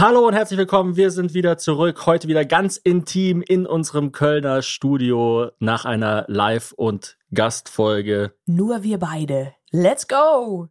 Hallo 0.00 0.26
und 0.26 0.32
herzlich 0.32 0.56
willkommen. 0.56 0.96
Wir 0.96 1.10
sind 1.10 1.34
wieder 1.34 1.58
zurück. 1.58 2.06
Heute 2.06 2.26
wieder 2.26 2.46
ganz 2.46 2.78
intim 2.78 3.42
in 3.42 3.66
unserem 3.66 4.12
Kölner 4.12 4.62
Studio 4.62 5.50
nach 5.58 5.84
einer 5.84 6.24
Live- 6.26 6.72
und 6.72 7.18
Gastfolge. 7.34 8.32
Nur 8.46 8.82
wir 8.82 8.98
beide. 8.98 9.52
Let's 9.72 10.08
go! 10.08 10.68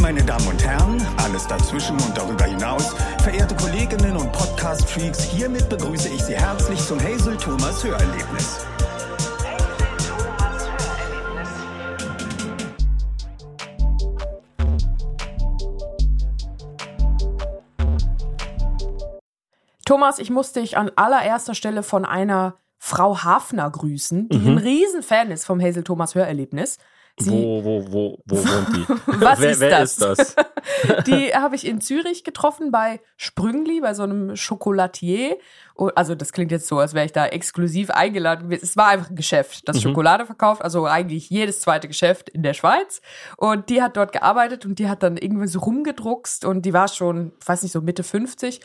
Meine 0.00 0.22
Damen 0.22 0.46
und 0.46 0.64
Herren, 0.64 1.04
alles 1.24 1.48
dazwischen 1.48 1.96
und 1.96 2.16
darüber 2.16 2.44
hinaus, 2.44 2.94
verehrte 3.20 3.56
Kolleginnen 3.56 4.16
und 4.16 4.30
Podcast-Freaks, 4.30 5.24
hiermit 5.24 5.68
begrüße 5.68 6.08
ich 6.08 6.22
Sie 6.22 6.36
herzlich 6.36 6.78
zum 6.78 7.00
Hazel 7.00 7.36
Thomas 7.36 7.82
Hörerlebnis. 7.82 8.64
Thomas, 19.90 20.20
ich 20.20 20.30
musste 20.30 20.60
dich 20.60 20.76
an 20.76 20.92
allererster 20.94 21.56
Stelle 21.56 21.82
von 21.82 22.04
einer 22.04 22.54
Frau 22.78 23.24
Hafner 23.24 23.68
grüßen, 23.68 24.28
die 24.28 24.36
ein 24.36 24.56
Riesenfan 24.56 25.32
ist 25.32 25.44
vom 25.44 25.60
Hazel 25.60 25.82
Thomas 25.82 26.14
Hörerlebnis. 26.14 26.78
Sie, 27.18 27.32
Wo, 27.32 27.64
wo, 27.64 27.92
wo, 27.92 28.18
wo 28.24 28.36
wohnt 28.36 28.68
die? 28.76 28.86
Was 29.20 29.40
wer, 29.40 29.50
ist 29.50 29.60
wer 29.60 29.70
das? 29.70 29.98
ist 29.98 30.00
das? 30.00 30.36
Die 31.06 31.34
habe 31.34 31.56
ich 31.56 31.66
in 31.66 31.80
Zürich 31.80 32.24
getroffen 32.24 32.70
bei 32.70 33.00
Sprüngli, 33.16 33.80
bei 33.80 33.92
so 33.92 34.04
einem 34.04 34.36
Schokolatier. 34.36 35.36
Oh, 35.74 35.90
Also 35.94 36.14
das 36.14 36.32
klingt 36.32 36.50
jetzt 36.50 36.68
so, 36.68 36.78
als 36.78 36.94
wäre 36.94 37.04
ich 37.04 37.12
da 37.12 37.26
exklusiv 37.26 37.90
eingeladen 37.90 38.44
gewesen. 38.44 38.64
Es 38.64 38.76
war 38.76 38.88
einfach 38.88 39.10
ein 39.10 39.16
Geschäft, 39.16 39.68
das 39.68 39.82
Schokolade 39.82 40.24
verkauft, 40.24 40.62
also 40.62 40.86
eigentlich 40.86 41.28
jedes 41.28 41.60
zweite 41.60 41.88
Geschäft 41.88 42.30
in 42.30 42.42
der 42.42 42.54
Schweiz. 42.54 43.02
Und 43.36 43.68
die 43.68 43.82
hat 43.82 43.96
dort 43.96 44.12
gearbeitet 44.12 44.64
und 44.64 44.78
die 44.78 44.88
hat 44.88 45.02
dann 45.02 45.16
irgendwie 45.16 45.48
so 45.48 45.58
rumgedruckst 45.58 46.44
und 46.44 46.62
die 46.62 46.72
war 46.72 46.88
schon, 46.88 47.32
ich 47.40 47.48
weiß 47.48 47.62
nicht, 47.62 47.72
so 47.72 47.82
Mitte 47.82 48.02
50. 48.02 48.60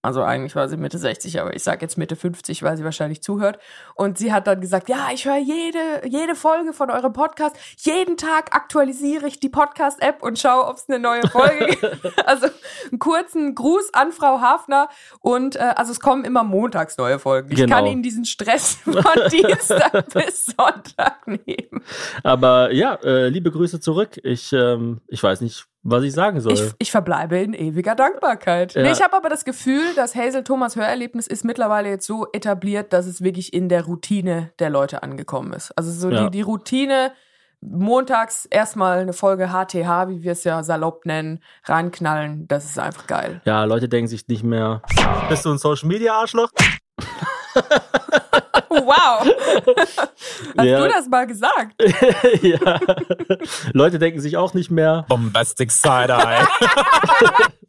Also 0.00 0.22
eigentlich 0.22 0.54
war 0.54 0.68
sie 0.68 0.76
Mitte 0.76 0.96
60, 0.96 1.40
aber 1.40 1.56
ich 1.56 1.64
sage 1.64 1.82
jetzt 1.82 1.98
Mitte 1.98 2.14
50, 2.14 2.62
weil 2.62 2.76
sie 2.76 2.84
wahrscheinlich 2.84 3.20
zuhört. 3.20 3.58
Und 3.96 4.16
sie 4.16 4.32
hat 4.32 4.46
dann 4.46 4.60
gesagt, 4.60 4.88
ja, 4.88 5.08
ich 5.12 5.24
höre 5.24 5.38
jede, 5.38 6.06
jede 6.06 6.36
Folge 6.36 6.72
von 6.72 6.88
eurem 6.90 7.12
Podcast. 7.12 7.56
Jeden 7.78 8.16
Tag 8.16 8.54
aktualisiere 8.54 9.26
ich 9.26 9.40
die 9.40 9.48
Podcast-App 9.48 10.22
und 10.22 10.38
schaue, 10.38 10.66
ob 10.68 10.76
es 10.76 10.88
eine 10.88 11.00
neue 11.00 11.26
Folge 11.26 11.66
gibt. 11.80 12.26
Also 12.28 12.46
einen 12.90 13.00
kurzen 13.00 13.56
Gruß 13.56 13.92
an 13.92 14.12
Frau 14.12 14.40
Hafner. 14.40 14.88
Und 15.20 15.56
äh, 15.56 15.74
also 15.74 15.90
es 15.90 15.98
kommen 15.98 16.24
immer 16.24 16.44
montags 16.44 16.96
neue 16.96 17.18
Folgen. 17.18 17.50
Ich 17.50 17.56
Genau. 17.58 17.76
kann 17.76 17.86
Ihnen 17.86 18.02
diesen 18.04 18.24
Stress 18.24 18.76
von 18.84 18.94
Dienstag 19.32 20.06
bis 20.14 20.46
Sonntag 20.46 21.26
nehmen. 21.26 21.82
Aber 22.22 22.72
ja, 22.72 22.94
äh, 23.02 23.28
liebe 23.30 23.50
Grüße 23.50 23.80
zurück. 23.80 24.10
Ich, 24.22 24.52
ähm, 24.52 25.00
ich 25.08 25.20
weiß 25.22 25.40
nicht, 25.40 25.66
was 25.90 26.02
ich 26.04 26.12
sagen 26.12 26.40
soll. 26.40 26.52
Ich, 26.52 26.72
ich 26.78 26.90
verbleibe 26.90 27.38
in 27.38 27.54
ewiger 27.54 27.94
Dankbarkeit. 27.94 28.74
Ja. 28.74 28.82
Nee, 28.82 28.92
ich 28.92 29.02
habe 29.02 29.16
aber 29.16 29.28
das 29.28 29.44
Gefühl, 29.44 29.82
das 29.96 30.14
Hazel 30.14 30.44
Thomas 30.44 30.76
Hörerlebnis 30.76 31.26
ist 31.26 31.44
mittlerweile 31.44 31.88
jetzt 31.88 32.06
so 32.06 32.26
etabliert, 32.32 32.92
dass 32.92 33.06
es 33.06 33.22
wirklich 33.22 33.52
in 33.52 33.68
der 33.68 33.84
Routine 33.84 34.50
der 34.58 34.70
Leute 34.70 35.02
angekommen 35.02 35.52
ist. 35.52 35.72
Also 35.76 35.90
so 35.92 36.10
Ja. 36.10 36.24
die, 36.24 36.30
die 36.38 36.42
Routine, 36.42 37.12
montags 37.60 38.44
erstmal 38.46 38.98
eine 39.00 39.12
Folge 39.12 39.48
HTH, 39.48 40.08
wie 40.08 40.22
wir 40.22 40.32
es 40.32 40.44
ja 40.44 40.62
salopp 40.62 41.04
nennen, 41.06 41.40
reinknallen, 41.64 42.46
das 42.46 42.64
ist 42.66 42.78
einfach 42.78 43.06
geil. 43.08 43.40
ja, 43.44 43.64
Leute 43.64 43.88
denken 43.88 44.06
sich 44.08 44.28
nicht 44.28 44.44
mehr, 44.44 44.80
bist 45.28 45.44
du 45.44 45.50
ein 45.50 45.58
Social 45.58 45.88
Media 45.88 46.12
Arschloch? 46.14 46.50
Wow! 48.70 49.26
Hast 50.56 50.66
Ja. 50.66 50.80
du 50.82 50.88
das 50.88 51.08
mal 51.08 51.26
gesagt? 51.26 51.74
ja. 52.42 52.78
Leute 53.72 53.98
denken 53.98 54.20
sich 54.20 54.36
auch 54.36 54.54
nicht 54.54 54.70
mehr, 54.70 55.04
Bombastic 55.08 55.70
Side-Eye. 55.72 56.46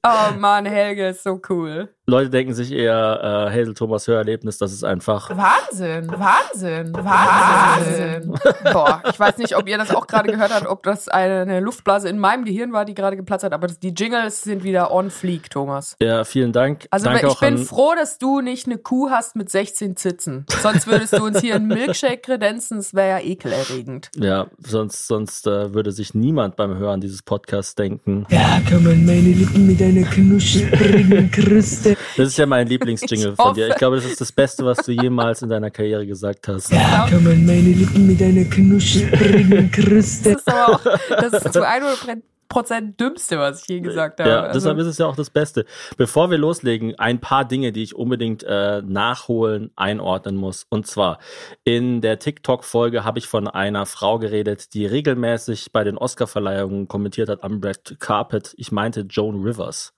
Oh 0.01 0.33
Mann, 0.37 0.65
Helge 0.65 1.09
ist 1.09 1.23
so 1.23 1.41
cool. 1.49 1.89
Leute 2.07 2.29
denken 2.29 2.53
sich 2.53 2.71
eher, 2.71 3.49
äh, 3.51 3.51
Hazel 3.53 3.73
Thomas 3.73 4.07
Hörerlebnis, 4.07 4.57
das 4.57 4.71
ist 4.71 4.85
einfach. 4.85 5.29
Wahnsinn, 5.29 6.09
Wahnsinn, 6.09 6.93
Wahnsinn. 6.95 8.33
Boah, 8.71 9.03
ich 9.09 9.19
weiß 9.19 9.37
nicht, 9.39 9.57
ob 9.57 9.67
ihr 9.67 9.77
das 9.77 9.93
auch 9.93 10.07
gerade 10.07 10.31
gehört 10.31 10.53
habt, 10.55 10.67
ob 10.67 10.83
das 10.83 11.09
eine 11.09 11.59
Luftblase 11.59 12.07
in 12.07 12.17
meinem 12.17 12.45
Gehirn 12.45 12.71
war, 12.71 12.85
die 12.85 12.93
gerade 12.93 13.17
geplatzt 13.17 13.43
hat, 13.43 13.51
aber 13.51 13.67
die 13.67 13.89
Jingles 13.89 14.41
sind 14.41 14.63
wieder 14.63 14.89
on 14.91 15.11
fleek, 15.11 15.49
Thomas. 15.49 15.97
Ja, 16.01 16.23
vielen 16.23 16.53
Dank. 16.53 16.87
Also 16.91 17.07
Danke 17.07 17.27
ich 17.27 17.31
auch 17.33 17.41
bin 17.41 17.55
an, 17.57 17.65
froh, 17.65 17.93
dass 17.93 18.17
du 18.19 18.39
nicht 18.39 18.67
eine 18.67 18.77
Kuh 18.77 19.09
hast 19.09 19.35
mit 19.35 19.49
16 19.49 19.97
Zitzen. 19.97 20.45
Sonst 20.61 20.87
würdest 20.89 21.13
du 21.13 21.23
uns 21.23 21.41
hier 21.41 21.55
einen 21.55 21.67
Milkshake 21.67 22.21
kredenzen, 22.21 22.77
das 22.77 22.93
wäre 22.93 23.19
ja 23.19 23.25
ekelerregend. 23.25 24.09
Ja, 24.15 24.47
sonst, 24.59 25.07
sonst 25.07 25.47
äh, 25.47 25.73
würde 25.73 25.91
sich 25.91 26.13
niemand 26.13 26.55
beim 26.55 26.77
Hören 26.77 27.01
dieses 27.01 27.21
Podcasts 27.21 27.75
denken. 27.75 28.25
Ja, 28.29 28.59
kann 28.69 28.83
man 28.83 29.05
meine 29.05 29.29
Lippen 29.29 29.67
mit 29.67 29.81
einer 29.81 30.07
knusprigen 30.07 31.31
Kruste. 31.31 31.95
Das 32.17 32.29
ist 32.29 32.37
ja 32.37 32.45
mein 32.45 32.67
Lieblingsjingle 32.67 33.35
von 33.35 33.45
hoffe. 33.45 33.55
dir. 33.55 33.69
Ich 33.69 33.75
glaube, 33.75 33.97
das 33.97 34.05
ist 34.05 34.21
das 34.21 34.31
Beste, 34.31 34.65
was 34.65 34.77
du 34.79 34.91
jemals 34.91 35.41
in 35.41 35.49
deiner 35.49 35.71
Karriere 35.71 36.05
gesagt 36.05 36.47
hast. 36.47 36.71
Ja, 36.71 37.07
kann 37.09 37.23
man 37.23 37.45
meine 37.45 37.69
Lippen 37.69 38.07
mit 38.07 38.21
einer 38.21 38.45
knusprigen 38.45 39.71
Kruste. 39.71 40.33
Das 40.33 40.41
ist 40.41 40.47
aber 40.47 40.75
auch 40.75 40.99
das 41.09 41.33
ist 41.33 41.53
zu 41.53 41.67
100 41.67 42.23
Prozent 42.49 42.99
dümmste, 42.99 43.37
was 43.39 43.61
ich 43.61 43.67
je 43.69 43.79
gesagt 43.79 44.19
habe. 44.19 44.29
Ja, 44.29 44.39
Also- 44.41 44.59
deshalb 44.59 44.77
ist 44.79 44.87
es 44.87 44.97
ja 44.97 45.05
auch 45.05 45.15
das 45.15 45.29
Beste. 45.29 45.65
Bevor 45.97 46.31
wir 46.31 46.37
loslegen, 46.37 46.97
ein 46.97 47.19
paar 47.21 47.45
Dinge, 47.45 47.71
die 47.71 47.83
ich 47.83 47.95
unbedingt 47.95 48.43
äh, 48.43 48.81
nachholen, 48.81 49.71
einordnen 49.75 50.35
muss. 50.35 50.65
Und 50.69 50.87
zwar, 50.87 51.19
in 51.63 52.01
der 52.01 52.19
TikTok-Folge 52.19 53.03
habe 53.05 53.19
ich 53.19 53.27
von 53.27 53.47
einer 53.47 53.85
Frau 53.85 54.19
geredet, 54.19 54.73
die 54.73 54.85
regelmäßig 54.85 55.71
bei 55.71 55.83
den 55.83 55.97
Oscar-Verleihungen 55.97 56.87
kommentiert 56.87 57.29
hat 57.29 57.43
am 57.43 57.61
Red 57.63 57.97
Carpet. 57.99 58.53
Ich 58.57 58.71
meinte 58.71 59.01
Joan 59.01 59.41
Rivers. 59.43 59.93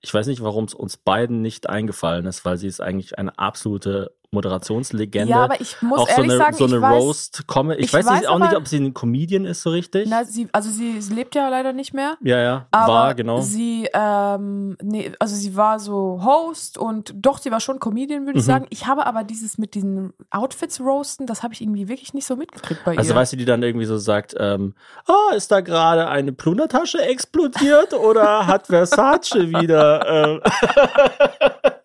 Ich 0.00 0.14
weiß 0.14 0.28
nicht, 0.28 0.42
warum 0.42 0.64
es 0.64 0.74
uns 0.74 0.96
beiden 0.96 1.42
nicht 1.42 1.68
eingefallen 1.68 2.26
ist, 2.26 2.44
weil 2.44 2.56
sie 2.56 2.68
ist 2.68 2.80
eigentlich 2.80 3.18
eine 3.18 3.36
absolute 3.36 4.12
Moderationslegende. 4.30 5.30
Ja, 5.30 5.44
aber 5.44 5.60
ich 5.60 5.80
muss 5.80 6.00
auch 6.00 6.08
so 6.08 6.16
ehrlich 6.22 6.32
eine, 6.32 6.38
sagen, 6.38 6.56
so 6.56 6.64
eine 6.66 6.76
ich 6.76 6.82
weiß- 6.82 6.98
Roast 6.98 7.46
komme. 7.46 7.76
Ich, 7.76 7.86
ich 7.86 7.92
weiß, 7.94 8.04
nicht, 8.04 8.14
weiß 8.14 8.26
auch 8.26 8.38
nicht, 8.38 8.54
ob 8.54 8.68
sie 8.68 8.78
ein 8.78 8.92
Comedian 8.92 9.44
ist 9.46 9.62
so 9.62 9.70
richtig. 9.70 10.06
Na, 10.08 10.24
sie, 10.24 10.48
also 10.52 10.68
sie, 10.70 11.00
sie 11.00 11.14
lebt 11.14 11.34
ja 11.34 11.48
leider 11.48 11.72
nicht 11.72 11.94
mehr. 11.94 12.16
ja, 12.22 12.38
ja, 12.38 12.66
Aber 12.70 12.92
war 12.92 13.14
genau. 13.14 13.40
sie, 13.40 13.88
ähm, 13.94 14.76
nee, 14.82 15.12
also 15.18 15.34
sie 15.34 15.56
war 15.56 15.80
so 15.80 16.20
Host 16.24 16.76
und 16.78 17.14
doch, 17.16 17.38
sie 17.38 17.50
war 17.50 17.60
schon 17.60 17.78
Comedian, 17.80 18.26
würde 18.26 18.38
ich 18.38 18.44
Mhm. 18.44 18.48
sagen. 18.50 18.66
Ich 18.70 18.86
habe 18.86 19.06
aber 19.06 19.24
dieses 19.24 19.56
mit 19.58 19.74
diesen 19.74 20.12
Outfits 20.30 20.80
roasten, 20.80 21.26
das 21.26 21.42
habe 21.42 21.54
ich 21.54 21.62
irgendwie 21.62 21.88
wirklich 21.88 22.12
nicht 22.14 22.26
so 22.26 22.36
mitgekriegt 22.36 22.84
bei 22.84 22.98
Also 22.98 23.12
ihr. 23.12 23.16
weißt 23.16 23.32
du, 23.32 23.36
die 23.38 23.44
dann 23.46 23.62
irgendwie 23.62 23.86
so 23.86 23.96
sagt, 23.98 24.34
ähm, 24.38 24.74
ah, 25.06 25.34
ist 25.34 25.50
da 25.50 25.60
gerade 25.60 26.08
eine 26.08 26.32
Plundertasche 26.32 27.00
explodiert 27.00 27.94
oder 27.94 28.46
hat 28.46 28.66
Versace 28.66 29.34
wieder 29.48 30.38
äh, 30.44 31.70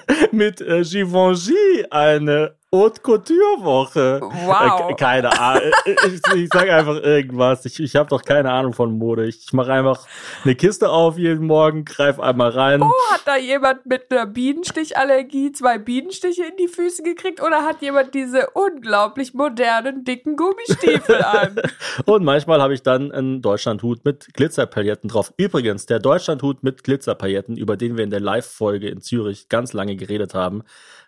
mit 0.32 0.60
äh, 0.60 0.82
Givenchy 0.82 1.86
eine 1.90 2.56
Haute 2.74 3.02
Couture 3.02 3.62
Woche? 3.62 4.18
Wow. 4.22 4.92
Äh, 4.92 4.94
keine 4.94 5.38
Ahnung. 5.38 5.72
Ich, 5.84 6.34
ich 6.34 6.48
sage 6.50 6.74
einfach 6.74 7.02
irgendwas. 7.02 7.66
Ich, 7.66 7.78
ich 7.78 7.96
habe 7.96 8.08
doch 8.08 8.22
keine 8.22 8.50
Ahnung 8.50 8.72
von 8.72 8.96
Mode. 8.96 9.26
Ich, 9.26 9.44
ich 9.44 9.52
mache 9.52 9.70
einfach 9.70 10.06
eine 10.42 10.54
Kiste 10.54 10.88
auf 10.88 11.18
jeden 11.18 11.46
Morgen, 11.46 11.84
greif 11.84 12.18
einmal 12.18 12.48
rein. 12.48 12.80
Oh, 12.80 12.90
hat 13.10 13.20
da 13.26 13.36
jemand 13.36 13.84
mit 13.84 14.10
einer 14.10 14.24
Bienenstichallergie 14.24 15.52
zwei 15.52 15.76
Bienenstiche 15.76 16.44
in 16.44 16.56
die 16.56 16.66
Füße 16.66 17.02
gekriegt 17.02 17.42
oder 17.42 17.62
hat 17.62 17.82
jemand 17.82 18.14
diese 18.14 18.48
unglaublich 18.54 19.34
modernen, 19.34 20.04
dicken 20.04 20.36
Gummistiefel 20.36 21.22
an? 21.22 21.56
Und 22.06 22.24
manchmal 22.24 22.62
habe 22.62 22.72
ich 22.72 22.82
dann 22.82 23.12
einen 23.12 23.42
Deutschlandhut 23.42 24.06
mit 24.06 24.32
Glitzerpailletten 24.32 25.10
drauf. 25.10 25.34
Übrigens, 25.36 25.84
der 25.84 25.98
Deutschlandhut 25.98 26.62
mit 26.62 26.84
Glitzerpailletten, 26.84 27.58
über 27.58 27.76
den 27.76 27.98
wir 27.98 28.04
in 28.04 28.10
der 28.10 28.20
Live-Folge 28.20 28.88
in 28.88 29.02
Zürich 29.02 29.50
ganz 29.50 29.74
lange 29.74 29.96
geredet 29.96 30.32
haben, 30.32 30.62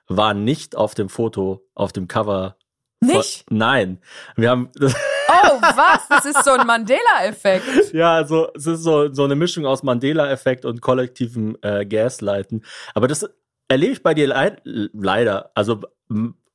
war 0.08 0.34
nicht 0.34 0.76
auf 0.76 0.94
dem 0.94 1.08
Foto, 1.08 1.66
auf 1.74 1.92
dem 1.92 2.08
Cover. 2.08 2.56
von- 3.02 3.08
Nicht? 3.16 3.50
Nein. 3.50 4.00
Wir 4.36 4.50
haben, 4.50 4.70
Oh, 4.80 5.60
was? 5.60 6.06
Das 6.08 6.24
ist 6.26 6.44
so 6.44 6.52
ein 6.52 6.66
Mandela-Effekt. 6.66 7.92
ja, 7.94 8.14
also, 8.14 8.48
es 8.54 8.66
ist 8.66 8.82
so, 8.82 9.12
so 9.12 9.24
eine 9.24 9.34
Mischung 9.34 9.64
aus 9.66 9.82
Mandela-Effekt 9.82 10.64
und 10.64 10.80
kollektivem 10.80 11.56
äh, 11.62 11.84
Gaslighten. 11.86 12.64
Aber 12.94 13.08
das 13.08 13.28
erlebe 13.68 13.92
ich 13.92 14.02
bei 14.02 14.14
dir 14.14 14.28
leid, 14.28 14.60
leider, 14.64 15.50
also 15.54 15.80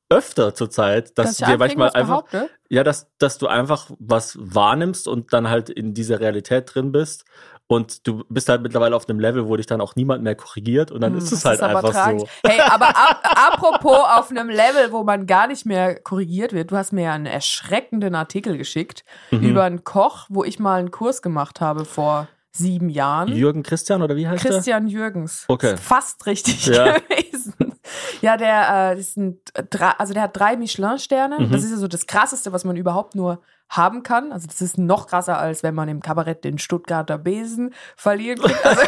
öfter 0.08 0.54
zurzeit, 0.54 1.16
dass, 1.18 1.36
Dass 1.36 1.40
ich 1.40 1.46
dir 1.46 1.58
manchmal 1.58 1.90
einfach? 1.90 2.24
Ja, 2.68 2.82
dass, 2.84 3.10
dass 3.18 3.38
du 3.38 3.46
einfach 3.48 3.90
was 3.98 4.36
wahrnimmst 4.40 5.06
und 5.08 5.32
dann 5.32 5.48
halt 5.48 5.68
in 5.70 5.94
dieser 5.94 6.20
Realität 6.20 6.72
drin 6.74 6.90
bist. 6.92 7.24
Und 7.70 8.04
du 8.08 8.24
bist 8.28 8.48
halt 8.48 8.62
mittlerweile 8.62 8.96
auf 8.96 9.08
einem 9.08 9.20
Level, 9.20 9.46
wo 9.46 9.54
dich 9.54 9.66
dann 9.66 9.80
auch 9.80 9.94
niemand 9.94 10.24
mehr 10.24 10.34
korrigiert. 10.34 10.90
Und 10.90 11.02
dann 11.02 11.12
Hm, 11.12 11.18
ist 11.18 11.30
es 11.30 11.44
halt 11.44 11.62
aber 11.62 11.76
einfach 11.78 11.92
tragisch. 11.92 12.22
so. 12.22 12.28
Hey, 12.48 12.58
aber 12.68 12.88
ap 12.88 13.20
apropos 13.22 13.96
auf 14.12 14.30
einem 14.32 14.48
Level, 14.48 14.90
wo 14.90 15.04
man 15.04 15.24
gar 15.26 15.46
nicht 15.46 15.66
mehr 15.66 15.94
korrigiert 16.00 16.52
wird, 16.52 16.72
du 16.72 16.76
hast 16.76 16.92
mir 16.92 17.02
ja 17.04 17.12
einen 17.12 17.26
erschreckenden 17.26 18.16
Artikel 18.16 18.58
geschickt 18.58 19.04
Mhm. 19.30 19.42
über 19.44 19.62
einen 19.62 19.84
Koch, 19.84 20.26
wo 20.28 20.42
ich 20.42 20.58
mal 20.58 20.80
einen 20.80 20.90
Kurs 20.90 21.22
gemacht 21.22 21.60
habe 21.60 21.84
vor 21.84 22.26
sieben 22.50 22.88
Jahren. 22.88 23.28
Jürgen 23.28 23.62
Christian 23.62 24.02
oder 24.02 24.16
wie 24.16 24.26
heißt 24.26 24.44
Christian 24.44 24.88
Jürgens. 24.88 25.44
Okay. 25.46 25.74
Ist 25.74 25.82
fast 25.84 26.26
richtig 26.26 26.66
Ja. 26.66 26.98
gewesen. 26.98 27.54
Ja, 28.20 28.36
der, 28.36 28.94
äh, 28.96 28.98
ist 28.98 29.16
ein, 29.16 29.38
drei, 29.70 29.90
also 29.90 30.12
der 30.12 30.24
hat 30.24 30.36
drei 30.36 30.56
Michelin-Sterne. 30.56 31.38
Mhm. 31.38 31.52
Das 31.52 31.62
ist 31.62 31.70
ja 31.70 31.76
so 31.76 31.86
das 31.86 32.06
Krasseste, 32.08 32.52
was 32.52 32.64
man 32.64 32.76
überhaupt 32.76 33.14
nur 33.14 33.40
haben 33.70 34.02
kann. 34.02 34.32
Also 34.32 34.46
das 34.46 34.60
ist 34.60 34.76
noch 34.78 35.06
krasser, 35.06 35.38
als 35.38 35.62
wenn 35.62 35.74
man 35.74 35.88
im 35.88 36.00
Kabarett 36.02 36.44
den 36.44 36.58
Stuttgarter 36.58 37.16
Besen 37.18 37.72
verlieren 37.96 38.38
kriegt. 38.42 38.64
Also, 38.66 38.82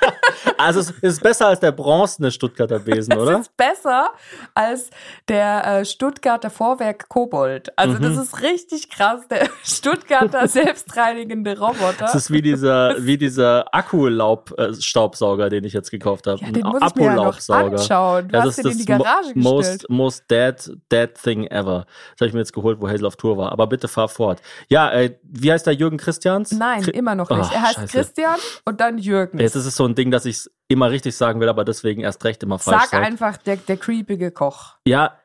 also 0.56 0.80
es 0.80 0.90
ist 1.02 1.22
besser 1.22 1.48
als 1.48 1.60
der 1.60 1.72
bronzene 1.72 2.30
Stuttgarter 2.30 2.78
Besen, 2.78 3.12
oder? 3.18 3.32
Das 3.32 3.40
ist 3.42 3.56
besser 3.56 4.08
als 4.54 4.90
der 5.28 5.66
äh, 5.80 5.84
Stuttgarter 5.84 6.48
Vorwerk 6.50 7.08
Kobold. 7.08 7.76
Also 7.76 7.98
das 7.98 8.14
Mhm. 8.16 8.22
ist 8.22 8.40
richtig 8.42 8.88
krass. 8.90 9.26
Der 9.28 9.48
Stuttgarter 9.64 10.46
selbstreinigende 10.48 11.58
Roboter. 11.58 11.96
Das 11.98 12.14
ist 12.14 12.30
wie 12.30 12.40
dieser, 12.42 12.94
wie 13.04 13.18
dieser 13.18 13.74
Akkulaub-Staubsauger, 13.74 15.48
den 15.50 15.64
ich 15.64 15.72
jetzt 15.72 15.90
gekauft 15.90 16.26
habe. 16.26 16.40
Ja, 16.40 16.50
den 16.50 16.66
muss 16.66 16.80
ich 16.86 16.94
mir 16.94 17.04
ja 17.06 17.14
noch 17.16 17.36
anschauen. 17.48 18.28
Du 18.28 18.40
hast 18.40 18.58
den 18.58 18.66
in 18.72 18.78
die 18.78 18.84
Garage 18.84 19.34
gestellt. 19.34 19.36
most, 19.36 19.86
most 19.90 20.24
dead, 20.30 20.54
dead 20.92 21.14
thing 21.14 21.46
ever. 21.46 21.84
Das 22.12 22.20
habe 22.20 22.28
ich 22.28 22.32
mir 22.32 22.40
jetzt 22.40 22.52
geholt, 22.52 22.80
wo 22.80 22.88
Hazel 22.88 23.06
auf 23.06 23.16
Tour 23.16 23.36
war. 23.36 23.52
Aber 23.52 23.66
bitte 23.66 23.88
fahr 23.88 24.08
fort. 24.20 24.42
Ja, 24.68 24.92
äh, 24.92 25.18
wie 25.22 25.50
heißt 25.50 25.66
der 25.66 25.72
Jürgen 25.72 25.96
Christians? 25.96 26.52
Nein, 26.52 26.82
Chri- 26.82 26.90
immer 26.90 27.14
noch 27.14 27.30
nicht. 27.30 27.50
Oh, 27.50 27.54
er 27.54 27.62
heißt 27.62 27.74
scheiße. 27.76 27.92
Christian 27.92 28.38
und 28.66 28.80
dann 28.80 28.98
Jürgen. 28.98 29.38
Jetzt 29.38 29.56
ist 29.56 29.64
es 29.64 29.76
so 29.76 29.86
ein 29.86 29.94
Ding, 29.94 30.10
dass 30.10 30.26
ich 30.26 30.36
es 30.36 30.50
immer 30.68 30.90
richtig 30.90 31.16
sagen 31.16 31.40
will, 31.40 31.48
aber 31.48 31.64
deswegen 31.64 32.02
erst 32.02 32.22
recht 32.24 32.42
immer 32.42 32.58
falsch 32.58 32.82
Sag 32.82 32.90
sag. 32.90 33.02
einfach 33.02 33.38
der, 33.38 33.56
der 33.56 33.78
creepige 33.78 34.30
Koch. 34.30 34.76
Ja, 34.86 35.18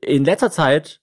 in 0.00 0.24
letzter 0.24 0.50
Zeit 0.50 1.00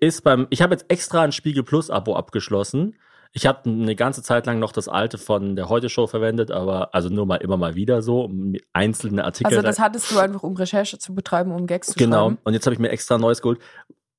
ist 0.00 0.22
beim, 0.22 0.46
ich 0.50 0.62
habe 0.62 0.74
jetzt 0.74 0.86
extra 0.88 1.22
ein 1.22 1.32
Spiegel 1.32 1.64
Plus 1.64 1.90
Abo 1.90 2.14
abgeschlossen. 2.14 2.96
Ich 3.32 3.46
habe 3.46 3.68
eine 3.68 3.94
ganze 3.96 4.22
Zeit 4.22 4.46
lang 4.46 4.60
noch 4.60 4.72
das 4.72 4.88
alte 4.88 5.18
von 5.18 5.56
der 5.56 5.68
Heute 5.68 5.90
Show 5.90 6.06
verwendet, 6.06 6.50
aber 6.50 6.94
also 6.94 7.08
nur 7.10 7.26
mal 7.26 7.36
immer 7.36 7.56
mal 7.56 7.74
wieder 7.74 8.00
so, 8.00 8.22
um 8.22 8.54
einzelne 8.72 9.24
Artikel. 9.24 9.48
Also 9.48 9.62
das 9.62 9.78
hattest 9.78 10.10
du 10.10 10.18
einfach, 10.18 10.42
um 10.42 10.56
Recherche 10.56 10.98
zu 10.98 11.14
betreiben, 11.14 11.50
um 11.52 11.66
Gags 11.66 11.88
zu 11.88 11.94
genau. 11.98 12.28
schreiben. 12.28 12.38
Und 12.44 12.54
jetzt 12.54 12.64
habe 12.64 12.74
ich 12.74 12.80
mir 12.80 12.88
extra 12.88 13.18
neues 13.18 13.42
geholt, 13.42 13.58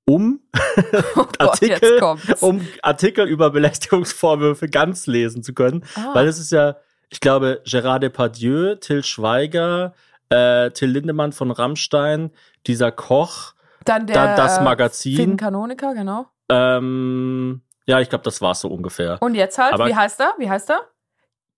um 0.07 0.39
Oh 1.15 1.23
Gott, 1.25 1.39
Artikel, 1.39 1.99
um 2.41 2.65
Artikel 2.81 3.27
über 3.27 3.49
Belästigungsvorwürfe 3.51 4.67
ganz 4.69 5.07
lesen 5.07 5.43
zu 5.43 5.53
können, 5.53 5.83
Ah. 5.95 6.11
weil 6.13 6.27
es 6.27 6.39
ist 6.39 6.51
ja, 6.51 6.77
ich 7.09 7.19
glaube, 7.19 7.61
Gérard 7.65 7.99
Depardieu, 7.99 8.75
Till 8.75 9.03
Schweiger, 9.03 9.93
äh, 10.29 10.71
Till 10.71 10.89
Lindemann 10.89 11.31
von 11.33 11.51
Rammstein, 11.51 12.31
dieser 12.67 12.91
Koch, 12.91 13.53
Dann 13.85 14.07
der 14.07 14.15
dann 14.15 14.35
das 14.37 14.57
äh, 14.57 14.63
Magazin. 14.63 15.15
Finn 15.15 15.37
Kanoniker, 15.37 15.93
genau. 15.93 16.27
Ähm, 16.49 17.61
ja, 17.85 17.99
ich 18.01 18.09
glaube, 18.09 18.23
das 18.23 18.41
war's 18.41 18.59
so 18.61 18.67
ungefähr. 18.69 19.17
Und 19.21 19.35
jetzt 19.35 19.57
halt, 19.57 19.73
Aber- 19.73 19.87
wie 19.87 19.95
heißt 19.95 20.19
er? 20.19 20.33
Wie 20.37 20.49
heißt 20.49 20.69
er? 20.69 20.81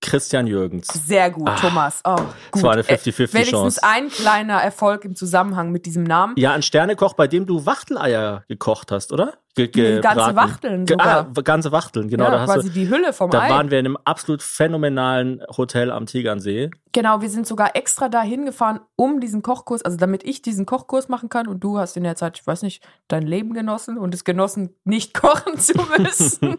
Christian 0.02 0.48
Jürgens. 0.48 0.88
Sehr 1.06 1.30
gut, 1.30 1.50
Ah, 1.50 1.56
Thomas. 1.56 2.02
Oh, 2.06 2.16
gut. 2.52 2.64
war 2.64 2.72
eine 2.74 2.82
Äh, 2.88 2.96
50-50 2.96 3.34
Wenigstens 3.34 3.80
ein 3.80 4.10
kleiner 4.10 4.56
Erfolg 4.62 5.04
im 5.06 5.16
Zusammenhang 5.16 5.72
mit 5.72 5.86
diesem 5.86 6.04
Namen. 6.04 6.34
Ja, 6.38 6.54
ein 6.54 6.62
Sternekoch, 6.62 7.14
bei 7.14 7.28
dem 7.28 7.46
du 7.46 7.66
Wachteleier 7.66 8.44
gekocht 8.48 8.92
hast, 8.92 9.12
oder? 9.12 9.34
Ge 9.68 9.96
Nee, 9.96 10.02
ganze. 10.02 10.36
Wachteln 10.36 10.86
Ge 10.86 10.94
sogar. 10.94 11.28
ah, 11.36 11.42
ganze 11.42 11.72
Wachteln, 11.72 12.08
genau. 12.08 12.26
ja, 12.26 12.32
da 12.32 12.46
quasi 12.46 12.70
du, 12.70 12.74
die 12.74 12.90
Hülle 12.90 13.14
vom 13.14 13.30
da 13.30 13.42
Ei. 13.42 13.50
waren 13.50 13.72
wir 13.72 13.80
in 13.80 13.86
einem 13.86 13.98
absolut 14.06 14.42
phänomenalen 14.42 15.42
Hotel 15.58 15.92
am 15.92 16.06
Tegernsee. 16.06 16.70
Genau, 16.92 17.22
wir 17.22 17.30
sind 17.30 17.46
sogar 17.46 17.76
extra 17.76 18.10
dahin 18.10 18.46
gefahren, 18.46 18.80
um 18.96 19.20
diesen 19.20 19.44
Kochkurs, 19.44 19.84
also 19.84 19.98
damit 19.98 20.24
ich 20.24 20.42
diesen 20.42 20.66
Kochkurs 20.66 21.08
machen 21.08 21.30
kann 21.30 21.48
und 21.48 21.64
du 21.64 21.78
hast 21.78 21.96
in 21.98 22.04
der 22.04 22.16
Zeit, 22.16 22.40
ich 22.40 22.48
weiß 22.48 22.64
nicht, 22.64 22.84
dein 23.08 23.24
Leben 23.24 23.54
genossen 23.54 23.98
und 23.98 24.14
es 24.14 24.24
genossen, 24.24 24.76
nicht 24.86 25.14
kochen 25.20 25.58
zu 25.60 25.74
müssen. 25.98 26.58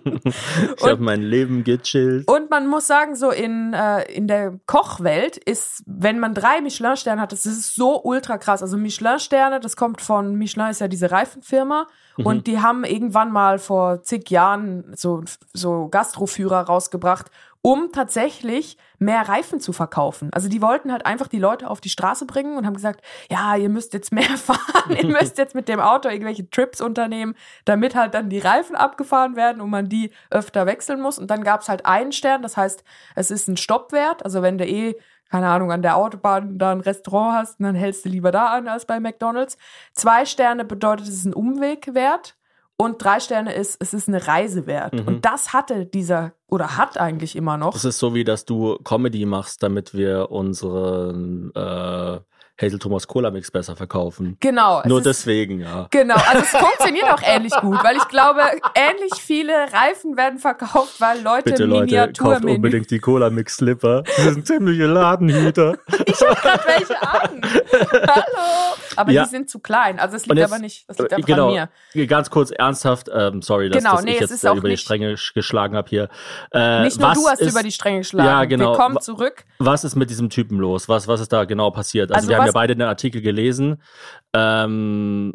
ich 0.76 0.84
habe 0.84 1.02
mein 1.02 1.22
Leben 1.22 1.64
gechillt. 1.64 2.28
Und 2.28 2.50
man 2.50 2.66
muss 2.66 2.86
sagen, 2.86 3.16
so 3.16 3.30
in, 3.30 3.72
äh, 3.72 4.02
in 4.12 4.28
der 4.28 4.60
Kochwelt 4.66 5.36
ist, 5.36 5.82
wenn 5.86 6.18
man 6.20 6.34
drei 6.34 6.60
Michelin-Sterne 6.60 7.20
hat, 7.20 7.32
das 7.32 7.46
ist 7.46 7.74
so 7.74 8.00
ultra 8.02 8.38
krass. 8.38 8.62
Also 8.62 8.76
Michelin-Sterne, 8.76 9.58
das 9.58 9.76
kommt 9.76 10.00
von, 10.00 10.36
Michelin 10.36 10.70
ist 10.70 10.80
ja 10.80 10.88
diese 10.88 11.10
Reifenfirma. 11.10 11.86
Und 12.22 12.46
die 12.46 12.60
haben 12.60 12.84
irgendwann 12.90 13.32
mal 13.32 13.58
vor 13.58 14.02
zig 14.02 14.30
Jahren 14.30 14.92
so, 14.94 15.22
so 15.52 15.88
Gastroführer 15.88 16.62
rausgebracht, 16.62 17.30
um 17.62 17.92
tatsächlich 17.92 18.78
mehr 18.98 19.28
Reifen 19.28 19.60
zu 19.60 19.72
verkaufen. 19.72 20.30
Also 20.32 20.48
die 20.48 20.62
wollten 20.62 20.92
halt 20.92 21.04
einfach 21.04 21.28
die 21.28 21.38
Leute 21.38 21.68
auf 21.68 21.80
die 21.80 21.90
Straße 21.90 22.24
bringen 22.24 22.56
und 22.56 22.66
haben 22.66 22.74
gesagt, 22.74 23.02
ja, 23.30 23.54
ihr 23.56 23.68
müsst 23.68 23.92
jetzt 23.92 24.12
mehr 24.12 24.22
fahren, 24.36 24.96
ihr 24.96 25.06
müsst 25.06 25.36
jetzt 25.38 25.54
mit 25.54 25.68
dem 25.68 25.80
Auto 25.80 26.08
irgendwelche 26.08 26.48
Trips 26.48 26.80
unternehmen, 26.80 27.34
damit 27.66 27.94
halt 27.94 28.14
dann 28.14 28.30
die 28.30 28.38
Reifen 28.38 28.76
abgefahren 28.76 29.36
werden 29.36 29.60
und 29.60 29.70
man 29.70 29.88
die 29.88 30.10
öfter 30.30 30.66
wechseln 30.66 31.00
muss. 31.00 31.18
Und 31.18 31.30
dann 31.30 31.44
gab's 31.44 31.68
halt 31.68 31.84
einen 31.84 32.12
Stern, 32.12 32.42
das 32.42 32.56
heißt, 32.56 32.82
es 33.14 33.30
ist 33.30 33.48
ein 33.48 33.58
Stoppwert. 33.58 34.24
Also 34.24 34.40
wenn 34.42 34.56
du 34.56 34.66
eh, 34.66 34.96
keine 35.30 35.48
Ahnung, 35.48 35.70
an 35.70 35.82
der 35.82 35.96
Autobahn 35.96 36.58
da 36.58 36.72
ein 36.72 36.80
Restaurant 36.80 37.34
hast, 37.34 37.60
dann 37.60 37.74
hältst 37.74 38.04
du 38.04 38.08
lieber 38.08 38.32
da 38.32 38.46
an 38.46 38.68
als 38.68 38.86
bei 38.86 38.98
McDonalds. 39.00 39.58
Zwei 39.92 40.24
Sterne 40.24 40.64
bedeutet, 40.64 41.06
es 41.06 41.14
ist 41.14 41.24
ein 41.26 41.34
Umwegwert. 41.34 42.36
Und 42.80 43.04
drei 43.04 43.20
Sterne 43.20 43.52
ist, 43.52 43.76
es 43.78 43.92
ist 43.92 44.08
eine 44.08 44.26
Reise 44.26 44.66
wert. 44.66 44.94
Mhm. 44.94 45.06
Und 45.06 45.26
das 45.26 45.52
hatte 45.52 45.84
dieser, 45.84 46.32
oder 46.46 46.78
hat 46.78 46.96
eigentlich 46.96 47.36
immer 47.36 47.58
noch. 47.58 47.76
Es 47.76 47.84
ist 47.84 47.98
so, 47.98 48.14
wie 48.14 48.24
dass 48.24 48.46
du 48.46 48.78
Comedy 48.84 49.26
machst, 49.26 49.62
damit 49.62 49.92
wir 49.92 50.30
unseren 50.30 51.52
äh, 51.54 52.20
Hazel 52.60 52.78
Thomas 52.78 53.06
Cola 53.06 53.30
Mix 53.30 53.50
besser 53.50 53.74
verkaufen. 53.74 54.36
Genau. 54.40 54.82
Nur 54.86 54.98
ist, 54.98 55.06
deswegen, 55.06 55.60
ja. 55.60 55.88
Genau, 55.90 56.14
also 56.14 56.38
es 56.38 56.48
funktioniert 56.56 57.04
auch 57.10 57.22
ähnlich 57.22 57.54
gut, 57.60 57.82
weil 57.82 57.96
ich 57.96 58.08
glaube, 58.08 58.40
ähnlich 58.74 59.14
viele 59.14 59.52
Reifen 59.52 60.16
werden 60.16 60.38
verkauft, 60.38 61.00
weil 61.00 61.22
Leute 61.22 61.50
Bitte 61.50 61.64
Leute, 61.64 62.12
kauft 62.18 62.44
unbedingt 62.44 62.90
die 62.90 62.98
Cola 62.98 63.30
Mix 63.30 63.56
Slipper. 63.56 64.02
Die 64.02 64.22
sind 64.22 64.46
ziemliche 64.46 64.86
Ladenhüter. 64.86 65.76
Ich 66.06 66.20
habe 66.22 66.34
gerade 66.40 66.62
welche 66.66 67.02
an. 67.02 67.40
Hallo. 68.08 68.76
Aber 68.96 69.12
Ja. 69.12 69.24
die 69.24 69.28
sind 69.30 69.48
zu 69.50 69.58
klein. 69.60 69.98
Also 69.98 70.16
es 70.16 70.26
liegt 70.26 70.38
jetzt- 70.38 70.52
aber 70.52 70.60
nicht, 70.60 70.88
das 70.88 70.98
liegt 70.98 71.12
einfach 71.12 71.26
genau, 71.26 71.54
an 71.54 71.68
mir. 71.94 72.06
ganz 72.06 72.30
kurz 72.30 72.50
ernsthaft, 72.50 73.08
ähm, 73.14 73.42
sorry, 73.42 73.68
dass, 73.70 73.82
Genau, 73.82 73.96
dass 73.96 74.04
nee, 74.04 74.12
ich 74.14 74.20
jetzt 74.20 74.44
über 74.44 74.68
die 74.68 74.76
Stränge 74.76 75.14
sch- 75.14 75.34
geschlagen 75.34 75.76
habe 75.76 75.88
hier. 75.88 76.08
Äh, 76.52 76.82
Nicht 76.84 76.98
nur 76.98 77.08
was 77.10 77.18
du 77.22 77.28
hast 77.28 77.40
ist, 77.40 77.52
über 77.52 77.62
die 77.62 77.72
Stränge 77.72 77.98
geschlagen. 77.98 78.26
Ja, 78.28 78.44
genau. 78.44 78.72
Wir 78.72 78.76
kommen 78.78 79.00
zurück. 79.00 79.44
Was 79.58 79.84
ist 79.84 79.96
mit 79.96 80.10
diesem 80.10 80.30
Typen 80.30 80.58
los? 80.58 80.88
Was, 80.88 81.06
was 81.08 81.20
ist 81.20 81.32
da 81.32 81.44
genau 81.44 81.70
passiert? 81.70 82.10
Also, 82.10 82.18
Also 82.18 82.28
wir 82.30 82.36
haben 82.38 82.46
ja 82.46 82.52
beide 82.52 82.74
den 82.76 82.86
Artikel 82.88 83.20
gelesen. 83.22 83.82
Ähm, 84.34 85.34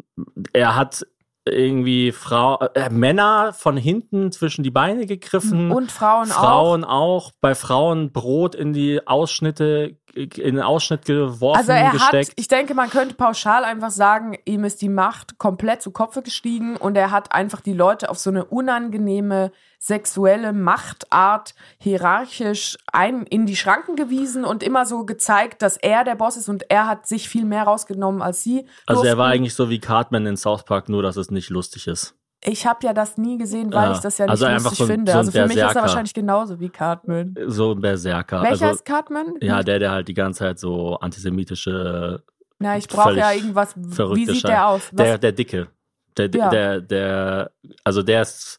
er 0.52 0.74
hat 0.76 1.06
irgendwie 1.48 2.10
Frau, 2.10 2.58
äh, 2.74 2.90
Männer 2.90 3.52
von 3.52 3.76
hinten 3.76 4.32
zwischen 4.32 4.64
die 4.64 4.70
Beine 4.72 5.06
gegriffen. 5.06 5.70
Und 5.70 5.92
Frauen, 5.92 6.32
auch. 6.32 6.34
Frauen 6.34 6.84
auch. 6.84 7.30
Bei 7.40 7.54
Frauen 7.54 8.10
Brot 8.12 8.56
in 8.56 8.72
die 8.72 9.06
Ausschnitte, 9.06 9.96
in 10.16 10.56
den 10.56 10.60
Ausschnitt 10.60 11.04
geworfen, 11.04 11.58
Also 11.58 11.72
er 11.72 11.90
gesteckt. 11.90 12.30
hat, 12.30 12.34
ich 12.36 12.48
denke, 12.48 12.74
man 12.74 12.90
könnte 12.90 13.14
pauschal 13.14 13.64
einfach 13.64 13.90
sagen, 13.90 14.36
ihm 14.44 14.64
ist 14.64 14.80
die 14.82 14.88
Macht 14.88 15.38
komplett 15.38 15.82
zu 15.82 15.90
Kopfe 15.90 16.22
gestiegen 16.22 16.76
und 16.76 16.96
er 16.96 17.10
hat 17.10 17.32
einfach 17.32 17.60
die 17.60 17.74
Leute 17.74 18.08
auf 18.08 18.18
so 18.18 18.30
eine 18.30 18.44
unangenehme 18.46 19.52
sexuelle 19.78 20.52
Machtart 20.52 21.54
hierarchisch 21.78 22.76
ein 22.92 23.22
in 23.24 23.46
die 23.46 23.56
Schranken 23.56 23.94
gewiesen 23.94 24.44
und 24.44 24.62
immer 24.62 24.84
so 24.86 25.04
gezeigt, 25.04 25.62
dass 25.62 25.76
er 25.76 26.02
der 26.02 26.14
Boss 26.16 26.36
ist 26.36 26.48
und 26.48 26.68
er 26.70 26.88
hat 26.88 27.06
sich 27.06 27.28
viel 27.28 27.44
mehr 27.44 27.64
rausgenommen 27.64 28.20
als 28.22 28.42
sie. 28.42 28.66
also 28.86 29.02
er 29.02 29.10
durften. 29.10 29.18
war 29.18 29.26
eigentlich 29.28 29.54
so 29.54 29.70
wie 29.70 29.78
Cartman 29.78 30.26
in 30.26 30.36
South 30.36 30.64
Park, 30.64 30.88
nur 30.88 31.02
dass 31.02 31.16
es 31.16 31.30
nicht 31.30 31.50
lustig 31.50 31.86
ist. 31.86 32.15
Ich 32.44 32.66
habe 32.66 32.78
ja 32.86 32.92
das 32.92 33.16
nie 33.16 33.38
gesehen, 33.38 33.72
weil 33.72 33.88
Ja, 33.90 33.92
ich 33.94 33.98
das 34.00 34.18
ja 34.18 34.26
nicht 34.26 34.30
also 34.30 34.46
lustig 34.46 34.78
so 34.78 34.84
ein- 34.84 34.88
finde. 34.88 35.12
so 35.12 35.18
also 35.18 35.30
für 35.32 35.42
mich 35.46 35.50
ist 35.50 35.56
er 35.56 35.64
Berserker. 35.66 35.80
wahrscheinlich 35.86 36.14
genauso 36.14 36.60
wie 36.60 36.68
Cartman. 36.68 37.34
So 37.46 37.72
ein 37.72 37.80
Berserker. 37.80 38.42
Welcher 38.42 38.66
also, 38.66 38.76
ist 38.76 38.84
Cartman? 38.84 39.34
ja, 39.40 39.62
der, 39.62 39.78
der 39.78 39.90
halt 39.90 40.06
die 40.08 40.14
ganze 40.14 40.40
Zeit 40.40 40.58
so 40.58 40.96
antisemitische 41.00 42.22
Na, 42.58 42.76
ich 42.76 42.88
brauche 42.88 43.14
ja 43.16 43.32
irgendwas. 43.32 43.74
Wie 43.76 44.26
sieht 44.26 44.46
der 44.46 44.68
aus? 44.68 44.82
Was? 44.92 44.96
Der, 44.96 45.18
der 45.18 45.32
Dicke. 45.32 45.68
Der, 46.16 46.30
Ja. 46.30 46.48
der, 46.50 46.80
der, 46.80 47.50
also 47.84 48.02
der 48.02 48.22
ist, 48.22 48.58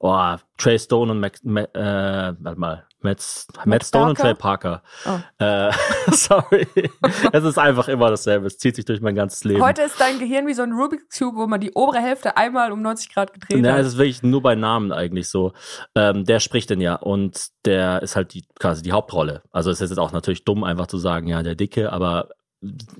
oh, 0.00 0.34
Trey 0.58 0.78
Stone 0.78 1.12
und 1.12 1.20
Mac, 1.20 1.34
Ma, 1.44 1.60
äh, 1.60 2.34
warte 2.40 2.58
mal, 2.60 2.84
Matt, 3.06 3.46
Matt 3.64 3.84
Stone 3.84 4.10
und? 4.10 4.18
Trey 4.18 4.34
Parker. 4.34 4.82
Oh. 5.06 5.18
Äh, 5.44 5.70
sorry. 6.10 6.66
es 7.32 7.44
ist 7.44 7.58
einfach 7.58 7.88
immer 7.88 8.10
dasselbe. 8.10 8.46
Es 8.46 8.58
zieht 8.58 8.76
sich 8.76 8.84
durch 8.84 9.00
mein 9.00 9.14
ganzes 9.14 9.44
Leben. 9.44 9.62
Heute 9.62 9.82
ist 9.82 10.00
dein 10.00 10.18
Gehirn 10.18 10.46
wie 10.46 10.54
so 10.54 10.62
ein 10.62 10.72
Rubik's 10.72 11.18
Cube, 11.18 11.36
wo 11.36 11.46
man 11.46 11.60
die 11.60 11.72
obere 11.74 12.00
Hälfte 12.00 12.36
einmal 12.36 12.72
um 12.72 12.82
90 12.82 13.14
Grad 13.14 13.32
gedreht 13.32 13.64
Ja, 13.64 13.72
hat. 13.72 13.80
es 13.80 13.88
ist 13.88 13.98
wirklich 13.98 14.22
nur 14.22 14.42
bei 14.42 14.54
Namen 14.54 14.92
eigentlich 14.92 15.28
so. 15.28 15.52
Ähm, 15.94 16.24
der 16.24 16.40
spricht 16.40 16.70
denn 16.70 16.80
ja 16.80 16.96
und 16.96 17.48
der 17.64 18.02
ist 18.02 18.16
halt 18.16 18.34
die, 18.34 18.44
quasi 18.58 18.82
die 18.82 18.92
Hauptrolle. 18.92 19.42
Also 19.52 19.70
es 19.70 19.80
ist 19.80 19.90
jetzt 19.90 19.98
auch 19.98 20.12
natürlich 20.12 20.44
dumm, 20.44 20.64
einfach 20.64 20.86
zu 20.86 20.98
sagen, 20.98 21.28
ja, 21.28 21.42
der 21.42 21.54
Dicke, 21.54 21.92
aber 21.92 22.28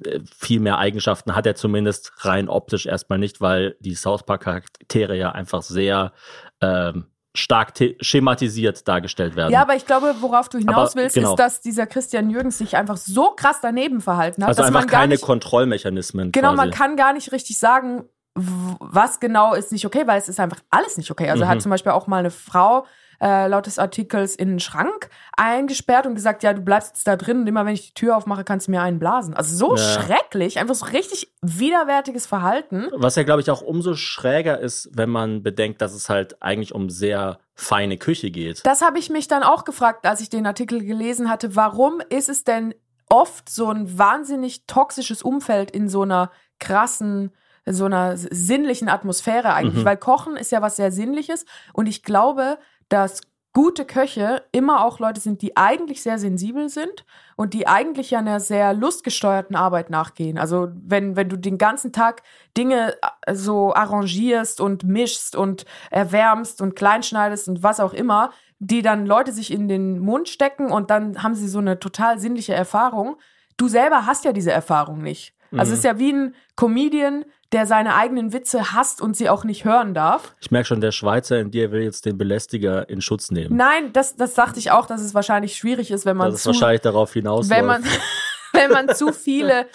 äh, 0.04 0.20
viel 0.38 0.60
mehr 0.60 0.78
Eigenschaften 0.78 1.34
hat 1.34 1.46
er 1.46 1.54
zumindest 1.54 2.12
rein 2.18 2.48
optisch 2.48 2.86
erstmal 2.86 3.18
nicht, 3.18 3.40
weil 3.40 3.76
die 3.80 3.94
South 3.94 4.24
Park 4.24 4.42
Charaktere 4.42 5.16
ja 5.16 5.32
einfach 5.32 5.62
sehr 5.62 6.12
ähm, 6.60 7.06
stark 7.36 7.72
schematisiert 8.00 8.86
dargestellt 8.88 9.36
werden. 9.36 9.52
Ja, 9.52 9.62
aber 9.62 9.76
ich 9.76 9.86
glaube, 9.86 10.14
worauf 10.20 10.48
du 10.48 10.58
hinaus 10.58 10.92
Aber, 10.92 11.02
willst, 11.02 11.14
genau. 11.14 11.30
ist, 11.30 11.38
dass 11.38 11.60
dieser 11.60 11.86
Christian 11.86 12.30
Jürgens 12.30 12.58
sich 12.58 12.76
einfach 12.76 12.96
so 12.96 13.30
krass 13.30 13.58
daneben 13.62 14.00
verhalten 14.00 14.42
hat, 14.42 14.48
also 14.48 14.62
dass 14.62 14.68
einfach 14.68 14.80
man 14.80 14.88
gar 14.88 15.00
keine 15.02 15.14
nicht, 15.14 15.24
Kontrollmechanismen. 15.24 16.32
genau, 16.32 16.48
quasi. 16.48 16.56
man 16.56 16.70
kann 16.70 16.96
gar 16.96 17.12
nicht 17.12 17.32
richtig 17.32 17.58
sagen, 17.58 18.04
was 18.34 19.18
genau 19.20 19.54
ist 19.54 19.72
nicht 19.72 19.86
okay, 19.86 20.06
weil 20.06 20.18
es 20.18 20.28
ist 20.28 20.40
einfach 20.40 20.60
alles 20.70 20.96
nicht 20.96 21.10
okay. 21.10 21.30
Also 21.30 21.44
Mhm. 21.44 21.48
hat 21.48 21.62
zum 21.62 21.70
Beispiel 21.70 21.92
auch 21.92 22.06
mal 22.06 22.18
eine 22.18 22.30
Frau 22.30 22.84
äh, 23.20 23.46
laut 23.48 23.66
des 23.66 23.78
Artikels 23.78 24.36
in 24.36 24.48
den 24.48 24.60
Schrank 24.60 25.08
eingesperrt 25.36 26.06
und 26.06 26.14
gesagt, 26.14 26.42
ja, 26.42 26.52
du 26.52 26.60
bleibst 26.62 26.90
jetzt 26.96 27.06
da 27.06 27.16
drin 27.16 27.40
und 27.40 27.46
immer 27.46 27.64
wenn 27.66 27.74
ich 27.74 27.88
die 27.88 27.94
Tür 27.94 28.16
aufmache, 28.16 28.44
kannst 28.44 28.66
du 28.66 28.70
mir 28.72 28.82
einen 28.82 28.98
blasen. 28.98 29.34
Also 29.34 29.56
so 29.56 29.76
Ja. 29.76 29.82
schrecklich, 30.02 30.58
einfach 30.58 30.74
so 30.74 30.86
richtig 30.86 31.32
widerwärtiges 31.42 32.26
Verhalten. 32.26 32.88
Was 32.94 33.16
ja, 33.16 33.22
glaube 33.22 33.40
ich, 33.40 33.50
auch 33.50 33.62
umso 33.62 33.94
schräger 33.94 34.58
ist, 34.60 34.90
wenn 34.94 35.10
man 35.10 35.42
bedenkt, 35.42 35.80
dass 35.80 35.94
es 35.94 36.08
halt 36.08 36.42
eigentlich 36.42 36.74
um 36.74 36.90
sehr 36.90 37.38
feine 37.54 37.96
Küche 37.96 38.30
geht. 38.30 38.66
Das 38.66 38.82
habe 38.82 38.98
ich 38.98 39.08
mich 39.10 39.28
dann 39.28 39.42
auch 39.42 39.64
gefragt, 39.64 40.04
als 40.06 40.20
ich 40.20 40.28
den 40.28 40.46
Artikel 40.46 40.84
gelesen 40.84 41.30
hatte. 41.30 41.56
Warum 41.56 42.00
ist 42.10 42.28
es 42.28 42.44
denn 42.44 42.74
oft 43.08 43.48
so 43.48 43.68
ein 43.70 43.98
wahnsinnig 43.98 44.66
toxisches 44.66 45.22
Umfeld 45.22 45.70
in 45.70 45.88
so 45.88 46.02
einer 46.02 46.30
krassen, 46.58 47.32
so 47.64 47.84
einer 47.84 48.16
sinnlichen 48.16 48.88
Atmosphäre 48.88 49.54
eigentlich, 49.54 49.82
Mhm. 49.82 49.84
weil 49.86 49.96
Kochen 49.96 50.36
ist 50.36 50.52
ja 50.52 50.60
was 50.62 50.76
sehr 50.76 50.90
Sinnliches 50.92 51.44
und 51.72 51.86
ich 51.86 52.02
glaube, 52.02 52.58
dass 52.88 53.20
gute 53.56 53.86
Köche 53.86 54.42
immer 54.52 54.84
auch 54.84 54.98
Leute 54.98 55.18
sind, 55.18 55.40
die 55.40 55.56
eigentlich 55.56 56.02
sehr 56.02 56.18
sensibel 56.18 56.68
sind 56.68 57.06
und 57.36 57.54
die 57.54 57.66
eigentlich 57.66 58.10
ja 58.10 58.18
einer 58.18 58.38
sehr 58.38 58.74
lustgesteuerten 58.74 59.56
Arbeit 59.56 59.88
nachgehen. 59.88 60.36
Also 60.36 60.68
wenn, 60.74 61.16
wenn 61.16 61.30
du 61.30 61.38
den 61.38 61.56
ganzen 61.56 61.90
Tag 61.90 62.22
Dinge 62.54 62.96
äh, 63.24 63.34
so 63.34 63.72
arrangierst 63.72 64.60
und 64.60 64.84
mischst 64.84 65.36
und 65.36 65.64
erwärmst 65.90 66.60
und 66.60 66.76
kleinschneidest 66.76 67.48
und 67.48 67.62
was 67.62 67.80
auch 67.80 67.94
immer, 67.94 68.30
die 68.58 68.82
dann 68.82 69.06
Leute 69.06 69.32
sich 69.32 69.50
in 69.50 69.68
den 69.68 70.00
Mund 70.00 70.28
stecken 70.28 70.70
und 70.70 70.90
dann 70.90 71.22
haben 71.22 71.34
sie 71.34 71.48
so 71.48 71.58
eine 71.58 71.78
total 71.78 72.18
sinnliche 72.18 72.52
Erfahrung. 72.52 73.16
Du 73.56 73.68
selber 73.68 74.04
hast 74.04 74.26
ja 74.26 74.34
diese 74.34 74.52
Erfahrung 74.52 75.00
nicht. 75.00 75.34
Also 75.56 75.72
es 75.72 75.78
ist 75.78 75.84
ja 75.84 75.98
wie 75.98 76.12
ein 76.12 76.34
Comedian, 76.56 77.24
der 77.52 77.66
seine 77.66 77.94
eigenen 77.94 78.32
Witze 78.32 78.72
hasst 78.72 79.00
und 79.00 79.16
sie 79.16 79.28
auch 79.28 79.44
nicht 79.44 79.64
hören 79.64 79.94
darf. 79.94 80.34
Ich 80.40 80.50
merke 80.50 80.66
schon, 80.66 80.80
der 80.80 80.92
Schweizer 80.92 81.38
in 81.38 81.50
dir 81.50 81.70
will 81.70 81.82
jetzt 81.82 82.04
den 82.04 82.18
Belästiger 82.18 82.88
in 82.88 83.00
Schutz 83.00 83.30
nehmen. 83.30 83.56
Nein, 83.56 83.92
das, 83.92 84.16
das 84.16 84.34
dachte 84.34 84.58
ich 84.58 84.70
auch, 84.70 84.86
dass 84.86 85.00
es 85.00 85.14
wahrscheinlich 85.14 85.56
schwierig 85.56 85.90
ist, 85.90 86.06
wenn 86.06 86.16
man 86.16 86.28
Dass 86.30 86.36
es 86.36 86.42
zu, 86.42 86.48
wahrscheinlich 86.48 86.80
darauf 86.80 87.12
hinausläuft. 87.12 87.58
wenn 87.58 87.66
man, 87.66 87.84
wenn 88.52 88.70
man 88.70 88.94
zu 88.94 89.12
viele 89.12 89.66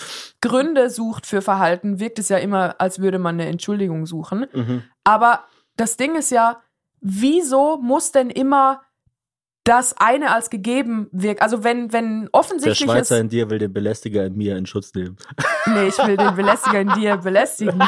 Gründe 0.41 0.89
sucht 0.89 1.25
für 1.25 1.41
Verhalten, 1.41 1.99
wirkt 1.99 2.19
es 2.19 2.29
ja 2.29 2.37
immer, 2.37 2.75
als 2.79 2.99
würde 2.99 3.19
man 3.19 3.35
eine 3.35 3.49
Entschuldigung 3.49 4.05
suchen. 4.05 4.47
Mhm. 4.51 4.83
Aber 5.03 5.45
das 5.77 5.97
Ding 5.97 6.15
ist 6.15 6.31
ja, 6.31 6.61
wieso 6.99 7.77
muss 7.77 8.11
denn 8.11 8.29
immer 8.29 8.81
das 9.63 9.95
eine 9.97 10.33
als 10.33 10.49
gegeben 10.49 11.07
wirken? 11.11 11.41
Also 11.41 11.63
wenn, 11.63 11.93
wenn 11.93 12.21
Der 12.23 12.29
offensichtlich 12.33 12.79
Schweizer 12.89 13.15
ist, 13.15 13.21
in 13.21 13.29
dir 13.29 13.49
will 13.49 13.59
den 13.59 13.73
Belästiger 13.73 14.25
in 14.25 14.35
mir 14.35 14.57
in 14.57 14.65
Schutz 14.65 14.93
nehmen. 14.93 15.17
nee, 15.67 15.87
ich 15.87 15.97
will 15.99 16.17
den 16.17 16.35
Belästiger 16.35 16.79
in 16.81 16.89
dir 16.93 17.17
belästigen. 17.17 17.81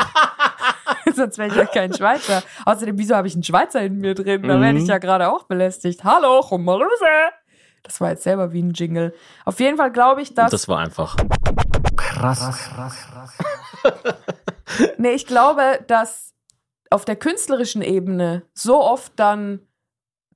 Sonst 1.15 1.37
wäre 1.37 1.49
ich 1.49 1.55
ja 1.55 1.65
kein 1.65 1.93
Schweizer. 1.93 2.41
Außerdem, 2.65 2.97
wieso 2.97 3.15
habe 3.15 3.27
ich 3.27 3.33
einen 3.35 3.43
Schweizer 3.43 3.81
in 3.81 3.97
mir 3.97 4.15
drin? 4.15 4.43
Da 4.43 4.59
werde 4.59 4.77
ich 4.77 4.83
Mhm. 4.83 4.89
ja 4.89 4.97
gerade 4.97 5.29
auch 5.31 5.43
belästigt. 5.43 6.03
Hallo, 6.03 6.41
Chumaruse. 6.41 7.05
Das 7.83 7.99
war 8.01 8.11
jetzt 8.11 8.23
selber 8.23 8.51
wie 8.53 8.61
ein 8.63 8.71
Jingle. 8.71 9.13
Auf 9.45 9.59
jeden 9.59 9.77
Fall 9.77 9.91
glaube 9.91 10.21
ich, 10.21 10.33
dass. 10.33 10.49
Das 10.51 10.67
war 10.67 10.79
einfach. 10.79 11.15
Nee, 14.97 15.11
ich 15.11 15.27
glaube, 15.27 15.79
dass 15.87 16.33
auf 16.89 17.05
der 17.05 17.15
künstlerischen 17.15 17.81
Ebene 17.81 18.43
so 18.53 18.81
oft 18.81 19.13
dann 19.17 19.59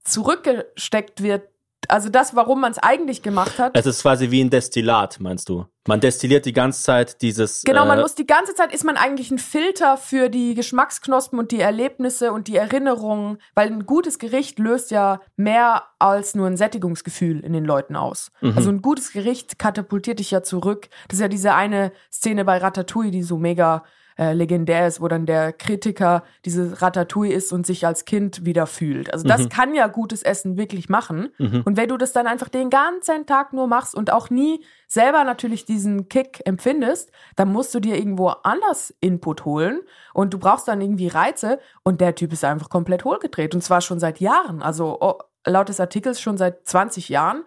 zurückgesteckt 0.08 1.22
wird. 1.22 1.44
Also 1.90 2.10
das, 2.10 2.36
warum 2.36 2.62
man 2.62 2.72
es 2.72 2.80
eigentlich 2.80 3.22
gemacht 3.22 3.60
hat. 3.60 3.72
Es 3.76 3.86
ist 3.86 4.02
quasi 4.02 4.30
wie 4.32 4.44
ein 4.44 4.50
Destillat, 4.50 5.20
meinst 5.20 5.48
du? 5.48 5.66
Man 5.88 6.02
destilliert 6.02 6.46
die 6.46 6.52
ganze 6.52 6.84
Zeit 6.84 7.22
dieses. 7.22 7.64
Genau, 7.64 7.86
man 7.86 8.00
äh, 8.00 8.02
muss 8.02 8.14
die 8.14 8.26
ganze 8.26 8.54
Zeit, 8.56 8.74
ist 8.74 8.84
man 8.84 8.98
eigentlich 8.98 9.32
ein 9.32 9.38
Filter 9.38 9.96
für 9.96 10.28
die 10.30 10.54
Geschmacksknospen 10.54 11.40
und 11.40 11.52
die 11.52 11.62
Erlebnisse 11.62 12.34
und 12.34 12.50
die 12.50 12.58
Erinnerungen, 12.58 13.38
weil 13.56 13.68
ein 13.68 13.86
gutes 13.86 14.20
Gericht 14.20 14.60
löst 14.60 14.92
ja 14.92 15.22
mehr 15.38 15.84
als 15.98 16.36
nur 16.36 16.48
ein 16.48 16.58
Sättigungsgefühl 16.58 17.40
in 17.40 17.54
den 17.54 17.64
Leuten 17.64 17.96
aus. 17.96 18.32
Mhm. 18.42 18.54
Also 18.58 18.70
ein 18.70 18.82
gutes 18.82 19.14
Gericht 19.14 19.58
katapultiert 19.58 20.20
dich 20.20 20.32
ja 20.32 20.44
zurück. 20.44 20.90
Das 21.08 21.20
ist 21.20 21.22
ja 21.22 21.30
diese 21.30 21.54
eine 21.54 21.94
Szene 22.12 22.44
bei 22.44 22.58
Ratatouille, 22.58 23.12
die 23.12 23.24
so 23.24 23.38
mega 23.38 23.84
äh, 24.18 24.34
legendär 24.34 24.88
ist, 24.88 25.00
wo 25.02 25.08
dann 25.08 25.26
der 25.26 25.54
Kritiker 25.54 26.24
diese 26.44 26.82
Ratatouille 26.82 27.34
isst 27.34 27.54
und 27.54 27.66
sich 27.68 27.86
als 27.86 28.06
Kind 28.06 28.46
wieder 28.46 28.66
fühlt. 28.66 29.14
Also 29.14 29.28
das 29.28 29.44
Mhm. 29.44 29.50
kann 29.50 29.76
ja 29.76 29.88
gutes 29.88 30.24
Essen 30.24 30.58
wirklich 30.58 30.90
machen. 30.90 31.30
Mhm. 31.38 31.62
Und 31.66 31.78
wenn 31.78 31.90
du 31.90 31.98
das 31.98 32.14
dann 32.14 32.26
einfach 32.28 32.50
den 32.50 32.70
ganzen 32.70 33.26
Tag 33.26 33.54
nur 33.54 33.68
machst 33.68 33.94
und 33.96 34.12
auch 34.12 34.30
nie 34.30 34.64
selber 34.88 35.24
natürlich 35.24 35.66
diesen 35.66 36.10
Kick 36.10 36.42
empfindest, 36.46 37.12
dann 37.36 37.52
musst 37.52 37.76
du 37.76 37.80
dir 37.80 37.96
irgendwo 37.98 38.30
anders 38.30 38.94
Input 39.02 39.46
holen 39.46 39.82
und 40.14 40.34
du 40.34 40.40
brauchst 40.40 40.68
dann 40.68 40.82
irgendwie 40.82 41.08
Reize 41.08 41.60
und 41.84 42.02
der 42.02 42.16
Typ 42.16 42.34
ist 42.34 42.44
einfach 42.44 42.70
komplett 42.70 43.06
hohlgedreht 43.06 43.54
und 43.54 43.62
zwar 43.62 43.82
schon 43.82 44.00
seit 44.00 44.20
Jahren, 44.20 44.62
also 44.64 44.98
oh, 45.00 45.16
laut 45.46 45.70
des 45.70 45.80
Artikels 45.80 46.20
schon 46.20 46.38
seit 46.38 46.66
20 46.68 47.10
Jahren. 47.10 47.44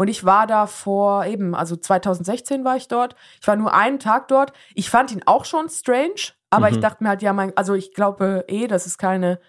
Und 0.00 0.08
ich 0.08 0.24
war 0.24 0.46
da 0.46 0.66
vor 0.66 1.26
eben, 1.26 1.54
also 1.54 1.76
2016 1.76 2.64
war 2.64 2.74
ich 2.74 2.88
dort. 2.88 3.16
Ich 3.38 3.46
war 3.46 3.56
nur 3.56 3.74
einen 3.74 3.98
Tag 3.98 4.28
dort. 4.28 4.54
Ich 4.74 4.88
fand 4.88 5.12
ihn 5.12 5.20
auch 5.26 5.44
schon 5.44 5.68
strange, 5.68 6.32
aber 6.48 6.70
ich 6.70 6.76
Mhm. 6.76 6.80
dachte 6.80 7.02
mir 7.04 7.10
halt, 7.10 7.20
ja, 7.20 7.34
mein, 7.34 7.54
also 7.54 7.74
ich 7.74 7.92
glaube 7.92 8.46
eh, 8.48 8.66
dass 8.66 8.86
es 8.86 8.96
keine 8.96 9.40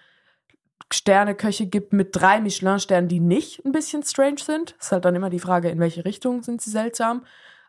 Sterneköche 0.92 1.64
gibt 1.68 1.94
mit 1.94 2.10
drei 2.12 2.42
Michelin-Sternen, 2.42 3.08
die 3.08 3.18
nicht 3.20 3.64
ein 3.64 3.72
bisschen 3.72 4.02
strange 4.02 4.40
sind. 4.44 4.72
Ist 4.78 4.92
halt 4.92 5.06
dann 5.06 5.14
immer 5.14 5.30
die 5.30 5.38
Frage, 5.38 5.70
in 5.70 5.80
welche 5.80 6.04
Richtung 6.04 6.42
sind 6.42 6.60
sie 6.60 6.68
seltsam. 6.68 7.24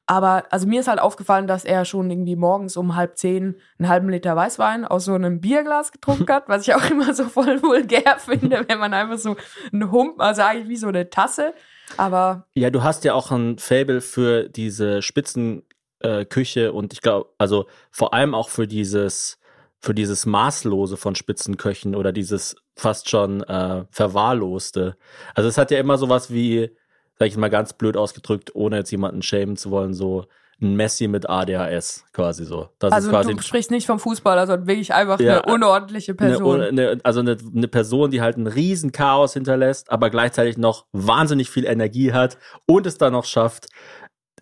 Aber 0.06 0.44
also 0.50 0.68
mir 0.68 0.82
ist 0.82 0.90
halt 0.90 1.00
aufgefallen, 1.00 1.48
dass 1.48 1.64
er 1.64 1.86
schon 1.86 2.12
irgendwie 2.12 2.36
morgens 2.36 2.76
um 2.76 2.98
halb 2.98 3.18
zehn 3.18 3.56
einen 3.80 3.88
halben 3.88 4.10
Liter 4.10 4.36
Weißwein 4.36 4.84
aus 4.84 5.06
so 5.06 5.14
einem 5.14 5.40
Bierglas 5.40 5.94
getrunken 5.94 6.28
hat, 6.34 6.50
was 6.50 6.68
ich 6.68 6.76
auch 6.76 6.84
immer 6.92 7.14
so 7.14 7.30
voll 7.30 7.64
vulgär 7.64 8.18
finde, 8.20 8.66
wenn 8.68 8.80
man 8.80 8.94
einfach 8.94 9.18
so 9.18 9.38
einen 9.72 9.90
Hump, 9.90 10.20
also 10.20 10.42
eigentlich 10.42 10.68
wie 10.68 10.76
so 10.76 10.90
eine 10.90 11.10
Tasse. 11.10 11.54
Aber 11.98 12.48
Ja, 12.56 12.70
du 12.70 12.84
hast 12.84 13.04
ja 13.04 13.14
auch 13.14 13.32
ein 13.32 13.58
Fable 13.60 14.02
für 14.02 14.50
diese 14.50 15.02
Spitzenküche 15.02 16.66
äh, 16.66 16.70
und 16.70 16.94
ich 16.94 17.02
glaube, 17.02 17.30
also 17.38 17.68
vor 17.92 18.14
allem 18.14 18.34
auch 18.34 18.50
für 18.50 18.68
dieses, 18.68 19.40
für 19.80 19.94
dieses 19.94 20.26
Maßlose 20.26 20.98
von 20.98 21.16
Spitzenköchen 21.16 21.96
oder 21.96 22.12
dieses 22.12 22.56
fast 22.76 23.10
schon 23.10 23.42
äh, 23.44 23.86
Verwahrloste. 23.92 24.98
Also 25.36 25.50
es 25.50 25.58
hat 25.58 25.72
ja 25.72 25.80
immer 25.80 25.98
sowas 25.98 26.32
wie, 26.32 26.72
sag 27.20 27.28
ich 27.28 27.38
mal 27.38 27.50
ganz 27.50 27.74
blöd 27.74 27.98
ausgedrückt, 27.98 28.56
ohne 28.56 28.78
jetzt 28.78 28.92
jemanden 28.92 29.22
schämen 29.22 29.58
zu 29.58 29.72
wollen, 29.72 29.94
so 29.94 30.26
ein 30.64 30.76
Messi 30.76 31.08
mit 31.08 31.30
ADHS 31.30 32.06
quasi 32.14 32.46
so. 32.46 32.70
Das 32.80 32.92
also 32.94 33.10
ist 33.10 33.12
quasi 33.14 33.36
du 33.36 33.42
sprichst 33.44 33.70
nicht 33.72 33.86
vom 33.86 34.00
Fußballer, 34.00 34.48
sondern 34.48 34.68
wirklich 34.68 34.94
einfach 34.94 35.20
Ja, 35.20 35.42
eine 35.42 35.54
unordentliche 35.54 36.16
Person. 36.16 36.62
Eine, 36.62 36.68
eine, 36.92 37.02
also 37.04 37.20
eine, 37.20 37.38
eine 37.56 37.68
Person, 37.68 38.10
die 38.10 38.22
halt 38.22 38.38
ein 38.38 38.48
riesen 38.48 38.92
Chaos 38.92 39.34
hinterlässt, 39.34 39.92
aber 39.92 40.10
gleichzeitig 40.10 40.58
noch 40.58 40.86
wahnsinnig 40.94 41.50
viel 41.52 41.66
Energie 41.66 42.14
hat 42.14 42.38
und 42.66 42.88
es 42.88 42.98
dann 42.98 43.14
noch 43.14 43.26
schafft, 43.26 43.68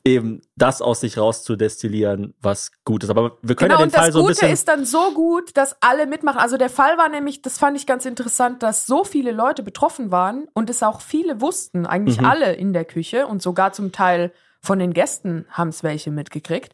eben 0.03 0.41
das 0.55 0.81
aus 0.81 1.01
sich 1.01 1.17
rauszudestillieren, 1.17 2.33
was 2.41 2.71
gut 2.85 3.03
ist. 3.03 3.09
Aber 3.09 3.37
wir 3.41 3.55
können 3.55 3.69
Genau, 3.69 3.81
ja 3.81 3.85
den 3.85 3.89
und 3.89 3.93
das 3.93 4.01
Fall 4.01 4.11
so 4.11 4.19
ein 4.19 4.25
Gute 4.25 4.33
bisschen. 4.33 4.51
ist 4.51 4.67
dann 4.67 4.85
so 4.85 5.13
gut, 5.13 5.55
dass 5.57 5.75
alle 5.81 6.07
mitmachen. 6.07 6.39
Also 6.39 6.57
der 6.57 6.69
Fall 6.69 6.97
war 6.97 7.09
nämlich, 7.09 7.41
das 7.41 7.57
fand 7.59 7.77
ich 7.77 7.85
ganz 7.85 8.05
interessant, 8.05 8.63
dass 8.63 8.87
so 8.87 9.03
viele 9.03 9.31
Leute 9.31 9.61
betroffen 9.63 10.11
waren 10.11 10.47
und 10.53 10.69
es 10.69 10.81
auch 10.83 11.01
viele 11.01 11.39
wussten, 11.41 11.85
eigentlich 11.85 12.19
Mhm. 12.19 12.25
alle 12.25 12.53
in 12.53 12.73
der 12.73 12.85
Küche 12.85 13.27
und 13.27 13.41
sogar 13.41 13.73
zum 13.73 13.91
Teil 13.91 14.31
von 14.61 14.79
den 14.79 14.93
Gästen 14.93 15.45
haben 15.49 15.69
es 15.69 15.83
welche 15.83 16.11
mitgekriegt. 16.11 16.73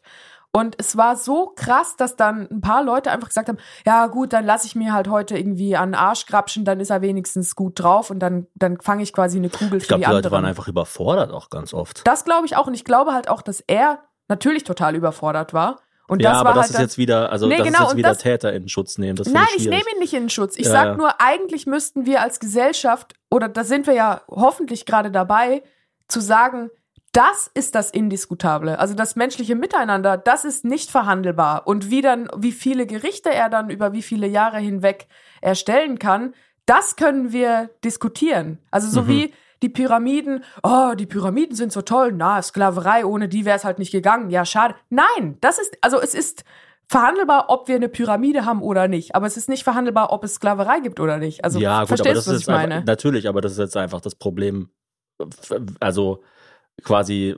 Und 0.50 0.76
es 0.78 0.96
war 0.96 1.16
so 1.16 1.52
krass, 1.54 1.96
dass 1.96 2.16
dann 2.16 2.48
ein 2.50 2.62
paar 2.62 2.82
Leute 2.82 3.10
einfach 3.10 3.28
gesagt 3.28 3.48
haben, 3.48 3.58
ja 3.84 4.06
gut, 4.06 4.32
dann 4.32 4.46
lasse 4.46 4.66
ich 4.66 4.74
mir 4.74 4.94
halt 4.94 5.08
heute 5.08 5.36
irgendwie 5.36 5.76
an 5.76 5.90
den 5.90 5.94
Arsch 5.94 6.24
grapschen, 6.26 6.64
dann 6.64 6.80
ist 6.80 6.88
er 6.90 7.02
wenigstens 7.02 7.54
gut 7.54 7.78
drauf 7.78 8.10
und 8.10 8.18
dann, 8.20 8.46
dann 8.54 8.80
fange 8.80 9.02
ich 9.02 9.12
quasi 9.12 9.36
eine 9.36 9.50
Kugel 9.50 9.76
ich 9.76 9.84
für 9.84 9.88
glaube, 9.88 10.04
die 10.04 10.06
die 10.08 10.12
Leute 10.14 10.30
waren 10.30 10.46
einfach 10.46 10.66
überfordert 10.66 11.32
auch 11.32 11.50
ganz 11.50 11.74
oft. 11.74 12.06
das 12.06 12.24
glaube 12.24 12.46
ich 12.46 12.56
auch 12.56 12.66
und 12.66 12.72
ich 12.74 12.84
glaube 12.84 13.12
halt 13.12 13.28
auch, 13.28 13.42
dass 13.42 13.60
er 13.66 14.00
natürlich 14.28 14.64
total 14.64 14.96
überfordert 14.96 15.52
war. 15.52 15.80
Und 16.08 16.22
ja, 16.22 16.30
das 16.30 16.40
aber 16.40 16.48
war 16.48 16.54
das 16.54 16.62
halt 16.68 16.74
ist 16.76 16.80
jetzt 16.80 16.98
wieder, 16.98 17.30
also 17.30 17.46
Nee, 17.46 17.58
das 17.58 17.66
genau, 17.66 17.78
ist 17.80 17.84
jetzt 17.88 17.96
wieder 17.98 18.08
das- 18.08 18.18
Täter 18.18 18.52
in 18.54 18.68
Schutz 18.70 18.96
nehmen. 18.96 19.18
Nein, 19.30 19.44
ich 19.56 19.64
ich 19.64 19.68
nehme 19.68 19.82
ihn 19.94 19.98
nicht 19.98 20.14
in 20.14 20.30
Schutz. 20.30 20.56
Ich 20.56 20.64
Ja, 20.64 20.72
sag 20.72 20.84
ja. 20.86 20.94
nur, 20.96 21.20
eigentlich 21.20 21.66
müssten 21.66 22.06
wir 22.06 22.22
als 22.22 22.40
Gesellschaft, 22.40 23.12
oder 23.30 23.48
da 23.50 23.62
sind 23.64 23.86
wir 23.86 23.92
ja 23.94 24.22
hoffentlich 24.28 24.86
gerade 24.86 25.10
dabei, 25.10 25.62
zu 26.08 26.20
sagen, 26.20 26.70
das 27.18 27.50
ist 27.52 27.74
das 27.74 27.90
Indiskutable. 27.90 28.78
Also 28.78 28.94
das 28.94 29.16
menschliche 29.16 29.56
Miteinander, 29.56 30.16
das 30.16 30.44
ist 30.44 30.64
nicht 30.64 30.88
verhandelbar. 30.88 31.66
Und 31.66 31.90
wie 31.90 32.00
dann, 32.00 32.28
wie 32.36 32.52
viele 32.52 32.86
Gerichte 32.86 33.28
er 33.34 33.48
dann 33.48 33.70
über 33.70 33.92
wie 33.92 34.02
viele 34.02 34.28
Jahre 34.28 34.58
hinweg 34.58 35.08
erstellen 35.40 35.98
kann, 35.98 36.32
das 36.64 36.94
können 36.94 37.32
wir 37.32 37.70
diskutieren. 37.84 38.58
Also 38.70 38.88
so 38.88 39.02
Mhm. 39.02 39.08
wie 39.08 39.34
die 39.64 39.68
Pyramiden, 39.68 40.44
oh, 40.62 40.92
die 40.96 41.06
Pyramiden 41.06 41.56
sind 41.56 41.72
so 41.72 41.82
toll, 41.82 42.12
na, 42.12 42.40
Sklaverei, 42.40 43.04
ohne 43.04 43.28
die 43.28 43.44
wäre 43.44 43.56
es 43.56 43.64
halt 43.64 43.80
nicht 43.80 43.90
gegangen. 43.90 44.30
Ja, 44.30 44.44
schade. 44.44 44.76
Nein, 44.88 45.38
das 45.40 45.58
ist, 45.58 45.76
also 45.80 46.00
es 46.00 46.14
ist 46.14 46.44
verhandelbar, 46.86 47.46
ob 47.48 47.66
wir 47.66 47.74
eine 47.74 47.88
Pyramide 47.88 48.44
haben 48.44 48.62
oder 48.62 48.86
nicht. 48.86 49.16
Aber 49.16 49.26
es 49.26 49.36
ist 49.36 49.48
nicht 49.48 49.64
verhandelbar, 49.64 50.12
ob 50.12 50.22
es 50.22 50.34
Sklaverei 50.34 50.78
gibt 50.78 51.00
oder 51.00 51.18
nicht. 51.18 51.42
Also 51.42 51.58
ja, 51.58 51.80
gut, 51.80 51.80
aber 51.80 51.86
verstehst 51.88 52.16
das 52.16 52.24
du, 52.26 52.30
was 52.30 52.36
ist 52.36 52.42
ich 52.42 52.48
meine? 52.54 52.74
einfach, 52.76 52.86
natürlich, 52.86 53.26
aber 53.28 53.40
das 53.40 53.52
ist 53.52 53.58
jetzt 53.58 53.76
einfach 53.76 54.00
das 54.00 54.14
Problem, 54.14 54.70
also 55.80 56.22
quasi 56.84 57.36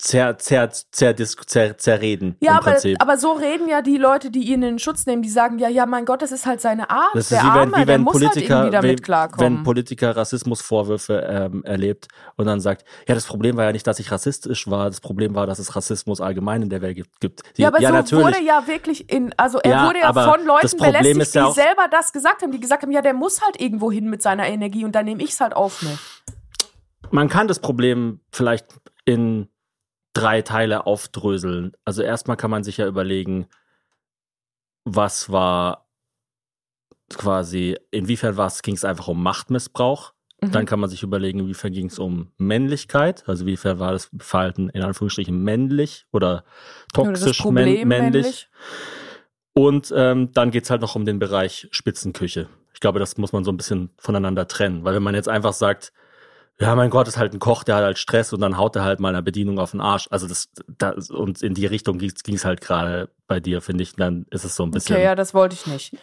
zer, 0.00 0.38
zer, 0.38 0.70
zer, 0.70 1.14
zer, 1.14 1.76
zerreden 1.78 2.36
Ja, 2.40 2.52
im 2.52 2.56
aber, 2.58 2.70
Prinzip. 2.70 2.96
aber 3.02 3.18
so 3.18 3.32
reden 3.32 3.68
ja 3.68 3.82
die 3.82 3.98
Leute, 3.98 4.30
die 4.30 4.50
ihn 4.50 4.62
in 4.62 4.78
Schutz 4.78 5.04
nehmen, 5.04 5.20
die 5.20 5.28
sagen, 5.28 5.58
ja, 5.58 5.68
ja, 5.68 5.84
mein 5.84 6.06
Gott, 6.06 6.22
das 6.22 6.32
ist 6.32 6.46
halt 6.46 6.60
seine 6.62 6.88
Art. 6.88 7.10
Das 7.12 7.30
ist 7.30 7.32
der 7.32 7.40
wie 7.42 7.44
wenn, 7.44 7.50
Arme, 7.50 7.72
wie 7.72 7.76
der 7.76 7.86
wenn 7.86 8.00
muss 8.02 8.14
halt 8.14 8.22
Politiker, 8.32 8.54
irgendwie 8.56 8.70
damit 8.70 9.02
klarkommen. 9.02 9.56
wenn 9.58 9.62
Politiker 9.62 10.16
Rassismusvorwürfe 10.16 11.26
ähm, 11.28 11.64
erlebt 11.64 12.08
und 12.36 12.46
dann 12.46 12.60
sagt, 12.60 12.86
ja, 13.06 13.14
das 13.14 13.26
Problem 13.26 13.56
war 13.58 13.64
ja 13.64 13.72
nicht, 13.72 13.86
dass 13.86 13.98
ich 13.98 14.10
rassistisch 14.10 14.70
war, 14.70 14.88
das 14.88 15.00
Problem 15.00 15.34
war, 15.34 15.46
dass 15.46 15.58
es 15.58 15.76
Rassismus 15.76 16.20
allgemein 16.20 16.62
in 16.62 16.70
der 16.70 16.80
Welt 16.80 16.96
gibt. 17.20 17.42
Die, 17.58 17.62
ja, 17.62 17.68
aber 17.68 17.80
so 17.80 17.88
natürlich. 17.92 18.24
wurde 18.24 18.42
ja 18.42 18.66
wirklich 18.66 19.12
in, 19.12 19.34
also 19.36 19.58
er 19.58 19.70
Ja, 19.70 19.86
wurde 19.86 19.98
ja 19.98 20.12
von 20.12 20.44
Leuten 20.46 20.78
belästigt, 20.78 21.34
ja 21.34 21.48
die 21.48 21.52
selber 21.52 21.88
das 21.90 22.12
gesagt 22.12 22.42
haben, 22.42 22.52
die 22.52 22.60
gesagt 22.60 22.82
haben, 22.82 22.92
ja, 22.92 23.02
der 23.02 23.12
muss 23.14 23.42
halt 23.42 23.60
irgendwo 23.60 23.92
hin 23.92 24.08
mit 24.08 24.22
seiner 24.22 24.46
Energie 24.46 24.84
und 24.86 24.94
dann 24.94 25.04
nehme 25.04 25.22
ich's 25.22 25.40
halt 25.40 25.54
auf 25.54 25.82
mich. 25.82 25.98
Man 27.10 27.28
kann 27.28 27.48
das 27.48 27.60
Problem 27.60 28.20
vielleicht 28.32 28.66
in 29.04 29.48
drei 30.12 30.42
Teile 30.42 30.86
aufdröseln. 30.86 31.72
Also 31.84 32.02
erstmal 32.02 32.36
kann 32.36 32.50
man 32.50 32.64
sich 32.64 32.76
ja 32.76 32.86
überlegen, 32.86 33.46
was 34.84 35.30
war 35.30 35.88
quasi, 37.10 37.76
inwiefern 37.90 38.36
ging 38.62 38.74
es 38.74 38.84
einfach 38.84 39.08
um 39.08 39.22
Machtmissbrauch? 39.22 40.14
Mhm. 40.40 40.52
Dann 40.52 40.66
kann 40.66 40.80
man 40.80 40.88
sich 40.88 41.02
überlegen, 41.02 41.40
inwiefern 41.40 41.72
ging 41.72 41.86
es 41.86 41.98
um 41.98 42.32
Männlichkeit, 42.38 43.28
also 43.28 43.44
inwiefern 43.44 43.78
war 43.78 43.92
das 43.92 44.10
Verhalten 44.18 44.70
in 44.70 44.82
Anführungsstrichen 44.82 45.36
männlich 45.42 46.06
oder 46.12 46.44
Oder 46.96 47.12
toxisch 47.12 47.44
männ 47.44 47.54
männlich. 47.54 47.86
männlich. 47.86 48.48
Und 49.52 49.92
ähm, 49.94 50.32
dann 50.32 50.50
geht's 50.50 50.70
halt 50.70 50.80
noch 50.80 50.94
um 50.94 51.04
den 51.04 51.18
Bereich 51.18 51.68
Spitzenküche. 51.72 52.48
Ich 52.72 52.80
glaube, 52.80 53.00
das 53.00 53.18
muss 53.18 53.32
man 53.32 53.44
so 53.44 53.52
ein 53.52 53.56
bisschen 53.56 53.90
voneinander 53.98 54.48
trennen, 54.48 54.84
weil 54.84 54.94
wenn 54.94 55.02
man 55.02 55.14
jetzt 55.14 55.28
einfach 55.28 55.52
sagt, 55.52 55.92
ja, 56.60 56.74
mein 56.76 56.90
Gott, 56.90 57.08
ist 57.08 57.16
halt 57.16 57.32
ein 57.32 57.38
Koch, 57.38 57.64
der 57.64 57.76
hat 57.76 57.84
halt 57.84 57.98
Stress 57.98 58.34
und 58.34 58.40
dann 58.40 58.58
haut 58.58 58.76
er 58.76 58.84
halt 58.84 59.00
mal 59.00 59.08
einer 59.08 59.22
Bedienung 59.22 59.58
auf 59.58 59.70
den 59.70 59.80
Arsch. 59.80 60.08
Also 60.10 60.28
das, 60.28 60.50
das 60.78 61.10
und 61.10 61.42
in 61.42 61.54
die 61.54 61.64
Richtung 61.64 61.98
ging 61.98 62.34
es 62.34 62.44
halt 62.44 62.60
gerade 62.60 63.08
bei 63.26 63.40
dir, 63.40 63.62
finde 63.62 63.82
ich. 63.82 63.94
Dann 63.94 64.26
ist 64.30 64.44
es 64.44 64.56
so 64.56 64.64
ein 64.64 64.70
bisschen. 64.70 64.96
Okay, 64.96 65.04
ja, 65.04 65.14
das 65.14 65.32
wollte 65.32 65.54
ich 65.54 65.66
nicht. 65.66 65.96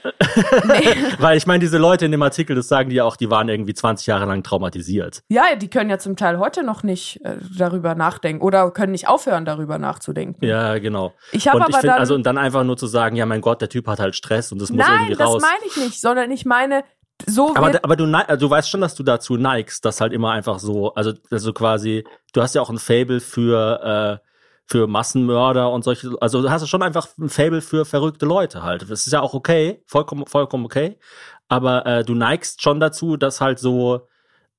Weil 1.19 1.37
ich 1.37 1.45
meine, 1.45 1.59
diese 1.59 1.77
Leute 1.77 2.05
in 2.05 2.11
dem 2.11 2.23
Artikel, 2.23 2.55
das 2.55 2.67
sagen 2.67 2.89
die 2.89 2.95
ja 2.95 3.03
auch, 3.03 3.17
die 3.17 3.29
waren 3.29 3.49
irgendwie 3.49 3.75
20 3.75 4.07
Jahre 4.07 4.25
lang 4.25 4.41
traumatisiert. 4.41 5.21
Ja, 5.27 5.55
die 5.55 5.69
können 5.69 5.91
ja 5.91 5.99
zum 5.99 6.15
Teil 6.15 6.39
heute 6.39 6.63
noch 6.63 6.81
nicht 6.81 7.23
äh, 7.23 7.35
darüber 7.55 7.93
nachdenken 7.93 8.41
oder 8.41 8.71
können 8.71 8.93
nicht 8.93 9.07
aufhören, 9.07 9.45
darüber 9.45 9.77
nachzudenken. 9.77 10.43
Ja, 10.43 10.79
genau. 10.79 11.13
Ich 11.33 11.47
habe 11.47 11.57
und 11.57 11.63
aber 11.63 11.69
ich 11.69 11.75
finde, 11.75 11.87
dann. 11.89 11.99
also 11.99 12.15
und 12.15 12.25
dann 12.25 12.39
einfach 12.39 12.63
nur 12.63 12.77
zu 12.77 12.87
sagen, 12.87 13.15
ja, 13.15 13.27
mein 13.27 13.41
Gott, 13.41 13.61
der 13.61 13.69
Typ 13.69 13.85
hat 13.87 13.99
halt 13.99 14.15
Stress 14.15 14.51
und 14.51 14.59
das 14.59 14.71
muss 14.71 14.79
nein, 14.79 15.01
irgendwie 15.01 15.17
das 15.17 15.27
raus. 15.27 15.41
meine 15.41 15.65
ich 15.67 15.77
nicht, 15.77 16.01
sondern 16.01 16.31
ich 16.31 16.45
meine, 16.45 16.83
so 17.25 17.55
Aber, 17.55 17.79
aber 17.83 17.95
du, 17.95 18.05
also 18.05 18.47
du 18.47 18.49
weißt 18.49 18.69
schon, 18.69 18.81
dass 18.81 18.95
du 18.95 19.03
dazu 19.03 19.37
neigst, 19.37 19.83
dass 19.85 20.01
halt 20.01 20.13
immer 20.13 20.31
einfach 20.31 20.59
so, 20.59 20.93
also, 20.93 21.13
also 21.31 21.53
quasi, 21.53 22.03
du 22.33 22.41
hast 22.41 22.55
ja 22.55 22.61
auch 22.61 22.69
ein 22.69 22.77
Fable 22.77 23.19
für, 23.19 24.21
äh, 24.21 24.27
für 24.65 24.87
Massenmörder 24.87 25.71
und 25.71 25.83
solche, 25.83 26.11
also 26.21 26.41
du 26.41 26.51
hast 26.51 26.67
schon 26.67 26.83
einfach 26.83 27.07
ein 27.17 27.29
Fable 27.29 27.61
für 27.61 27.85
verrückte 27.85 28.25
Leute 28.25 28.63
halt. 28.63 28.83
Das 28.83 29.07
ist 29.07 29.13
ja 29.13 29.21
auch 29.21 29.33
okay, 29.33 29.81
vollkommen, 29.87 30.25
vollkommen 30.27 30.65
okay. 30.65 30.97
Aber 31.47 31.85
äh, 31.85 32.03
du 32.03 32.13
neigst 32.13 32.61
schon 32.61 32.79
dazu, 32.79 33.17
dass 33.17 33.41
halt 33.41 33.59
so, 33.59 34.07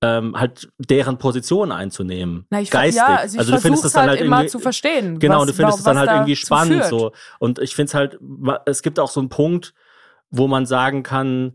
ähm, 0.01 0.39
halt 0.39 0.71
deren 0.79 1.19
Position 1.19 1.73
einzunehmen. 1.73 2.47
na, 2.51 2.61
ich, 2.61 2.71
geistig. 2.71 3.03
Ja, 3.03 3.17
also 3.17 3.41
ich 3.41 3.47
du 3.47 3.61
findest 3.61 3.85
es 3.85 3.93
dann 3.93 4.09
halt, 4.09 4.21
halt 4.21 4.21
immer 4.21 4.47
zu 4.47 4.61
verstehen. 4.61 5.19
Genau, 5.19 5.41
was, 5.41 5.49
du 5.49 5.53
findest 5.55 5.79
es 5.79 5.85
dann 5.85 5.99
halt 5.99 6.09
da 6.09 6.15
irgendwie 6.15 6.37
spannend 6.37 6.85
so. 6.85 7.13
Und 7.39 7.59
ich 7.59 7.75
finde 7.75 7.89
es 7.89 7.95
halt, 7.95 8.19
es 8.67 8.83
gibt 8.83 9.01
auch 9.01 9.11
so 9.11 9.21
einen 9.21 9.29
Punkt, 9.29 9.75
wo 10.31 10.47
man 10.47 10.67
sagen 10.67 11.03
kann, 11.03 11.55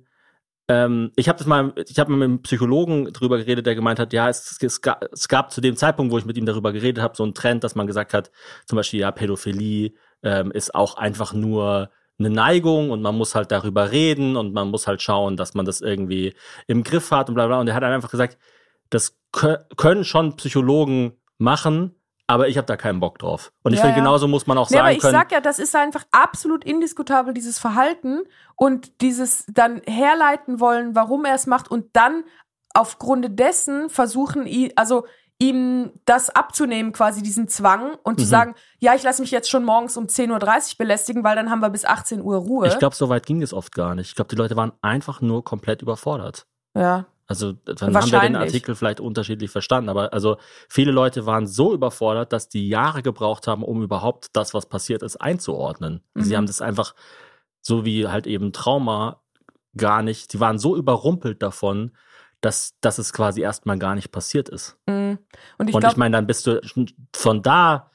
ähm, 0.67 1.11
ich 1.15 1.27
habe 1.27 1.37
das 1.37 1.47
mal, 1.47 1.73
ich 1.75 1.99
habe 1.99 2.11
mit 2.13 2.23
einem 2.23 2.41
Psychologen 2.41 3.11
drüber 3.11 3.37
geredet, 3.37 3.65
der 3.65 3.75
gemeint 3.75 3.99
hat, 3.99 4.13
ja, 4.13 4.29
es, 4.29 4.57
es, 4.61 4.81
gab, 4.81 5.03
es 5.11 5.27
gab 5.27 5.51
zu 5.51 5.59
dem 5.61 5.75
Zeitpunkt, 5.75 6.13
wo 6.13 6.17
ich 6.17 6.25
mit 6.25 6.37
ihm 6.37 6.45
darüber 6.45 6.71
geredet 6.71 7.03
habe, 7.03 7.15
so 7.15 7.23
einen 7.23 7.33
Trend, 7.33 7.63
dass 7.63 7.75
man 7.75 7.87
gesagt 7.87 8.13
hat, 8.13 8.31
zum 8.65 8.77
Beispiel, 8.77 9.01
ja, 9.01 9.11
Pädophilie 9.11 9.93
ähm, 10.23 10.51
ist 10.51 10.73
auch 10.73 10.95
einfach 10.95 11.33
nur 11.33 11.89
eine 12.19 12.29
Neigung 12.29 12.91
und 12.91 13.01
man 13.01 13.15
muss 13.15 13.35
halt 13.35 13.51
darüber 13.51 13.91
reden 13.91 14.37
und 14.37 14.53
man 14.53 14.69
muss 14.69 14.87
halt 14.87 15.01
schauen, 15.01 15.35
dass 15.35 15.53
man 15.53 15.65
das 15.65 15.81
irgendwie 15.81 16.33
im 16.67 16.83
Griff 16.83 17.11
hat 17.11 17.27
und 17.27 17.35
bla 17.35 17.47
bla. 17.47 17.59
Und 17.59 17.67
er 17.67 17.75
hat 17.75 17.83
einfach 17.83 18.11
gesagt, 18.11 18.37
das 18.89 19.17
kö 19.31 19.57
können 19.75 20.05
schon 20.05 20.37
Psychologen 20.37 21.13
machen, 21.37 21.95
aber 22.27 22.47
ich 22.47 22.57
habe 22.57 22.65
da 22.65 22.77
keinen 22.77 22.99
Bock 22.99 23.19
drauf. 23.19 23.51
Und 23.63 23.73
ich 23.73 23.79
Ja, 23.79 23.85
finde, 23.85 23.97
ja. 23.97 24.03
genauso 24.03 24.27
muss 24.27 24.47
man 24.47 24.57
auch 24.57 24.69
Nee, 24.69 24.77
aber 24.77 24.87
sagen 24.87 24.95
ich 24.95 25.01
können. 25.01 25.13
sag 25.13 25.31
ja, 25.31 25.41
das 25.41 25.59
ist 25.59 25.75
einfach 25.75 26.05
absolut 26.11 26.63
indiskutabel, 26.63 27.33
dieses 27.33 27.59
Verhalten 27.59 28.21
und 28.55 29.01
dieses 29.01 29.45
dann 29.47 29.81
herleiten 29.85 30.59
wollen, 30.59 30.95
warum 30.95 31.25
er 31.25 31.35
es 31.35 31.47
macht 31.47 31.69
und 31.69 31.87
dann 31.95 32.23
aufgrund 32.73 33.39
dessen 33.39 33.89
versuchen, 33.89 34.47
also 34.75 35.05
ihm 35.39 35.91
das 36.05 36.29
abzunehmen, 36.29 36.93
quasi 36.93 37.21
diesen 37.21 37.47
Zwang 37.49 37.95
und 38.03 38.19
zu 38.19 38.25
Mhm. 38.25 38.29
sagen, 38.29 38.55
ja, 38.79 38.95
ich 38.95 39.03
lasse 39.03 39.21
mich 39.21 39.31
jetzt 39.31 39.49
schon 39.49 39.63
morgens 39.65 39.97
um 39.97 40.05
10.30 40.07 40.31
Uhr 40.73 40.77
belästigen, 40.77 41.23
weil 41.23 41.35
dann 41.35 41.49
haben 41.49 41.59
wir 41.59 41.69
bis 41.69 41.83
18 41.85 42.21
Uhr 42.21 42.37
Ruhe. 42.37 42.67
ich 42.67 42.79
glaube, 42.79 42.95
so 42.95 43.09
weit 43.09 43.25
ging 43.25 43.41
es 43.41 43.53
oft 43.53 43.73
gar 43.73 43.93
nicht. 43.95 44.09
Ich 44.09 44.15
glaube, 44.15 44.29
die 44.29 44.35
Leute 44.35 44.55
waren 44.55 44.71
einfach 44.81 45.21
nur 45.21 45.43
komplett 45.43 45.81
überfordert. 45.81 46.45
ja. 46.75 47.05
Also 47.25 47.53
dann 47.53 47.95
haben 47.95 48.11
wir 48.11 48.19
den. 48.19 48.35
Artikel 48.35 48.75
vielleicht 48.75 48.99
unterschiedlich 48.99 49.49
verstanden, 49.49 49.89
aber 49.89 50.13
also 50.13 50.37
viele 50.67 50.91
Leute 50.91 51.25
waren 51.25 51.47
so 51.47 51.73
überfordert, 51.73 52.33
dass 52.33 52.49
die 52.49 52.67
Jahre 52.67 53.01
gebraucht 53.01 53.47
haben, 53.47 53.63
um 53.63 53.81
überhaupt 53.81 54.27
das, 54.33 54.53
was 54.53 54.65
passiert 54.67 55.03
ist, 55.03 55.17
einzuordnen. 55.17 56.01
Sie 56.15 56.31
Mhm. 56.33 56.37
haben 56.37 56.45
das 56.47 56.61
einfach 56.61 56.93
so 57.61 57.85
wie 57.85 58.07
halt 58.07 58.27
eben 58.27 58.51
Trauma 58.51 59.21
gar 59.77 60.01
nicht, 60.01 60.33
die 60.33 60.39
waren 60.39 60.59
so 60.59 60.75
überrumpelt 60.75 61.41
davon, 61.41 61.91
dass, 62.41 62.75
dass 62.81 62.97
es 62.97 63.13
quasi 63.13 63.41
erstmal 63.41 63.79
gar 63.79 63.95
nicht 63.95 64.11
passiert 64.11 64.49
ist. 64.49 64.77
mm. 64.85 65.13
Und 65.57 65.69
ich 65.69 65.73
Und 65.75 65.85
ich 65.85 65.95
meine, 65.95 66.17
dann 66.17 66.27
bist 66.27 66.45
du 66.45 66.59
von 67.15 67.41
da 67.41 67.89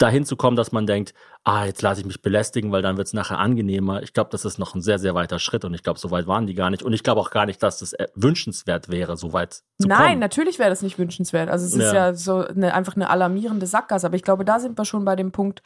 dahin 0.00 0.24
zu 0.24 0.36
kommen, 0.36 0.56
dass 0.56 0.72
man 0.72 0.86
denkt, 0.86 1.14
ah, 1.44 1.64
jetzt 1.64 1.80
lasse 1.82 2.00
ich 2.00 2.06
mich 2.06 2.20
belästigen, 2.20 2.72
weil 2.72 2.82
dann 2.82 2.96
wird 2.96 3.06
es 3.06 3.12
nachher 3.12 3.38
angenehmer. 3.38 4.02
Ich 4.02 4.12
glaube, 4.12 4.30
das 4.30 4.44
ist 4.44 4.58
noch 4.58 4.74
ein 4.74 4.82
sehr, 4.82 4.98
sehr 4.98 5.14
weiter 5.14 5.38
Schritt 5.38 5.64
und 5.64 5.72
ich 5.74 5.82
glaube, 5.84 5.98
so 6.00 6.10
weit 6.10 6.26
waren 6.26 6.46
die 6.46 6.54
gar 6.54 6.70
nicht. 6.70 6.82
Und 6.82 6.92
ich 6.92 7.02
glaube 7.04 7.20
auch 7.20 7.30
gar 7.30 7.46
nicht, 7.46 7.62
dass 7.62 7.78
das 7.78 7.92
äh, 7.92 8.08
wünschenswert 8.14 8.88
wäre, 8.88 9.16
so 9.16 9.32
weit 9.32 9.54
zu 9.80 9.86
Nein, 9.86 9.98
kommen. 10.08 10.18
natürlich 10.18 10.58
wäre 10.58 10.70
das 10.70 10.82
nicht 10.82 10.98
wünschenswert. 10.98 11.48
Also 11.48 11.64
es 11.66 11.72
ist 11.74 11.92
Ja. 11.92 12.08
ja, 12.08 12.14
so 12.14 12.44
eine, 12.46 12.74
einfach 12.74 12.96
eine 12.96 13.08
alarmierende 13.10 13.66
Sackgasse. 13.66 14.06
Aber 14.06 14.16
ich 14.16 14.22
glaube, 14.24 14.44
da 14.44 14.58
sind 14.58 14.76
wir 14.76 14.84
schon 14.84 15.04
bei 15.04 15.14
dem 15.14 15.30
Punkt, 15.32 15.62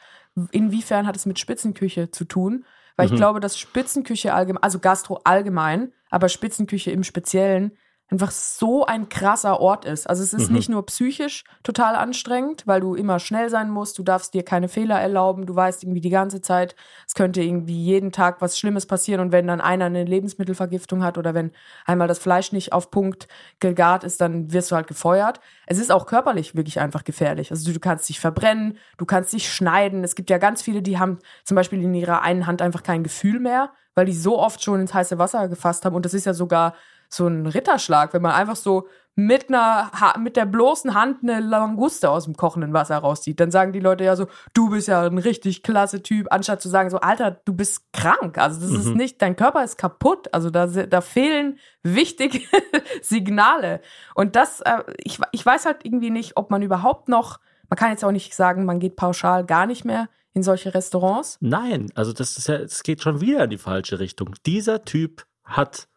inwiefern 0.51 1.07
hat 1.07 1.15
es 1.15 1.25
mit 1.25 1.39
Spitzenküche 1.39 2.11
zu 2.11 2.25
tun? 2.25 2.65
Weil 2.97 3.05
ich 3.07 3.11
Mhm. 3.13 3.17
glaube, 3.17 3.39
dass 3.39 3.57
Spitzenküche 3.57 4.33
allgemein, 4.33 4.61
also 4.63 4.79
Gastro 4.79 5.19
allgemein, 5.23 5.93
aber 6.09 6.29
Spitzenküche 6.29 6.91
im 6.91 7.03
Speziellen 7.03 7.71
einfach 8.11 8.31
so 8.31 8.85
ein 8.85 9.07
krasser 9.07 9.61
Ort 9.61 9.85
ist. 9.85 10.05
Also 10.09 10.21
es 10.21 10.33
ist 10.33 10.49
Mhm. 10.49 10.55
nicht 10.57 10.67
nur 10.69 10.85
psychisch 10.85 11.45
total 11.63 11.95
anstrengend, 11.95 12.67
weil 12.67 12.81
du 12.81 12.93
immer 12.93 13.19
schnell 13.19 13.49
sein 13.49 13.69
musst, 13.69 13.97
du 13.97 14.03
darfst 14.03 14.33
dir 14.33 14.43
keine 14.43 14.67
Fehler 14.67 14.99
erlauben, 14.99 15.45
du 15.45 15.55
weißt 15.55 15.83
irgendwie 15.83 16.01
die 16.01 16.09
ganze 16.09 16.41
Zeit, 16.41 16.75
es 17.07 17.13
könnte 17.13 17.41
irgendwie 17.41 17.81
jeden 17.81 18.11
Tag 18.11 18.41
was 18.41 18.59
Schlimmes 18.59 18.85
passieren 18.85 19.21
und 19.21 19.31
wenn 19.31 19.47
dann 19.47 19.61
einer 19.61 19.85
eine 19.85 20.03
Lebensmittelvergiftung 20.03 21.03
hat 21.03 21.17
oder 21.17 21.33
wenn 21.33 21.51
einmal 21.85 22.09
das 22.09 22.19
Fleisch 22.19 22.51
nicht 22.51 22.73
auf 22.73 22.91
Punkt 22.91 23.29
gegart 23.61 24.03
ist, 24.03 24.19
dann 24.19 24.51
wirst 24.51 24.71
du 24.71 24.75
halt 24.75 24.87
gefeuert. 24.87 25.39
Es 25.65 25.79
ist 25.79 25.89
auch 25.91 26.05
körperlich 26.05 26.53
wirklich 26.53 26.81
einfach 26.81 27.05
gefährlich. 27.05 27.49
Also 27.51 27.65
du, 27.67 27.73
du 27.73 27.79
kannst 27.79 28.09
dich 28.09 28.19
verbrennen, 28.19 28.77
du 28.97 29.05
kannst 29.05 29.31
dich 29.31 29.49
schneiden. 29.51 30.03
Es 30.03 30.15
gibt 30.15 30.29
ja 30.29 30.37
ganz 30.37 30.61
viele, 30.61 30.81
die 30.81 30.99
haben 30.99 31.19
zum 31.45 31.55
Beispiel 31.55 31.81
in 31.81 31.93
ihrer 31.93 32.21
einen 32.23 32.45
Hand 32.45 32.61
einfach 32.61 32.83
kein 32.83 33.03
Gefühl 33.03 33.39
mehr, 33.39 33.71
weil 33.95 34.05
die 34.05 34.13
so 34.13 34.37
oft 34.37 34.61
schon 34.61 34.81
ins 34.81 34.93
heiße 34.93 35.17
Wasser 35.17 35.47
gefasst 35.47 35.85
haben 35.85 35.95
und 35.95 36.05
das 36.05 36.13
ist 36.13 36.25
ja 36.25 36.33
sogar 36.33 36.73
so 37.13 37.27
ein 37.27 37.45
Ritterschlag, 37.45 38.13
wenn 38.13 38.21
man 38.21 38.31
einfach 38.31 38.55
so 38.55 38.87
mit 39.15 39.49
einer 39.49 39.91
mit 40.17 40.37
der 40.37 40.45
bloßen 40.45 40.93
Hand 40.95 41.17
eine 41.21 41.41
Languste 41.41 42.09
aus 42.09 42.23
dem 42.23 42.37
kochenden 42.37 42.71
Wasser 42.71 42.97
rauszieht, 42.97 43.41
dann 43.41 43.51
sagen 43.51 43.73
die 43.73 43.81
Leute 43.81 44.05
ja 44.05 44.15
so, 44.15 44.27
du 44.53 44.69
bist 44.69 44.87
ja 44.87 45.05
ein 45.05 45.17
richtig 45.17 45.63
klasse 45.63 46.01
Typ, 46.01 46.27
anstatt 46.31 46.61
zu 46.61 46.69
sagen 46.69 46.89
so, 46.89 47.01
Alter, 47.01 47.31
du 47.43 47.53
bist 47.53 47.91
krank. 47.91 48.37
Also 48.37 48.61
das 48.61 48.71
ist 48.71 48.85
Mhm. 48.87 48.93
nicht, 48.97 49.21
dein 49.21 49.35
Körper 49.35 49.65
ist 49.65 49.77
kaputt. 49.77 50.33
Also 50.33 50.49
da, 50.49 50.65
da 50.65 51.01
fehlen 51.01 51.59
wichtige 51.83 52.39
Signale. 53.01 53.81
Und 54.15 54.35
das, 54.35 54.61
äh, 54.61 54.83
ich, 54.97 55.19
ich 55.33 55.45
weiß 55.45 55.65
halt 55.65 55.79
irgendwie 55.83 56.09
nicht, 56.09 56.37
ob 56.37 56.49
man 56.49 56.61
überhaupt 56.61 57.09
noch, 57.09 57.39
man 57.69 57.77
kann 57.77 57.91
jetzt 57.91 58.05
auch 58.05 58.11
nicht 58.11 58.33
sagen, 58.33 58.65
man 58.65 58.79
geht 58.79 58.95
pauschal 58.95 59.45
gar 59.45 59.65
nicht 59.65 59.83
mehr 59.85 60.07
in 60.33 60.43
solche 60.43 60.73
Restaurants. 60.73 61.37
Nein, 61.41 61.91
also 61.95 62.13
das 62.13 62.37
ist 62.37 62.47
ja, 62.47 62.55
es 62.55 62.83
geht 62.83 63.01
schon 63.01 63.19
wieder 63.19 63.43
in 63.43 63.49
die 63.49 63.57
falsche 63.57 63.99
Richtung. 63.99 64.35
Dieser 64.45 64.85
Typ 64.85 65.25
hat 65.43 65.89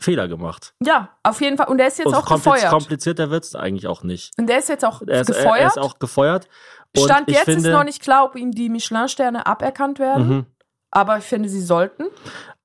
Fehler 0.00 0.28
gemacht. 0.28 0.74
Ja, 0.84 1.16
auf 1.22 1.40
jeden 1.40 1.56
Fall. 1.56 1.68
Und 1.68 1.78
der 1.78 1.86
ist 1.88 1.98
jetzt 1.98 2.08
Und 2.08 2.14
auch 2.14 2.26
kompliz- 2.26 2.52
gefeuert. 2.54 2.70
komplizierter 2.70 3.30
wird 3.30 3.44
es 3.44 3.54
eigentlich 3.54 3.86
auch 3.86 4.02
nicht. 4.02 4.32
Und 4.38 4.46
der 4.48 4.58
ist 4.58 4.68
jetzt 4.68 4.84
auch 4.84 5.00
Er 5.06 5.22
ist, 5.22 5.30
er, 5.30 5.34
gefeuert. 5.36 5.60
er 5.60 5.66
ist 5.68 5.78
auch 5.78 5.98
gefeuert. 5.98 6.48
Und 6.96 7.04
Stand 7.04 7.28
jetzt 7.30 7.44
finde, 7.44 7.68
ist 7.68 7.72
noch 7.74 7.84
nicht 7.84 8.02
klar, 8.02 8.24
ob 8.24 8.36
ihm 8.36 8.52
die 8.52 8.68
Michelin-Sterne 8.68 9.46
aberkannt 9.46 9.98
werden. 9.98 10.28
Mhm. 10.28 10.46
Aber 10.90 11.18
ich 11.18 11.24
finde, 11.24 11.48
sie 11.48 11.60
sollten. 11.62 12.04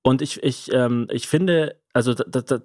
Und 0.04 0.22
ich, 0.22 0.42
ich, 0.44 0.72
ähm, 0.74 1.08
ich 1.12 1.28
finde, 1.28 1.80
also 1.94 2.14
da, 2.14 2.24
da, 2.28 2.42
da, 2.42 2.62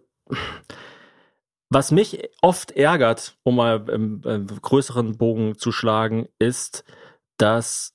was 1.71 1.91
mich 1.91 2.29
oft 2.43 2.71
ärgert, 2.73 3.37
um 3.43 3.57
mal 3.57 3.89
im, 3.91 4.21
im 4.25 4.47
größeren 4.47 5.17
Bogen 5.19 5.59
zu 5.59 5.73
schlagen, 5.73 6.29
ist, 6.39 6.85
dass 7.39 7.95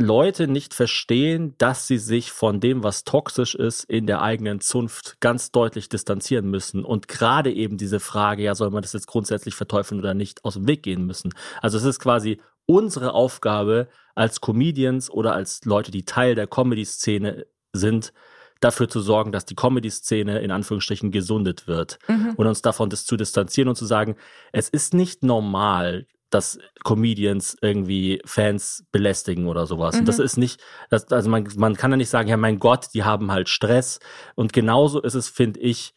Leute 0.00 0.48
nicht 0.48 0.74
verstehen, 0.74 1.54
dass 1.58 1.86
sie 1.86 1.98
sich 1.98 2.32
von 2.32 2.58
dem, 2.60 2.82
was 2.82 3.04
toxisch 3.04 3.54
ist, 3.54 3.84
in 3.84 4.06
der 4.06 4.22
eigenen 4.22 4.60
Zunft 4.60 5.20
ganz 5.20 5.52
deutlich 5.52 5.88
distanzieren 5.88 6.50
müssen 6.50 6.84
und 6.84 7.06
gerade 7.06 7.52
eben 7.52 7.76
diese 7.76 8.00
Frage, 8.00 8.42
ja, 8.42 8.54
soll 8.54 8.70
man 8.70 8.82
das 8.82 8.92
jetzt 8.92 9.06
grundsätzlich 9.06 9.54
verteufeln 9.54 10.00
oder 10.00 10.14
nicht, 10.14 10.44
aus 10.44 10.54
dem 10.54 10.66
Weg 10.66 10.82
gehen 10.82 11.06
müssen. 11.06 11.32
Also 11.60 11.78
es 11.78 11.84
ist 11.84 12.00
quasi 12.00 12.40
unsere 12.66 13.14
Aufgabe 13.14 13.88
als 14.14 14.40
Comedians 14.40 15.10
oder 15.10 15.34
als 15.34 15.64
Leute, 15.64 15.90
die 15.90 16.04
Teil 16.04 16.34
der 16.34 16.46
Comedy-Szene 16.46 17.46
sind, 17.72 18.12
dafür 18.60 18.88
zu 18.88 19.00
sorgen, 19.00 19.32
dass 19.32 19.46
die 19.46 19.54
Comedy-Szene 19.54 20.40
in 20.40 20.50
Anführungsstrichen 20.50 21.10
gesundet 21.10 21.66
wird 21.66 21.98
Mhm. 22.08 22.34
und 22.36 22.46
uns 22.46 22.62
davon 22.62 22.90
das 22.90 23.04
zu 23.06 23.16
distanzieren 23.16 23.68
und 23.68 23.76
zu 23.76 23.86
sagen, 23.86 24.16
es 24.52 24.68
ist 24.68 24.92
nicht 24.94 25.22
normal, 25.22 26.06
dass 26.30 26.58
Comedians 26.84 27.56
irgendwie 27.60 28.22
Fans 28.24 28.84
belästigen 28.92 29.46
oder 29.48 29.66
sowas. 29.66 29.98
Und 29.98 30.06
das 30.06 30.18
Mhm. 30.18 30.24
ist 30.24 30.36
nicht, 30.36 30.60
das, 30.88 31.10
also 31.12 31.28
man, 31.28 31.48
man 31.56 31.76
kann 31.76 31.90
ja 31.90 31.96
nicht 31.96 32.08
sagen, 32.10 32.28
ja 32.28 32.36
mein 32.36 32.58
Gott, 32.58 32.88
die 32.94 33.04
haben 33.04 33.30
halt 33.32 33.48
Stress. 33.48 33.98
Und 34.36 34.52
genauso 34.52 35.00
ist 35.02 35.14
es, 35.14 35.28
finde 35.28 35.60
ich, 35.60 35.94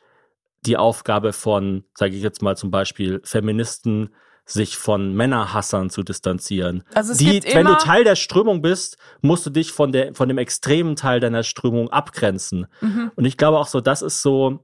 die 0.65 0.77
Aufgabe 0.77 1.33
von, 1.33 1.83
sage 1.93 2.15
ich 2.15 2.23
jetzt 2.23 2.41
mal 2.41 2.55
zum 2.57 2.71
Beispiel, 2.71 3.21
Feministen, 3.23 4.15
sich 4.45 4.75
von 4.75 5.13
Männerhassern 5.15 5.89
zu 5.89 6.03
distanzieren. 6.03 6.83
Also 6.93 7.13
es 7.13 7.17
Die, 7.17 7.39
gibt 7.39 7.55
wenn 7.55 7.65
du 7.65 7.77
Teil 7.77 8.03
der 8.03 8.17
Strömung 8.17 8.61
bist, 8.61 8.97
musst 9.21 9.45
du 9.45 9.49
dich 9.49 9.71
von 9.71 9.93
der 9.93 10.13
von 10.15 10.27
dem 10.27 10.37
extremen 10.37 10.97
Teil 10.97 11.21
deiner 11.21 11.43
Strömung 11.43 11.89
abgrenzen. 11.91 12.67
Mhm. 12.81 13.11
Und 13.15 13.23
ich 13.23 13.37
glaube 13.37 13.57
auch 13.57 13.67
so, 13.67 13.79
das 13.79 14.01
ist 14.01 14.21
so. 14.21 14.59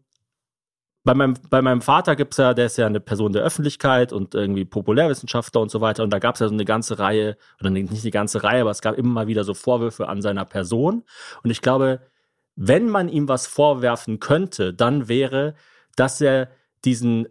Bei 1.06 1.14
meinem, 1.14 1.36
bei 1.50 1.62
meinem 1.62 1.82
Vater 1.82 2.16
gibt's 2.16 2.38
ja, 2.38 2.54
der 2.54 2.66
ist 2.66 2.78
ja 2.78 2.86
eine 2.86 3.00
Person 3.00 3.32
der 3.32 3.44
Öffentlichkeit 3.44 4.12
und 4.12 4.36
irgendwie 4.36 4.66
Populärwissenschaftler 4.66 5.62
und 5.62 5.72
so 5.72 5.80
weiter. 5.82 6.04
Und 6.04 6.12
da 6.12 6.20
gab's 6.20 6.40
ja 6.40 6.48
so 6.48 6.54
eine 6.54 6.66
ganze 6.66 7.00
Reihe, 7.00 7.38
oder 7.60 7.70
nicht 7.70 8.04
die 8.04 8.12
ganze 8.12 8.44
Reihe, 8.44 8.62
aber 8.62 8.72
es 8.72 8.82
gab 8.82 8.96
immer 8.98 9.10
mal 9.10 9.28
wieder 9.28 9.44
so 9.44 9.54
Vorwürfe 9.54 10.10
an 10.10 10.22
seiner 10.22 10.46
Person. 10.46 11.04
Und 11.42 11.50
ich 11.52 11.62
glaube, 11.62 12.02
wenn 12.56 12.90
man 12.90 13.08
ihm 13.08 13.30
was 13.30 13.48
vorwerfen 13.48 14.20
könnte, 14.20 14.74
dann 14.74 15.08
wäre, 15.08 15.56
dass 15.96 16.20
er 16.20 16.50
diesen, 16.84 17.28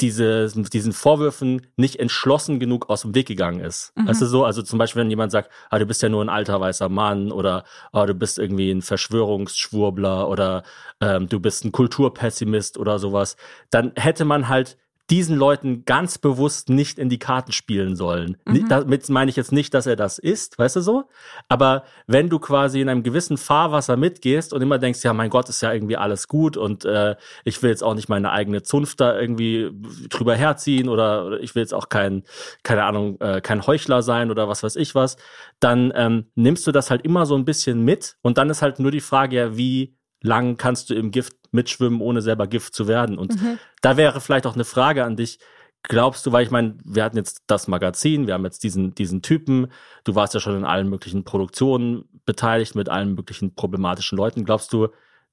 diese, 0.00 0.48
diesen 0.72 0.92
Vorwürfen 0.92 1.66
nicht 1.76 1.96
entschlossen 1.96 2.60
genug 2.60 2.90
aus 2.90 3.02
dem 3.02 3.14
Weg 3.14 3.26
gegangen 3.26 3.60
ist. 3.60 3.92
Mhm. 3.96 4.08
Weißt 4.08 4.20
du 4.20 4.26
so? 4.26 4.44
Also 4.44 4.62
zum 4.62 4.78
Beispiel, 4.78 5.00
wenn 5.00 5.10
jemand 5.10 5.32
sagt, 5.32 5.50
ah, 5.70 5.78
du 5.78 5.86
bist 5.86 6.02
ja 6.02 6.08
nur 6.08 6.22
ein 6.22 6.28
alter 6.28 6.60
weißer 6.60 6.88
Mann 6.88 7.32
oder 7.32 7.64
ah, 7.92 8.04
du 8.04 8.14
bist 8.14 8.38
irgendwie 8.38 8.70
ein 8.70 8.82
Verschwörungsschwurbler 8.82 10.28
oder 10.28 10.64
ähm, 11.00 11.28
du 11.28 11.40
bist 11.40 11.64
ein 11.64 11.72
Kulturpessimist 11.72 12.78
oder 12.78 12.98
sowas, 12.98 13.36
dann 13.70 13.92
hätte 13.96 14.24
man 14.24 14.48
halt 14.48 14.76
diesen 15.10 15.36
Leuten 15.36 15.84
ganz 15.84 16.18
bewusst 16.18 16.68
nicht 16.68 16.98
in 16.98 17.08
die 17.08 17.18
Karten 17.18 17.52
spielen 17.52 17.94
sollen. 17.94 18.36
Mhm. 18.44 18.68
Damit 18.68 19.08
meine 19.08 19.30
ich 19.30 19.36
jetzt 19.36 19.52
nicht, 19.52 19.72
dass 19.72 19.86
er 19.86 19.94
das 19.94 20.18
ist, 20.18 20.58
weißt 20.58 20.76
du 20.76 20.80
so? 20.80 21.04
Aber 21.48 21.84
wenn 22.08 22.28
du 22.28 22.40
quasi 22.40 22.80
in 22.80 22.88
einem 22.88 23.04
gewissen 23.04 23.36
Fahrwasser 23.36 23.96
mitgehst 23.96 24.52
und 24.52 24.62
immer 24.62 24.78
denkst, 24.78 25.04
ja, 25.04 25.12
mein 25.12 25.30
Gott, 25.30 25.48
ist 25.48 25.60
ja 25.60 25.72
irgendwie 25.72 25.96
alles 25.96 26.26
gut 26.26 26.56
und 26.56 26.84
äh, 26.84 27.14
ich 27.44 27.62
will 27.62 27.70
jetzt 27.70 27.84
auch 27.84 27.94
nicht 27.94 28.08
meine 28.08 28.32
eigene 28.32 28.62
Zunft 28.62 29.00
da 29.00 29.18
irgendwie 29.18 29.70
drüber 30.08 30.34
herziehen 30.34 30.88
oder, 30.88 31.26
oder 31.26 31.40
ich 31.40 31.54
will 31.54 31.62
jetzt 31.62 31.74
auch 31.74 31.88
kein, 31.88 32.24
keine 32.64 32.84
Ahnung, 32.84 33.20
äh, 33.20 33.40
kein 33.40 33.64
Heuchler 33.66 34.02
sein 34.02 34.32
oder 34.32 34.48
was 34.48 34.64
weiß 34.64 34.74
ich 34.74 34.96
was, 34.96 35.16
dann 35.60 35.92
ähm, 35.94 36.26
nimmst 36.34 36.66
du 36.66 36.72
das 36.72 36.90
halt 36.90 37.02
immer 37.02 37.26
so 37.26 37.36
ein 37.36 37.44
bisschen 37.44 37.82
mit 37.82 38.16
und 38.22 38.38
dann 38.38 38.50
ist 38.50 38.62
halt 38.62 38.80
nur 38.80 38.90
die 38.90 39.00
Frage, 39.00 39.36
ja, 39.36 39.56
wie 39.56 39.95
lang 40.26 40.56
kannst 40.56 40.90
du 40.90 40.94
im 40.94 41.10
Gift 41.10 41.34
mitschwimmen, 41.52 42.00
ohne 42.00 42.20
selber 42.20 42.46
Gift 42.46 42.74
zu 42.74 42.86
werden? 42.88 43.16
Und 43.18 43.40
Mhm. 43.40 43.58
da 43.80 43.96
wäre 43.96 44.20
vielleicht 44.20 44.46
auch 44.46 44.54
eine 44.54 44.64
Frage 44.64 45.04
an 45.04 45.16
dich. 45.16 45.38
Glaubst 45.82 46.26
du, 46.26 46.32
weil 46.32 46.44
ich 46.44 46.50
meine, 46.50 46.76
wir 46.84 47.04
hatten 47.04 47.16
jetzt 47.16 47.44
das 47.46 47.68
Magazin, 47.68 48.26
wir 48.26 48.34
haben 48.34 48.44
jetzt 48.44 48.64
diesen, 48.64 48.94
diesen 48.94 49.22
Typen, 49.22 49.68
du 50.04 50.14
warst 50.16 50.34
ja 50.34 50.40
schon 50.40 50.56
in 50.56 50.64
allen 50.64 50.88
möglichen 50.88 51.24
Produktionen 51.24 52.08
beteiligt 52.24 52.74
mit 52.74 52.88
allen 52.88 53.14
möglichen 53.14 53.54
problematischen 53.54 54.18
Leuten. 54.18 54.44
Glaubst 54.44 54.72
du, 54.72 54.88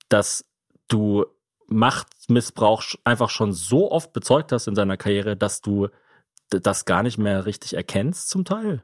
dass 0.09 0.45
du 0.87 1.25
Machtmissbrauch 1.67 2.83
einfach 3.03 3.29
schon 3.31 3.51
so 3.51 3.91
oft 3.91 4.13
bezeugt 4.13 4.51
hast 4.51 4.67
in 4.67 4.75
deiner 4.75 4.97
Karriere, 4.97 5.35
dass 5.35 5.61
du 5.61 5.87
das 6.49 6.85
gar 6.85 7.01
nicht 7.01 7.17
mehr 7.17 7.45
richtig 7.47 7.73
erkennst 7.75 8.29
zum 8.29 8.45
Teil? 8.45 8.83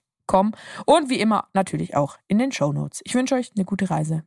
Und 0.85 1.09
wie 1.09 1.19
immer 1.19 1.47
natürlich 1.53 1.95
auch 1.95 2.17
in 2.27 2.39
den 2.39 2.51
Show 2.51 2.71
Notes. 2.71 3.01
Ich 3.03 3.15
wünsche 3.15 3.35
euch 3.35 3.51
eine 3.55 3.65
gute 3.65 3.89
Reise. 3.89 4.23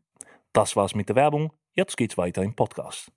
Das 0.53 0.77
war's 0.77 0.95
mit 0.95 1.09
der 1.09 1.17
Werbung. 1.17 1.53
Jetzt 1.73 1.97
geht's 1.97 2.17
weiter 2.19 2.43
im 2.43 2.55
Podcast. 2.55 3.11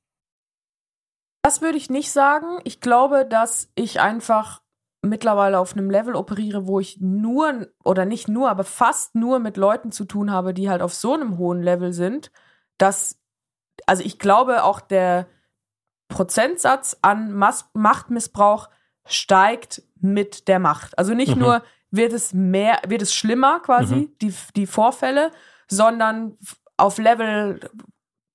Das 1.43 1.61
würde 1.61 1.77
ich 1.77 1.89
nicht 1.89 2.11
sagen. 2.11 2.59
Ich 2.63 2.81
glaube, 2.81 3.25
dass 3.25 3.69
ich 3.75 3.99
einfach 4.01 4.61
mittlerweile 5.01 5.59
auf 5.59 5.73
einem 5.73 5.89
Level 5.89 6.15
operiere, 6.15 6.65
wo 6.67 6.79
ich 6.79 6.99
nur 6.99 7.67
oder 7.83 8.05
nicht 8.05 8.27
nur, 8.27 8.49
aber 8.49 8.63
fast 8.63 9.15
nur 9.15 9.39
mit 9.39 9.55
Leuten 9.55 9.91
zu 9.91 10.05
tun 10.05 10.31
habe, 10.31 10.53
die 10.53 10.69
halt 10.69 10.81
auf 10.81 10.93
so 10.93 11.13
einem 11.13 11.37
hohen 11.37 11.61
Level 11.61 11.93
sind, 11.93 12.31
dass, 12.77 13.21
also 13.85 14.03
ich 14.03 14.17
glaube 14.19 14.63
auch 14.63 14.81
der 14.81 15.27
Prozentsatz 16.09 16.97
an 17.01 17.33
Mas 17.33 17.69
Machtmissbrauch 17.73 18.69
steigt 19.05 19.83
mit 19.99 20.47
der 20.47 20.59
Macht. 20.59 20.97
Also 20.97 21.13
nicht 21.13 21.35
Mhm. 21.35 21.41
nur 21.41 21.63
wird 21.91 22.13
es 22.13 22.33
mehr, 22.33 22.79
wird 22.87 23.01
es 23.01 23.13
schlimmer 23.13 23.59
quasi, 23.61 23.95
Mhm. 23.95 24.09
die, 24.21 24.33
die 24.55 24.67
Vorfälle, 24.67 25.31
sondern 25.67 26.37
auf 26.77 26.97
Level 26.97 27.59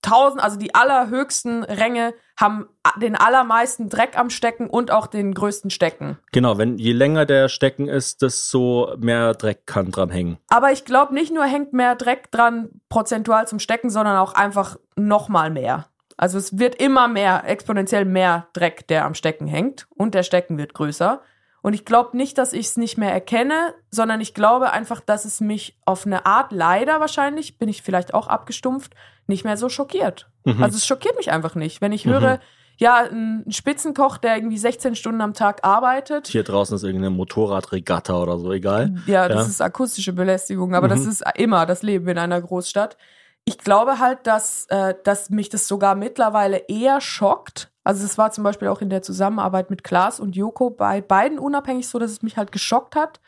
1000, 0.04 0.42
also 0.42 0.58
die 0.58 0.74
allerhöchsten 0.74 1.62
Ränge 1.62 2.12
haben 2.36 2.66
den 3.00 3.14
allermeisten 3.14 3.88
Dreck 3.88 4.18
am 4.18 4.30
Stecken 4.30 4.68
und 4.68 4.90
auch 4.90 5.06
den 5.06 5.32
größten 5.32 5.70
Stecken. 5.70 6.18
Genau, 6.32 6.58
wenn 6.58 6.76
je 6.76 6.90
länger 6.92 7.24
der 7.24 7.48
Stecken 7.48 7.86
ist, 7.86 8.20
desto 8.22 8.94
mehr 8.98 9.34
Dreck 9.34 9.64
kann 9.66 9.92
dran 9.92 10.10
hängen. 10.10 10.38
Aber 10.48 10.72
ich 10.72 10.84
glaube, 10.84 11.14
nicht 11.14 11.32
nur 11.32 11.44
hängt 11.44 11.72
mehr 11.72 11.94
Dreck 11.94 12.32
dran 12.32 12.70
prozentual 12.88 13.46
zum 13.46 13.60
Stecken, 13.60 13.90
sondern 13.90 14.16
auch 14.16 14.34
einfach 14.34 14.76
noch 14.96 15.28
mal 15.28 15.50
mehr. 15.50 15.86
Also 16.16 16.36
es 16.36 16.58
wird 16.58 16.74
immer 16.82 17.06
mehr, 17.06 17.44
exponentiell 17.46 18.04
mehr 18.04 18.48
Dreck, 18.54 18.88
der 18.88 19.04
am 19.04 19.14
Stecken 19.14 19.46
hängt 19.46 19.86
und 19.90 20.14
der 20.14 20.24
Stecken 20.24 20.58
wird 20.58 20.74
größer. 20.74 21.22
Und 21.62 21.74
ich 21.74 21.84
glaube 21.84 22.16
nicht, 22.16 22.38
dass 22.38 22.52
ich 22.52 22.66
es 22.66 22.76
nicht 22.76 22.98
mehr 22.98 23.12
erkenne, 23.12 23.74
sondern 23.90 24.20
ich 24.20 24.34
glaube 24.34 24.72
einfach, 24.72 25.00
dass 25.00 25.24
es 25.24 25.40
mich 25.40 25.78
auf 25.84 26.04
eine 26.06 26.26
Art, 26.26 26.50
leider 26.52 26.98
wahrscheinlich, 27.00 27.56
bin 27.58 27.68
ich 27.68 27.82
vielleicht 27.82 28.14
auch 28.14 28.26
abgestumpft, 28.26 28.94
nicht 29.28 29.44
mehr 29.44 29.56
so 29.56 29.68
schockiert. 29.68 30.28
Mhm. 30.44 30.62
Also 30.62 30.76
es 30.76 30.86
schockiert 30.86 31.16
mich 31.16 31.30
einfach 31.30 31.54
nicht. 31.54 31.80
Wenn 31.80 31.92
ich 31.92 32.04
Mhm. 32.04 32.10
höre, 32.10 32.40
ja, 32.78 33.04
ein 33.08 33.44
Spitzenkoch, 33.48 34.18
der 34.18 34.34
irgendwie 34.36 34.58
16 34.58 34.96
Stunden 34.96 35.20
am 35.20 35.34
Tag 35.34 35.64
arbeitet, 35.64 36.26
Hier 36.26 36.42
draußen 36.42 36.74
ist 36.74 36.82
irgendeine 36.82 37.14
Motorradregatta 37.14 38.20
oder 38.20 38.38
so, 38.38 38.50
egal. 38.52 38.94
ja, 39.06 39.28
das 39.28 39.42
Ja. 39.42 39.48
ist 39.48 39.60
akustische 39.62 40.12
Belästigung, 40.12 40.74
aber 40.74 40.88
das 40.88 41.00
Mhm. 41.04 41.10
ist 41.10 41.24
immer 41.36 41.64
das 41.66 41.82
Leben 41.82 42.08
in 42.08 42.18
einer 42.18 42.40
Großstadt. 42.40 42.96
Ich 43.44 43.58
glaube 43.58 43.98
halt, 43.98 44.26
dass, 44.26 44.66
äh, 44.68 44.94
dass 45.04 45.30
mich 45.30 45.48
das 45.48 45.66
sogar 45.66 45.94
mittlerweile 45.94 46.58
eher 46.68 47.00
schockt. 47.00 47.72
Also 47.84 48.04
es 48.04 48.16
war 48.16 48.30
zum 48.30 48.44
Beispiel 48.44 48.68
auch 48.68 48.80
in 48.80 48.90
der 48.90 49.02
Zusammenarbeit 49.02 49.70
mit 49.70 49.82
Klaas 49.82 50.20
und 50.20 50.36
Joko 50.36 50.70
bei 50.70 51.00
beiden 51.00 51.38
unabhängig 51.38 51.88
so, 51.88 51.98
dass 51.98 52.12
es 52.12 52.22
mich 52.22 52.36
halt 52.36 52.52
geschockt 52.52 52.94
hat, 52.94 53.20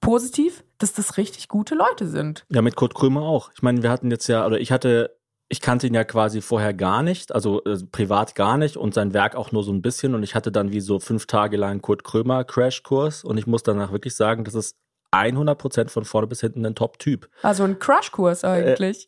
positiv, 0.00 0.64
dass 0.78 0.92
das 0.92 1.16
richtig 1.16 1.48
gute 1.48 1.74
Leute 1.74 2.06
sind. 2.06 2.46
Ja, 2.50 2.62
mit 2.62 2.76
Kurt 2.76 2.94
Krömer 2.94 3.22
auch. 3.22 3.50
Ich 3.54 3.62
meine, 3.62 3.82
wir 3.82 3.90
hatten 3.90 4.10
jetzt 4.10 4.28
ja, 4.28 4.46
oder 4.46 4.60
ich 4.60 4.70
hatte 4.70 5.16
ich 5.52 5.60
kannte 5.60 5.88
ihn 5.88 5.94
ja 5.94 6.04
quasi 6.04 6.40
vorher 6.40 6.72
gar 6.72 7.02
nicht, 7.02 7.34
also 7.34 7.62
äh, 7.64 7.76
privat 7.90 8.36
gar 8.36 8.56
nicht 8.56 8.76
und 8.76 8.94
sein 8.94 9.12
Werk 9.12 9.34
auch 9.34 9.50
nur 9.50 9.64
so 9.64 9.72
ein 9.72 9.82
bisschen. 9.82 10.14
Und 10.14 10.22
ich 10.22 10.36
hatte 10.36 10.52
dann 10.52 10.70
wie 10.70 10.80
so 10.80 11.00
fünf 11.00 11.26
Tage 11.26 11.56
lang 11.56 11.82
Kurt 11.82 12.04
Krömer 12.04 12.44
Crashkurs 12.44 13.24
und 13.24 13.36
ich 13.36 13.48
muss 13.48 13.64
danach 13.64 13.90
wirklich 13.90 14.14
sagen, 14.14 14.44
das 14.44 14.54
ist 14.54 14.76
100% 15.12 15.88
von 15.88 16.04
vorne 16.04 16.26
bis 16.26 16.40
hinten 16.40 16.64
ein 16.64 16.74
Top-Typ. 16.74 17.28
Also 17.42 17.64
ein 17.64 17.78
Crashkurs 17.78 18.44
eigentlich. 18.44 19.06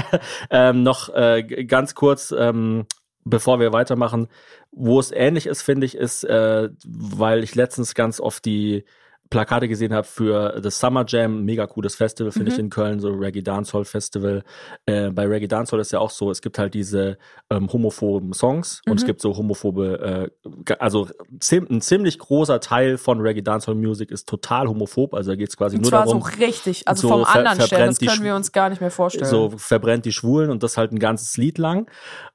ähm, 0.50 0.82
noch 0.82 1.08
äh, 1.14 1.42
ganz 1.64 1.94
kurz, 1.94 2.34
ähm, 2.36 2.86
bevor 3.24 3.60
wir 3.60 3.72
weitermachen, 3.72 4.28
wo 4.70 4.98
es 4.98 5.12
ähnlich 5.12 5.46
ist, 5.46 5.62
finde 5.62 5.86
ich, 5.86 5.96
ist, 5.96 6.24
äh, 6.24 6.70
weil 6.86 7.44
ich 7.44 7.54
letztens 7.54 7.94
ganz 7.94 8.20
oft 8.20 8.44
die 8.44 8.84
Plakate 9.32 9.66
gesehen 9.66 9.94
habe 9.94 10.06
für 10.06 10.60
das 10.60 10.78
Summer 10.78 11.04
Jam, 11.08 11.44
mega 11.44 11.66
cooles 11.66 11.94
Festival, 11.94 12.32
finde 12.32 12.52
ich 12.52 12.58
in 12.58 12.68
Köln, 12.68 13.00
so 13.00 13.08
Reggae 13.08 13.42
Dancehall 13.42 13.86
Festival. 13.86 14.44
Äh, 14.84 15.10
bei 15.10 15.26
Reggae 15.26 15.48
Dancehall 15.48 15.80
ist 15.80 15.90
ja 15.90 16.00
auch 16.00 16.10
so, 16.10 16.30
es 16.30 16.42
gibt 16.42 16.58
halt 16.58 16.74
diese 16.74 17.16
ähm, 17.48 17.72
homophoben 17.72 18.34
Songs 18.34 18.82
und 18.86 18.98
es 18.98 19.06
gibt 19.06 19.22
so 19.22 19.34
homophobe, 19.34 20.30
äh, 20.68 20.74
also 20.78 21.08
ziem 21.40 21.66
ein 21.70 21.80
ziemlich 21.80 22.18
großer 22.18 22.60
Teil 22.60 22.98
von 22.98 23.20
Reggae 23.22 23.40
Dancehall 23.40 23.74
Music 23.74 24.10
ist 24.10 24.28
total 24.28 24.68
homophob, 24.68 25.14
also 25.14 25.30
da 25.30 25.36
geht 25.36 25.48
es 25.48 25.56
quasi 25.56 25.76
Und 25.76 25.82
nur 25.82 25.90
zwar 25.90 26.04
darum, 26.04 26.20
so 26.20 26.28
richtig, 26.38 26.86
also 26.86 27.08
so 27.08 27.08
vom 27.08 27.24
anderen 27.24 27.60
Stern, 27.62 27.88
das 27.88 27.98
können 27.98 28.24
wir 28.24 28.36
uns 28.36 28.52
gar 28.52 28.68
nicht 28.68 28.82
mehr 28.82 28.90
vorstellen. 28.90 29.24
so 29.24 29.54
verbrennt 29.56 30.04
die 30.04 30.12
Schwulen 30.12 30.50
und 30.50 30.62
das 30.62 30.76
halt 30.76 30.92
ein 30.92 30.98
ganzes 30.98 31.38
Lied 31.38 31.56
lang. 31.56 31.90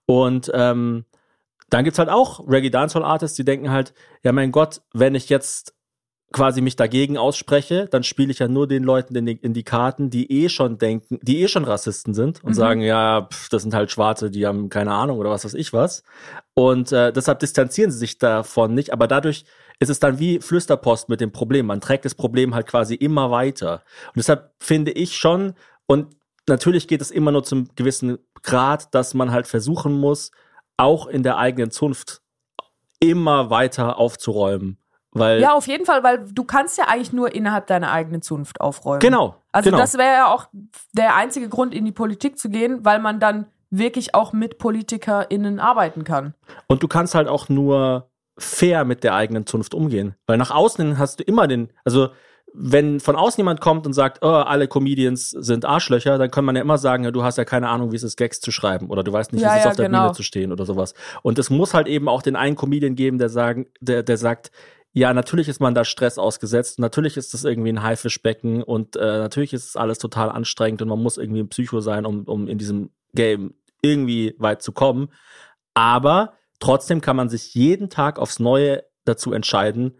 Und 0.07 0.49
ähm, 0.53 1.05
dann 1.69 1.83
gibt's 1.83 1.99
halt 1.99 2.09
auch 2.09 2.47
Reggae 2.47 2.71
Dancehall 2.71 3.03
Artists, 3.03 3.35
die 3.35 3.45
denken 3.45 3.69
halt, 3.69 3.93
ja 4.23 4.31
mein 4.31 4.51
Gott, 4.51 4.81
wenn 4.93 5.13
ich 5.13 5.29
jetzt 5.29 5.76
quasi 6.33 6.61
mich 6.61 6.75
dagegen 6.75 7.17
ausspreche, 7.17 7.87
dann 7.89 8.03
spiele 8.03 8.31
ich 8.31 8.39
ja 8.39 8.47
nur 8.47 8.67
den 8.67 8.83
Leuten 8.83 9.15
in 9.15 9.25
die, 9.25 9.37
in 9.37 9.53
die 9.53 9.63
Karten, 9.63 10.09
die 10.09 10.29
eh 10.31 10.49
schon 10.49 10.77
denken, 10.77 11.19
die 11.21 11.41
eh 11.41 11.47
schon 11.47 11.63
Rassisten 11.63 12.13
sind 12.13 12.43
und 12.43 12.53
sagen, 12.53 12.81
ja, 12.81 13.27
pff, 13.31 13.49
das 13.49 13.61
sind 13.61 13.73
halt 13.73 13.91
Schwarze, 13.91 14.29
die 14.29 14.45
haben 14.45 14.69
keine 14.69 14.91
Ahnung 14.91 15.19
oder 15.19 15.29
was 15.29 15.45
weiß 15.45 15.53
ich 15.53 15.71
was. 15.71 16.03
Und 16.53 16.91
äh, 16.91 17.13
deshalb 17.13 17.39
distanzieren 17.39 17.91
sie 17.91 17.97
sich 17.97 18.17
davon 18.17 18.73
nicht, 18.73 18.91
aber 18.91 19.07
dadurch 19.07 19.45
ist 19.79 19.89
es 19.89 19.99
dann 19.99 20.19
wie 20.19 20.39
Flüsterpost 20.39 21.07
mit 21.07 21.21
dem 21.21 21.31
Problem. 21.31 21.67
Man 21.67 21.81
trägt 21.81 22.03
das 22.03 22.15
Problem 22.15 22.53
halt 22.53 22.67
quasi 22.67 22.95
immer 22.95 23.31
weiter. 23.31 23.83
Und 24.07 24.17
deshalb 24.17 24.51
finde 24.59 24.91
ich 24.91 25.15
schon, 25.15 25.53
und 25.85 26.15
natürlich 26.47 26.87
geht 26.87 27.01
es 27.01 27.11
immer 27.11 27.31
nur 27.31 27.43
zum 27.43 27.69
gewissen 27.75 28.17
Grad, 28.43 28.93
dass 28.93 29.13
man 29.13 29.31
halt 29.31 29.47
versuchen 29.47 29.93
muss, 29.93 30.31
auch 30.77 31.07
in 31.07 31.23
der 31.23 31.37
eigenen 31.37 31.71
Zunft 31.71 32.21
immer 32.99 33.49
weiter 33.49 33.97
aufzuräumen. 33.97 34.77
Weil, 35.19 35.41
ja, 35.41 35.53
auf 35.53 35.67
jeden 35.67 35.85
Fall, 35.85 36.03
weil 36.03 36.25
du 36.31 36.43
kannst 36.43 36.77
ja 36.77 36.85
eigentlich 36.87 37.13
nur 37.13 37.33
innerhalb 37.33 37.67
deiner 37.67 37.91
eigenen 37.91 38.21
Zunft 38.21 38.61
aufräumen. 38.61 38.99
genau. 38.99 39.35
Also 39.51 39.69
genau. 39.69 39.81
das 39.81 39.97
wäre 39.97 40.13
ja 40.13 40.33
auch 40.33 40.47
der 40.93 41.15
einzige 41.15 41.49
Grund, 41.49 41.73
in 41.73 41.85
die 41.85 41.91
Politik 41.91 42.37
zu 42.37 42.49
gehen, 42.49 42.85
weil 42.85 42.99
man 42.99 43.19
dann 43.19 43.47
wirklich 43.69 44.13
auch 44.13 44.33
mit 44.33 44.59
PolitikerInnen 44.59 45.59
arbeiten 45.59 46.03
kann. 46.03 46.33
Und 46.67 46.83
du 46.83 46.87
kannst 46.87 47.15
halt 47.15 47.27
auch 47.27 47.49
nur 47.49 48.09
fair 48.37 48.85
mit 48.85 49.03
der 49.03 49.15
eigenen 49.15 49.45
Zunft 49.45 49.73
umgehen. 49.73 50.15
Weil 50.27 50.37
nach 50.37 50.51
außen 50.51 50.97
hast 50.97 51.19
du 51.19 51.23
immer 51.23 51.47
den, 51.47 51.73
also 51.83 52.09
wenn 52.53 52.99
von 52.99 53.15
außen 53.15 53.39
jemand 53.39 53.61
kommt 53.61 53.85
und 53.85 53.93
sagt, 53.93 54.23
oh, 54.23 54.27
alle 54.27 54.67
Comedians 54.67 55.29
sind 55.31 55.65
Arschlöcher, 55.65 56.17
dann 56.17 56.31
kann 56.31 56.45
man 56.45 56.55
ja 56.55 56.61
immer 56.61 56.77
sagen, 56.77 57.03
ja, 57.03 57.11
du 57.11 57.23
hast 57.23 57.37
ja 57.37 57.45
keine 57.45 57.69
Ahnung, 57.69 57.91
wie 57.91 57.95
es 57.95 58.03
ist, 58.03 58.17
Gags 58.17 58.39
zu 58.39 58.51
schreiben 58.51 58.89
oder 58.89 59.03
du 59.03 59.11
weißt 59.11 59.33
nicht, 59.33 59.41
Ja, 59.41 59.49
wie 59.49 59.51
es 59.53 59.57
ist, 59.59 59.63
ja, 59.65 59.69
auf 59.71 59.75
der 59.75 59.85
genau. 59.87 60.03
Bühne 60.03 60.13
zu 60.13 60.23
stehen 60.23 60.51
oder 60.51 60.65
sowas. 60.65 60.93
Und 61.21 61.39
es 61.39 61.49
muss 61.49 61.73
halt 61.73 61.87
eben 61.87 62.07
auch 62.07 62.21
den 62.21 62.35
einen 62.35 62.55
Comedian 62.55 62.95
geben, 62.95 63.17
der 63.17 63.29
sagen, 63.29 63.67
der, 63.79 64.01
der 64.01 64.17
sagt, 64.17 64.51
ja, 64.97 65.13
natürlich 65.13 65.47
ist 65.47 65.61
man 65.61 65.75
da 65.75 65.85
Stress 65.85 66.17
ausgesetzt, 66.17 66.79
natürlich 66.79 67.17
ist 67.17 67.35
das 67.35 67.43
irgendwie 67.43 67.69
ein 67.69 67.83
Haifischbecken 67.83 68.63
und 68.63 68.95
äh, 68.95 69.19
natürlich 69.19 69.53
ist 69.53 69.65
es 69.65 69.75
alles 69.75 69.99
total 69.99 70.31
anstrengend 70.31 70.81
und 70.81 70.87
man 70.87 70.99
muss 70.99 71.19
irgendwie 71.19 71.41
ein 71.41 71.49
Psycho 71.49 71.81
sein, 71.81 72.03
um, 72.03 72.23
um 72.23 72.47
in 72.47 72.57
diesem 72.57 72.89
Game 73.13 73.53
irgendwie 73.83 74.33
weit 74.39 74.63
zu 74.63 74.71
kommen. 74.71 75.09
Aber 75.75 76.33
trotzdem 76.59 76.99
kann 76.99 77.15
man 77.15 77.29
sich 77.29 77.53
jeden 77.53 77.91
Tag 77.91 78.17
aufs 78.17 78.39
Neue 78.39 78.85
dazu 79.05 79.33
entscheiden, 79.33 79.99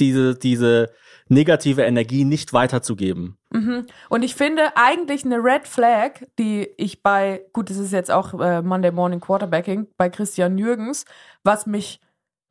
diese, 0.00 0.36
diese 0.36 0.90
negative 1.28 1.82
Energie 1.82 2.24
nicht 2.24 2.54
weiterzugeben. 2.54 3.36
Mhm. 3.50 3.84
Und 4.08 4.22
ich 4.22 4.36
finde 4.36 4.74
eigentlich 4.76 5.26
eine 5.26 5.36
Red 5.36 5.68
Flag, 5.68 6.22
die 6.38 6.70
ich 6.78 7.02
bei, 7.02 7.44
gut, 7.52 7.68
das 7.68 7.76
ist 7.76 7.92
jetzt 7.92 8.10
auch 8.10 8.40
äh, 8.40 8.62
Monday 8.62 8.90
Morning 8.90 9.20
Quarterbacking, 9.20 9.86
bei 9.98 10.08
Christian 10.08 10.56
Jürgens, 10.56 11.04
was 11.42 11.66
mich 11.66 12.00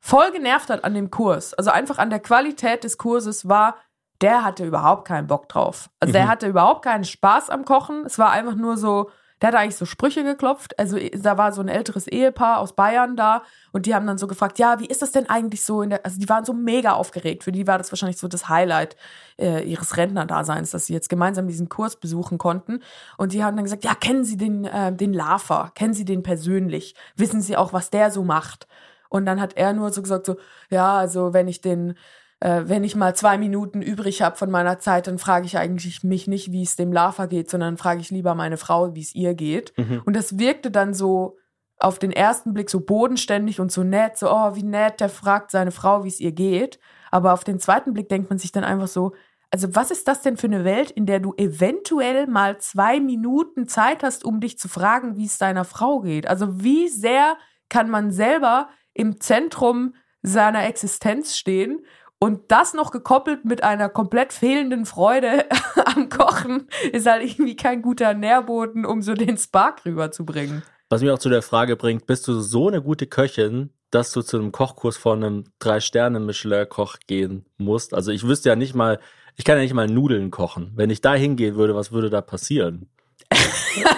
voll 0.06 0.30
genervt 0.30 0.70
hat 0.70 0.84
an 0.84 0.94
dem 0.94 1.10
Kurs, 1.10 1.52
also 1.54 1.70
einfach 1.70 1.98
an 1.98 2.10
der 2.10 2.20
Qualität 2.20 2.84
des 2.84 2.96
Kurses 2.96 3.48
war, 3.48 3.76
der 4.20 4.44
hatte 4.44 4.64
überhaupt 4.64 5.06
keinen 5.08 5.26
Bock 5.26 5.48
drauf. 5.48 5.90
Also 5.98 6.12
der 6.12 6.24
Mhm. 6.26 6.28
hatte 6.28 6.46
überhaupt 6.46 6.84
keinen 6.84 7.04
Spaß 7.04 7.50
am 7.50 7.64
Kochen. 7.64 8.04
Es 8.06 8.16
war 8.18 8.30
einfach 8.30 8.54
nur 8.54 8.76
so, 8.76 9.10
der 9.42 9.48
hat 9.48 9.56
eigentlich 9.56 9.76
so 9.76 9.84
Sprüche 9.84 10.22
geklopft. 10.22 10.78
Also 10.78 10.96
da 11.12 11.36
war 11.36 11.52
so 11.52 11.60
ein 11.60 11.68
älteres 11.68 12.06
Ehepaar 12.06 12.58
aus 12.60 12.74
Bayern 12.74 13.16
da 13.16 13.42
und 13.72 13.84
die 13.84 13.94
haben 13.96 14.06
dann 14.06 14.16
so 14.16 14.28
gefragt, 14.28 14.58
ja, 14.60 14.78
wie 14.78 14.86
ist 14.86 15.02
das 15.02 15.10
denn 15.10 15.28
eigentlich 15.28 15.64
so 15.64 15.82
in 15.82 15.90
der, 15.90 16.06
also 16.06 16.18
die 16.20 16.28
waren 16.28 16.44
so 16.44 16.52
mega 16.54 16.92
aufgeregt. 16.92 17.42
Für 17.42 17.52
die 17.52 17.66
war 17.66 17.76
das 17.76 17.90
wahrscheinlich 17.90 18.18
so 18.18 18.28
das 18.28 18.48
Highlight 18.48 18.96
äh, 19.38 19.64
ihres 19.68 19.96
Rentnerdaseins, 19.96 20.70
dass 20.70 20.86
sie 20.86 20.94
jetzt 20.94 21.08
gemeinsam 21.08 21.48
diesen 21.48 21.68
Kurs 21.68 21.96
besuchen 21.96 22.38
konnten. 22.38 22.80
Und 23.18 23.32
die 23.32 23.42
haben 23.44 23.56
dann 23.56 23.64
gesagt, 23.64 23.84
ja, 23.84 23.94
kennen 23.96 24.24
Sie 24.24 24.36
den, 24.36 24.64
äh, 24.64 24.92
den 24.94 25.12
Lafer? 25.12 25.72
Kennen 25.74 25.92
Sie 25.94 26.04
den 26.06 26.22
persönlich? 26.22 26.94
Wissen 27.16 27.42
Sie 27.42 27.56
auch, 27.56 27.72
was 27.74 27.90
der 27.90 28.10
so 28.12 28.22
macht? 28.22 28.66
Und 29.08 29.26
dann 29.26 29.40
hat 29.40 29.56
er 29.56 29.72
nur 29.72 29.90
so 29.90 30.02
gesagt, 30.02 30.26
so, 30.26 30.36
ja, 30.70 30.96
also 30.96 31.32
wenn 31.32 31.48
ich 31.48 31.60
den, 31.60 31.94
äh, 32.40 32.62
wenn 32.66 32.84
ich 32.84 32.96
mal 32.96 33.14
zwei 33.14 33.38
Minuten 33.38 33.82
übrig 33.82 34.22
habe 34.22 34.36
von 34.36 34.50
meiner 34.50 34.78
Zeit, 34.78 35.06
dann 35.06 35.18
frage 35.18 35.46
ich 35.46 35.58
eigentlich 35.58 36.02
mich 36.04 36.26
nicht, 36.26 36.52
wie 36.52 36.62
es 36.62 36.76
dem 36.76 36.92
Lava 36.92 37.26
geht, 37.26 37.50
sondern 37.50 37.76
frage 37.76 38.00
ich 38.00 38.10
lieber 38.10 38.34
meine 38.34 38.56
Frau, 38.56 38.94
wie 38.94 39.00
es 39.02 39.14
ihr 39.14 39.34
geht. 39.34 39.72
Und 40.04 40.16
das 40.16 40.38
wirkte 40.38 40.70
dann 40.70 40.94
so 40.94 41.36
auf 41.78 41.98
den 41.98 42.12
ersten 42.12 42.54
Blick 42.54 42.70
so 42.70 42.80
bodenständig 42.80 43.60
und 43.60 43.70
so 43.70 43.82
nett, 43.84 44.16
so, 44.16 44.30
oh, 44.30 44.54
wie 44.54 44.62
nett, 44.62 45.00
der 45.00 45.08
fragt 45.08 45.50
seine 45.50 45.72
Frau, 45.72 46.04
wie 46.04 46.08
es 46.08 46.20
ihr 46.20 46.32
geht. 46.32 46.78
Aber 47.10 47.32
auf 47.32 47.44
den 47.44 47.60
zweiten 47.60 47.92
Blick 47.92 48.08
denkt 48.08 48.30
man 48.30 48.38
sich 48.38 48.52
dann 48.52 48.64
einfach 48.64 48.88
so, 48.88 49.12
also 49.50 49.74
was 49.74 49.90
ist 49.90 50.08
das 50.08 50.22
denn 50.22 50.36
für 50.36 50.48
eine 50.48 50.64
Welt, 50.64 50.90
in 50.90 51.06
der 51.06 51.20
du 51.20 51.34
eventuell 51.36 52.26
mal 52.26 52.58
zwei 52.58 53.00
Minuten 53.00 53.68
Zeit 53.68 54.02
hast, 54.02 54.24
um 54.24 54.40
dich 54.40 54.58
zu 54.58 54.68
fragen, 54.68 55.16
wie 55.16 55.26
es 55.26 55.38
deiner 55.38 55.64
Frau 55.64 56.00
geht? 56.00 56.26
Also 56.26 56.62
wie 56.62 56.88
sehr 56.88 57.36
kann 57.68 57.88
man 57.88 58.10
selber 58.10 58.68
im 58.96 59.20
Zentrum 59.20 59.94
seiner 60.22 60.66
Existenz 60.66 61.36
stehen 61.36 61.84
und 62.18 62.50
das 62.50 62.74
noch 62.74 62.90
gekoppelt 62.90 63.44
mit 63.44 63.62
einer 63.62 63.88
komplett 63.88 64.32
fehlenden 64.32 64.86
Freude 64.86 65.44
am 65.84 66.08
Kochen 66.08 66.68
ist 66.92 67.06
halt 67.06 67.22
irgendwie 67.22 67.56
kein 67.56 67.82
guter 67.82 68.14
Nährboden, 68.14 68.86
um 68.86 69.02
so 69.02 69.14
den 69.14 69.36
Spark 69.36 69.84
rüberzubringen. 69.84 70.62
Was 70.88 71.02
mich 71.02 71.10
auch 71.10 71.18
zu 71.18 71.28
der 71.28 71.42
Frage 71.42 71.76
bringt, 71.76 72.06
bist 72.06 72.26
du 72.28 72.40
so 72.40 72.68
eine 72.68 72.80
gute 72.80 73.06
Köchin, 73.06 73.70
dass 73.90 74.12
du 74.12 74.22
zu 74.22 74.38
einem 74.38 74.52
Kochkurs 74.52 74.96
von 74.96 75.22
einem 75.22 75.44
Drei-Sterne-Michelin-Koch 75.58 76.96
gehen 77.06 77.44
musst? 77.58 77.92
Also 77.92 78.12
ich 78.12 78.26
wüsste 78.26 78.48
ja 78.48 78.56
nicht 78.56 78.74
mal, 78.74 79.00
ich 79.36 79.44
kann 79.44 79.56
ja 79.56 79.62
nicht 79.62 79.74
mal 79.74 79.88
Nudeln 79.88 80.30
kochen. 80.30 80.72
Wenn 80.74 80.90
ich 80.90 81.00
da 81.00 81.14
hingehen 81.14 81.56
würde, 81.56 81.74
was 81.74 81.92
würde 81.92 82.08
da 82.08 82.20
passieren? 82.20 82.88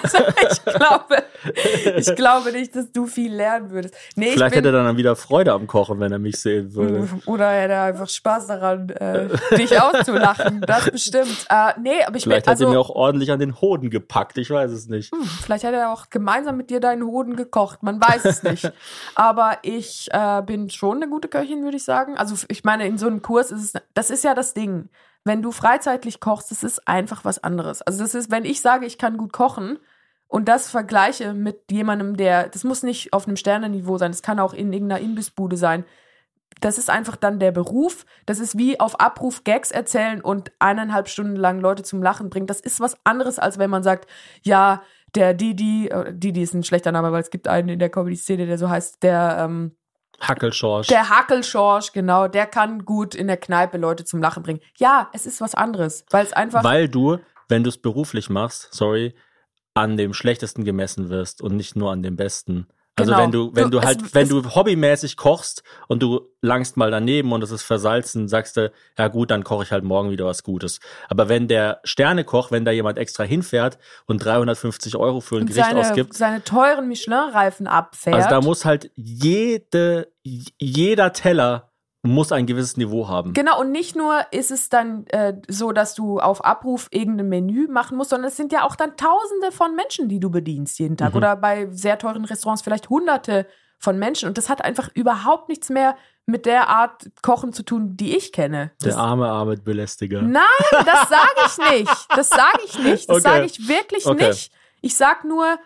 Also 0.03 0.17
ich 0.51 0.65
glaube, 0.65 1.23
ich 1.97 2.15
glaube 2.15 2.51
nicht, 2.51 2.75
dass 2.75 2.91
du 2.91 3.05
viel 3.05 3.33
lernen 3.33 3.71
würdest. 3.71 3.95
Nee, 4.15 4.31
Vielleicht 4.31 4.53
ich 4.53 4.57
hätte 4.57 4.71
bin, 4.71 4.75
er 4.75 4.83
dann 4.83 4.97
wieder 4.97 5.15
Freude 5.15 5.53
am 5.53 5.67
Kochen, 5.67 5.99
wenn 5.99 6.11
er 6.11 6.19
mich 6.19 6.39
sehen 6.39 6.73
würde. 6.73 7.07
oder 7.25 7.49
hätte 7.49 7.73
er 7.73 7.83
einfach 7.83 8.09
Spaß 8.09 8.47
daran, 8.47 8.89
äh, 8.89 9.27
dich 9.57 9.79
auszulachen. 9.79 10.61
Das 10.61 10.85
bestimmt. 10.91 11.45
Äh, 11.49 11.73
nee, 11.81 12.03
aber 12.05 12.17
ich 12.17 12.23
Vielleicht 12.23 12.45
bin, 12.45 12.51
hat 12.51 12.59
er 12.59 12.67
also, 12.67 12.69
mir 12.69 12.79
auch 12.79 12.89
ordentlich 12.89 13.31
an 13.31 13.39
den 13.39 13.59
Hoden 13.61 13.89
gepackt, 13.89 14.37
ich 14.37 14.49
weiß 14.49 14.71
es 14.71 14.87
nicht. 14.87 15.13
Vielleicht 15.41 15.63
hat 15.63 15.73
er 15.73 15.91
auch 15.91 16.09
gemeinsam 16.09 16.57
mit 16.57 16.69
dir 16.69 16.79
deinen 16.79 17.03
Hoden 17.03 17.35
gekocht. 17.35 17.83
Man 17.83 17.99
weiß 18.01 18.25
es 18.25 18.43
nicht. 18.43 18.71
Aber 19.15 19.57
ich 19.61 20.07
äh, 20.11 20.41
bin 20.41 20.69
schon 20.69 20.97
eine 20.97 21.09
gute 21.09 21.27
Köchin, 21.27 21.63
würde 21.63 21.77
ich 21.77 21.83
sagen. 21.83 22.17
Also 22.17 22.35
ich 22.47 22.63
meine, 22.63 22.85
in 22.87 22.97
so 22.97 23.07
einem 23.07 23.21
Kurs 23.21 23.51
ist 23.51 23.75
es, 23.75 23.81
das 23.93 24.09
ist 24.09 24.23
ja 24.23 24.33
das 24.33 24.53
Ding. 24.53 24.89
Wenn 25.23 25.41
du 25.41 25.51
freizeitlich 25.51 26.19
kochst, 26.19 26.51
das 26.51 26.63
ist 26.63 26.87
einfach 26.87 27.25
was 27.25 27.43
anderes. 27.43 27.81
Also 27.81 27.99
das 27.99 28.15
ist, 28.15 28.31
wenn 28.31 28.45
ich 28.45 28.61
sage, 28.61 28.85
ich 28.85 28.97
kann 28.97 29.17
gut 29.17 29.33
kochen 29.33 29.79
und 30.27 30.47
das 30.47 30.69
vergleiche 30.69 31.33
mit 31.33 31.71
jemandem, 31.71 32.15
der, 32.15 32.49
das 32.49 32.63
muss 32.63 32.83
nicht 32.83 33.13
auf 33.13 33.27
einem 33.27 33.35
Sternenniveau 33.35 33.97
sein, 33.97 34.11
das 34.11 34.21
kann 34.21 34.39
auch 34.39 34.53
in 34.53 34.71
irgendeiner 34.71 35.01
Imbissbude 35.01 35.57
sein. 35.57 35.85
Das 36.61 36.77
ist 36.77 36.89
einfach 36.89 37.15
dann 37.15 37.39
der 37.39 37.51
Beruf. 37.51 38.05
Das 38.25 38.39
ist 38.39 38.57
wie 38.57 38.79
auf 38.79 38.99
Abruf 38.99 39.43
Gags 39.43 39.71
erzählen 39.71 40.21
und 40.21 40.51
eineinhalb 40.59 41.07
Stunden 41.07 41.35
lang 41.35 41.59
Leute 41.61 41.83
zum 41.83 42.03
Lachen 42.03 42.29
bringen. 42.29 42.47
Das 42.47 42.59
ist 42.59 42.79
was 42.79 42.97
anderes, 43.05 43.39
als 43.39 43.59
wenn 43.59 43.69
man 43.69 43.83
sagt, 43.83 44.09
ja, 44.41 44.83
der 45.15 45.33
Didi, 45.33 45.87
äh, 45.87 46.13
Didi 46.13 46.41
ist 46.41 46.53
ein 46.53 46.63
schlechter 46.63 46.91
Name, 46.91 47.11
weil 47.11 47.21
es 47.21 47.29
gibt 47.29 47.47
einen 47.47 47.69
in 47.69 47.79
der 47.79 47.89
Comedy-Szene, 47.89 48.45
der 48.45 48.57
so 48.57 48.69
heißt, 48.69 49.01
der, 49.03 49.37
ähm, 49.39 49.75
Hackelschorsch. 50.21 50.87
der 50.87 51.09
Hackelschorsch, 51.09 51.91
genau, 51.93 52.27
der 52.27 52.45
kann 52.45 52.85
gut 52.85 53.15
in 53.15 53.27
der 53.27 53.37
Kneipe 53.37 53.77
Leute 53.77 54.05
zum 54.05 54.21
Lachen 54.21 54.43
bringen. 54.43 54.59
Ja, 54.77 55.09
es 55.13 55.25
ist 55.25 55.41
was 55.41 55.55
anderes, 55.55 56.05
weil 56.09 56.25
es 56.25 56.33
einfach. 56.33 56.63
Weil 56.63 56.89
du, 56.89 57.19
wenn 57.47 57.63
du 57.63 57.69
es 57.69 57.77
beruflich 57.77 58.29
machst, 58.29 58.69
sorry, 58.71 59.15
an 59.73 59.97
dem 59.97 60.13
schlechtesten 60.13 60.65
gemessen 60.65 61.09
wirst 61.09 61.41
und 61.41 61.55
nicht 61.55 61.75
nur 61.75 61.91
an 61.91 62.03
dem 62.03 62.15
besten. 62.15 62.67
Also 62.99 63.11
Genau. 63.11 63.23
wenn 63.23 63.31
du, 63.31 63.55
wenn 63.55 63.63
Du- 63.65 63.79
du 63.79 63.81
halt, 63.81 64.01
es- 64.01 64.13
wenn 64.15 64.29
du 64.29 64.43
hobbymäßig 64.55 65.17
kochst 65.17 65.63
und 65.87 66.01
du 66.03 66.21
langst 66.41 66.77
mal 66.77 66.91
daneben 66.91 67.31
und 67.31 67.43
es 67.43 67.51
ist 67.51 67.63
versalzen, 67.63 68.27
sagst 68.27 68.57
du, 68.57 68.71
ja 68.97 69.07
gut, 69.07 69.31
dann 69.31 69.43
koche 69.43 69.63
ich 69.63 69.71
halt 69.71 69.83
morgen 69.83 70.09
wieder 70.11 70.25
was 70.25 70.43
Gutes. 70.43 70.79
Aber 71.09 71.27
wenn 71.29 71.47
der 71.47 71.79
Sternekoch, 71.83 72.51
wenn 72.51 72.65
da 72.65 72.71
jemand 72.71 72.97
extra 72.97 73.23
hinfährt 73.23 73.77
und 74.05 74.23
350 74.23 74.95
Euro 74.95 75.19
für 75.19 75.35
ein 75.35 75.41
Und 75.41 75.47
Gericht 75.47 75.65
seine, 75.65 75.79
ausgibt, 75.81 76.13
seine 76.13 76.43
teuren 76.43 76.87
Michelin-Reifen 76.87 77.67
abfährt. 77.67 78.15
also 78.15 78.29
da 78.29 78.41
muss 78.41 78.65
halt 78.65 78.91
jede, 78.95 80.07
jeder 80.23 81.13
Teller 81.13 81.68
muss 82.01 82.31
ein 82.31 82.45
gewisses 82.45 82.77
Niveau 82.77 83.07
haben. 83.09 83.33
Genau, 83.33 83.59
und 83.59 83.71
nicht 83.71 83.95
nur 83.95 84.21
ist 84.31 84.51
es 84.51 84.69
dann 84.69 85.05
äh, 85.07 85.33
so, 85.49 85.71
dass 85.73 85.95
du 85.95 86.19
auf 86.19 86.45
Abruf 86.45 86.87
irgendein 86.91 87.27
Menü 87.29 87.67
machen 87.67 87.97
musst, 87.97 88.11
sondern 88.11 88.29
es 88.29 88.37
sind 88.37 88.53
ja 88.53 88.63
auch 88.63 88.75
dann 88.75 88.95
Tausende 88.95 89.51
von 89.51 89.75
Menschen, 89.75 90.07
die 90.07 90.19
du 90.19 90.29
bedienst 90.29 90.79
jeden 90.79 90.95
Tag. 90.95 91.11
Mhm. 91.11 91.17
Oder 91.17 91.35
bei 91.35 91.67
sehr 91.71 91.97
teuren 91.97 92.23
Restaurants 92.25 92.61
vielleicht 92.61 92.89
Hunderte 92.89 93.47
von 93.77 93.99
Menschen. 93.99 94.29
Und 94.29 94.37
das 94.37 94.47
hat 94.49 94.63
einfach 94.63 94.89
überhaupt 94.93 95.49
nichts 95.49 95.69
mehr 95.69 95.97
mit 96.25 96.45
der 96.45 96.69
Art 96.69 97.09
Kochen 97.21 97.53
zu 97.53 97.63
tun, 97.63 97.97
die 97.97 98.15
ich 98.15 98.31
kenne. 98.31 98.71
Das, 98.79 98.93
Der 98.95 99.03
arme 99.03 99.27
Arbeitbelästiger. 99.27 100.21
Nein, 100.21 100.43
das 100.71 101.09
sage 101.09 101.39
ich 101.47 101.79
nicht. 101.79 102.05
Das 102.15 102.29
sage 102.29 102.59
ich 102.65 102.79
nicht. 102.79 103.09
Das 103.09 103.17
Okay. 103.17 103.29
sage 103.29 103.45
ich 103.45 103.67
wirklich 103.67 104.05
Okay. 104.05 104.27
nicht. 104.27 104.51
Ich 104.81 104.95
sag 104.95 105.25
nur, 105.25 105.57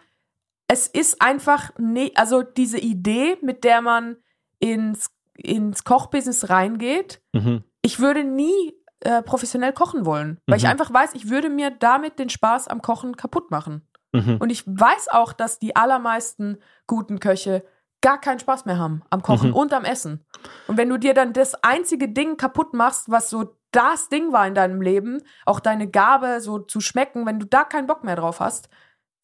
es 0.68 0.88
ist 0.88 1.22
einfach 1.22 1.72
nicht, 1.78 2.18
also 2.18 2.42
diese 2.42 2.80
Idee, 2.80 3.38
mit 3.42 3.64
der 3.64 3.82
man 3.82 4.16
ins, 4.60 5.10
ins 5.38 5.84
Kochbusiness 5.84 6.50
reingeht, 6.50 7.22
Mhm. 7.34 7.64
ich 7.82 8.00
würde 8.00 8.24
nie 8.24 8.74
äh, 9.06 9.22
professionell 9.22 9.74
kochen 9.74 10.06
wollen, 10.06 10.40
weil 10.48 10.56
ich 10.58 10.64
Mhm. 10.64 10.70
einfach 10.70 10.94
weiß, 10.94 11.14
ich 11.16 11.30
würde 11.30 11.50
mir 11.50 11.72
damit 11.72 12.20
den 12.20 12.30
Spaß 12.30 12.70
am 12.70 12.82
Kochen 12.82 13.18
kaputt 13.18 13.52
machen. 13.52 13.86
Mhm. 14.14 14.38
Und 14.38 14.50
ich 14.50 14.66
weiß 14.66 15.10
auch, 15.10 15.34
dass 15.34 15.60
die 15.60 15.76
allermeisten 15.76 16.58
guten 16.88 17.20
Köche 17.20 17.66
gar 18.02 18.22
keinen 18.22 18.40
Spaß 18.40 18.64
mehr 18.64 18.78
haben 18.78 19.02
am 19.10 19.22
Kochen 19.22 19.50
Mhm. 19.50 19.56
und 19.56 19.74
am 19.74 19.84
Essen. 19.84 20.24
Und 20.68 20.78
wenn 20.78 20.88
du 20.88 20.98
dir 20.98 21.14
dann 21.14 21.34
das 21.34 21.54
einzige 21.66 22.08
Ding 22.08 22.38
kaputt 22.38 22.74
machst, 22.74 23.12
was 23.12 23.30
so 23.30 23.58
das 23.72 24.08
Ding 24.08 24.32
war 24.32 24.48
in 24.48 24.56
deinem 24.56 24.82
Leben, 24.82 25.22
auch 25.46 25.60
deine 25.60 25.90
Gabe 25.90 26.40
so 26.40 26.60
zu 26.60 26.80
schmecken, 26.80 27.26
wenn 27.26 27.40
du 27.40 27.46
da 27.46 27.66
keinen 27.66 27.88
Bock 27.88 28.06
mehr 28.06 28.16
drauf 28.16 28.40
hast, 28.40 28.70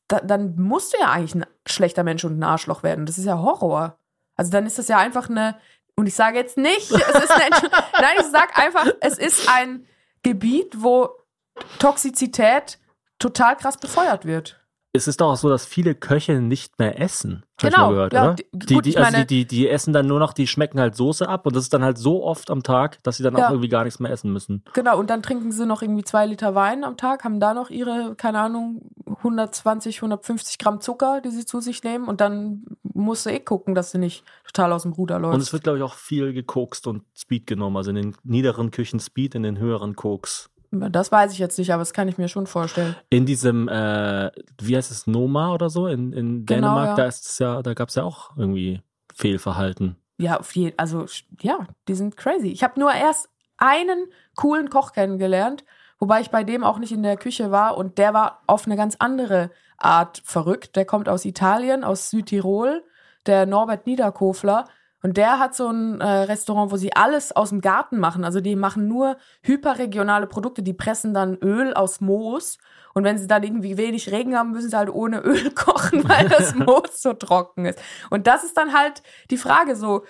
da, 0.09 0.19
dann 0.19 0.55
musst 0.57 0.93
du 0.93 0.97
ja 0.99 1.09
eigentlich 1.11 1.35
ein 1.35 1.45
schlechter 1.67 2.03
Mensch 2.03 2.25
und 2.25 2.37
ein 2.37 2.43
Arschloch 2.43 2.83
werden. 2.83 3.05
Das 3.05 3.17
ist 3.17 3.25
ja 3.25 3.37
Horror. 3.37 3.97
Also 4.35 4.51
dann 4.51 4.65
ist 4.65 4.77
das 4.77 4.87
ja 4.89 4.97
einfach 4.97 5.29
eine, 5.29 5.55
und 5.99 6.07
ich 6.07 6.15
sage 6.15 6.37
jetzt 6.37 6.55
nicht, 6.57 6.91
es 6.91 7.23
ist 7.23 7.31
eine, 7.31 7.49
nein, 7.93 8.15
ich 8.19 8.27
sage 8.27 8.55
einfach, 8.55 8.87
es 9.01 9.17
ist 9.17 9.49
ein 9.49 9.85
Gebiet, 10.23 10.75
wo 10.77 11.09
Toxizität 11.77 12.79
total 13.19 13.57
krass 13.57 13.77
befeuert 13.77 14.23
wird. 14.23 14.58
Es 14.91 15.07
ist 15.07 15.21
doch 15.21 15.33
auch 15.33 15.35
so, 15.37 15.49
dass 15.49 15.67
viele 15.67 15.93
Köche 15.93 16.39
nicht 16.41 16.79
mehr 16.79 16.99
essen. 16.99 17.43
Hab 17.61 17.69
ich 17.69 17.75
Genau, 17.75 17.85
mal 17.87 17.91
gehört, 17.93 18.13
ja, 18.13 18.23
oder? 18.23 18.33
die- 18.35 18.45
Die, 18.53 18.73
gut, 18.73 18.85
die, 18.85 18.89
ich 18.89 18.97
also 18.97 19.11
meine- 19.11 19.25
die, 19.27 19.45
die, 19.45 19.57
die 19.57 19.69
essen 19.69 19.93
dann 19.93 20.07
nur 20.07 20.17
noch, 20.17 20.33
die 20.33 20.47
schmecken 20.47 20.79
halt 20.79 20.95
Soße 20.95 21.29
ab 21.29 21.45
und 21.45 21.55
das 21.55 21.63
ist 21.65 21.73
dann 21.75 21.83
halt 21.83 21.99
so 21.99 22.23
oft 22.23 22.49
am 22.49 22.63
Tag, 22.63 22.97
dass 23.03 23.17
sie 23.17 23.23
dann 23.23 23.37
Ja. 23.37 23.45
auch 23.45 23.51
irgendwie 23.51 23.69
gar 23.69 23.83
nichts 23.83 23.99
mehr 23.99 24.11
essen 24.11 24.33
müssen. 24.33 24.63
Genau, 24.73 24.97
und 24.97 25.11
dann 25.11 25.21
trinken 25.21 25.51
sie 25.51 25.67
noch 25.67 25.83
irgendwie 25.83 26.03
zwei 26.03 26.25
Liter 26.25 26.55
Wein 26.55 26.83
am 26.83 26.97
Tag, 26.97 27.23
haben 27.23 27.39
da 27.39 27.53
noch 27.53 27.69
ihre, 27.69 28.15
keine 28.15 28.39
Ahnung, 28.39 28.81
120, 29.05 29.97
150 30.01 30.57
Gramm 30.57 30.81
Zucker, 30.81 31.21
die 31.21 31.29
sie 31.29 31.45
zu 31.45 31.59
sich 31.59 31.83
nehmen 31.83 32.07
und 32.07 32.19
dann 32.19 32.63
musst 32.83 33.27
du 33.27 33.29
eh 33.31 33.39
gucken, 33.39 33.75
dass 33.75 33.91
du 33.91 33.99
nicht 33.99 34.23
total 34.45 34.73
aus 34.73 34.83
dem 34.83 34.93
Ruder 34.93 35.19
läufst. 35.19 35.35
Und 35.35 35.41
es 35.41 35.53
wird, 35.53 35.63
glaube 35.63 35.77
ich, 35.77 35.83
auch 35.83 35.93
viel 35.93 36.33
gekokst 36.33 36.87
und 36.87 37.03
Speed 37.15 37.45
genommen. 37.45 37.77
Also 37.77 37.91
in 37.91 37.95
den 37.95 38.15
niederen 38.23 38.71
Küchen 38.71 38.99
Speed, 38.99 39.35
in 39.35 39.43
den 39.43 39.59
höheren 39.59 39.95
Koks. 39.95 40.49
Das 40.71 41.11
weiß 41.11 41.33
ich 41.33 41.39
jetzt 41.39 41.57
nicht, 41.57 41.73
aber 41.73 41.81
das 41.81 41.93
kann 41.93 42.07
ich 42.07 42.17
mir 42.17 42.27
schon 42.27 42.47
vorstellen. 42.47 42.95
In 43.09 43.25
diesem, 43.25 43.67
äh, 43.67 44.31
wie 44.61 44.77
heißt 44.77 44.91
es, 44.91 45.07
Noma 45.07 45.53
oder 45.53 45.69
so, 45.69 45.87
in, 45.87 46.13
in 46.13 46.45
Genau, 46.45 46.67
Dänemark, 46.67 46.89
ja. 46.89 46.95
da 46.95 47.05
ist 47.05 47.25
es 47.25 47.39
ja, 47.39 47.61
da 47.61 47.73
gab 47.73 47.89
es 47.89 47.95
ja 47.95 48.03
auch 48.03 48.37
irgendwie 48.37 48.81
Fehlverhalten. 49.13 49.95
Ja, 50.17 50.39
auf 50.39 50.55
jeden 50.55 50.77
also 50.77 51.05
ja, 51.41 51.67
die 51.87 51.95
sind 51.95 52.17
crazy. 52.17 52.49
Ich 52.49 52.63
habe 52.63 52.79
nur 52.79 52.91
erst 52.91 53.29
einen 53.57 54.07
coolen 54.35 54.69
Koch 54.69 54.91
kennengelernt, 54.93 55.63
wobei 55.97 56.21
ich 56.21 56.29
bei 56.29 56.43
dem 56.43 56.63
auch 56.63 56.79
nicht 56.79 56.91
in 56.91 57.03
der 57.03 57.17
Küche 57.17 57.51
war 57.51 57.77
und 57.77 57.97
der 57.97 58.13
war 58.13 58.41
auf 58.45 58.65
eine 58.65 58.75
ganz 58.75 58.95
andere 58.99 59.49
Art 59.77 60.21
verrückt. 60.23 60.75
Der 60.75 60.85
kommt 60.85 61.09
aus 61.09 61.25
Italien, 61.25 61.83
aus 61.83 62.09
Südtirol, 62.09 62.83
der 63.25 63.45
Norbert 63.45 63.85
Niederkofler. 63.85 64.65
Und 65.01 65.17
der 65.17 65.39
hat 65.39 65.55
so 65.55 65.69
ein 65.69 66.01
äh, 66.01 66.05
Restaurant, 66.05 66.71
wo 66.71 66.77
sie 66.77 66.95
alles 66.95 67.33
aus 67.33 67.49
dem 67.49 67.61
Garten 67.61 67.99
machen. 67.99 68.25
Also 68.25 68.41
die 68.41 68.55
machen 68.55 68.87
nur 68.87 69.17
hyperregionale 69.41 70.27
Produkte. 70.27 70.61
Die 70.61 70.73
pressen 70.73 71.13
dann 71.13 71.37
Öl 71.37 71.73
aus 71.73 72.01
Moos. 72.01 72.57
Und 72.93 73.03
wenn 73.03 73.17
sie 73.17 73.27
dann 73.27 73.43
irgendwie 73.43 73.77
wenig 73.77 74.11
Regen 74.11 74.35
haben, 74.35 74.51
müssen 74.51 74.69
sie 74.69 74.77
halt 74.77 74.89
ohne 74.89 75.19
Öl 75.23 75.51
kochen, 75.51 76.07
weil 76.07 76.27
das 76.27 76.55
Moos 76.55 77.01
so 77.01 77.13
trocken 77.13 77.65
ist. 77.65 77.79
Und 78.09 78.27
das 78.27 78.43
ist 78.43 78.57
dann 78.57 78.73
halt 78.73 79.03
die 79.29 79.37
Frage 79.37 79.75
so. 79.75 80.03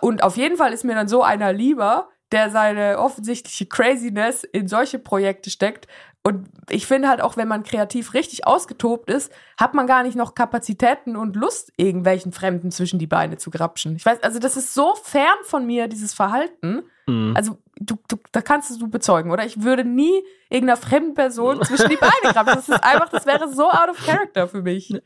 Und 0.00 0.22
auf 0.22 0.36
jeden 0.36 0.56
Fall 0.56 0.72
ist 0.72 0.84
mir 0.84 0.94
dann 0.94 1.08
so 1.08 1.22
einer 1.22 1.52
lieber, 1.52 2.08
der 2.32 2.50
seine 2.50 2.98
offensichtliche 2.98 3.66
Craziness 3.66 4.44
in 4.44 4.68
solche 4.68 4.98
Projekte 4.98 5.50
steckt. 5.50 5.86
Und 6.26 6.48
ich 6.70 6.88
finde 6.88 7.06
halt 7.06 7.20
auch, 7.20 7.36
wenn 7.36 7.46
man 7.46 7.62
kreativ 7.62 8.12
richtig 8.12 8.48
ausgetobt 8.48 9.10
ist, 9.10 9.30
hat 9.56 9.74
man 9.74 9.86
gar 9.86 10.02
nicht 10.02 10.16
noch 10.16 10.34
Kapazitäten 10.34 11.14
und 11.14 11.36
Lust, 11.36 11.72
irgendwelchen 11.76 12.32
Fremden 12.32 12.72
zwischen 12.72 12.98
die 12.98 13.06
Beine 13.06 13.36
zu 13.36 13.48
grapschen. 13.48 13.94
Ich 13.94 14.04
weiß, 14.04 14.24
also 14.24 14.40
das 14.40 14.56
ist 14.56 14.74
so 14.74 14.96
fern 14.96 15.36
von 15.44 15.64
mir, 15.64 15.86
dieses 15.86 16.14
Verhalten. 16.14 16.82
Mhm. 17.06 17.32
Also, 17.36 17.58
du, 17.78 17.94
du, 18.08 18.16
da 18.32 18.40
kannst 18.40 18.82
du 18.82 18.90
bezeugen, 18.90 19.30
oder? 19.30 19.46
Ich 19.46 19.62
würde 19.62 19.84
nie 19.84 20.20
irgendeiner 20.50 20.76
fremden 20.76 21.14
Person 21.14 21.62
zwischen 21.62 21.90
die 21.90 21.96
Beine 21.96 22.32
grapschen. 22.32 22.56
Das 22.56 22.68
ist 22.70 22.82
einfach, 22.82 23.08
das 23.08 23.24
wäre 23.24 23.48
so 23.48 23.70
out 23.70 23.88
of 23.88 24.04
character 24.04 24.48
für 24.48 24.62
mich. 24.62 25.00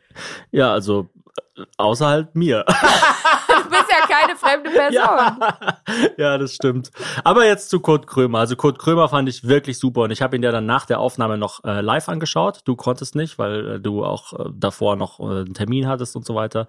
Ja, 0.52 0.72
also 0.72 1.10
außer 1.76 2.06
halt 2.06 2.34
mir. 2.34 2.64
Du 3.50 3.76
bist 3.76 3.90
ja 3.90 4.06
keine 4.06 4.36
fremde 4.36 4.70
Person. 4.70 4.92
Ja. 4.92 5.56
ja, 6.16 6.38
das 6.38 6.54
stimmt. 6.54 6.90
Aber 7.24 7.46
jetzt 7.46 7.70
zu 7.70 7.80
Kurt 7.80 8.06
Krömer. 8.06 8.38
Also 8.40 8.56
Kurt 8.56 8.78
Krömer 8.78 9.08
fand 9.08 9.28
ich 9.28 9.46
wirklich 9.46 9.78
super 9.78 10.02
und 10.02 10.10
ich 10.10 10.22
habe 10.22 10.36
ihn 10.36 10.42
ja 10.42 10.50
dann 10.50 10.66
nach 10.66 10.86
der 10.86 10.98
Aufnahme 10.98 11.38
noch 11.38 11.62
äh, 11.64 11.80
live 11.80 12.08
angeschaut. 12.08 12.60
Du 12.64 12.74
konntest 12.74 13.14
nicht, 13.14 13.38
weil 13.38 13.76
äh, 13.76 13.80
du 13.80 14.04
auch 14.04 14.32
äh, 14.32 14.50
davor 14.52 14.96
noch 14.96 15.20
äh, 15.20 15.22
einen 15.22 15.54
Termin 15.54 15.86
hattest 15.86 16.16
und 16.16 16.26
so 16.26 16.34
weiter. 16.34 16.66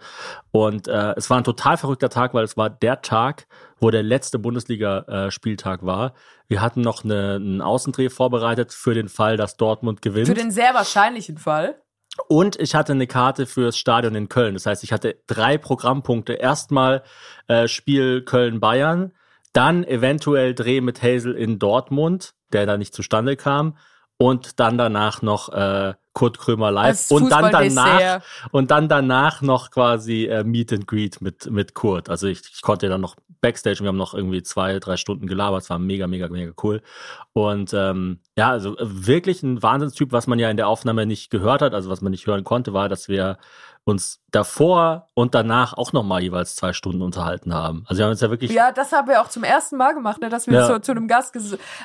Und 0.52 0.88
äh, 0.88 1.14
es 1.16 1.30
war 1.30 1.38
ein 1.38 1.44
total 1.44 1.78
verrückter 1.78 2.10
Tag, 2.10 2.34
weil 2.34 2.44
es 2.44 2.58
war 2.58 2.70
der 2.70 3.02
Tag, 3.02 3.48
wo 3.80 3.90
der 3.90 4.04
letzte 4.04 4.38
Bundesliga-Spieltag 4.38 5.86
war. 5.86 6.14
Wir 6.48 6.62
hatten 6.62 6.82
noch 6.82 7.04
eine, 7.04 7.36
einen 7.36 7.62
Außendreh 7.62 8.10
vorbereitet 8.10 8.74
für 8.74 8.94
den 8.94 9.10
Fall, 9.10 9.38
dass 9.38 9.58
Dortmund 9.58 10.02
gewinnt. 10.02 10.28
Für 10.28 10.34
den 10.34 10.52
sehr 10.52 10.74
wahrscheinlichen 10.74 11.38
Fall. 11.38 11.82
Und 12.28 12.60
ich 12.60 12.76
hatte 12.76 12.92
eine 12.92 13.08
Karte 13.08 13.46
fürs 13.46 13.78
Stadion 13.78 14.16
in 14.16 14.30
Köln. 14.30 14.54
Das 14.54 14.66
heißt, 14.66 14.84
ich 14.84 14.92
hatte 14.92 15.18
drei 15.28 15.58
Programmpunkte. 15.58 16.34
Erstmal 16.34 17.04
äh, 17.48 17.68
Spiel 17.68 18.24
Köln-Bayern, 18.24 19.14
dann 19.54 19.84
eventuell 19.84 20.54
Dreh 20.54 20.82
mit 20.82 21.02
Hazel 21.02 21.36
in 21.36 21.60
Dortmund, 21.60 22.34
der 22.52 22.66
da 22.66 22.78
nicht 22.78 22.94
zustande 22.94 23.36
kam. 23.36 23.78
Und 24.18 24.60
dann 24.60 24.78
danach 24.78 25.22
noch 25.22 25.50
äh, 25.50 25.94
Kurt 26.14 26.38
Krömer 26.38 26.72
live. 26.72 27.10
Und 27.12 27.32
dann 27.32 27.52
danach, 27.52 28.22
und 28.52 28.72
dann 28.72 28.90
danach 28.90 29.42
noch 29.42 29.72
quasi 29.72 30.26
äh, 30.26 30.44
Meet 30.44 30.74
and 30.74 30.88
Greet 30.88 31.22
mit, 31.22 31.50
mit 31.50 31.74
Kurt. 31.74 32.10
Also 32.10 32.28
ich, 32.28 32.42
ich 32.54 32.62
konnte 32.62 32.90
dann 32.90 33.02
noch 33.02 33.16
Backstage 33.42 33.80
und 33.80 33.84
wir 33.84 33.90
haben 33.90 33.98
noch 33.98 34.14
irgendwie 34.14 34.44
zwei, 34.44 34.80
drei 34.80 34.98
Stunden 34.98 35.26
gelabert. 35.26 35.64
Es 35.64 35.70
war 35.70 35.80
mega, 35.80 36.08
mega, 36.08 36.28
mega 36.30 36.52
cool. 36.64 36.82
Und 37.34 37.74
ähm, 37.74 38.20
ja, 38.38 38.50
also 38.50 38.76
wirklich 38.80 39.42
ein 39.42 39.64
Wahnsinnstyp, 39.64 40.12
was 40.12 40.28
man 40.28 40.38
ja 40.38 40.50
in 40.50 40.58
der 40.58 40.68
Aufnahme 40.68 41.06
nicht 41.06 41.32
gehört 41.32 41.62
hat, 41.62 41.74
also 41.74 41.90
was 41.90 42.02
man 42.02 42.12
nicht 42.12 42.28
hören 42.28 42.44
konnte, 42.44 42.74
war, 42.74 42.88
dass 42.88 43.08
wir 43.08 43.38
uns 43.84 44.20
davor 44.30 45.10
und 45.16 45.34
danach 45.34 45.74
auch 45.74 45.92
nochmal 45.92 46.22
jeweils 46.22 46.56
zwei 46.56 46.72
Stunden 46.72 47.02
unterhalten 47.02 47.54
haben. 47.54 47.84
Also 47.88 48.00
wir 48.00 48.06
haben 48.06 48.12
uns 48.12 48.22
ja 48.22 48.30
wirklich 48.30 48.52
Ja, 48.52 48.72
das 48.72 48.92
haben 48.92 49.08
wir 49.08 49.22
auch 49.22 49.28
zum 49.28 49.44
ersten 49.44 49.76
Mal 49.78 49.94
gemacht, 49.94 50.22
ne, 50.22 50.30
dass 50.30 50.48
wir 50.48 50.54
Ja. 50.54 50.68
so 50.68 50.78
zu 50.80 50.92
einem 50.92 51.08
Gast, 51.08 51.36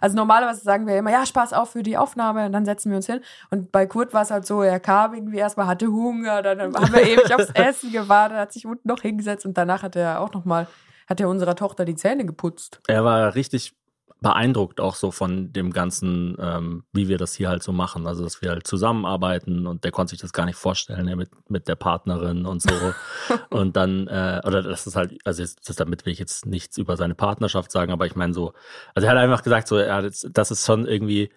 also 0.00 0.16
normalerweise 0.16 0.61
sagen 0.61 0.87
wir 0.87 0.98
immer, 0.98 1.11
ja, 1.11 1.24
Spaß 1.24 1.52
auf 1.54 1.70
für 1.70 1.82
die 1.82 1.96
Aufnahme 1.96 2.46
und 2.46 2.52
dann 2.52 2.64
setzen 2.66 2.90
wir 2.90 2.96
uns 2.96 3.06
hin. 3.06 3.20
Und 3.50 3.72
bei 3.72 3.87
Kurt 3.87 4.12
war 4.12 4.22
es 4.22 4.30
halt 4.30 4.46
so, 4.46 4.62
er 4.62 4.78
kam 4.80 5.14
irgendwie 5.14 5.38
erstmal, 5.38 5.66
hatte 5.66 5.87
Hunger, 5.87 6.42
dann 6.42 6.61
haben 6.61 6.92
wir 6.92 7.02
ewig 7.09 7.35
aufs 7.35 7.50
Essen 7.54 7.90
gewartet, 7.92 8.38
hat 8.38 8.52
sich 8.52 8.66
unten 8.66 8.87
noch 8.88 9.00
hingesetzt 9.00 9.46
und 9.46 9.56
danach 9.56 9.82
hat 9.82 9.96
er 9.96 10.20
auch 10.20 10.32
nochmal, 10.32 10.66
hat 11.09 11.20
er 11.20 11.28
unserer 11.28 11.54
Tochter 11.56 11.85
die 11.87 11.94
Zähne 11.94 12.26
geputzt. 12.26 12.80
er 12.88 13.04
war 13.04 13.35
richtig 13.35 13.74
beeindruckt 14.20 14.81
auch 14.81 14.94
so 14.94 15.11
von 15.11 15.52
dem 15.52 15.72
ganzen, 15.72 16.37
ähm, 16.40 16.85
wie 16.92 17.09
wir 17.09 17.18
das 17.18 17.34
hier 17.34 17.49
halt 17.49 17.62
so 17.62 17.72
machen. 17.72 18.07
Also, 18.07 18.24
dass 18.24 18.40
wir 18.40 18.51
halt 18.51 18.66
zusammenarbeiten 18.66 19.66
und 19.66 19.84
der 19.84 19.93
konnte 19.93 20.11
sich 20.11 20.20
das 20.20 20.32
gar 20.32 20.47
nicht 20.47 20.57
vorstellen, 20.57 21.07
ja, 21.07 21.16
mit, 21.16 21.30
mit 21.51 21.68
der 21.68 21.76
Partnerin 21.76 22.47
und 22.47 22.62
so. 22.62 22.70
und 23.51 23.76
dann, 23.76 24.07
äh, 24.09 24.40
oder 24.47 24.62
das 24.62 24.86
ist 24.86 24.97
halt, 24.97 25.18
also 25.24 25.43
jetzt, 25.43 25.68
das, 25.68 25.76
damit 25.76 26.07
will 26.07 26.12
ich 26.12 26.18
jetzt 26.18 26.47
nichts 26.47 26.78
über 26.78 26.97
seine 26.97 27.14
Partnerschaft 27.14 27.70
sagen, 27.70 27.93
aber 27.93 28.07
ich 28.07 28.16
meine 28.16 28.32
so, 28.32 28.55
also 28.95 29.07
er 29.07 29.12
hat 29.12 29.18
einfach 29.18 29.43
gesagt, 29.43 29.68
so, 29.68 29.78
ja, 29.78 30.01
das, 30.01 30.26
das 30.32 30.51
ist 30.51 30.64
schon 30.64 30.86
irgendwie, 30.86 31.30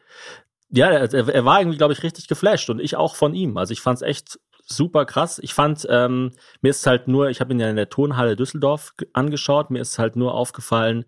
ja, 0.69 0.87
er, 0.89 1.13
er 1.13 1.45
war 1.45 1.59
irgendwie, 1.59 1.77
glaube 1.77 1.93
ich, 1.93 2.03
richtig 2.03 2.27
geflasht 2.27 2.69
und 2.69 2.79
ich 2.79 2.95
auch 2.95 3.15
von 3.15 3.33
ihm. 3.33 3.57
Also 3.57 3.73
ich 3.73 3.81
fand 3.81 3.97
es 3.97 4.01
echt 4.03 4.39
super 4.65 5.05
krass. 5.05 5.39
Ich 5.39 5.53
fand, 5.53 5.85
ähm, 5.89 6.31
mir 6.61 6.69
ist 6.69 6.85
halt 6.85 7.07
nur, 7.07 7.29
ich 7.29 7.41
habe 7.41 7.53
ihn 7.53 7.59
ja 7.59 7.69
in 7.69 7.75
der 7.75 7.89
Tonhalle 7.89 8.35
Düsseldorf 8.35 8.95
ge- 8.95 9.09
angeschaut, 9.13 9.71
mir 9.71 9.81
ist 9.81 9.99
halt 9.99 10.15
nur 10.15 10.33
aufgefallen, 10.33 11.05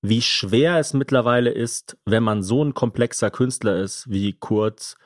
wie 0.00 0.22
schwer 0.22 0.78
es 0.78 0.94
mittlerweile 0.94 1.50
ist, 1.50 1.96
wenn 2.04 2.22
man 2.22 2.42
so 2.42 2.64
ein 2.64 2.74
komplexer 2.74 3.30
Künstler 3.30 3.76
ist 3.80 4.08
wie 4.08 4.32
Kurt, 4.32 4.96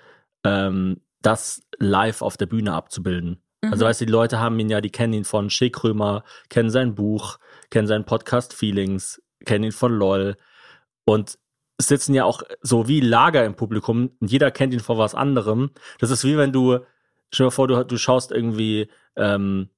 ähm, 0.44 1.00
das 1.22 1.62
live 1.78 2.22
auf 2.22 2.36
der 2.36 2.46
Bühne 2.46 2.74
abzubilden. 2.74 3.42
Also 3.70 3.84
weißt 3.84 4.00
du, 4.00 4.06
die 4.06 4.12
Leute 4.12 4.40
haben 4.40 4.58
ihn 4.58 4.68
ja, 4.68 4.80
die 4.80 4.90
kennen 4.90 5.12
ihn 5.12 5.24
von 5.24 5.48
Shea 5.48 5.70
Krömer, 5.70 6.24
kennen 6.48 6.68
sein 6.68 6.96
Buch, 6.96 7.38
kennen 7.70 7.86
seinen 7.86 8.04
Podcast 8.04 8.54
Feelings, 8.54 9.22
kennen 9.44 9.64
ihn 9.64 9.72
von 9.72 9.92
LOL 9.92 10.36
und 11.04 11.38
es 11.78 11.86
sitzen 11.86 12.12
ja 12.12 12.24
auch 12.24 12.42
so 12.60 12.88
wie 12.88 13.00
Lager 13.00 13.44
im 13.44 13.54
Publikum 13.54 14.10
und 14.20 14.30
jeder 14.30 14.50
kennt 14.50 14.74
ihn 14.74 14.80
vor 14.80 14.98
was 14.98 15.14
anderem. 15.14 15.70
Das 16.00 16.10
ist 16.10 16.24
wie 16.24 16.36
wenn 16.36 16.52
du, 16.52 16.80
stell 17.32 17.46
dir 17.46 17.50
vor, 17.52 17.68
du, 17.68 17.84
du 17.84 17.96
schaust 17.98 18.32
irgendwie 18.32 18.88
ähm, 19.14 19.68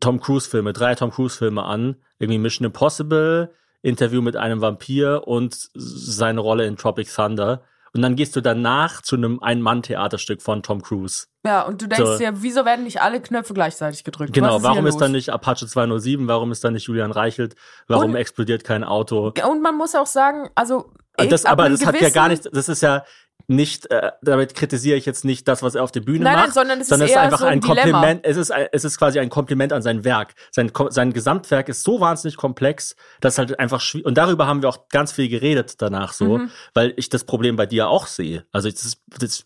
Tom 0.00 0.20
Cruise 0.20 0.50
Filme, 0.50 0.72
drei 0.72 0.96
Tom 0.96 1.12
Cruise 1.12 1.38
Filme 1.38 1.62
an, 1.62 1.96
irgendwie 2.18 2.38
Mission 2.38 2.66
Impossible, 2.66 3.54
Interview 3.82 4.22
mit 4.22 4.36
einem 4.36 4.60
Vampir 4.60 5.22
und 5.26 5.68
seine 5.74 6.40
Rolle 6.40 6.66
in 6.66 6.76
Tropic 6.76 7.10
Thunder. 7.14 7.62
Und 7.94 8.00
dann 8.00 8.16
gehst 8.16 8.34
du 8.36 8.40
danach 8.40 9.02
zu 9.02 9.16
einem 9.16 9.42
Ein-Mann-Theaterstück 9.42 10.40
von 10.40 10.62
Tom 10.62 10.80
Cruise. 10.80 11.26
Ja, 11.44 11.62
und 11.62 11.82
du 11.82 11.88
denkst 11.88 12.12
So. 12.12 12.16
dir, 12.18 12.32
wieso 12.36 12.64
werden 12.64 12.84
nicht 12.84 13.02
alle 13.02 13.20
Knöpfe 13.20 13.52
gleichzeitig 13.52 14.02
gedrückt? 14.04 14.32
Genau, 14.32 14.56
ist 14.56 14.62
warum 14.62 14.86
ist 14.86 14.96
dann 14.98 15.10
los? 15.12 15.16
nicht 15.16 15.30
Apache 15.30 15.66
207? 15.66 16.26
Warum 16.26 16.52
ist 16.52 16.64
dann 16.64 16.72
nicht 16.72 16.86
Julian 16.86 17.10
Reichelt? 17.10 17.54
Warum 17.88 18.12
Und- 18.12 18.16
explodiert 18.16 18.64
kein 18.64 18.82
Auto? 18.84 19.32
Und 19.46 19.60
man 19.62 19.76
muss 19.76 19.94
auch 19.94 20.06
sagen, 20.06 20.48
also. 20.54 20.90
Das, 21.18 21.44
ab 21.44 21.52
aber 21.52 21.68
das 21.68 21.84
hat 21.84 22.00
ja 22.00 22.08
gar 22.08 22.28
gewissen- 22.30 22.44
nicht, 22.44 22.56
das 22.56 22.70
ist 22.70 22.80
ja 22.80 23.04
nicht, 23.46 23.90
äh, 23.90 24.12
damit 24.22 24.54
kritisiere 24.54 24.96
ich 24.96 25.06
jetzt 25.06 25.24
nicht 25.24 25.46
das, 25.48 25.62
was 25.62 25.74
er 25.74 25.82
auf 25.84 25.92
der 25.92 26.00
Bühne 26.00 26.24
Nein, 26.24 26.34
nein, 26.34 26.42
macht, 26.44 26.54
sondern 26.54 26.78
es 26.80 26.84
ist 26.84 26.88
sondern 26.90 27.06
es 27.06 27.10
ist 27.10 27.16
eher 27.16 27.22
einfach 27.22 27.38
so 27.40 27.44
ein 27.46 27.52
ein. 27.54 27.60
Kompliment, 27.60 28.20
es 28.24 28.36
ist, 28.36 28.50
ein- 28.50 28.68
es 28.72 28.84
ist 28.84 28.98
quasi 28.98 29.18
ein 29.18 29.28
Kompliment 29.30 29.72
an 29.72 29.82
sein 29.82 30.04
Werk. 30.04 30.34
Sein, 30.50 30.70
sein 30.90 31.12
Gesamtwerk 31.12 31.68
ist 31.68 31.82
so 31.82 32.00
wahnsinnig 32.00 32.36
komplex, 32.36 32.96
dass 33.20 33.38
halt 33.38 33.58
einfach 33.58 33.80
schwierig, 33.80 34.06
und 34.06 34.16
darüber 34.18 34.46
haben 34.46 34.62
wir 34.62 34.68
auch 34.68 34.88
ganz 34.88 35.12
viel 35.12 35.28
geredet 35.28 35.74
danach 35.82 36.12
so, 36.12 36.38
Mhm. 36.38 36.50
weil 36.74 36.94
ich 36.96 37.08
das 37.08 37.24
Problem 37.24 37.56
bei 37.56 37.66
dir 37.66 37.88
auch 37.88 38.06
sehe. 38.06 38.44
Also 38.52 38.68
das, 38.70 38.96
das 39.18 39.44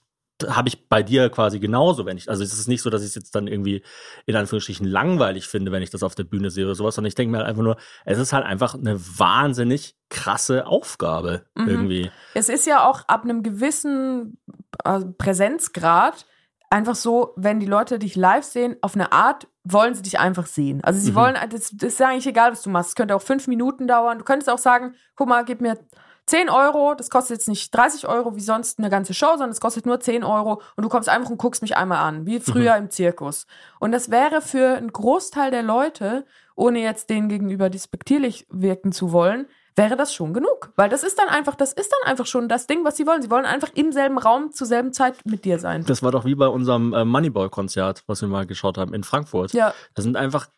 habe 0.48 0.68
ich 0.68 0.88
bei 0.88 1.02
dir 1.02 1.30
quasi 1.30 1.58
genauso, 1.58 2.04
wenn 2.06 2.16
ich, 2.18 2.28
also 2.28 2.42
es 2.42 2.52
ist 2.52 2.68
nicht 2.68 2.82
so, 2.82 2.90
dass 2.90 3.02
ich 3.02 3.08
es 3.08 3.14
jetzt 3.14 3.34
dann 3.34 3.46
irgendwie 3.46 3.82
in 4.26 4.36
Anführungsstrichen 4.36 4.86
langweilig 4.86 5.46
finde, 5.48 5.72
wenn 5.72 5.82
ich 5.82 5.90
das 5.90 6.02
auf 6.02 6.14
der 6.14 6.24
Bühne 6.24 6.50
sehe 6.50 6.64
oder 6.66 6.74
sowas, 6.74 6.94
sondern 6.94 7.08
ich 7.08 7.14
denke 7.14 7.32
mir 7.32 7.38
halt 7.38 7.48
einfach 7.48 7.62
nur, 7.62 7.76
es 8.04 8.18
ist 8.18 8.32
halt 8.32 8.44
einfach 8.44 8.74
eine 8.74 8.98
wahnsinnig 9.00 9.96
krasse 10.10 10.66
Aufgabe 10.66 11.46
Mhm. 11.54 11.68
irgendwie. 11.68 12.10
Es 12.34 12.48
ist 12.48 12.66
ja 12.66 12.86
auch 12.88 13.02
ab 13.08 13.24
einem 13.24 13.42
gewissen 13.42 14.38
äh, 14.84 15.00
Präsenzgrad 15.18 16.26
einfach 16.70 16.96
so, 16.96 17.32
wenn 17.36 17.60
die 17.60 17.66
Leute 17.66 17.98
dich 17.98 18.16
live 18.16 18.44
sehen, 18.44 18.76
auf 18.82 18.94
eine 18.94 19.12
Art 19.12 19.46
wollen 19.64 19.94
sie 19.94 20.02
dich 20.02 20.18
einfach 20.18 20.46
sehen. 20.46 20.82
Also 20.84 21.00
sie 21.00 21.12
Mhm. 21.12 21.16
wollen, 21.16 21.34
das, 21.50 21.70
das 21.72 21.94
ist 21.94 22.02
eigentlich 22.02 22.26
egal, 22.26 22.52
was 22.52 22.62
du 22.62 22.70
machst. 22.70 22.90
Es 22.90 22.94
könnte 22.94 23.14
auch 23.16 23.22
fünf 23.22 23.46
Minuten 23.46 23.86
dauern. 23.86 24.18
Du 24.18 24.24
könntest 24.24 24.50
auch 24.50 24.58
sagen, 24.58 24.94
guck 25.14 25.28
mal, 25.28 25.44
gib 25.44 25.60
mir 25.60 25.78
10 26.26 26.50
Euro, 26.50 26.94
das 26.94 27.08
kostet 27.08 27.38
jetzt 27.38 27.48
nicht 27.48 27.74
30 27.74 28.08
Euro 28.08 28.34
wie 28.34 28.40
sonst 28.40 28.78
eine 28.78 28.90
ganze 28.90 29.14
Show, 29.14 29.30
sondern 29.30 29.50
es 29.50 29.60
kostet 29.60 29.86
nur 29.86 30.00
10 30.00 30.24
Euro 30.24 30.60
und 30.76 30.82
du 30.82 30.88
kommst 30.88 31.08
einfach 31.08 31.30
und 31.30 31.38
guckst 31.38 31.62
mich 31.62 31.76
einmal 31.76 31.98
an, 31.98 32.26
wie 32.26 32.40
früher 32.40 32.76
im 32.76 32.90
Zirkus. 32.90 33.46
Und 33.78 33.92
das 33.92 34.10
wäre 34.10 34.40
für 34.40 34.76
einen 34.76 34.92
Großteil 34.92 35.50
der 35.52 35.62
Leute, 35.62 36.24
ohne 36.56 36.80
jetzt 36.80 37.10
denen 37.10 37.28
gegenüber 37.28 37.70
despektierlich 37.70 38.46
wirken 38.50 38.90
zu 38.90 39.12
wollen, 39.12 39.46
wäre 39.76 39.96
das 39.96 40.12
schon 40.12 40.34
genug. 40.34 40.72
Weil 40.74 40.88
das 40.88 41.04
ist 41.04 41.18
dann 41.18 41.28
einfach, 41.28 41.54
das 41.54 41.72
ist 41.72 41.92
dann 41.92 42.10
einfach 42.10 42.26
schon 42.26 42.48
das 42.48 42.66
Ding, 42.66 42.84
was 42.84 42.96
sie 42.96 43.06
wollen. 43.06 43.22
Sie 43.22 43.30
wollen 43.30 43.44
einfach 43.44 43.70
im 43.74 43.92
selben 43.92 44.18
Raum 44.18 44.52
zur 44.52 44.66
selben 44.66 44.92
Zeit 44.92 45.14
mit 45.24 45.44
dir 45.44 45.58
sein. 45.58 45.84
Das 45.86 46.02
war 46.02 46.10
doch 46.10 46.24
wie 46.24 46.34
bei 46.34 46.48
unserem 46.48 46.92
äh, 46.92 47.04
Moneyball-Konzert, 47.04 48.02
was 48.06 48.22
wir 48.22 48.28
mal 48.28 48.46
geschaut 48.46 48.78
haben 48.78 48.94
in 48.94 49.04
Frankfurt. 49.04 49.52
Ja, 49.52 49.74
Da 49.94 50.02
sind 50.02 50.16
einfach 50.16 50.48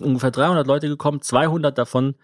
ungefähr 0.00 0.32
300 0.32 0.66
Leute 0.66 0.88
gekommen, 0.88 1.22
200 1.22 1.78
davon 1.78 2.16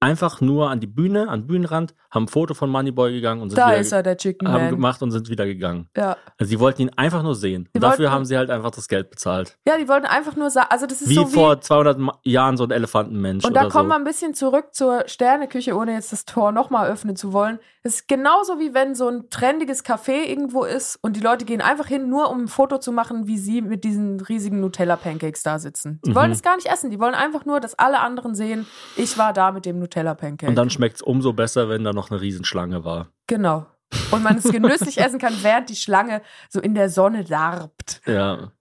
einfach 0.00 0.40
nur 0.40 0.70
an 0.70 0.80
die 0.80 0.86
Bühne, 0.86 1.28
an 1.28 1.42
den 1.42 1.46
Bühnenrand, 1.46 1.94
haben 2.10 2.24
ein 2.24 2.28
Foto 2.28 2.54
von 2.54 2.70
Moneyboy 2.70 3.12
gegangen 3.12 3.42
und 3.42 3.50
sind 3.50 3.58
da 3.58 3.68
wieder 3.68 3.78
ist 3.78 3.92
er, 3.92 4.02
der 4.02 4.16
Chicken 4.16 4.48
haben 4.48 4.62
Man. 4.64 4.70
gemacht 4.70 5.02
und 5.02 5.10
sind 5.10 5.28
wieder 5.28 5.46
gegangen. 5.46 5.88
Ja. 5.96 6.16
Also 6.38 6.48
sie 6.50 6.58
wollten 6.58 6.82
ihn 6.82 6.90
einfach 6.96 7.22
nur 7.22 7.34
sehen. 7.34 7.68
Und 7.74 7.82
dafür 7.82 7.98
wollten- 8.06 8.12
haben 8.12 8.24
sie 8.24 8.36
halt 8.36 8.50
einfach 8.50 8.70
das 8.70 8.88
Geld 8.88 9.10
bezahlt. 9.10 9.56
ja, 9.66 9.76
die 9.78 9.86
wollten 9.88 10.06
einfach 10.06 10.34
nur 10.36 10.50
sagen, 10.50 10.68
also 10.70 10.86
das 10.86 11.02
ist 11.02 11.08
Wie 11.10 11.14
so 11.14 11.28
wie 11.28 11.34
vor 11.34 11.60
200 11.60 11.98
Ma- 11.98 12.18
Jahren 12.24 12.56
so 12.56 12.64
ein 12.64 12.70
Elefantenmensch 12.70 13.44
Und 13.44 13.54
da 13.54 13.68
kommen 13.68 13.88
wir 13.88 13.94
so. 13.94 14.00
ein 14.00 14.04
bisschen 14.04 14.34
zurück 14.34 14.68
zur 14.72 15.04
Sterneküche, 15.06 15.76
ohne 15.76 15.92
jetzt 15.92 16.12
das 16.12 16.24
Tor 16.24 16.50
nochmal 16.52 16.90
öffnen 16.90 17.14
zu 17.16 17.32
wollen. 17.32 17.58
Es 17.82 17.94
ist 17.96 18.08
genauso 18.08 18.58
wie 18.58 18.74
wenn 18.74 18.94
so 18.94 19.08
ein 19.08 19.30
trendiges 19.30 19.84
Café 19.84 20.26
irgendwo 20.28 20.64
ist 20.64 20.98
und 21.02 21.16
die 21.16 21.20
Leute 21.20 21.44
gehen 21.46 21.60
einfach 21.62 21.86
hin, 21.86 22.10
nur 22.10 22.30
um 22.30 22.40
ein 22.42 22.48
Foto 22.48 22.76
zu 22.78 22.92
machen, 22.92 23.26
wie 23.26 23.38
sie 23.38 23.62
mit 23.62 23.84
diesen 23.84 24.20
riesigen 24.20 24.60
Nutella-Pancakes 24.60 25.42
da 25.42 25.58
sitzen. 25.58 25.98
Die 26.04 26.10
Mhm. 26.10 26.14
wollen 26.14 26.30
es 26.30 26.42
gar 26.42 26.56
nicht 26.56 26.66
essen. 26.66 26.90
Die 26.90 26.98
wollen 27.00 27.14
einfach 27.14 27.46
nur, 27.46 27.58
dass 27.60 27.78
alle 27.78 28.00
anderen 28.00 28.34
sehen, 28.34 28.66
ich 28.96 29.16
war 29.16 29.32
da 29.32 29.50
mit 29.52 29.64
dem 29.64 29.78
Nutella-Pancake. 29.90 30.48
Und 30.48 30.56
dann 30.56 30.70
schmeckt 30.70 30.96
es 30.96 31.02
umso 31.02 31.32
besser, 31.32 31.68
wenn 31.68 31.84
da 31.84 31.92
noch 31.92 32.10
eine 32.10 32.20
Riesenschlange 32.20 32.84
war. 32.84 33.08
Genau. 33.26 33.66
Und 34.12 34.22
man 34.22 34.36
es 34.36 34.44
genüsslich 34.44 34.98
essen 34.98 35.18
kann, 35.18 35.34
während 35.42 35.68
die 35.68 35.76
Schlange 35.76 36.22
so 36.48 36.60
in 36.60 36.74
der 36.74 36.88
Sonne 36.88 37.24
darbt. 37.24 38.00
Ja. 38.06 38.52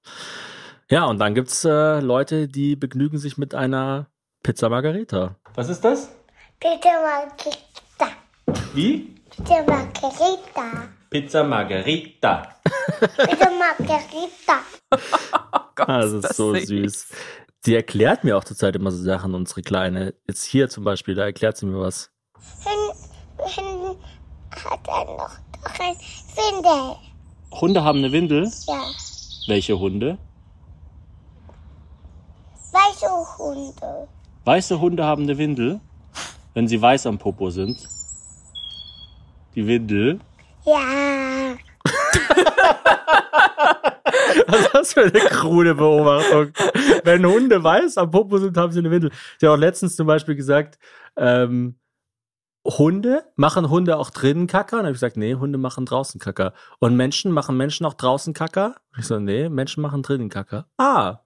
Ja, 0.89 1.05
und 1.05 1.19
dann 1.19 1.35
gibt's 1.35 1.63
äh, 1.65 1.99
Leute, 1.99 2.47
die 2.47 2.75
begnügen 2.75 3.19
sich 3.19 3.37
mit 3.37 3.53
einer 3.53 4.07
Pizza 4.41 4.69
Margarita. 4.69 5.35
Was 5.53 5.69
ist 5.69 5.81
das? 5.81 6.11
Bitte 6.59 6.87
Margarita. 6.87 8.17
Wie? 8.73 9.15
Bitte 9.37 9.63
Margarita. 9.67 10.89
Pizza 11.11 11.43
Margarita. 11.43 12.55
Bitte 12.99 13.49
Margarita. 13.59 14.59
Ah, 15.75 16.01
das 16.01 16.11
ist 16.11 16.23
das 16.25 16.37
so 16.37 16.55
süß. 16.55 17.07
Sie 17.61 17.75
erklärt 17.75 18.23
mir 18.23 18.37
auch 18.37 18.45
zurzeit 18.45 18.75
immer 18.75 18.89
so 18.89 19.03
Sachen, 19.03 19.35
unsere 19.35 19.61
Kleine. 19.61 20.13
Jetzt 20.27 20.45
hier 20.45 20.69
zum 20.69 20.85
Beispiel, 20.85 21.13
da 21.15 21.25
erklärt 21.25 21.57
sie 21.57 21.65
mir 21.65 21.79
was. 21.79 22.09
Hin, 22.63 22.71
hin 23.45 23.97
hat 24.51 24.87
er 24.87 25.05
noch 25.05 25.31
doch 25.61 25.79
ein 25.79 25.95
Windel. 26.35 26.95
Hunde 27.51 27.83
haben 27.83 27.99
eine 27.99 28.11
Windel. 28.11 28.49
Ja. 28.67 28.81
Welche 29.47 29.77
Hunde? 29.77 30.17
Weiße 32.71 33.37
Hunde. 33.37 34.07
Weiße 34.45 34.79
Hunde 34.79 35.03
haben 35.03 35.23
eine 35.23 35.37
Windel, 35.37 35.81
wenn 36.53 36.67
sie 36.67 36.81
weiß 36.81 37.07
am 37.07 37.17
Popo 37.17 37.49
sind. 37.49 37.89
Die 39.55 39.67
Windel. 39.67 40.21
Ja. 40.65 41.55
Was 44.47 44.59
ist 44.61 44.73
das 44.73 44.93
für 44.93 45.01
eine 45.01 45.19
krude 45.19 45.75
Beobachtung? 45.75 46.51
Wenn 47.03 47.25
Hunde 47.25 47.63
weiß 47.63 47.97
am 47.97 48.11
Popo 48.11 48.37
sind, 48.37 48.57
haben 48.57 48.71
sie 48.71 48.79
eine 48.79 48.91
Windel. 48.91 49.11
Sie 49.39 49.47
hat 49.47 49.53
auch 49.53 49.57
letztens 49.57 49.95
zum 49.95 50.07
Beispiel 50.07 50.35
gesagt, 50.35 50.77
ähm, 51.15 51.79
Hunde, 52.65 53.23
machen 53.35 53.69
Hunde 53.69 53.97
auch 53.97 54.09
drinnen 54.09 54.47
Kacker? 54.47 54.77
Und 54.77 54.79
dann 54.79 54.85
habe 54.87 54.91
ich 54.93 54.97
gesagt, 54.99 55.17
nee, 55.17 55.35
Hunde 55.35 55.57
machen 55.57 55.85
draußen 55.85 56.19
Kacker. 56.19 56.53
Und 56.79 56.95
Menschen, 56.95 57.31
machen 57.31 57.57
Menschen 57.57 57.85
auch 57.85 57.93
draußen 57.93 58.33
Kacker? 58.33 58.75
Und 58.93 58.99
ich 58.99 59.07
so, 59.07 59.19
nee, 59.19 59.49
Menschen 59.49 59.81
machen 59.81 60.03
drinnen 60.03 60.29
Kacker. 60.29 60.67
Ah, 60.77 61.19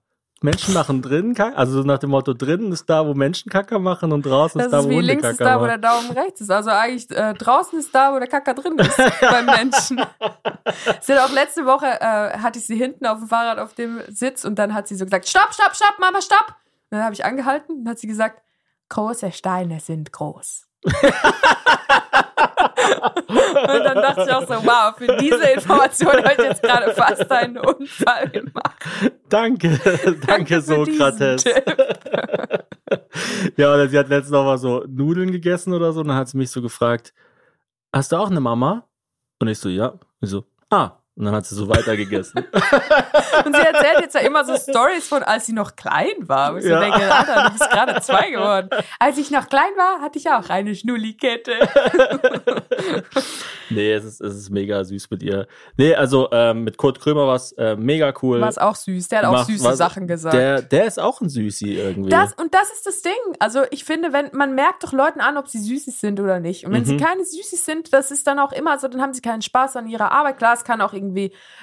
Menschen 0.44 0.74
machen 0.74 1.00
drinnen 1.00 1.34
Kacker? 1.34 1.56
Also 1.56 1.80
so 1.80 1.86
nach 1.86 1.98
dem 1.98 2.10
Motto, 2.10 2.34
drinnen 2.34 2.70
ist 2.70 2.84
da, 2.90 3.06
wo 3.06 3.14
Menschen 3.14 3.50
Kacker 3.50 3.78
machen 3.78 4.12
und 4.12 4.26
draußen 4.26 4.58
Das 4.58 4.66
ist 4.66 4.72
da, 4.72 4.80
ist 4.80 4.84
wo 4.84 4.90
wie 4.90 4.96
Hunde 4.96 5.06
links 5.06 5.26
ist 5.26 5.40
da, 5.40 5.58
wo 5.58 5.64
der 5.64 5.78
machen. 5.78 6.06
Daumen 6.06 6.10
rechts 6.10 6.42
ist. 6.42 6.50
Also 6.50 6.68
eigentlich 6.68 7.10
äh, 7.10 7.32
draußen 7.32 7.78
ist 7.78 7.94
da, 7.94 8.12
wo 8.12 8.18
der 8.18 8.28
Kacker 8.28 8.52
drin 8.52 8.78
ist 8.78 8.96
beim 9.20 9.46
Menschen. 9.46 10.04
sie 11.00 11.14
hat 11.14 11.30
auch 11.30 11.32
letzte 11.32 11.64
Woche, 11.64 11.86
äh, 11.86 12.38
hatte 12.38 12.58
ich 12.58 12.66
sie 12.66 12.76
hinten 12.76 13.06
auf 13.06 13.20
dem 13.20 13.28
Fahrrad 13.28 13.58
auf 13.58 13.72
dem 13.72 14.02
Sitz 14.08 14.44
und 14.44 14.58
dann 14.58 14.74
hat 14.74 14.86
sie 14.86 14.96
so 14.96 15.06
gesagt, 15.06 15.26
stopp, 15.26 15.54
stopp, 15.54 15.74
stopp, 15.74 15.98
Mama, 15.98 16.20
stopp. 16.20 16.48
Und 16.90 16.98
dann 16.98 17.04
habe 17.04 17.14
ich 17.14 17.24
angehalten 17.24 17.80
und 17.80 17.88
hat 17.88 17.98
sie 17.98 18.06
gesagt, 18.06 18.42
große 18.90 19.32
Steine 19.32 19.80
sind 19.80 20.12
groß. 20.12 20.66
und 23.28 23.84
dann 23.84 23.96
dachte 23.96 24.24
ich 24.26 24.32
auch 24.32 24.46
so, 24.46 24.54
wow, 24.64 24.96
für 24.96 25.16
diese 25.16 25.44
Information 25.50 26.12
habe 26.12 26.32
ich 26.32 26.44
jetzt 26.44 26.62
gerade 26.62 26.92
fast 26.94 27.30
einen 27.30 27.58
Unfall 27.58 28.28
gemacht. 28.30 28.84
Danke, 29.28 29.80
danke, 30.26 30.56
diesen 30.56 30.84
Sokrates. 30.84 31.44
Ja, 33.56 33.72
oder 33.72 33.88
sie 33.88 33.98
hat 33.98 34.08
letztens 34.08 34.32
noch 34.32 34.44
mal 34.44 34.58
so 34.58 34.84
Nudeln 34.88 35.32
gegessen 35.32 35.72
oder 35.72 35.92
so. 35.92 36.00
Und 36.00 36.08
dann 36.08 36.16
hat 36.16 36.28
sie 36.28 36.36
mich 36.36 36.50
so 36.50 36.60
gefragt, 36.62 37.14
hast 37.92 38.12
du 38.12 38.16
auch 38.16 38.30
eine 38.30 38.40
Mama? 38.40 38.88
Und 39.40 39.48
ich 39.48 39.58
so, 39.58 39.68
ja. 39.68 39.94
Ich 40.20 40.30
so, 40.30 40.44
ah. 40.70 41.03
Und 41.16 41.26
dann 41.26 41.34
hat 41.36 41.46
sie 41.46 41.54
so 41.54 41.68
weitergegessen. 41.68 42.44
Und 43.44 43.54
sie 43.54 43.62
erzählt 43.62 44.00
jetzt 44.00 44.14
ja 44.16 44.20
immer 44.22 44.44
so 44.44 44.56
Stories 44.56 45.06
von, 45.06 45.22
als 45.22 45.46
sie 45.46 45.52
noch 45.52 45.76
klein 45.76 46.14
war. 46.22 46.54
Wo 46.54 46.58
ich 46.58 46.64
Ja. 46.64 46.74
so 46.76 46.80
denke, 46.82 47.14
Alter, 47.14 47.44
du 47.44 47.50
bist 47.58 47.70
gerade 47.70 48.00
zwei 48.00 48.30
geworden. 48.30 48.68
Als 48.98 49.16
ich 49.18 49.30
noch 49.30 49.48
klein 49.48 49.70
war, 49.76 50.00
hatte 50.00 50.18
ich 50.18 50.28
auch 50.28 50.48
eine 50.50 50.74
Schnullikette. 50.74 51.52
nee, 53.70 53.92
es 53.92 54.04
ist, 54.04 54.20
es 54.20 54.34
ist 54.36 54.50
mega 54.50 54.82
süß 54.84 55.10
mit 55.10 55.22
ihr. 55.22 55.46
Nee, 55.76 55.94
also 55.94 56.28
ähm, 56.32 56.64
mit 56.64 56.76
Kurt 56.76 57.00
Krömer 57.00 57.26
war 57.26 57.36
es 57.36 57.52
äh, 57.52 57.76
mega 57.76 58.12
cool. 58.22 58.40
War 58.40 58.48
es 58.48 58.58
auch 58.58 58.74
süß. 58.74 59.08
Der 59.08 59.20
hat 59.20 59.26
auch 59.26 59.32
Macht 59.32 59.46
süße 59.46 59.64
was- 59.64 59.78
Sachen 59.78 60.06
gesagt. 60.06 60.34
Der, 60.34 60.62
der 60.62 60.84
ist 60.84 60.98
auch 61.00 61.20
ein 61.20 61.28
Süßi 61.28 61.74
irgendwie. 61.74 62.10
Das, 62.10 62.32
und 62.34 62.54
das 62.54 62.70
ist 62.72 62.86
das 62.86 63.02
Ding. 63.02 63.12
Also 63.38 63.62
ich 63.70 63.84
finde, 63.84 64.12
wenn 64.12 64.30
man 64.32 64.54
merkt 64.54 64.84
doch 64.84 64.92
Leuten 64.92 65.20
an, 65.20 65.36
ob 65.36 65.48
sie 65.48 65.58
Süßis 65.58 66.00
sind 66.00 66.20
oder 66.20 66.40
nicht. 66.40 66.66
Und 66.66 66.72
wenn 66.72 66.84
sie 66.84 66.94
Mhm. 66.94 67.00
keine 67.00 67.24
Süßis 67.24 67.64
sind, 67.64 67.92
das 67.92 68.10
ist 68.10 68.26
dann 68.26 68.38
auch 68.38 68.52
immer 68.52 68.78
so, 68.78 68.88
dann 68.88 69.00
haben 69.00 69.14
sie 69.14 69.22
keinen 69.22 69.42
Spaß 69.42 69.76
an 69.76 69.86
ihrer 69.86 70.10
Arbeit. 70.12 70.38
Klar, 70.38 70.54
es 70.54 70.64
kann 70.64 70.80
auch 70.80 70.92
irgendwie, 70.92 71.03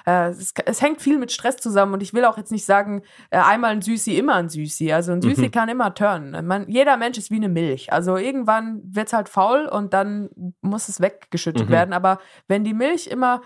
äh, 0.06 0.30
es, 0.30 0.54
es 0.66 0.82
hängt 0.82 1.02
viel 1.02 1.18
mit 1.18 1.32
Stress 1.32 1.58
zusammen. 1.58 1.94
Und 1.94 2.04
ich 2.04 2.14
will 2.14 2.26
auch 2.26 2.38
jetzt 2.38 2.52
nicht 2.52 2.66
sagen, 2.66 3.02
äh, 3.30 3.38
einmal 3.38 3.72
ein 3.72 3.82
Süßi, 3.82 4.16
immer 4.18 4.36
ein 4.36 4.50
Süßi. 4.50 4.92
Also 4.92 5.12
ein 5.14 5.22
Süßi 5.22 5.48
Mhm. 5.48 5.52
kann 5.52 5.70
immer 5.70 5.94
turnen. 5.94 6.46
Man, 6.46 6.70
jeder 6.70 6.98
Mensch 6.98 7.18
ist 7.18 7.32
wie 7.32 7.36
eine 7.38 7.50
Milch. 7.50 7.92
Also 7.92 8.18
irgendwann 8.18 8.82
wird's 8.84 9.14
halt 9.14 9.30
faul 9.30 9.66
und 9.68 9.94
dann 9.94 10.30
muss 10.62 10.90
es 10.90 11.02
weggeschüttet 11.02 11.68
Mhm. 11.68 11.72
werden. 11.72 11.94
Aber 11.94 12.20
wenn 12.48 12.64
die 12.64 12.74
Milch 12.74 13.08
immer 13.08 13.42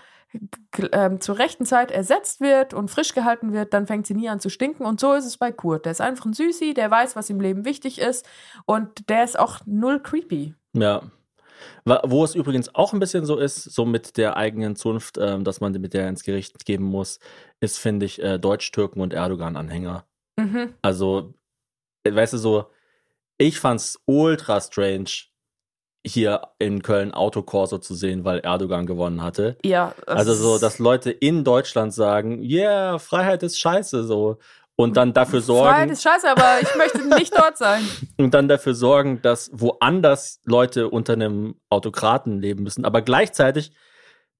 ähm, 0.92 1.20
zur 1.20 1.38
rechten 1.38 1.64
Zeit 1.64 1.90
ersetzt 1.90 2.40
wird 2.40 2.74
und 2.74 2.90
frisch 2.90 3.14
gehalten 3.14 3.52
wird, 3.54 3.72
dann 3.72 3.86
fängt 3.86 4.06
sie 4.06 4.12
nie 4.14 4.28
an 4.28 4.40
zu 4.40 4.50
stinken. 4.50 4.84
Und 4.84 5.00
so 5.00 5.14
ist 5.14 5.24
es 5.24 5.38
bei 5.38 5.50
Kurt. 5.52 5.86
Der 5.86 5.92
ist 5.92 6.00
einfach 6.02 6.26
ein 6.26 6.34
Süßi, 6.34 6.74
der 6.74 6.90
weiß, 6.90 7.16
was 7.16 7.30
im 7.30 7.40
Leben 7.40 7.64
wichtig 7.64 8.00
ist 8.00 8.28
und 8.66 9.08
der 9.08 9.24
ist 9.24 9.38
auch 9.38 9.60
null 9.64 10.00
creepy. 10.02 10.54
Ja. 10.74 11.02
Wo 11.84 12.24
es 12.24 12.34
übrigens 12.34 12.74
auch 12.74 12.92
ein 12.92 13.00
bisschen 13.00 13.24
so 13.24 13.36
ist, 13.36 13.62
so 13.62 13.84
mit 13.84 14.16
der 14.16 14.36
eigenen 14.36 14.76
Zunft, 14.76 15.18
ähm, 15.18 15.44
dass 15.44 15.60
man 15.60 15.72
mit 15.72 15.94
der 15.94 16.08
ins 16.08 16.24
Gericht 16.24 16.64
geben 16.64 16.84
muss, 16.84 17.18
ist, 17.60 17.78
finde 17.78 18.06
ich, 18.06 18.22
äh, 18.22 18.38
Deutsch-Türken 18.38 19.00
und 19.00 19.12
Erdogan-Anhänger. 19.12 20.04
Mhm. 20.36 20.74
Also, 20.82 21.34
äh, 22.04 22.14
weißt 22.14 22.34
du, 22.34 22.38
so, 22.38 22.66
ich 23.38 23.60
fand's 23.60 24.00
ultra 24.06 24.60
strange, 24.60 25.10
hier 26.06 26.42
in 26.58 26.82
Köln 26.82 27.12
Autokorso 27.12 27.78
zu 27.78 27.94
sehen, 27.94 28.24
weil 28.24 28.38
Erdogan 28.38 28.86
gewonnen 28.86 29.22
hatte. 29.22 29.56
Ja, 29.64 29.94
Also 30.06 30.34
so, 30.34 30.58
dass 30.58 30.78
Leute 30.78 31.10
in 31.10 31.42
Deutschland 31.42 31.92
sagen, 31.92 32.42
yeah, 32.42 32.98
Freiheit 32.98 33.42
ist 33.42 33.58
scheiße, 33.58 34.04
so. 34.04 34.38
Und 34.78 34.98
dann 34.98 35.14
dafür 35.14 35.40
sorgen, 35.40 35.70
Freiheit 35.70 35.90
ist 35.90 36.02
scheiße, 36.02 36.30
aber 36.30 36.60
ich 36.60 36.74
möchte 36.76 37.02
nicht 37.16 37.34
dort 37.34 37.56
sein. 37.56 37.82
und 38.18 38.34
dann 38.34 38.46
dafür 38.46 38.74
sorgen, 38.74 39.22
dass 39.22 39.50
woanders 39.54 40.40
Leute 40.44 40.90
unter 40.90 41.14
einem 41.14 41.56
Autokraten 41.70 42.38
leben 42.40 42.62
müssen. 42.62 42.84
Aber 42.84 43.00
gleichzeitig 43.00 43.72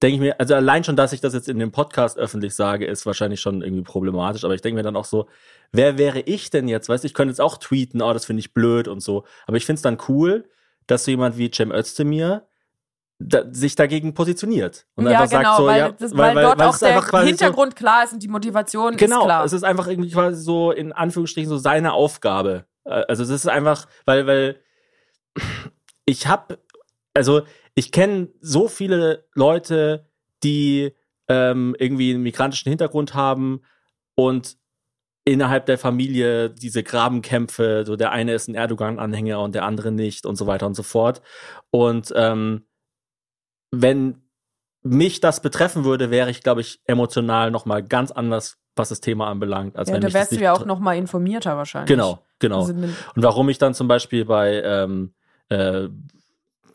denke 0.01 0.15
ich 0.15 0.21
mir, 0.21 0.39
also 0.39 0.53
allein 0.53 0.83
schon, 0.83 0.95
dass 0.95 1.11
ich 1.11 1.21
das 1.21 1.33
jetzt 1.33 1.49
in 1.49 1.57
dem 1.57 1.71
Podcast 1.71 2.19
öffentlich 2.19 2.53
sage, 2.53 2.85
ist 2.85 3.07
wahrscheinlich 3.07 3.41
schon 3.41 3.63
irgendwie 3.63 3.81
problematisch. 3.81 4.43
Aber 4.43 4.53
ich 4.53 4.61
denke 4.61 4.75
mir 4.75 4.83
dann 4.83 4.95
auch 4.95 5.05
so, 5.05 5.27
wer 5.71 5.97
wäre 5.97 6.19
ich 6.19 6.51
denn 6.51 6.67
jetzt? 6.67 6.87
Weißt 6.87 7.03
du, 7.03 7.07
ich 7.07 7.15
könnte 7.15 7.31
jetzt 7.31 7.41
auch 7.41 7.57
tweeten, 7.57 8.03
oh, 8.03 8.13
das 8.13 8.25
finde 8.25 8.41
ich 8.41 8.53
blöd 8.53 8.87
und 8.87 8.99
so. 8.99 9.25
Aber 9.47 9.57
ich 9.57 9.65
finde 9.65 9.77
es 9.77 9.83
dann 9.83 9.97
cool, 10.07 10.47
dass 10.85 11.05
so 11.05 11.11
jemand 11.11 11.37
wie 11.39 11.51
Cem 11.51 11.71
Özdemir 11.71 12.47
da, 13.19 13.43
sich 13.51 13.75
dagegen 13.75 14.13
positioniert. 14.13 14.85
Und 14.95 15.05
ja, 15.07 15.21
einfach 15.21 15.29
genau, 15.39 15.43
sagt 15.43 15.57
so, 15.57 15.65
weil, 15.65 15.79
ja, 15.79 15.91
das, 15.91 16.15
weil, 16.17 16.35
dort 16.35 16.59
weil 16.59 16.67
auch 16.67 16.77
der 16.77 16.99
quasi 17.01 17.23
so- 17.25 17.27
Hintergrund 17.29 17.75
klar 17.75 18.03
ist 18.03 18.13
und 18.13 18.21
die 18.21 18.27
Motivation 18.27 18.95
Genau, 18.97 19.19
ist 19.21 19.25
klar. 19.25 19.45
es 19.45 19.53
ist 19.53 19.63
einfach 19.63 19.87
irgendwie 19.87 20.11
quasi 20.11 20.41
so 20.41 20.71
in 20.71 20.91
Anführungsstrichen 20.93 21.49
so 21.49 21.57
seine 21.57 21.93
Aufgabe. 21.93 22.65
Äh, 22.85 23.03
Also 23.07 23.23
es 23.23 23.29
ist 23.29 23.47
einfach, 23.47 23.87
weil, 24.05 24.27
weil 24.27 24.59
ich 26.05 26.27
habe, 26.27 26.59
also 27.13 27.41
ich 27.75 27.91
kenne 27.91 28.29
so 28.41 28.67
viele 28.67 29.25
Leute, 29.33 30.07
die 30.43 30.93
ähm, 31.27 31.75
irgendwie 31.79 32.13
einen 32.13 32.23
migrantischen 32.23 32.69
Hintergrund 32.69 33.13
haben 33.13 33.61
und 34.15 34.57
innerhalb 35.25 35.65
der 35.65 35.77
Familie 35.77 36.49
diese 36.49 36.83
Grabenkämpfe, 36.83 37.83
so 37.85 37.95
der 37.97 38.11
eine 38.11 38.33
ist 38.33 38.47
ein 38.47 38.55
Erdogan-Anhänger 38.55 39.41
und 39.41 39.53
der 39.55 39.65
andere 39.65 39.91
nicht 39.91 40.25
und 40.25 40.37
so 40.37 40.47
weiter 40.47 40.65
und 40.67 40.73
so 40.75 40.83
fort. 40.83 41.21
Und 41.69 42.13
ähm, 42.15 42.65
wenn 43.81 44.21
mich 44.83 45.19
das 45.19 45.41
betreffen 45.41 45.83
würde, 45.83 46.11
wäre 46.11 46.29
ich, 46.29 46.41
glaube 46.43 46.61
ich, 46.61 46.79
emotional 46.85 47.51
noch 47.51 47.65
mal 47.65 47.83
ganz 47.83 48.11
anders, 48.11 48.57
was 48.75 48.89
das 48.89 49.01
Thema 49.01 49.27
anbelangt, 49.27 49.75
als 49.75 49.89
ja, 49.89 49.95
wenn 49.95 50.01
da 50.01 50.13
wärst 50.13 50.31
du 50.33 50.39
ja 50.39 50.53
auch 50.53 50.61
betre- 50.61 50.67
noch 50.67 50.79
mal 50.79 50.95
informierter 50.95 51.57
wahrscheinlich. 51.57 51.89
Genau, 51.89 52.19
genau. 52.39 52.61
Also, 52.61 52.73
Und 52.73 52.95
warum 53.15 53.49
ich 53.49 53.57
dann 53.57 53.73
zum 53.73 53.87
Beispiel 53.87 54.23
bei 54.25 54.61
ähm, 54.63 55.13
äh, 55.49 55.87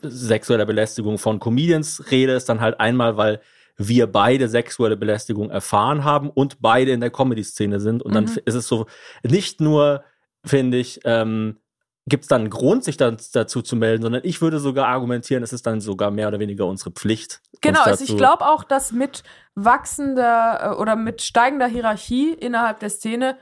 sexueller 0.01 0.65
Belästigung 0.65 1.17
von 1.17 1.39
Comedians 1.39 2.11
rede, 2.11 2.33
ist 2.33 2.49
dann 2.49 2.59
halt 2.59 2.79
einmal, 2.79 3.15
weil 3.17 3.41
wir 3.77 4.05
beide 4.07 4.49
sexuelle 4.49 4.97
Belästigung 4.97 5.49
erfahren 5.49 6.03
haben 6.03 6.29
und 6.29 6.61
beide 6.61 6.91
in 6.91 6.99
der 6.99 7.09
Comedy-Szene 7.09 7.79
sind. 7.79 8.03
Und 8.03 8.13
dann 8.13 8.25
Mhm. 8.25 8.39
ist 8.45 8.53
es 8.55 8.67
so, 8.67 8.85
nicht 9.23 9.61
nur, 9.61 10.03
finde 10.45 10.77
ich, 10.77 10.99
ähm, 11.05 11.57
gibt 12.05 12.23
es 12.25 12.27
dann 12.27 12.41
einen 12.41 12.49
Grund, 12.49 12.83
sich 12.83 12.97
dann 12.97 13.17
dazu 13.31 13.61
zu 13.61 13.75
melden, 13.75 14.03
sondern 14.03 14.21
ich 14.25 14.41
würde 14.41 14.59
sogar 14.59 14.87
argumentieren, 14.87 15.43
es 15.43 15.53
ist 15.53 15.65
dann 15.65 15.79
sogar 15.79 16.11
mehr 16.11 16.27
oder 16.27 16.39
weniger 16.39 16.65
unsere 16.65 16.91
Pflicht. 16.91 17.41
Genau, 17.61 17.81
also 17.81 18.03
ich 18.03 18.17
glaube 18.17 18.45
auch, 18.45 18.63
dass 18.63 18.91
mit 18.91 19.23
wachsender 19.55 20.73
äh, 20.73 20.81
oder 20.81 20.95
mit 20.95 21.21
steigender 21.21 21.67
Hierarchie 21.67 22.33
innerhalb 22.33 22.79
der 22.79 22.89
Szene 22.89 23.37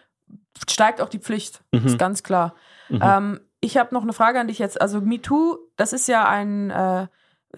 steigt 0.70 1.01
auch 1.01 1.09
die 1.09 1.20
Pflicht. 1.20 1.64
Mhm. 1.72 1.88
Ist 1.88 1.97
ganz 1.97 2.22
klar. 2.22 2.53
Mhm. 2.89 2.99
Ähm, 3.01 3.39
ich 3.62 3.78
habe 3.78 3.93
noch 3.93 4.03
eine 4.03 4.14
Frage 4.14 4.39
an 4.39 4.47
dich 4.47 4.59
jetzt. 4.59 4.80
Also 4.80 5.01
MeToo, 5.01 5.57
das 5.76 5.93
ist 5.93 6.07
ja 6.07 6.28
ein, 6.28 6.70
äh, 6.70 7.07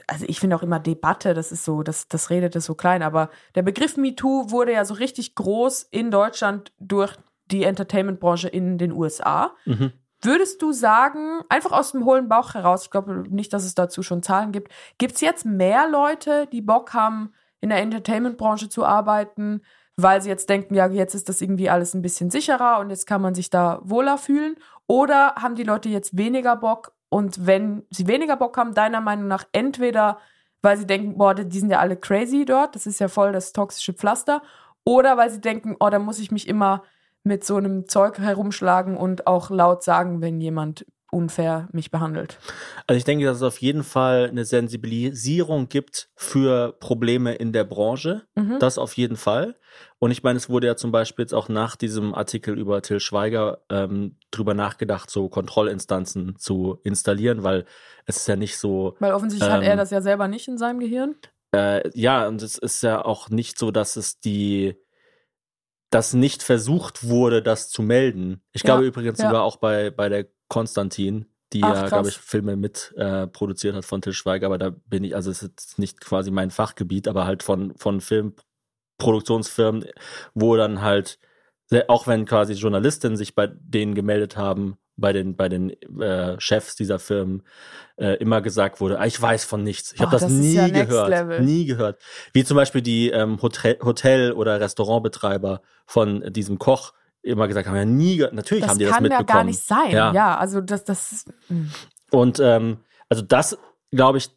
also 0.08 0.26
ich 0.28 0.40
finde 0.40 0.56
auch 0.56 0.64
immer 0.64 0.80
Debatte, 0.80 1.34
das 1.34 1.52
ist 1.52 1.66
so, 1.66 1.84
das, 1.84 2.08
das 2.08 2.30
redet 2.30 2.56
ist 2.56 2.66
so 2.66 2.76
klein, 2.76 3.04
aber 3.04 3.30
der 3.56 3.62
Begriff 3.62 3.98
MeToo 3.98 4.52
wurde 4.52 4.72
ja 4.72 4.86
so 4.86 4.94
richtig 4.94 5.36
groß 5.36 5.84
in 5.84 6.12
Deutschland 6.12 6.72
durch 6.80 7.16
die 7.52 7.64
Entertainment-Branche 7.64 8.48
in 8.48 8.78
den 8.78 8.94
USA. 8.94 9.54
Mhm. 9.66 9.92
Würdest 10.24 10.62
du 10.62 10.72
sagen, 10.72 11.42
einfach 11.50 11.72
aus 11.72 11.92
dem 11.92 12.06
hohlen 12.06 12.30
Bauch 12.30 12.54
heraus, 12.54 12.86
ich 12.86 12.92
glaube 12.92 13.26
nicht, 13.30 13.52
dass 13.52 13.66
es 13.66 13.76
dazu 13.76 14.04
schon 14.04 14.24
Zahlen 14.24 14.52
gibt, 14.52 14.72
gibt 14.98 15.16
es 15.16 15.22
jetzt 15.22 15.46
mehr 15.46 15.90
Leute, 15.90 16.48
die 16.48 16.62
Bock 16.62 16.94
haben, 16.94 17.34
in 17.60 17.70
der 17.70 17.80
Entertainment-Branche 17.80 18.70
zu 18.70 18.86
arbeiten, 18.86 19.62
weil 19.96 20.22
sie 20.22 20.30
jetzt 20.30 20.50
denken, 20.50 20.76
ja, 20.76 20.88
jetzt 20.88 21.14
ist 21.14 21.30
das 21.30 21.42
irgendwie 21.42 21.70
alles 21.70 21.94
ein 21.94 22.02
bisschen 22.02 22.32
sicherer 22.32 22.80
und 22.80 22.90
jetzt 22.90 23.06
kann 23.06 23.22
man 23.22 23.36
sich 23.36 23.50
da 23.50 23.80
wohler 23.84 24.18
fühlen? 24.18 24.56
Oder 24.88 25.36
haben 25.36 25.56
die 25.56 25.64
Leute 25.64 25.90
jetzt 25.90 26.18
weniger 26.18 26.56
Bock? 26.56 26.94
Und 27.10 27.46
wenn 27.46 27.86
sie 27.90 28.08
weniger 28.08 28.38
Bock 28.38 28.58
haben, 28.58 28.74
deiner 28.74 29.02
Meinung 29.02 29.28
nach 29.28 29.46
entweder, 29.52 30.20
weil 30.62 30.78
sie 30.78 30.88
denken, 30.88 31.18
boah, 31.18 31.36
die 31.36 31.60
sind 31.60 31.70
ja 31.70 31.80
alle 31.80 31.96
crazy 31.96 32.46
dort, 32.46 32.76
das 32.76 32.88
ist 32.88 33.00
ja 33.00 33.08
voll 33.08 33.34
das 33.34 33.54
toxische 33.54 33.94
Pflaster, 33.94 34.42
oder 34.84 35.16
weil 35.16 35.30
sie 35.30 35.42
denken, 35.42 35.76
oh, 35.80 35.90
da 35.90 36.00
muss 36.00 36.20
ich 36.20 36.32
mich 36.32 36.48
immer 36.48 36.84
mit 37.24 37.44
so 37.44 37.56
einem 37.56 37.88
Zeug 37.88 38.20
herumschlagen 38.20 38.98
und 38.98 39.28
auch 39.28 39.50
laut 39.50 39.84
sagen, 39.84 40.22
wenn 40.22 40.42
jemand 40.42 40.86
unfair 41.12 41.68
mich 41.72 41.92
behandelt. 41.92 42.40
Also 42.88 42.98
ich 42.98 43.04
denke, 43.04 43.26
dass 43.26 43.38
es 43.38 43.44
auf 43.44 43.60
jeden 43.60 43.84
Fall 43.84 44.30
eine 44.30 44.46
Sensibilisierung 44.46 45.70
gibt 45.70 46.10
für 46.16 46.74
Probleme 46.80 47.36
in 47.36 47.54
der 47.54 47.64
Branche. 47.66 48.24
Mhm. 48.36 48.58
Das 48.60 48.78
auf 48.80 48.94
jeden 48.98 49.16
Fall. 49.16 49.56
Und 50.00 50.10
ich 50.10 50.24
meine, 50.24 50.38
es 50.38 50.50
wurde 50.50 50.66
ja 50.68 50.76
zum 50.76 50.92
Beispiel 50.92 51.24
jetzt 51.24 51.34
auch 51.34 51.50
nach 51.50 51.76
diesem 51.76 52.16
Artikel 52.16 52.58
über 52.58 52.82
Till 52.82 53.00
Schweiger 53.00 53.60
ähm, 53.70 54.18
drüber 54.32 54.56
nachgedacht, 54.56 55.10
so 55.12 55.30
Kontrollinstanzen 55.30 56.36
zu 56.38 56.80
installieren, 56.84 57.44
weil 57.44 57.66
es 58.06 58.18
ist 58.18 58.28
ja 58.28 58.36
nicht 58.36 58.58
so, 58.58 58.96
Weil 59.00 59.14
offensichtlich 59.14 59.50
hat 59.52 59.62
Ähm, 59.62 59.70
er 59.70 59.76
das 59.76 59.92
ja 59.92 60.02
selber 60.02 60.28
nicht 60.28 60.48
in 60.48 60.58
seinem 60.58 60.80
Gehirn. 60.80 61.16
äh, 61.56 61.88
ja, 61.94 62.28
und 62.28 62.42
es 62.42 62.58
ist 62.58 62.82
ja 62.82 63.06
auch 63.06 63.30
nicht 63.30 63.58
so, 63.60 63.70
dass 63.72 63.96
es 63.98 64.20
die, 64.20 64.76
dass 65.94 66.14
nicht 66.14 66.44
versucht 66.44 67.08
wurde, 67.08 67.42
das 67.42 67.70
zu 67.70 67.82
melden. 67.82 68.42
Ich 68.52 68.64
Ja, 68.64 68.66
glaube 68.68 68.86
übrigens 68.86 69.20
ja. 69.20 69.28
sogar 69.28 69.44
auch 69.44 69.58
bei, 69.58 69.92
bei 69.92 70.10
der 70.10 70.28
Konstantin, 70.48 71.26
die 71.54 71.64
Ach, 71.64 71.76
ja, 71.76 71.88
glaube 71.88 72.10
ich, 72.10 72.18
Filme 72.18 72.56
mit 72.56 72.94
äh, 72.98 73.28
produziert 73.28 73.76
hat 73.76 73.86
von 73.86 74.02
Til 74.02 74.14
Schweiger, 74.14 74.48
aber 74.48 74.58
da 74.58 74.72
bin 74.72 75.04
ich, 75.04 75.16
also 75.16 75.30
es 75.30 75.44
ist 75.44 75.50
jetzt 75.50 75.80
nicht 75.80 76.02
quasi 76.02 76.32
mein 76.32 76.50
Fachgebiet, 76.52 77.08
aber 77.08 77.26
halt 77.26 77.44
von, 77.44 77.76
von 77.78 78.02
Filmproduktionsfirmen, 78.02 79.86
wo 80.34 80.56
dann 80.56 80.82
halt, 80.82 81.20
auch 81.88 82.08
wenn 82.08 82.26
quasi 82.26 82.54
Journalistinnen 82.54 83.18
sich 83.18 83.36
bei 83.36 83.48
denen 83.48 83.94
gemeldet 83.94 84.36
haben, 84.36 84.78
bei 84.96 85.12
den, 85.14 85.36
bei 85.36 85.50
den 85.50 85.72
äh, 86.00 86.40
Chefs 86.40 86.76
dieser 86.76 87.00
Firmen, 87.00 87.44
äh, 87.98 88.16
immer 88.18 88.42
gesagt 88.42 88.80
wurde, 88.82 89.00
ah, 89.00 89.06
ich 89.06 89.20
weiß 89.22 89.44
von 89.46 89.64
nichts. 89.64 89.94
Ich 89.94 90.00
Oh, 90.00 90.04
habe 90.04 90.12
das, 90.12 90.22
das 90.22 90.32
ist 90.32 90.40
nie 90.40 90.54
ja 90.56 90.68
gehört. 90.68 91.10
level. 91.10 91.42
Nie 91.42 91.66
gehört. 91.66 92.02
Wie 92.34 92.44
zum 92.44 92.56
Beispiel 92.58 92.82
die 92.82 93.10
ähm, 93.10 93.42
Hotel, 93.42 93.78
Hotel- 93.84 94.34
oder 94.34 94.60
Restaurantbetreiber 94.60 95.62
von 95.86 96.32
diesem 96.34 96.60
Koch 96.60 96.94
immer 97.22 97.48
gesagt 97.48 97.68
haben, 97.68 97.76
ja 97.76 97.86
nie, 97.86 98.18
ge- 98.18 98.30
natürlich 98.34 98.64
Das 98.64 98.72
haben 98.72 98.80
die 98.80 98.86
das 98.86 98.94
kann 98.96 99.04
ja 99.06 99.10
mitbekommen. 99.10 99.38
gar 99.38 99.44
nicht 99.46 99.60
sein. 99.64 99.92
Ja, 99.92 100.14
Ja. 100.14 100.38
also 100.38 100.62
das, 100.62 100.84
das. 100.84 101.26
mh. 101.50 101.70
Und 102.12 102.40
ähm, 102.40 102.78
also 103.10 103.24
das, 103.24 103.58
glaube 103.92 104.20
ich, 104.20 104.30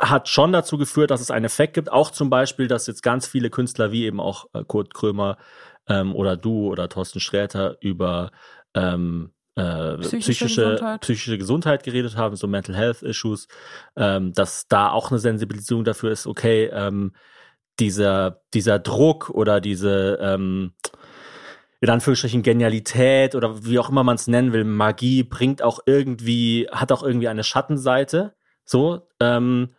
hat 0.00 0.28
schon 0.28 0.52
dazu 0.52 0.78
geführt, 0.78 1.10
dass 1.12 1.20
es 1.20 1.30
einen 1.30 1.44
Effekt 1.44 1.74
gibt. 1.74 1.92
Auch 1.92 2.10
zum 2.10 2.30
Beispiel, 2.30 2.66
dass 2.66 2.86
jetzt 2.88 3.02
ganz 3.02 3.26
viele 3.26 3.50
Künstler 3.50 3.92
wie 3.92 4.04
eben 4.06 4.18
auch 4.18 4.46
äh, 4.54 4.64
Kurt 4.64 4.94
Krömer 4.94 5.36
ähm, 5.86 6.14
oder 6.16 6.36
du 6.36 6.68
oder 6.72 6.88
Thorsten 6.88 7.20
Sträter 7.20 7.76
über 7.80 8.30
ähm, 8.74 9.30
äh, 9.56 9.98
Psychische 9.98 10.18
psychische, 10.18 10.62
Gesundheit. 10.62 11.00
psychische 11.00 11.38
Gesundheit 11.38 11.84
geredet 11.84 12.16
haben, 12.16 12.36
so 12.36 12.46
Mental 12.46 12.74
Health 12.74 13.02
Issues, 13.02 13.48
ähm, 13.96 14.32
dass 14.32 14.66
da 14.68 14.90
auch 14.90 15.10
eine 15.10 15.18
Sensibilisierung 15.18 15.84
dafür 15.84 16.10
ist, 16.10 16.26
okay, 16.26 16.70
ähm, 16.72 17.12
dieser, 17.78 18.42
dieser 18.54 18.78
Druck 18.78 19.30
oder 19.30 19.60
diese 19.60 20.18
ähm, 20.20 20.72
in 21.82 21.90
Anführungsstrichen 21.90 22.42
Genialität 22.42 23.34
oder 23.34 23.64
wie 23.64 23.78
auch 23.80 23.90
immer 23.90 24.04
man 24.04 24.14
es 24.14 24.28
nennen 24.28 24.52
will, 24.52 24.62
Magie 24.62 25.24
bringt 25.24 25.62
auch 25.62 25.80
irgendwie, 25.84 26.68
hat 26.70 26.92
auch 26.92 27.02
irgendwie 27.02 27.26
eine 27.26 27.42
Schattenseite. 27.42 28.36
So, 28.64 29.08
ähm, 29.18 29.74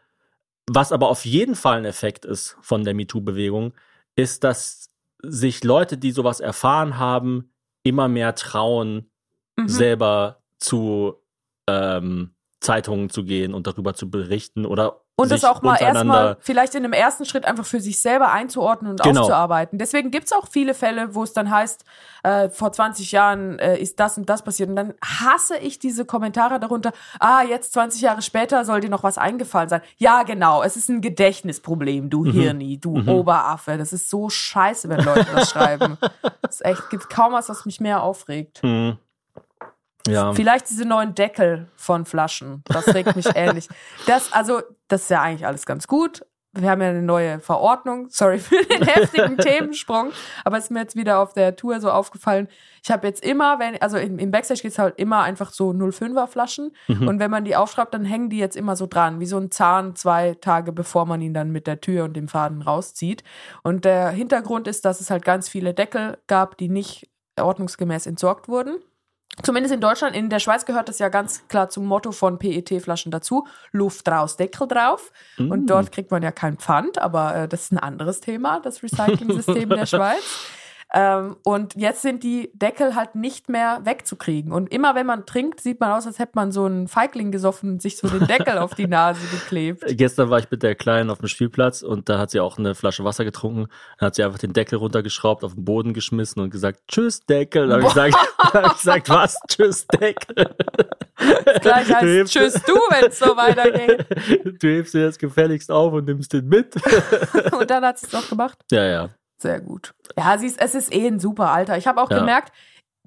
was 0.69 0.91
aber 0.91 1.07
auf 1.07 1.23
jeden 1.25 1.55
Fall 1.55 1.77
ein 1.77 1.85
Effekt 1.85 2.25
ist 2.25 2.57
von 2.61 2.83
der 2.83 2.93
MeToo-Bewegung, 2.93 3.73
ist, 4.17 4.43
dass 4.43 4.89
sich 5.21 5.63
Leute, 5.63 5.97
die 5.97 6.11
sowas 6.11 6.41
erfahren 6.41 6.97
haben, 6.97 7.53
immer 7.83 8.09
mehr 8.09 8.35
trauen, 8.35 9.09
Mhm. 9.55 9.67
selber 9.67 10.37
zu 10.59 11.15
ähm, 11.67 12.33
Zeitungen 12.59 13.09
zu 13.09 13.23
gehen 13.25 13.53
und 13.53 13.67
darüber 13.67 13.93
zu 13.93 14.09
berichten 14.09 14.65
oder 14.65 15.01
Und 15.17 15.31
das 15.31 15.43
auch 15.43 15.61
mal 15.61 15.75
erstmal 15.81 16.37
vielleicht 16.39 16.75
in 16.75 16.83
einem 16.85 16.93
ersten 16.93 17.25
Schritt 17.25 17.43
einfach 17.45 17.65
für 17.65 17.81
sich 17.81 18.01
selber 18.01 18.31
einzuordnen 18.31 18.91
und 18.93 19.03
Genau. 19.03 19.21
aufzuarbeiten. 19.21 19.77
Deswegen 19.77 20.11
gibt's 20.11 20.31
auch 20.31 20.47
viele 20.47 20.73
Fälle, 20.73 21.13
wo 21.13 21.23
es 21.23 21.33
dann 21.33 21.51
heißt, 21.51 21.83
äh, 22.23 22.47
vor 22.49 22.71
20 22.71 23.11
Jahren 23.11 23.59
äh, 23.59 23.77
ist 23.77 23.99
das 23.99 24.17
und 24.17 24.29
das 24.29 24.43
passiert. 24.43 24.69
Und 24.69 24.77
dann 24.77 24.93
hasse 25.03 25.57
ich 25.57 25.77
diese 25.77 26.05
Kommentare 26.05 26.57
darunter, 26.59 26.93
ah, 27.19 27.43
jetzt 27.43 27.73
20 27.73 28.01
Jahre 28.01 28.21
später 28.21 28.63
soll 28.63 28.79
dir 28.79 28.89
noch 28.89 29.03
was 29.03 29.17
eingefallen 29.17 29.67
sein. 29.67 29.81
Ja, 29.97 30.23
genau, 30.23 30.63
es 30.63 30.77
ist 30.77 30.89
ein 30.89 31.01
Gedächtnisproblem, 31.01 32.09
du 32.09 32.23
Mhm. 32.23 32.31
Hirni, 32.31 32.77
du 32.79 32.95
Oberaffe. 33.09 33.77
Das 33.77 33.91
ist 33.91 34.09
so 34.09 34.29
scheiße, 34.29 34.87
wenn 34.87 35.01
Leute 35.01 35.27
das 35.35 35.49
schreiben. 35.51 35.97
Echt, 36.61 36.89
gibt 36.89 37.09
kaum 37.09 37.33
was, 37.33 37.49
was 37.49 37.65
mich 37.65 37.81
mehr 37.81 38.01
aufregt. 38.03 38.61
Hm. 38.63 38.97
Ja. 40.07 40.33
Vielleicht 40.33 40.69
diese 40.69 40.85
neuen 40.85 41.15
Deckel 41.15 41.67
von 41.75 42.05
Flaschen. 42.05 42.63
Das 42.65 42.93
regt 42.93 43.15
mich 43.15 43.27
ähnlich. 43.35 43.69
Das, 44.05 44.33
also, 44.33 44.61
das 44.87 45.03
ist 45.03 45.09
ja 45.09 45.21
eigentlich 45.21 45.45
alles 45.45 45.65
ganz 45.65 45.87
gut. 45.87 46.25
Wir 46.55 46.69
haben 46.69 46.81
ja 46.81 46.89
eine 46.89 47.01
neue 47.01 47.39
Verordnung. 47.39 48.09
Sorry 48.09 48.37
für 48.37 48.63
den 48.63 48.83
heftigen 48.87 49.37
Themensprung. 49.37 50.11
Aber 50.43 50.57
es 50.57 50.65
ist 50.65 50.69
mir 50.69 50.81
jetzt 50.81 50.95
wieder 50.95 51.17
auf 51.19 51.33
der 51.33 51.55
Tour 51.55 51.79
so 51.79 51.89
aufgefallen. 51.89 52.47
Ich 52.83 52.91
habe 52.91 53.07
jetzt 53.07 53.25
immer, 53.25 53.57
wenn, 53.57 53.81
also 53.81 53.97
im, 53.97 54.19
im 54.19 54.29
Backstage 54.29 54.61
geht's 54.61 54.77
halt 54.77 54.99
immer 54.99 55.23
einfach 55.23 55.51
so 55.51 55.71
05er 55.71 56.27
Flaschen. 56.27 56.75
Und 56.87 57.17
wenn 57.19 57.31
man 57.31 57.43
die 57.43 57.55
aufschraubt, 57.55 57.91
dann 57.93 58.05
hängen 58.05 58.29
die 58.29 58.37
jetzt 58.37 58.55
immer 58.55 58.75
so 58.75 58.85
dran, 58.85 59.19
wie 59.19 59.25
so 59.25 59.37
ein 59.37 59.49
Zahn 59.49 59.95
zwei 59.95 60.35
Tage, 60.35 60.71
bevor 60.73 61.07
man 61.07 61.21
ihn 61.21 61.33
dann 61.33 61.49
mit 61.51 61.65
der 61.65 61.81
Tür 61.81 62.03
und 62.03 62.13
dem 62.13 62.27
Faden 62.27 62.61
rauszieht. 62.61 63.23
Und 63.63 63.83
der 63.83 64.09
Hintergrund 64.09 64.67
ist, 64.67 64.85
dass 64.85 65.01
es 65.01 65.09
halt 65.09 65.25
ganz 65.25 65.49
viele 65.49 65.73
Deckel 65.73 66.19
gab, 66.27 66.57
die 66.57 66.69
nicht 66.69 67.09
ordnungsgemäß 67.39 68.05
entsorgt 68.05 68.47
wurden. 68.47 68.75
Zumindest 69.41 69.73
in 69.73 69.81
Deutschland, 69.81 70.15
in 70.15 70.29
der 70.29 70.39
Schweiz 70.39 70.65
gehört 70.65 70.89
das 70.89 70.99
ja 70.99 71.09
ganz 71.09 71.47
klar 71.47 71.69
zum 71.69 71.85
Motto 71.85 72.11
von 72.11 72.37
PET-Flaschen 72.37 73.11
dazu. 73.11 73.47
Luft 73.71 74.07
raus, 74.07 74.37
Deckel 74.37 74.67
drauf. 74.67 75.11
Und 75.49 75.67
dort 75.67 75.91
kriegt 75.91 76.11
man 76.11 76.21
ja 76.21 76.31
kein 76.31 76.57
Pfand, 76.57 76.99
aber 76.99 77.35
äh, 77.35 77.47
das 77.47 77.63
ist 77.63 77.71
ein 77.71 77.79
anderes 77.79 78.21
Thema, 78.21 78.59
das 78.59 78.83
Recycling-System 78.83 79.69
der 79.69 79.85
Schweiz. 79.87 80.23
Ähm, 80.95 81.37
und 81.43 81.75
jetzt 81.75 82.03
sind 82.03 82.21
die 82.23 82.51
Deckel 82.53 82.95
halt 82.95 83.15
nicht 83.15 83.49
mehr 83.49 83.81
wegzukriegen. 83.83 84.51
Und 84.51 84.71
immer 84.71 84.93
wenn 84.93 85.07
man 85.07 85.25
trinkt, 85.25 85.59
sieht 85.59 85.79
man 85.79 85.91
aus, 85.91 86.05
als 86.05 86.19
hätte 86.19 86.33
man 86.35 86.51
so 86.51 86.65
einen 86.65 86.87
Feigling 86.87 87.31
gesoffen 87.31 87.71
und 87.71 87.81
sich 87.81 87.97
so 87.97 88.07
den 88.07 88.27
Deckel 88.27 88.59
auf 88.59 88.75
die 88.75 88.87
Nase 88.87 89.21
geklebt. 89.31 89.83
Gestern 89.97 90.29
war 90.29 90.37
ich 90.37 90.51
mit 90.51 90.61
der 90.61 90.75
Kleinen 90.75 91.09
auf 91.09 91.17
dem 91.17 91.27
Spielplatz 91.29 91.81
und 91.81 92.09
da 92.09 92.19
hat 92.19 92.29
sie 92.29 92.39
auch 92.39 92.59
eine 92.59 92.75
Flasche 92.75 93.03
Wasser 93.03 93.25
getrunken. 93.25 93.67
Dann 93.99 94.07
hat 94.07 94.15
sie 94.15 94.23
einfach 94.23 94.37
den 94.37 94.53
Deckel 94.53 94.77
runtergeschraubt, 94.77 95.43
auf 95.43 95.55
den 95.55 95.65
Boden 95.65 95.93
geschmissen 95.93 96.41
und 96.43 96.51
gesagt, 96.51 96.81
tschüss 96.87 97.21
Deckel. 97.25 97.67
Da 97.67 97.73
habe 97.75 97.83
ich 97.83 97.89
gesagt, 97.89 98.15
hab 98.37 98.65
ich 98.67 98.73
gesagt, 98.73 99.09
was? 99.09 99.35
Tschüss 99.47 99.87
Deckel. 99.87 100.55
Gleich 101.61 101.87
Du 101.87 101.93
heißt 101.95 102.03
hebst- 102.03 102.33
Tschüss 102.33 102.53
du, 102.63 102.73
wenn 102.89 103.05
es 103.09 103.17
so 103.19 103.35
weitergeht. 103.35 104.05
Du 104.61 104.67
hebst 104.67 104.93
dir 104.93 105.05
jetzt 105.05 105.19
gefälligst 105.19 105.71
auf 105.71 105.93
und 105.93 106.05
nimmst 106.05 106.33
den 106.33 106.47
mit. 106.47 106.75
Und 107.51 107.69
dann 107.69 107.83
hat 107.83 107.97
sie 107.97 108.05
es 108.07 108.13
noch 108.13 108.29
gemacht. 108.29 108.57
Ja, 108.71 108.85
ja. 108.85 109.09
Sehr 109.43 109.61
gut. 109.61 109.93
Ja, 110.17 110.37
sie 110.37 110.47
ist, 110.47 110.59
es 110.59 110.73
ist 110.73 110.93
eh 110.93 111.05
ein 111.07 111.19
super 111.19 111.51
Alter. 111.51 111.77
Ich 111.77 111.85
habe 111.87 112.01
auch 112.01 112.09
Ja. 112.09 112.17
gemerkt, 112.19 112.51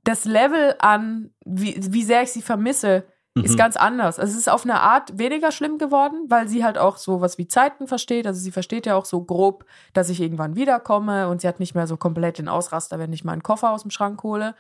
das 0.05 0.25
Level 0.25 0.77
an, 0.79 1.31
wie, 1.45 1.75
wie 1.93 2.05
sehr 2.05 2.23
ich 2.23 2.31
sie 2.33 2.43
vermisse, 2.43 3.05
ist 3.35 3.53
Mhm. 3.53 3.57
ganz 3.59 3.77
anders. 3.77 4.19
Also 4.19 4.33
es 4.33 4.39
ist 4.39 4.49
auf 4.49 4.65
eine 4.65 4.81
Art 4.81 5.19
weniger 5.19 5.51
schlimm 5.51 5.77
geworden, 5.79 6.27
weil 6.29 6.47
sie 6.49 6.65
halt 6.65 6.79
auch 6.79 6.97
so 6.97 7.21
was 7.21 7.37
wie 7.39 7.49
Zeiten 7.49 7.87
versteht. 7.89 8.27
Also 8.27 8.41
sie 8.41 8.53
versteht 8.53 8.87
ja 8.87 8.95
auch 8.97 9.05
so 9.05 9.23
grob, 9.25 9.67
dass 9.93 10.09
ich 10.09 10.21
irgendwann 10.21 10.57
wiederkomme 10.57 11.29
und 11.29 11.41
sie 11.41 11.49
hat 11.49 11.59
nicht 11.61 11.75
mehr 11.75 11.87
so 11.87 11.97
komplett 11.97 12.39
den 12.39 12.49
Ausraster, 12.49 12.99
wenn 12.99 13.13
ich 13.13 13.25
meinen 13.25 13.43
Koffer 13.43 13.73
aus 13.73 13.83
dem 13.83 13.91
Schrank 13.91 14.23
hole. 14.23 14.55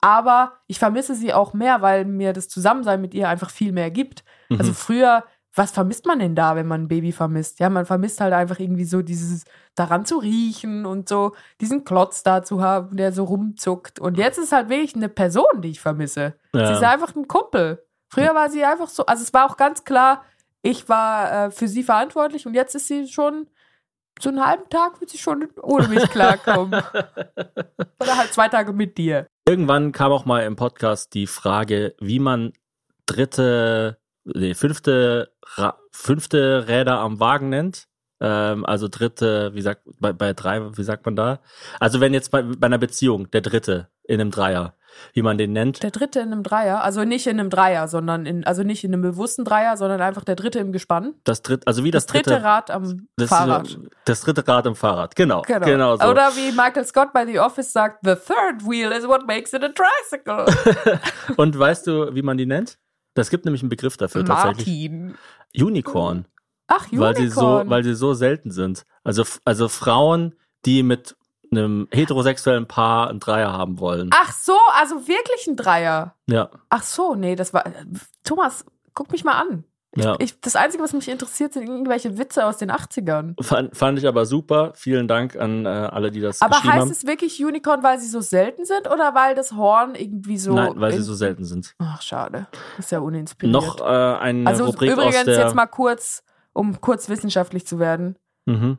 Aber 0.00 0.52
ich 0.66 0.78
vermisse 0.78 1.14
sie 1.14 1.32
auch 1.34 1.54
mehr, 1.54 1.82
weil 1.82 2.04
mir 2.04 2.32
das 2.32 2.48
Zusammensein 2.48 3.00
mit 3.00 3.14
ihr 3.14 3.28
einfach 3.28 3.50
viel 3.50 3.72
mehr 3.72 3.90
gibt. 3.90 4.24
Also 4.50 4.70
Mhm. 4.70 4.74
früher, 4.76 5.24
was 5.54 5.70
vermisst 5.70 6.06
man 6.06 6.18
denn 6.18 6.34
da, 6.34 6.56
wenn 6.56 6.66
man 6.66 6.82
ein 6.82 6.88
Baby 6.88 7.12
vermisst? 7.12 7.60
Ja, 7.60 7.70
man 7.70 7.86
vermisst 7.86 8.20
halt 8.20 8.32
einfach 8.32 8.58
irgendwie 8.58 8.84
so 8.84 9.02
dieses 9.02 9.44
daran 9.74 10.04
zu 10.04 10.18
riechen 10.18 10.84
und 10.84 11.08
so 11.08 11.34
diesen 11.60 11.84
Klotz 11.84 12.22
da 12.22 12.42
zu 12.42 12.60
haben, 12.60 12.96
der 12.96 13.12
so 13.12 13.24
rumzuckt. 13.24 14.00
Und 14.00 14.18
jetzt 14.18 14.38
ist 14.38 14.52
halt 14.52 14.68
wirklich 14.68 14.96
eine 14.96 15.08
Person, 15.08 15.62
die 15.62 15.70
ich 15.70 15.80
vermisse. 15.80 16.34
Ja. 16.54 16.66
Sie 16.66 16.72
ist 16.72 16.82
einfach 16.82 17.14
ein 17.14 17.28
Kumpel. 17.28 17.84
Früher 18.08 18.34
war 18.34 18.50
sie 18.50 18.64
einfach 18.64 18.88
so, 18.88 19.06
also 19.06 19.22
es 19.22 19.32
war 19.32 19.50
auch 19.50 19.56
ganz 19.56 19.84
klar, 19.84 20.24
ich 20.62 20.88
war 20.88 21.46
äh, 21.46 21.50
für 21.50 21.68
sie 21.68 21.82
verantwortlich 21.82 22.46
und 22.46 22.54
jetzt 22.54 22.74
ist 22.74 22.88
sie 22.88 23.06
schon 23.06 23.48
so 24.20 24.30
einen 24.30 24.44
halben 24.44 24.68
Tag 24.70 25.00
wird 25.00 25.10
sie 25.10 25.18
schon 25.18 25.48
ohne 25.60 25.88
mich 25.88 26.08
klarkommen. 26.10 26.72
Oder 28.00 28.16
halt 28.16 28.32
zwei 28.32 28.48
Tage 28.48 28.72
mit 28.72 28.96
dir. 28.96 29.26
Irgendwann 29.46 29.92
kam 29.92 30.12
auch 30.12 30.24
mal 30.24 30.44
im 30.44 30.56
Podcast 30.56 31.14
die 31.14 31.26
Frage, 31.26 31.94
wie 32.00 32.20
man 32.20 32.52
dritte, 33.06 33.98
nee, 34.24 34.54
fünfte, 34.54 35.32
Ra 35.56 35.78
fünfte 35.92 36.66
Räder 36.68 36.98
am 36.98 37.20
Wagen 37.20 37.48
nennt. 37.48 37.88
Ähm, 38.20 38.64
also 38.64 38.88
dritte, 38.88 39.54
wie 39.54 39.60
sagt, 39.60 39.82
bei, 40.00 40.12
bei 40.12 40.32
drei, 40.32 40.76
wie 40.76 40.84
sagt 40.84 41.04
man 41.04 41.16
da? 41.16 41.40
Also 41.80 42.00
wenn 42.00 42.14
jetzt 42.14 42.30
bei, 42.30 42.42
bei 42.42 42.66
einer 42.66 42.78
Beziehung, 42.78 43.30
der 43.30 43.40
dritte 43.40 43.88
in 44.04 44.20
einem 44.20 44.30
Dreier, 44.30 44.74
wie 45.12 45.22
man 45.22 45.38
den 45.38 45.52
nennt. 45.52 45.82
Der 45.82 45.90
dritte 45.90 46.20
in 46.20 46.32
einem 46.32 46.42
Dreier, 46.42 46.82
also 46.82 47.04
nicht 47.04 47.26
in 47.26 47.40
einem 47.40 47.50
Dreier, 47.50 47.88
sondern 47.88 48.26
in, 48.26 48.44
also 48.44 48.62
nicht 48.62 48.84
in 48.84 48.92
einem 48.92 49.02
bewussten 49.02 49.44
Dreier, 49.44 49.76
sondern 49.76 50.00
einfach 50.00 50.24
der 50.24 50.36
dritte 50.36 50.58
im 50.58 50.72
Gespann. 50.72 51.14
Das 51.24 51.42
dritte, 51.42 51.66
also 51.66 51.84
wie 51.84 51.90
das, 51.90 52.06
Das 52.06 52.12
dritte 52.12 52.42
Rad 52.42 52.70
am 52.70 53.08
das, 53.16 53.28
Fahrrad. 53.28 53.78
Das 54.04 54.20
dritte 54.20 54.46
Rad 54.46 54.66
im 54.66 54.76
Fahrrad, 54.76 55.16
genau. 55.16 55.42
Genau. 55.42 55.66
Genau, 55.66 55.96
so. 55.96 56.06
Oder 56.06 56.30
wie 56.36 56.52
Michael 56.52 56.84
Scott 56.84 57.12
bei 57.12 57.26
The 57.26 57.40
Office 57.40 57.72
sagt, 57.72 58.00
the 58.02 58.14
third 58.14 58.62
wheel 58.62 58.92
is 58.92 59.06
what 59.06 59.26
makes 59.26 59.52
it 59.52 59.64
a 59.64 59.70
tricycle. 59.70 60.46
Und 61.36 61.58
weißt 61.58 61.86
du, 61.86 62.14
wie 62.14 62.22
man 62.22 62.36
die 62.36 62.46
nennt? 62.46 62.78
Das 63.14 63.30
gibt 63.30 63.44
nämlich 63.44 63.62
einen 63.62 63.70
Begriff 63.70 63.96
dafür 63.96 64.24
tatsächlich. 64.24 64.90
Martin. 64.90 65.14
Unicorn. 65.56 66.26
Ach, 66.66 66.86
Unicorn. 66.90 67.00
weil 67.00 67.16
sie 67.16 67.28
so, 67.28 67.62
weil 67.66 67.84
sie 67.84 67.94
so 67.94 68.14
selten 68.14 68.50
sind. 68.50 68.84
Also, 69.04 69.24
also 69.44 69.68
Frauen, 69.68 70.34
die 70.64 70.82
mit 70.82 71.16
einem 71.50 71.88
heterosexuellen 71.92 72.66
Paar 72.66 73.10
ein 73.10 73.20
Dreier 73.20 73.52
haben 73.52 73.78
wollen. 73.78 74.10
Ach 74.12 74.32
so, 74.32 74.56
also 74.78 75.06
wirklich 75.06 75.46
ein 75.46 75.56
Dreier. 75.56 76.16
Ja, 76.26 76.50
Ach 76.68 76.82
so, 76.82 77.14
nee, 77.14 77.36
das 77.36 77.54
war. 77.54 77.64
Thomas, 78.24 78.64
guck 78.94 79.12
mich 79.12 79.24
mal 79.24 79.40
an. 79.40 79.64
Ja. 79.96 80.16
Ich, 80.18 80.40
das 80.40 80.56
Einzige, 80.56 80.82
was 80.82 80.92
mich 80.92 81.08
interessiert, 81.08 81.52
sind 81.52 81.68
irgendwelche 81.68 82.18
Witze 82.18 82.46
aus 82.46 82.56
den 82.56 82.70
80ern. 82.70 83.40
Fand, 83.42 83.76
fand 83.76 83.98
ich 83.98 84.06
aber 84.06 84.26
super. 84.26 84.72
Vielen 84.74 85.06
Dank 85.06 85.36
an 85.36 85.66
äh, 85.66 85.68
alle, 85.68 86.10
die 86.10 86.20
das 86.20 86.40
Aber 86.42 86.56
geschrieben 86.56 86.72
heißt 86.72 86.82
haben. 86.82 86.90
es 86.90 87.06
wirklich 87.06 87.44
Unicorn, 87.44 87.82
weil 87.82 87.98
sie 88.00 88.08
so 88.08 88.20
selten 88.20 88.64
sind 88.64 88.90
oder 88.90 89.14
weil 89.14 89.34
das 89.34 89.52
Horn 89.52 89.94
irgendwie 89.94 90.38
so. 90.38 90.54
Nein, 90.54 90.72
weil 90.76 90.92
sie 90.92 91.02
so 91.02 91.14
selten 91.14 91.44
sind. 91.44 91.74
Ach, 91.78 92.02
schade. 92.02 92.46
Ist 92.78 92.90
ja 92.90 92.98
uninspiriert. 92.98 93.52
Noch 93.52 93.80
äh, 93.80 93.84
eine 93.84 94.46
also 94.46 94.66
Rubrik 94.66 94.92
übrigens 94.92 95.16
aus 95.16 95.24
der. 95.24 95.38
jetzt 95.38 95.54
mal 95.54 95.66
kurz, 95.66 96.24
um 96.52 96.80
kurz 96.80 97.08
wissenschaftlich 97.08 97.66
zu 97.66 97.78
werden. 97.78 98.16
mhm. 98.46 98.78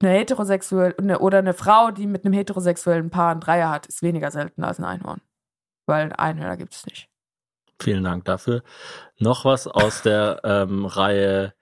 Eine 0.00 0.12
heterosexuelle 0.12 0.96
eine, 0.96 1.18
oder 1.18 1.38
eine 1.38 1.54
Frau, 1.54 1.90
die 1.90 2.06
mit 2.06 2.24
einem 2.24 2.32
heterosexuellen 2.32 3.10
Paar 3.10 3.34
ein 3.34 3.40
Dreier 3.40 3.68
hat, 3.68 3.86
ist 3.86 4.00
weniger 4.00 4.30
selten 4.30 4.62
als 4.62 4.78
ein 4.78 4.84
Einhorn. 4.84 5.20
Weil 5.86 6.04
ein 6.04 6.12
Einhörner 6.12 6.56
gibt 6.56 6.72
es 6.72 6.86
nicht. 6.86 7.08
Vielen 7.80 8.04
Dank 8.04 8.24
dafür. 8.24 8.62
Noch 9.18 9.44
was 9.44 9.66
aus 9.66 10.02
der 10.02 10.40
ähm, 10.44 10.84
Reihe 10.86 11.54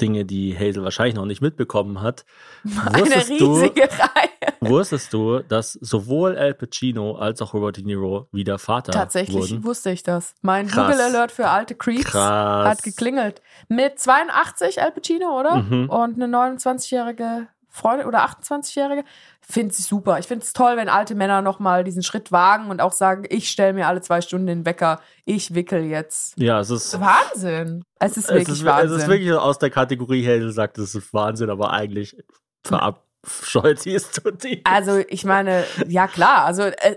Dinge, 0.00 0.24
die 0.24 0.56
Hazel 0.58 0.82
wahrscheinlich 0.82 1.14
noch 1.14 1.26
nicht 1.26 1.40
mitbekommen 1.42 2.00
hat. 2.02 2.24
Eine 2.64 3.00
Wusstest 3.02 3.30
du- 3.30 3.54
riesige 3.54 3.82
Reihe. 3.82 4.28
Wusstest 4.60 5.12
du, 5.12 5.40
dass 5.40 5.72
sowohl 5.74 6.36
Al 6.36 6.54
Pacino 6.54 7.16
als 7.16 7.40
auch 7.42 7.52
Robert 7.54 7.76
De 7.76 7.84
Niro 7.84 8.28
wieder 8.32 8.58
Vater 8.58 8.92
Tatsächlich 8.92 9.36
wurden? 9.50 9.64
wusste 9.64 9.90
ich 9.90 10.02
das. 10.02 10.34
Mein 10.40 10.66
Krass. 10.68 10.86
Google 10.92 11.00
Alert 11.00 11.32
für 11.32 11.48
alte 11.48 11.74
Creeps 11.74 12.04
Krass. 12.10 12.68
hat 12.68 12.82
geklingelt. 12.82 13.42
Mit 13.68 13.98
82 13.98 14.80
Al 14.82 14.92
Pacino, 14.92 15.38
oder? 15.38 15.56
Mhm. 15.56 15.88
Und 15.88 16.20
eine 16.20 16.26
29-jährige 16.36 17.48
Freundin 17.72 18.06
oder 18.06 18.24
28-jährige. 18.26 19.04
Finde 19.40 19.74
ich 19.76 19.84
super. 19.84 20.18
Ich 20.18 20.26
finde 20.26 20.44
es 20.44 20.52
toll, 20.52 20.76
wenn 20.76 20.90
alte 20.90 21.14
Männer 21.14 21.40
nochmal 21.40 21.84
diesen 21.84 22.02
Schritt 22.02 22.30
wagen 22.30 22.70
und 22.70 22.80
auch 22.80 22.92
sagen, 22.92 23.24
ich 23.28 23.48
stelle 23.48 23.72
mir 23.72 23.88
alle 23.88 24.02
zwei 24.02 24.20
Stunden 24.20 24.46
den 24.46 24.66
Wecker, 24.66 25.00
ich 25.24 25.54
wickel 25.54 25.84
jetzt. 25.84 26.38
Ja, 26.38 26.60
es 26.60 26.70
ist 26.70 27.00
Wahnsinn. 27.00 27.82
Es 27.98 28.18
ist 28.18 28.28
wirklich 28.28 28.48
es 28.48 28.54
ist, 28.58 28.64
Wahnsinn. 28.66 28.96
Es 28.96 29.02
ist 29.02 29.08
wirklich 29.08 29.32
aus 29.32 29.58
der 29.58 29.70
Kategorie 29.70 30.24
Hazel 30.26 30.52
sagt, 30.52 30.76
es 30.76 30.94
ist 30.94 31.14
Wahnsinn, 31.14 31.48
aber 31.48 31.72
eigentlich 31.72 32.14
verabscheut 32.62 33.80
sie 33.80 33.94
es 33.94 34.12
zutiefst. 34.12 34.66
Also, 34.66 35.02
ich 35.08 35.24
meine, 35.24 35.64
ja 35.88 36.06
klar, 36.08 36.44
also 36.44 36.62
äh, 36.62 36.96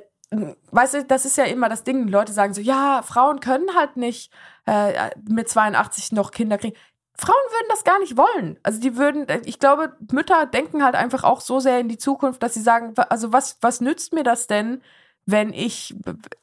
weißt 0.71 0.93
du, 0.95 1.03
das 1.05 1.25
ist 1.25 1.37
ja 1.37 1.45
immer 1.45 1.69
das 1.69 1.83
Ding. 1.83 2.07
Leute 2.07 2.33
sagen 2.33 2.53
so, 2.53 2.61
ja, 2.61 3.01
Frauen 3.01 3.39
können 3.39 3.75
halt 3.75 3.95
nicht 3.95 4.31
äh, 4.65 5.11
mit 5.27 5.47
82 5.47 6.11
noch 6.11 6.31
Kinder 6.31 6.57
kriegen. 6.57 6.75
Frauen 7.17 7.35
würden 7.51 7.67
das 7.69 7.83
gar 7.83 7.99
nicht 7.99 8.17
wollen. 8.17 8.59
Also 8.63 8.79
die 8.81 8.97
würden, 8.97 9.25
ich 9.45 9.59
glaube, 9.59 9.95
Mütter 10.11 10.45
denken 10.45 10.83
halt 10.83 10.95
einfach 10.95 11.23
auch 11.23 11.41
so 11.41 11.59
sehr 11.59 11.79
in 11.79 11.87
die 11.87 11.97
Zukunft, 11.97 12.43
dass 12.43 12.53
sie 12.53 12.61
sagen, 12.61 12.93
also 13.09 13.31
was, 13.31 13.57
was 13.61 13.81
nützt 13.81 14.13
mir 14.13 14.23
das 14.23 14.47
denn, 14.47 14.81
wenn 15.25 15.53
ich, 15.53 15.95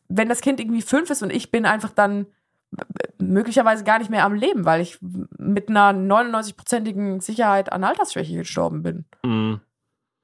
wenn 0.09 0.29
das 0.29 0.41
Kind 0.41 0.61
irgendwie 0.61 0.83
fünf 0.83 1.11
ist 1.11 1.23
und 1.23 1.31
ich 1.31 1.51
bin 1.51 1.67
einfach 1.67 1.91
dann 1.91 2.27
möglicherweise 3.19 3.85
gar 3.85 3.99
nicht 3.99 4.11
mehr 4.11 4.25
am 4.25 4.35
Leben, 4.35 4.65
weil 4.65 4.81
ich 4.81 4.99
mit 5.01 5.69
einer 5.69 5.91
99-prozentigen 5.93 7.21
Sicherheit 7.21 7.71
an 7.71 7.85
Altersschwäche 7.85 8.37
gestorben 8.37 8.83
bin. 8.83 9.05
Mm, 9.23 9.61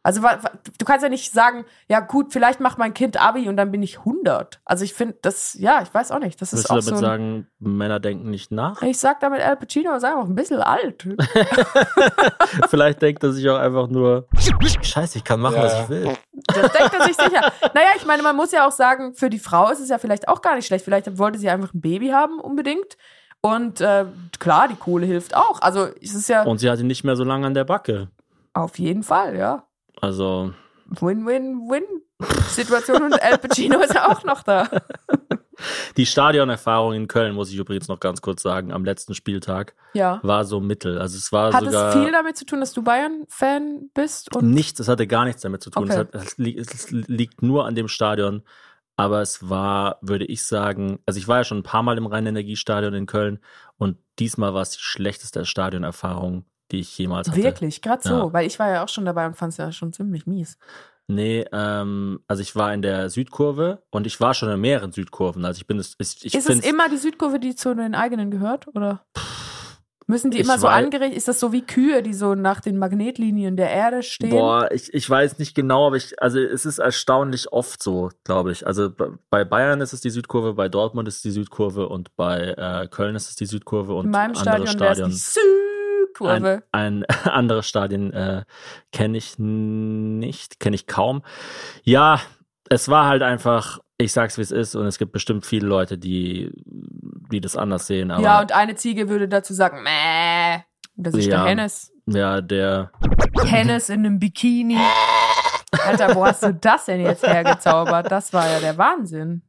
Also 0.09 0.23
du 0.23 0.85
kannst 0.87 1.03
ja 1.03 1.11
nicht 1.11 1.35
sagen, 1.35 1.67
ja 1.87 2.01
gut, 2.01 2.33
vielleicht 2.33 2.61
macht 2.61 2.79
mein 2.79 2.95
Kind 2.95 3.21
Abi 3.21 3.47
und 3.47 3.59
dann 3.59 3.71
bin 3.71 3.83
ich 3.83 3.99
100. 3.99 4.59
Also 4.65 4.83
ich 4.83 4.95
finde 4.95 5.19
das, 5.21 5.53
ja, 5.53 5.83
ich 5.83 5.93
weiß 5.93 6.13
auch 6.13 6.19
nicht. 6.19 6.41
Das 6.41 6.55
ist 6.55 6.71
Willst 6.71 6.71
du 6.71 6.73
auch 6.73 6.79
damit 6.79 6.89
so. 6.89 6.95
Ein, 6.95 7.01
sagen, 7.01 7.47
Männer 7.59 8.01
denken 8.01 8.31
nicht 8.31 8.51
nach? 8.51 8.81
ich 8.81 8.97
sag 8.97 9.21
damit, 9.21 9.43
Al 9.43 9.59
Pacino 9.59 9.95
ist 9.95 10.05
einfach 10.05 10.25
ein 10.25 10.35
bisschen 10.35 10.63
alt. 10.63 11.07
Vielleicht 12.71 13.03
denkt 13.03 13.23
er 13.23 13.33
sich 13.33 13.47
auch 13.51 13.59
einfach 13.59 13.89
nur, 13.89 14.29
scheiße, 14.81 15.19
ich 15.19 15.25
kann 15.25 15.41
machen, 15.41 15.57
Ja, 15.57 15.65
was 15.65 15.81
ich 15.83 15.89
will. 15.91 16.17
Das 16.47 16.73
denkt 16.73 16.95
er 16.99 17.05
sich 17.05 17.17
sicher. 17.17 17.53
Naja, 17.75 17.89
ich 17.95 18.07
meine, 18.07 18.23
man 18.23 18.35
muss 18.35 18.51
ja 18.51 18.67
auch 18.67 18.73
sagen, 18.73 19.13
für 19.13 19.29
die 19.29 19.39
Frau 19.39 19.71
ist 19.71 19.81
es 19.81 19.91
ja 19.91 19.99
vielleicht 19.99 20.27
auch 20.27 20.41
gar 20.41 20.55
nicht 20.57 20.67
schlecht. 20.67 20.87
Vielleicht 20.87 21.19
wollte 21.19 21.39
sie 21.39 21.51
einfach 21.51 21.75
ein 21.75 21.83
Baby 21.83 22.09
haben, 22.09 22.41
unbedingt. 22.41 22.97
Und 23.43 23.83
äh, 23.83 24.07
klar, 24.39 24.69
die 24.69 24.77
Kohle 24.77 25.05
hilft 25.05 25.37
auch. 25.37 25.61
Also 25.61 25.89
es 26.03 26.15
ist 26.15 26.31
ja 26.31 26.45
Und 26.45 26.61
sie 26.61 26.71
hatte 26.71 26.85
nicht 26.85 27.05
mehr 27.05 27.15
so 27.15 27.25
lange 27.25 27.47
an 27.47 27.53
der 27.53 27.65
Backe. 27.65 28.09
auf 28.55 28.79
jeden 28.79 29.03
Fall, 29.03 29.37
ja. 29.37 29.65
Also, 30.01 30.53
Win-Win-Win-Situation 31.01 33.03
und 33.03 33.23
Al 33.23 33.39
Pacino 33.39 33.81
ist 33.81 33.95
ja 33.95 34.11
auch 34.11 34.25
noch 34.25 34.43
da. 34.43 34.69
die 35.97 36.07
Stadionerfahrung 36.07 36.95
in 36.95 37.09
Köln, 37.09 37.35
muss 37.35 37.51
ich 37.51 37.59
übrigens 37.59 37.89
noch 37.89 38.01
ganz 38.01 38.23
kurz 38.23 38.43
sagen, 38.43 38.73
am 38.73 38.85
letzten 38.85 39.15
Spieltag 39.15 39.75
Ja. 39.93 40.21
war 40.23 40.45
so 40.45 40.61
mittel. 40.61 40.99
Also 40.99 41.17
es 41.17 41.33
war 41.33 41.53
Hat 41.53 41.65
sogar 41.65 41.89
es 41.89 41.95
viel 41.95 42.13
damit 42.13 42.37
zu 42.37 42.47
tun, 42.47 42.61
dass 42.61 42.73
du 42.73 42.83
Bayern-Fan 42.83 43.91
bist? 43.95 44.31
Nichts, 44.41 44.81
es 44.81 44.89
hatte 44.89 45.07
gar 45.07 45.25
nichts 45.25 45.43
damit 45.43 45.63
zu 45.63 45.71
tun. 45.71 45.85
Okay. 45.85 45.93
Es, 45.93 45.99
hat, 45.99 46.15
es, 46.15 46.39
li 46.39 46.57
es 46.57 46.91
liegt 46.91 47.43
nur 47.43 47.67
an 47.67 47.75
dem 47.75 47.89
Stadion. 47.89 48.43
Aber 48.97 49.23
es 49.23 49.49
war, 49.49 49.99
würde 50.01 50.25
ich 50.25 50.45
sagen, 50.45 50.99
also 51.07 51.21
ich 51.21 51.29
war 51.29 51.37
ja 51.37 51.45
schon 51.45 51.59
ein 51.59 51.63
paar 51.63 51.85
Mal 51.85 51.99
im 51.99 52.07
Rhein-Energiestadion 52.07 52.95
in 52.95 53.07
Köln 53.07 53.39
und 53.77 53.97
diesmal 54.19 54.55
war 54.55 54.63
es 54.63 54.71
die 54.71 54.81
schlechteste 54.81 55.45
Stadionerfahrung, 55.45 56.47
die 56.71 56.81
ich 56.81 56.97
jemals 56.99 57.29
hatte. 57.29 57.43
wirklich, 57.43 57.83
gerade 57.83 58.03
so, 58.03 58.15
Ja. 58.15 58.33
weil 58.33 58.47
ich 58.47 58.59
war 58.59 58.71
ja 58.71 58.85
auch 58.85 58.89
schon 58.89 59.05
dabei 59.05 59.27
und 59.27 59.37
fand 59.37 59.53
es 59.53 59.57
ja 59.59 59.73
schon 59.73 59.93
ziemlich 59.93 60.27
mies. 60.27 60.59
Nee, 61.11 61.47
ähm, 61.53 62.21
also 62.27 62.43
ich 62.43 62.55
war 62.55 62.75
in 62.75 62.83
der 62.83 63.09
Südkurve 63.09 63.83
und 63.91 64.07
ich 64.07 64.21
war 64.21 64.35
schon 64.35 64.51
in 64.51 64.61
mehreren 64.61 64.93
Südkurven. 64.93 65.45
Also 65.47 65.59
ich 65.59 65.67
bin 65.67 65.79
es, 65.79 65.95
ich, 65.99 66.25
ich 66.27 66.35
ist 66.35 66.51
es 66.51 66.61
immer 66.61 66.91
die 66.91 66.99
Südkurve, 66.99 67.39
die 67.41 67.55
zu 67.55 67.75
den 67.75 67.95
eigenen 67.95 68.31
gehört? 68.31 68.67
Oder 68.75 69.07
müssen 70.07 70.31
die 70.31 70.39
immer 70.39 70.59
so 70.59 70.67
angerichtet? 70.67 71.17
Ist 71.17 71.27
das 71.29 71.41
so 71.41 71.51
wie 71.51 71.63
Kühe, 71.63 72.03
die 72.03 72.13
so 72.13 72.35
nach 72.35 72.61
den 72.61 72.77
Magnetlinien 72.77 73.57
der 73.57 73.71
Erde 73.71 74.03
stehen? 74.03 74.29
Boah, 74.29 74.71
ich, 74.71 74.93
ich 74.93 75.09
weiß 75.09 75.39
nicht 75.39 75.55
genau, 75.55 75.87
aber 75.87 75.97
ich, 75.97 76.21
also 76.23 76.39
es 76.41 76.67
ist 76.67 76.79
erstaunlich 76.79 77.53
oft 77.55 77.83
so, 77.83 78.11
glaube 78.25 78.53
ich. 78.53 78.67
Also 78.67 78.91
bei 79.31 79.45
Bayern 79.47 79.81
ist 79.81 79.95
es 79.95 80.03
die 80.03 80.11
Südkurve, 80.11 80.53
bei 80.53 80.69
Dortmund 80.69 81.09
ist 81.09 81.17
es 81.17 81.23
die 81.23 81.31
Südkurve 81.31 81.89
und 81.89 82.15
bei 82.17 82.49
äh, 82.57 82.87
Köln 82.89 83.17
ist 83.17 83.31
es 83.31 83.37
die 83.37 83.47
Südkurve 83.47 83.95
und 83.95 84.05
In 84.07 84.11
meinem 84.11 84.37
andere 84.37 84.67
Stadion 84.67 84.67
es 84.67 84.73
Stadien. 84.73 85.09
die 85.11 85.78
Südkurve. 86.09 86.63
Ein, 86.73 87.05
ein 87.05 87.07
anderes 87.31 87.69
Stadien 87.69 88.13
äh, 88.13 88.45
kenne 88.93 89.17
ich 89.19 89.35
nicht, 89.39 90.61
kenne 90.61 90.75
ich 90.77 90.87
kaum. 90.87 91.23
Ja, 91.85 92.21
es 92.69 92.89
war 92.89 93.07
halt 93.07 93.23
einfach, 93.23 93.79
ich 93.97 94.13
sag's 94.13 94.37
wie 94.39 94.43
es 94.43 94.51
ist, 94.51 94.75
und 94.75 94.87
es 94.87 94.99
gibt 94.99 95.13
bestimmt 95.13 95.47
viele 95.47 95.67
Leute, 95.67 95.99
die, 95.99 96.51
die 97.33 97.41
das 97.41 97.57
anders 97.57 97.87
sehen. 97.87 98.11
Ja, 98.21 98.41
und 98.41 98.53
eine 98.53 98.75
Ziege 98.75 99.09
würde 99.09 99.29
dazu 99.29 99.55
sagen, 99.55 99.83
Mäh. 99.83 100.63
Das 100.97 101.15
ist 101.15 101.27
Ja. 101.27 101.43
der 101.43 101.45
Hennes. 101.47 101.93
ja, 102.07 102.41
der, 102.41 102.91
Hennes 103.45 103.89
in 103.89 104.01
einem 104.05 104.19
Bikini. 104.19 104.79
Alter, 105.87 106.15
wo 106.17 106.27
hast 106.27 106.43
du 106.43 106.53
das 106.55 106.87
denn 106.87 107.01
jetzt 107.01 107.25
hergezaubert? 107.25 108.11
Das 108.11 108.33
war 108.33 108.49
ja 108.51 108.59
der 108.59 108.77
Wahnsinn. 108.79 109.43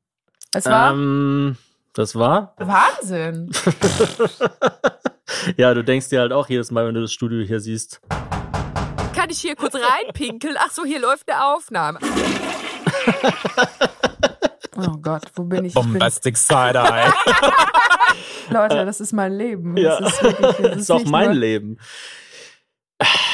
Es 0.54 0.66
war 0.66 0.92
ähm, 0.92 1.58
das 1.94 2.16
war. 2.16 2.54
Wahnsinn. 2.58 3.50
ja, 5.58 5.74
du 5.74 5.84
denkst 5.84 6.10
dir 6.10 6.20
halt 6.22 6.34
auch 6.34 6.48
jedes 6.50 6.72
Mal, 6.72 6.88
wenn 6.88 6.96
du 6.96 7.02
das 7.02 7.12
Studio 7.14 7.46
hier 7.46 7.60
siehst, 7.60 8.02
Kann 9.16 9.30
ich 9.30 9.40
hier 9.40 9.56
kurz 9.56 9.76
reinpinkeln? 9.76 10.56
Ach 10.60 10.72
so, 10.72 10.86
hier 10.86 11.00
läuft 11.00 11.30
eine 11.30 11.44
Aufnahme. 11.46 12.00
Oh 14.78 14.96
Gott, 15.02 15.24
wo 15.36 15.44
bin 15.44 15.66
ich? 15.66 15.74
Bombastic 15.74 16.38
Side-Eye. 16.38 17.12
Leute, 18.50 18.86
das 18.86 19.02
ist 19.02 19.12
mein 19.12 19.34
Leben. 19.34 19.76
Ja. 19.76 20.00
Das 20.00 20.14
ist, 20.14 20.24
wirklich, 20.24 20.48
das 20.48 20.58
das 20.72 20.78
ist 20.78 20.92
auch 20.92 21.04
mein 21.06 21.26
nur- 21.32 21.36
Leben. 21.36 21.78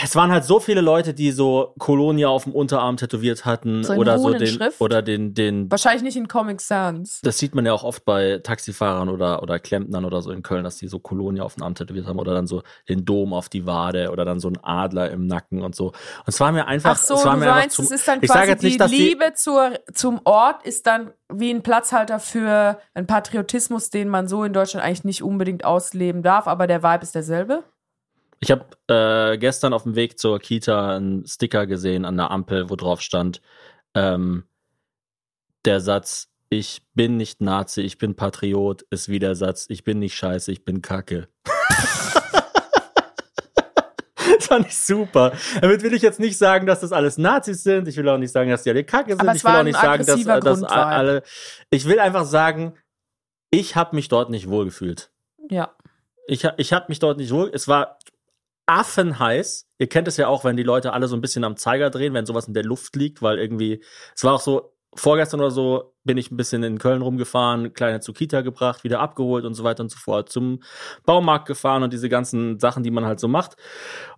Es 0.03 0.15
waren 0.15 0.31
halt 0.31 0.45
so 0.45 0.59
viele 0.59 0.81
Leute, 0.81 1.15
die 1.15 1.31
so 1.31 1.73
Colonia 1.79 2.27
auf 2.27 2.43
dem 2.43 2.53
Unterarm 2.53 2.97
tätowiert 2.97 3.45
hatten 3.45 3.83
So 3.83 3.93
oder 3.93 4.19
so 4.19 4.29
den 4.29 4.41
Runenschrift? 4.41 4.79
oder 4.79 5.01
den 5.01 5.33
den 5.33 5.71
Wahrscheinlich 5.71 6.03
nicht 6.03 6.17
in 6.17 6.27
Comic 6.27 6.61
Sans. 6.61 7.19
das 7.23 7.39
sieht 7.39 7.55
man 7.55 7.65
ja 7.65 7.73
auch 7.73 7.83
oft 7.83 8.05
bei 8.05 8.39
Taxifahrern 8.43 9.09
oder 9.09 9.41
oder 9.41 9.57
Klempnern 9.57 10.05
oder 10.05 10.21
so 10.21 10.31
in 10.31 10.43
Köln, 10.43 10.63
dass 10.63 10.77
die 10.77 10.87
so 10.87 10.99
Colonia 10.99 11.43
auf 11.43 11.55
den 11.55 11.63
Arm 11.63 11.73
tätowiert 11.73 12.05
haben 12.05 12.19
oder 12.19 12.35
dann 12.35 12.45
so 12.45 12.61
den 12.87 13.05
Dom 13.05 13.33
auf 13.33 13.49
die 13.49 13.65
Wade 13.65 14.11
oder 14.11 14.23
dann 14.25 14.39
so 14.39 14.49
ein 14.49 14.57
Adler 14.61 15.09
im 15.09 15.25
Nacken 15.25 15.63
und 15.63 15.75
so. 15.75 15.87
Und 15.87 15.93
es 16.27 16.39
war 16.39 16.51
mir 16.51 16.67
einfach 16.67 16.91
Ach 16.91 16.97
so, 16.97 17.15
es 17.15 17.25
war 17.25 17.33
du 17.33 17.39
mir 17.39 17.45
einfach 17.47 17.61
meinst, 17.61 17.75
zu, 17.77 17.81
es 17.81 17.91
ist 17.91 18.07
dann 18.07 18.19
ich 18.21 18.29
quasi 18.29 18.51
nicht, 18.51 18.81
die 18.81 18.87
die 18.87 18.95
Liebe 18.95 19.33
zur, 19.33 19.79
zum 19.93 20.21
Ort 20.25 20.63
ist 20.63 20.85
dann 20.85 21.11
wie 21.33 21.49
ein 21.49 21.63
Platzhalter 21.63 22.19
für 22.19 22.79
einen 22.93 23.07
Patriotismus, 23.07 23.89
den 23.89 24.09
man 24.09 24.27
so 24.27 24.43
in 24.43 24.53
Deutschland 24.53 24.85
eigentlich 24.85 25.05
nicht 25.05 25.23
unbedingt 25.23 25.65
ausleben 25.65 26.21
darf, 26.21 26.47
aber 26.47 26.67
der 26.67 26.83
Vibe 26.83 27.03
ist 27.03 27.15
derselbe. 27.15 27.63
Ich 28.39 28.51
habe 28.51 28.65
äh, 28.87 29.37
gestern 29.37 29.73
auf 29.73 29.83
dem 29.83 29.95
Weg 29.95 30.19
zur 30.19 30.39
Kita 30.39 30.95
einen 30.95 31.25
Sticker 31.25 31.67
gesehen 31.67 32.05
an 32.05 32.17
der 32.17 32.31
Ampel, 32.31 32.69
wo 32.69 32.75
drauf 32.75 33.01
stand, 33.01 33.41
ähm, 33.93 34.43
der 35.63 35.79
Satz, 35.79 36.29
ich 36.49 36.83
bin 36.93 37.17
nicht 37.17 37.41
Nazi, 37.41 37.81
ich 37.81 37.97
bin 37.97 38.15
Patriot, 38.15 38.83
ist 38.89 39.09
wie 39.09 39.19
der 39.19 39.35
Satz, 39.35 39.65
ich 39.69 39.83
bin 39.83 39.99
nicht 39.99 40.15
scheiße, 40.15 40.51
ich 40.51 40.63
bin 40.63 40.81
Kacke. 40.81 41.27
das 44.15 44.45
fand 44.45 44.67
ich 44.67 44.77
super. 44.77 45.33
Damit 45.59 45.81
will 45.81 45.93
ich 45.93 46.01
jetzt 46.01 46.19
nicht 46.19 46.37
sagen, 46.37 46.67
dass 46.67 46.81
das 46.81 46.91
alles 46.91 47.17
Nazis 47.17 47.63
sind. 47.63 47.87
Ich 47.87 47.97
will 47.97 48.07
auch 48.09 48.17
nicht 48.17 48.31
sagen, 48.31 48.49
dass 48.49 48.63
die 48.63 48.69
alle 48.69 48.83
Kacke 48.83 49.11
sind. 49.11 49.21
Aber 49.21 49.31
es 49.31 49.37
ich 49.37 49.43
will 49.43 49.51
war 49.51 49.59
auch 49.59 49.63
nicht 49.63 49.79
sagen, 49.79 50.05
dass, 50.05 50.23
dass 50.43 50.63
alle. 50.63 51.23
Ich 51.71 51.85
will 51.85 51.99
einfach 51.99 52.25
sagen, 52.25 52.77
ich 53.49 53.75
habe 53.75 53.95
mich 53.95 54.07
dort 54.07 54.29
nicht 54.29 54.49
wohlgefühlt. 54.49 55.11
Ja. 55.49 55.75
Ich, 56.27 56.47
ich 56.57 56.73
habe 56.73 56.85
mich 56.89 56.99
dort 56.99 57.17
nicht 57.17 57.31
wohl. 57.31 57.49
Es 57.53 57.67
war 57.67 57.99
affenheiß. 58.65 59.67
Ihr 59.77 59.87
kennt 59.87 60.07
es 60.07 60.17
ja 60.17 60.27
auch, 60.27 60.43
wenn 60.43 60.57
die 60.57 60.63
Leute 60.63 60.93
alle 60.93 61.07
so 61.07 61.15
ein 61.15 61.21
bisschen 61.21 61.43
am 61.43 61.57
Zeiger 61.57 61.89
drehen, 61.89 62.13
wenn 62.13 62.25
sowas 62.25 62.47
in 62.47 62.53
der 62.53 62.63
Luft 62.63 62.95
liegt, 62.95 63.21
weil 63.21 63.39
irgendwie, 63.39 63.83
es 64.15 64.23
war 64.23 64.33
auch 64.33 64.41
so, 64.41 64.75
vorgestern 64.95 65.41
oder 65.41 65.51
so 65.51 65.93
bin 66.03 66.17
ich 66.17 66.31
ein 66.31 66.37
bisschen 66.37 66.63
in 66.63 66.79
Köln 66.79 67.01
rumgefahren, 67.01 67.73
kleine 67.73 67.99
zur 67.99 68.15
Kita 68.15 68.41
gebracht, 68.41 68.83
wieder 68.83 68.99
abgeholt 69.01 69.45
und 69.45 69.53
so 69.53 69.63
weiter 69.63 69.83
und 69.83 69.91
so 69.91 69.97
fort, 69.97 70.29
zum 70.29 70.61
Baumarkt 71.05 71.47
gefahren 71.47 71.83
und 71.83 71.93
diese 71.93 72.09
ganzen 72.09 72.59
Sachen, 72.59 72.83
die 72.83 72.91
man 72.91 73.05
halt 73.05 73.19
so 73.19 73.27
macht. 73.27 73.57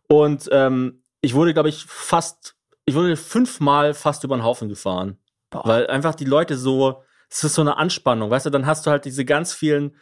Und 0.08 0.48
ähm, 0.52 1.02
ich 1.22 1.34
wurde, 1.34 1.54
glaube 1.54 1.70
ich, 1.70 1.86
fast, 1.86 2.56
ich 2.86 2.96
wurde 2.96 3.18
fünfmal 3.18 3.94
fast 3.94 4.24
über 4.24 4.38
den 4.38 4.44
Haufen 4.44 4.70
gefahren. 4.70 5.18
Boah. 5.50 5.66
Weil 5.66 5.88
einfach 5.88 6.16
die 6.16 6.26
Leute 6.26 6.58
so, 6.58 7.04
es 7.30 7.44
ist 7.44 7.56
so 7.56 7.62
eine 7.62 7.78
Anspannung, 7.78 8.30
weißt 8.30 8.46
du, 8.46 8.50
dann 8.50 8.66
hast 8.66 8.86
du 8.86 8.92
halt 8.92 9.06
diese 9.06 9.26
ganz 9.26 9.54
vielen, 9.54 9.96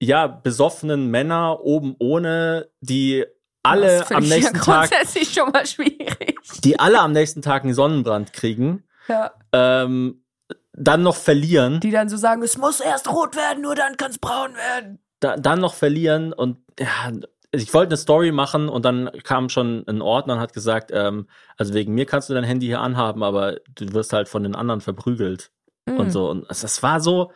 ja, 0.00 0.26
besoffenen 0.26 1.10
Männer 1.10 1.60
oben 1.60 1.94
ohne, 1.98 2.68
die 2.80 3.24
alle 3.62 3.98
Das 3.98 4.12
am 4.12 4.24
nächsten 4.24 4.56
ja 4.56 4.62
Tag, 4.62 4.88
grundsätzlich 4.90 5.32
schon 5.32 5.50
mal 5.50 5.66
schwierig. 5.66 6.38
die 6.64 6.78
alle 6.78 7.00
am 7.00 7.12
nächsten 7.12 7.42
Tag 7.42 7.64
einen 7.64 7.74
Sonnenbrand 7.74 8.32
kriegen, 8.32 8.84
Ja. 9.08 9.32
ähm, 9.52 10.24
dann 10.72 11.02
noch 11.02 11.16
verlieren, 11.16 11.80
Die 11.80 11.90
dann 11.90 12.08
so 12.08 12.16
sagen, 12.16 12.42
es 12.42 12.56
muss 12.56 12.80
erst 12.80 13.08
rot 13.10 13.34
werden, 13.36 13.62
nur 13.62 13.74
dann 13.74 13.96
kann 13.96 14.10
es 14.12 14.18
braun 14.18 14.54
werden. 14.54 15.00
da, 15.20 15.36
dann 15.36 15.60
noch 15.60 15.74
verlieren 15.74 16.32
und 16.32 16.58
ja, 16.78 17.10
ich 17.50 17.72
wollte 17.74 17.90
eine 17.90 17.96
Story 17.96 18.30
machen 18.30 18.68
und 18.68 18.84
dann 18.84 19.10
kam 19.24 19.48
schon 19.48 19.82
ein 19.88 20.02
Ordner 20.02 20.34
und 20.34 20.40
hat 20.40 20.52
gesagt, 20.52 20.90
ähm, 20.94 21.26
also 21.56 21.74
wegen 21.74 21.94
mir 21.94 22.04
kannst 22.06 22.28
du 22.30 22.34
dein 22.34 22.44
Handy 22.44 22.66
hier 22.66 22.80
anhaben, 22.80 23.22
aber 23.22 23.56
du 23.74 23.92
wirst 23.94 24.12
halt 24.12 24.28
von 24.28 24.42
den 24.42 24.54
anderen 24.54 24.80
verprügelt 24.80 25.50
Mhm. 25.86 25.96
und 25.96 26.10
so. 26.10 26.28
Und 26.30 26.46
es, 26.50 26.62
es 26.62 26.82
war 26.82 27.00
so, 27.00 27.32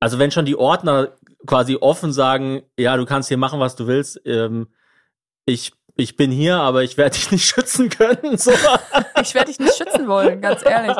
also 0.00 0.18
wenn 0.18 0.32
schon 0.32 0.44
die 0.44 0.56
Ordner 0.56 1.12
quasi 1.46 1.76
offen 1.76 2.12
sagen, 2.12 2.62
ja, 2.76 2.96
du 2.96 3.06
kannst 3.06 3.28
hier 3.28 3.38
machen, 3.38 3.60
was 3.60 3.76
du 3.76 3.86
willst, 3.86 4.20
ähm, 4.26 4.66
ich, 5.46 5.72
ich 5.96 6.16
bin 6.16 6.30
hier, 6.30 6.56
aber 6.56 6.82
ich 6.82 6.96
werde 6.96 7.14
dich 7.16 7.30
nicht 7.30 7.44
schützen 7.54 7.88
können. 7.88 8.36
So. 8.36 8.52
Ich 9.22 9.34
werde 9.34 9.46
dich 9.46 9.60
nicht 9.60 9.76
schützen 9.76 10.08
wollen, 10.08 10.40
ganz 10.40 10.64
ehrlich. 10.64 10.96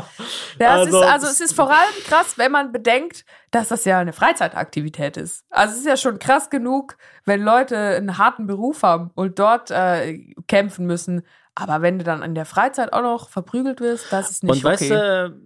Ja, 0.59 0.77
es 0.83 0.87
Also- 0.87 1.01
ist, 1.01 1.07
also 1.09 1.27
es 1.27 1.41
ist 1.41 1.55
vor 1.55 1.71
allem 1.71 1.95
krass, 2.07 2.39
wenn 2.39 2.53
man 2.53 2.71
bedenkt, 2.73 3.25
dass 3.51 3.69
das 3.69 3.85
ja 3.85 3.99
eine 3.99 4.13
Freizeitaktivität 4.13 5.17
ist. 5.17 5.45
Also 5.51 5.73
es 5.75 5.81
ist 5.81 5.87
ja 5.87 5.97
schon 5.97 6.19
krass 6.19 6.51
genug, 6.51 6.97
wenn 7.25 7.43
Leute 7.43 7.77
einen 7.77 8.19
harten 8.19 8.47
Beruf 8.47 8.83
haben 8.83 9.11
und 9.15 9.39
dort 9.39 9.71
äh, 9.71 10.19
kämpfen 10.47 10.87
müssen. 10.87 11.23
Aber 11.57 11.83
wenn 11.83 11.99
du 11.99 12.05
dann 12.05 12.23
in 12.23 12.35
der 12.35 12.47
Freizeit 12.47 12.93
auch 12.93 13.03
noch 13.03 13.29
verprügelt 13.29 13.81
wirst, 13.81 14.13
das 14.13 14.31
ist 14.31 14.43
nicht 14.45 14.53
Und 14.53 14.65
weißt 14.65 14.83
okay. 14.83 14.91
du, 15.31 15.41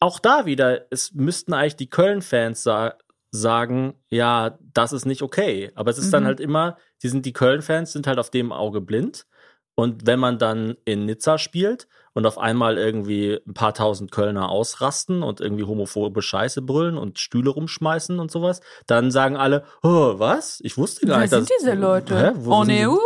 auch 0.00 0.18
da 0.18 0.44
wieder, 0.44 0.82
es 0.90 1.12
müssten 1.14 1.54
eigentlich 1.54 1.76
die 1.76 1.88
Köln-Fans 1.88 2.62
sa 2.62 2.94
sagen, 3.36 3.94
ja, 4.10 4.56
das 4.72 4.92
ist 4.92 5.06
nicht 5.06 5.22
okay. 5.22 5.72
Aber 5.74 5.90
es 5.90 5.98
ist 5.98 6.12
dann 6.12 6.22
Mhm. 6.22 6.26
halt 6.28 6.40
immer, 6.40 6.76
die 7.02 7.08
sind 7.08 7.26
die 7.26 7.32
Köln-Fans 7.32 7.92
sind 7.92 8.06
halt 8.06 8.18
auf 8.18 8.30
dem 8.30 8.52
Auge 8.52 8.80
blind. 8.80 9.26
Und 9.74 10.06
wenn 10.06 10.20
man 10.20 10.38
dann 10.38 10.76
in 10.84 11.04
Nizza 11.04 11.36
spielt 11.36 11.88
und 12.12 12.26
auf 12.26 12.38
einmal 12.38 12.78
irgendwie 12.78 13.40
ein 13.44 13.54
paar 13.54 13.74
tausend 13.74 14.12
Kölner 14.12 14.48
ausrasten 14.48 15.24
und 15.24 15.40
irgendwie 15.40 15.64
homophobe 15.64 16.22
Scheiße 16.22 16.62
brüllen 16.62 16.96
und 16.96 17.18
Stühle 17.18 17.50
rumschmeißen 17.50 18.20
und 18.20 18.30
sowas, 18.30 18.60
dann 18.86 19.10
sagen 19.10 19.36
alle, 19.36 19.64
oh, 19.82 20.14
was? 20.16 20.60
Ich 20.62 20.78
wusste 20.78 21.06
gar 21.06 21.16
Wer 21.16 21.22
nicht, 21.22 21.30
sind 21.30 21.50
dass- 21.50 21.56
diese 21.58 21.74
Leute? 21.74 22.16
Hä? 22.16 22.30
Wo 22.36 22.52
On 22.52 22.66
sind 22.66 22.86
Où 22.86 23.00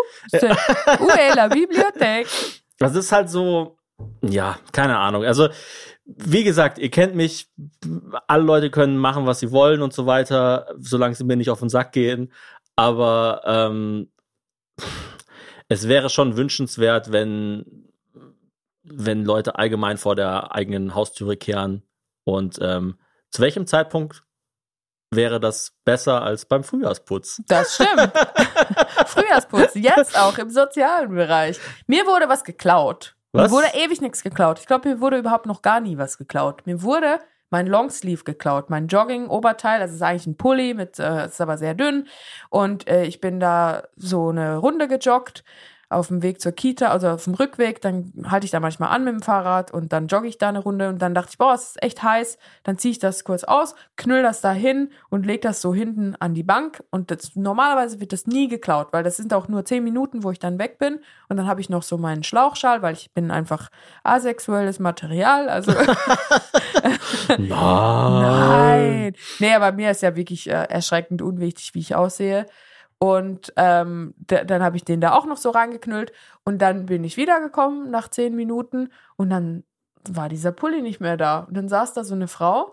est 1.08 1.34
la 1.36 1.46
bibliothèque? 1.46 2.26
Das 2.78 2.94
ist 2.94 3.12
halt 3.12 3.30
so, 3.30 3.78
ja, 4.20 4.58
keine 4.72 4.98
Ahnung. 4.98 5.24
Also, 5.24 5.48
wie 6.16 6.42
gesagt, 6.42 6.78
ihr 6.78 6.90
kennt 6.90 7.14
mich. 7.14 7.50
Alle 8.26 8.42
Leute 8.42 8.70
können 8.70 8.96
machen, 8.96 9.26
was 9.26 9.40
sie 9.40 9.52
wollen 9.52 9.82
und 9.82 9.92
so 9.92 10.06
weiter, 10.06 10.74
solange 10.78 11.14
sie 11.14 11.24
mir 11.24 11.36
nicht 11.36 11.50
auf 11.50 11.61
den 11.61 11.68
Sack 11.68 11.92
gehen. 11.92 12.32
Aber 12.76 13.42
ähm, 13.44 14.11
es 15.68 15.86
wäre 15.86 16.09
schon 16.09 16.36
wünschenswert, 16.36 17.12
wenn, 17.12 17.92
wenn 18.82 19.24
Leute 19.24 19.56
allgemein 19.56 19.98
vor 19.98 20.16
der 20.16 20.54
eigenen 20.54 20.94
Haustüre 20.94 21.36
kehren. 21.36 21.82
Und 22.24 22.59
ähm, 22.62 22.98
zu 23.30 23.42
welchem 23.42 23.66
Zeitpunkt 23.66 24.22
wäre 25.11 25.40
das 25.40 25.74
besser 25.84 26.22
als 26.22 26.46
beim 26.46 26.64
Frühjahrsputz? 26.64 27.42
Das 27.48 27.74
stimmt. 27.74 28.12
Frühjahrsputz, 29.06 29.74
jetzt 29.74 30.18
auch 30.18 30.38
im 30.38 30.48
sozialen 30.48 31.14
Bereich. 31.14 31.59
Mir 31.86 32.06
wurde 32.06 32.30
was 32.30 32.44
geklaut. 32.44 33.17
Was? 33.32 33.50
Mir 33.50 33.56
wurde 33.56 33.68
ewig 33.74 34.00
nichts 34.00 34.22
geklaut. 34.22 34.58
Ich 34.58 34.66
glaube, 34.66 34.88
mir 34.88 35.00
wurde 35.00 35.18
überhaupt 35.18 35.46
noch 35.46 35.62
gar 35.62 35.80
nie 35.80 35.98
was 35.98 36.18
geklaut. 36.18 36.66
Mir 36.66 36.82
wurde 36.82 37.18
mein 37.50 37.66
Longsleeve 37.66 38.24
geklaut, 38.24 38.70
mein 38.70 38.88
Jogging-Oberteil. 38.88 39.80
Das 39.80 39.92
ist 39.92 40.02
eigentlich 40.02 40.26
ein 40.26 40.36
Pulli, 40.36 40.74
mit, 40.74 40.98
äh, 40.98 41.26
ist 41.26 41.40
aber 41.40 41.58
sehr 41.58 41.74
dünn. 41.74 42.08
Und 42.50 42.88
äh, 42.88 43.04
ich 43.04 43.20
bin 43.20 43.40
da 43.40 43.84
so 43.96 44.28
eine 44.28 44.58
Runde 44.58 44.88
gejoggt 44.88 45.44
auf 45.91 46.09
dem 46.09 46.22
Weg 46.22 46.41
zur 46.41 46.53
Kita, 46.53 46.89
also 46.89 47.09
auf 47.09 47.24
dem 47.24 47.34
Rückweg, 47.34 47.80
dann 47.80 48.12
halte 48.26 48.45
ich 48.45 48.51
da 48.51 48.61
manchmal 48.61 48.91
an 48.91 49.05
mit 49.05 49.14
dem 49.14 49.22
Fahrrad 49.22 49.72
und 49.72 49.93
dann 49.93 50.07
jogge 50.07 50.28
ich 50.28 50.36
da 50.36 50.51
eine 50.51 50.59
Runde 50.59 50.89
und 50.89 51.01
dann 51.01 51.14
dachte 51.14 51.30
ich, 51.32 51.39
boah, 51.39 51.55
es 51.55 51.70
ist 51.70 51.82
echt 51.82 52.03
heiß. 52.03 52.39
Dann 52.62 52.76
ziehe 52.76 52.93
ich 52.93 52.99
das 52.99 53.24
kurz 53.24 53.45
aus, 53.45 53.74
knüll 53.97 54.22
das 54.22 54.41
da 54.43 54.53
hin 54.53 54.91
und 55.09 55.24
leg 55.24 55.41
das 55.41 55.62
so 55.62 55.72
hinten 55.72 56.14
an 56.16 56.34
die 56.34 56.43
Bank. 56.43 56.82
Und 56.91 57.11
das, 57.11 57.36
normalerweise 57.36 58.01
wird 58.01 58.12
das 58.12 58.26
nie 58.26 58.49
geklaut, 58.49 58.89
weil 58.93 59.03
das 59.03 59.16
sind 59.16 59.32
auch 59.32 59.49
nur 59.49 59.64
zehn 59.64 59.82
Minuten, 59.82 60.24
wo 60.24 60.30
ich 60.30 60.39
dann 60.39 60.59
weg 60.59 60.78
bin. 60.78 61.01
Und 61.28 61.39
dann 61.39 61.47
habe 61.47 61.61
ich 61.61 61.70
noch 61.70 61.82
so 61.82 61.97
meinen 61.97 62.22
Schlauchschal, 62.22 62.82
weil 62.82 62.95
ich 62.95 63.12
bin 63.14 63.30
einfach 63.30 63.70
asexuelles 64.03 64.78
Material. 64.80 65.49
Also 65.49 65.72
Nein. 67.28 67.49
Nein. 67.49 69.12
Nee, 69.39 69.55
aber 69.55 69.72
mir 69.72 69.91
ist 69.91 70.03
ja 70.03 70.16
wirklich 70.16 70.49
äh, 70.49 70.64
erschreckend 70.68 71.22
unwichtig, 71.22 71.74
wie 71.74 71.80
ich 71.80 71.95
aussehe. 71.95 72.47
Und 72.99 73.53
ähm, 73.57 74.14
da, 74.18 74.44
dann 74.44 74.62
habe 74.62 74.76
ich 74.76 74.84
den 74.84 75.01
da 75.01 75.12
auch 75.14 75.26
noch 75.26 75.36
so 75.36 75.51
reingeknüllt. 75.51 76.12
Und 76.44 76.61
dann 76.61 76.86
bin 76.86 77.05
ich 77.05 77.16
wiedergekommen 77.16 77.90
nach 77.90 78.09
zehn 78.09 78.34
Minuten 78.34 78.90
und 79.16 79.30
dann 79.30 79.64
war 80.09 80.28
dieser 80.28 80.53
Pulli 80.53 80.82
nicht 80.82 81.01
mehr 81.01 81.16
da. 81.16 81.40
Und 81.40 81.57
dann 81.57 81.68
saß 81.68 81.92
da 81.92 82.05
so 82.05 82.14
eine 82.14 82.28
Frau. 82.28 82.64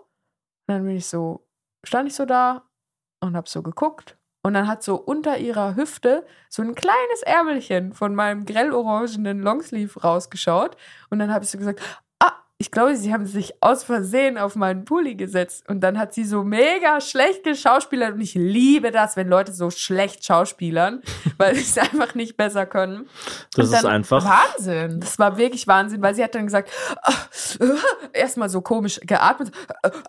Und 0.68 0.74
dann 0.74 0.84
bin 0.84 0.96
ich 0.96 1.06
so, 1.06 1.46
stand 1.84 2.08
ich 2.08 2.14
so 2.14 2.24
da 2.24 2.64
und 3.20 3.36
habe 3.36 3.48
so 3.48 3.62
geguckt. 3.62 4.18
Und 4.42 4.54
dann 4.54 4.68
hat 4.68 4.82
so 4.82 4.96
unter 4.96 5.38
ihrer 5.38 5.74
Hüfte 5.74 6.24
so 6.48 6.62
ein 6.62 6.76
kleines 6.76 7.22
Ärmelchen 7.24 7.92
von 7.92 8.14
meinem 8.14 8.44
grellorangenen 8.44 9.40
Longsleeve 9.40 10.00
rausgeschaut. 10.00 10.76
Und 11.10 11.18
dann 11.18 11.32
habe 11.32 11.44
ich 11.44 11.50
so 11.50 11.58
gesagt, 11.58 11.80
ich 12.58 12.70
glaube, 12.70 12.96
sie 12.96 13.12
haben 13.12 13.26
sich 13.26 13.52
aus 13.60 13.84
Versehen 13.84 14.38
auf 14.38 14.56
meinen 14.56 14.86
Pulli 14.86 15.14
gesetzt. 15.14 15.68
Und 15.68 15.80
dann 15.80 15.98
hat 15.98 16.14
sie 16.14 16.24
so 16.24 16.42
mega 16.42 17.02
schlecht 17.02 17.44
geschauspielert. 17.44 18.14
Und 18.14 18.22
ich 18.22 18.32
liebe 18.34 18.90
das, 18.90 19.14
wenn 19.14 19.28
Leute 19.28 19.52
so 19.52 19.68
schlecht 19.70 20.24
schauspielern, 20.24 21.02
weil 21.36 21.54
sie 21.54 21.60
es 21.60 21.76
einfach 21.76 22.14
nicht 22.14 22.38
besser 22.38 22.64
können. 22.64 23.08
Das 23.54 23.68
Und 23.68 23.74
ist 23.74 23.84
dann- 23.84 23.92
einfach. 23.92 24.24
Wahnsinn. 24.24 25.00
Das 25.00 25.18
war 25.18 25.36
wirklich 25.36 25.66
Wahnsinn, 25.66 26.00
weil 26.00 26.14
sie 26.14 26.24
hat 26.24 26.34
dann 26.34 26.46
gesagt, 26.46 26.70
erstmal 28.12 28.48
so 28.48 28.60
komisch 28.62 29.00
geatmet. 29.02 29.50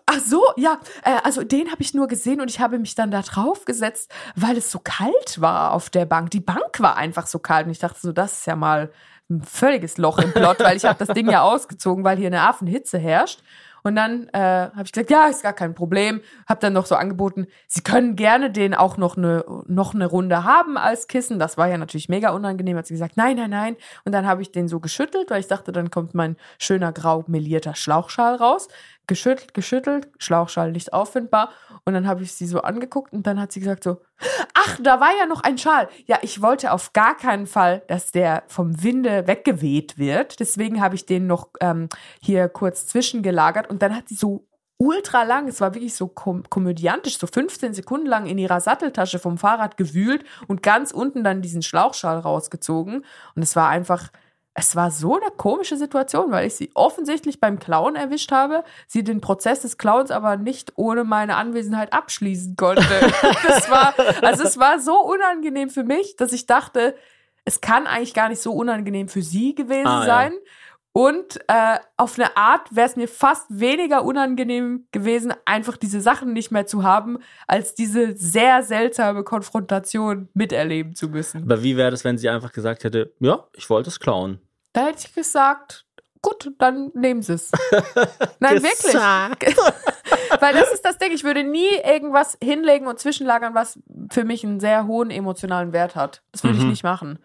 Ach 0.06 0.20
so, 0.20 0.42
ja, 0.56 0.78
äh, 1.04 1.18
also 1.24 1.44
den 1.44 1.70
habe 1.70 1.82
ich 1.82 1.92
nur 1.92 2.06
gesehen 2.08 2.40
und 2.40 2.48
ich 2.50 2.60
habe 2.60 2.78
mich 2.78 2.94
dann 2.94 3.10
da 3.10 3.22
drauf 3.22 3.66
gesetzt, 3.66 4.10
weil 4.36 4.56
es 4.56 4.70
so 4.70 4.80
kalt 4.82 5.40
war 5.40 5.72
auf 5.72 5.90
der 5.90 6.06
Bank. 6.06 6.30
Die 6.30 6.40
Bank 6.40 6.80
war 6.80 6.96
einfach 6.96 7.26
so 7.26 7.38
kalt 7.38 7.66
und 7.66 7.72
ich 7.72 7.78
dachte 7.78 7.98
so, 8.00 8.12
das 8.12 8.38
ist 8.38 8.46
ja 8.46 8.56
mal 8.56 8.90
ein 9.30 9.42
völliges 9.42 9.98
Loch 9.98 10.18
im 10.18 10.32
Plot, 10.32 10.60
weil 10.60 10.76
ich 10.76 10.84
habe 10.84 11.04
das 11.04 11.14
Ding 11.14 11.28
ja 11.30 11.42
ausgezogen, 11.42 12.04
weil 12.04 12.16
hier 12.16 12.28
eine 12.28 12.42
Affenhitze 12.42 12.98
herrscht. 12.98 13.42
Und 13.82 13.96
dann 13.96 14.28
äh, 14.32 14.38
habe 14.38 14.82
ich 14.84 14.92
gesagt, 14.92 15.10
ja, 15.10 15.26
ist 15.26 15.42
gar 15.42 15.52
kein 15.52 15.74
Problem. 15.74 16.20
Habe 16.48 16.60
dann 16.60 16.72
noch 16.72 16.86
so 16.86 16.94
angeboten, 16.94 17.46
Sie 17.66 17.82
können 17.82 18.16
gerne 18.16 18.50
den 18.50 18.74
auch 18.74 18.96
noch 18.96 19.16
eine 19.16 19.44
noch 19.66 19.94
eine 19.94 20.06
Runde 20.06 20.44
haben 20.44 20.76
als 20.76 21.06
Kissen. 21.06 21.38
Das 21.38 21.56
war 21.56 21.68
ja 21.68 21.78
natürlich 21.78 22.08
mega 22.08 22.30
unangenehm. 22.30 22.76
Hat 22.76 22.86
sie 22.86 22.94
gesagt, 22.94 23.16
nein, 23.16 23.36
nein, 23.36 23.50
nein. 23.50 23.76
Und 24.04 24.12
dann 24.12 24.26
habe 24.26 24.42
ich 24.42 24.52
den 24.52 24.68
so 24.68 24.80
geschüttelt, 24.80 25.30
weil 25.30 25.40
ich 25.40 25.46
dachte, 25.46 25.72
dann 25.72 25.90
kommt 25.90 26.14
mein 26.14 26.36
schöner 26.58 26.92
grau 26.92 27.24
melierter 27.28 27.74
Schlauchschal 27.74 28.36
raus. 28.36 28.68
Geschüttelt, 29.08 29.54
geschüttelt, 29.54 30.08
Schlauchschal 30.18 30.70
nicht 30.70 30.92
auffindbar. 30.92 31.50
Und 31.84 31.94
dann 31.94 32.06
habe 32.06 32.22
ich 32.22 32.32
sie 32.32 32.46
so 32.46 32.60
angeguckt 32.60 33.12
und 33.12 33.26
dann 33.26 33.40
hat 33.40 33.50
sie 33.50 33.60
gesagt 33.60 33.82
so, 33.82 34.00
ach, 34.54 34.78
da 34.80 35.00
war 35.00 35.10
ja 35.18 35.26
noch 35.26 35.42
ein 35.42 35.58
Schal. 35.58 35.88
Ja, 36.06 36.18
ich 36.22 36.42
wollte 36.42 36.72
auf 36.72 36.92
gar 36.92 37.16
keinen 37.16 37.46
Fall, 37.46 37.82
dass 37.88 38.12
der 38.12 38.44
vom 38.46 38.82
Winde 38.82 39.26
weggeweht 39.26 39.98
wird. 39.98 40.38
Deswegen 40.38 40.80
habe 40.80 40.94
ich 40.94 41.06
den 41.06 41.26
noch 41.26 41.48
ähm, 41.60 41.88
hier 42.20 42.48
kurz 42.48 42.86
zwischengelagert. 42.86 43.68
Und 43.70 43.82
dann 43.82 43.96
hat 43.96 44.08
sie 44.08 44.14
so 44.14 44.46
ultra 44.78 45.24
lang, 45.24 45.48
es 45.48 45.60
war 45.60 45.74
wirklich 45.74 45.94
so 45.94 46.06
kom 46.06 46.44
komödiantisch, 46.48 47.18
so 47.18 47.26
15 47.26 47.74
Sekunden 47.74 48.06
lang 48.06 48.26
in 48.26 48.38
ihrer 48.38 48.60
Satteltasche 48.60 49.18
vom 49.18 49.36
Fahrrad 49.36 49.76
gewühlt 49.76 50.24
und 50.46 50.62
ganz 50.62 50.92
unten 50.92 51.24
dann 51.24 51.42
diesen 51.42 51.62
Schlauchschal 51.62 52.18
rausgezogen. 52.18 53.04
Und 53.34 53.42
es 53.42 53.56
war 53.56 53.68
einfach, 53.68 54.10
es 54.58 54.74
war 54.74 54.90
so 54.90 55.14
eine 55.20 55.30
komische 55.30 55.76
Situation, 55.76 56.32
weil 56.32 56.48
ich 56.48 56.56
sie 56.56 56.70
offensichtlich 56.74 57.38
beim 57.38 57.60
Klauen 57.60 57.94
erwischt 57.94 58.32
habe, 58.32 58.64
sie 58.88 59.04
den 59.04 59.20
Prozess 59.20 59.60
des 59.60 59.78
Clowns 59.78 60.10
aber 60.10 60.36
nicht 60.36 60.72
ohne 60.74 61.04
meine 61.04 61.36
Anwesenheit 61.36 61.92
abschließen 61.92 62.56
konnte. 62.56 62.82
das 63.46 63.70
war, 63.70 63.94
also 64.20 64.42
es 64.42 64.58
war 64.58 64.80
so 64.80 64.98
unangenehm 65.00 65.70
für 65.70 65.84
mich, 65.84 66.16
dass 66.16 66.32
ich 66.32 66.46
dachte, 66.46 66.96
es 67.44 67.60
kann 67.60 67.86
eigentlich 67.86 68.14
gar 68.14 68.28
nicht 68.28 68.42
so 68.42 68.52
unangenehm 68.52 69.06
für 69.08 69.22
sie 69.22 69.54
gewesen 69.54 69.86
Ah, 69.86 70.00
ja. 70.00 70.06
sein. 70.06 70.32
Und 70.92 71.38
äh, 71.46 71.78
auf 71.96 72.18
eine 72.18 72.36
Art 72.36 72.74
wäre 72.74 72.88
es 72.88 72.96
mir 72.96 73.06
fast 73.06 73.46
weniger 73.48 74.04
unangenehm 74.04 74.88
gewesen, 74.90 75.32
einfach 75.44 75.76
diese 75.76 76.00
Sachen 76.00 76.32
nicht 76.32 76.50
mehr 76.50 76.66
zu 76.66 76.82
haben, 76.82 77.18
als 77.46 77.76
diese 77.76 78.16
sehr 78.16 78.64
seltsame 78.64 79.22
Konfrontation 79.22 80.28
miterleben 80.34 80.96
zu 80.96 81.08
müssen. 81.08 81.44
Aber 81.44 81.62
wie 81.62 81.76
wäre 81.76 81.92
das, 81.92 82.02
wenn 82.02 82.18
sie 82.18 82.28
einfach 82.28 82.50
gesagt 82.50 82.82
hätte, 82.82 83.12
ja, 83.20 83.44
ich 83.52 83.70
wollte 83.70 83.90
es 83.90 84.00
klauen? 84.00 84.40
Da 84.72 84.86
hätte 84.86 85.06
ich 85.06 85.14
gesagt, 85.14 85.84
gut, 86.22 86.50
dann 86.58 86.90
nehmen 86.94 87.22
Sie 87.22 87.34
es. 87.34 87.50
Nein, 88.40 88.62
wirklich. 88.62 88.94
Weil 90.40 90.52
das 90.54 90.72
ist 90.72 90.84
das 90.84 90.98
Ding, 90.98 91.12
ich 91.12 91.24
würde 91.24 91.42
nie 91.44 91.68
irgendwas 91.84 92.36
hinlegen 92.42 92.86
und 92.86 92.98
zwischenlagern, 92.98 93.54
was 93.54 93.78
für 94.10 94.24
mich 94.24 94.44
einen 94.44 94.60
sehr 94.60 94.86
hohen 94.86 95.10
emotionalen 95.10 95.72
Wert 95.72 95.96
hat. 95.96 96.22
Das 96.32 96.44
würde 96.44 96.56
ich 96.58 96.64
Mhm. 96.64 96.70
nicht 96.70 96.84
machen. 96.84 97.18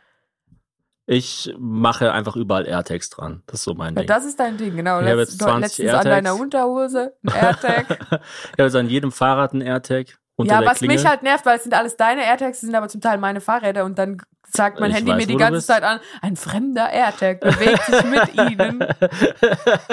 Ich 1.05 1.53
mache 1.59 2.13
einfach 2.13 2.37
überall 2.37 2.65
AirTags 2.65 3.09
dran. 3.09 3.43
Das 3.45 3.59
ist 3.59 3.63
so 3.65 3.73
mein 3.73 3.93
Ja, 3.93 4.01
Ding. 4.01 4.07
das 4.07 4.23
ist 4.23 4.39
dein 4.39 4.55
Ding, 4.57 4.73
genau. 4.77 5.01
Ich 5.01 5.07
habe 5.09 5.19
jetzt 5.19 5.37
20 5.37 5.61
letztens 5.61 5.89
an 5.89 5.95
AirTags. 5.95 6.15
deiner 6.15 6.35
Unterhose 6.41 7.13
ein 7.23 7.33
AirTag. 7.33 7.85
ich 7.99 8.11
habe 8.11 8.23
jetzt 8.57 8.75
an 8.75 8.87
jedem 8.87 9.11
Fahrrad 9.11 9.51
einen 9.51 9.61
AirTag. 9.61 10.17
Ja, 10.41 10.65
was 10.65 10.79
Klingel. 10.79 10.97
mich 10.97 11.05
halt 11.05 11.23
nervt, 11.23 11.45
weil 11.45 11.57
es 11.57 11.63
sind 11.63 11.73
alles 11.73 11.95
deine 11.95 12.23
AirTags, 12.25 12.61
sind 12.61 12.73
aber 12.75 12.87
zum 12.89 13.01
Teil 13.01 13.17
meine 13.19 13.39
Fahrräder 13.41 13.85
und 13.85 13.97
dann 13.99 14.17
sagt 14.45 14.79
mein 14.79 14.91
Ich 14.91 14.97
Handy 14.97 15.11
weiß, 15.11 15.17
mir 15.17 15.27
die 15.27 15.35
ganze. 15.37 15.65
Zeit 15.65 15.83
an, 15.83 15.99
ein 16.21 16.35
fremder 16.35 16.89
AirTag 16.91 17.39
bewegt 17.39 17.83
sich 17.85 18.03
mit 18.05 18.35
ihnen. 18.51 18.83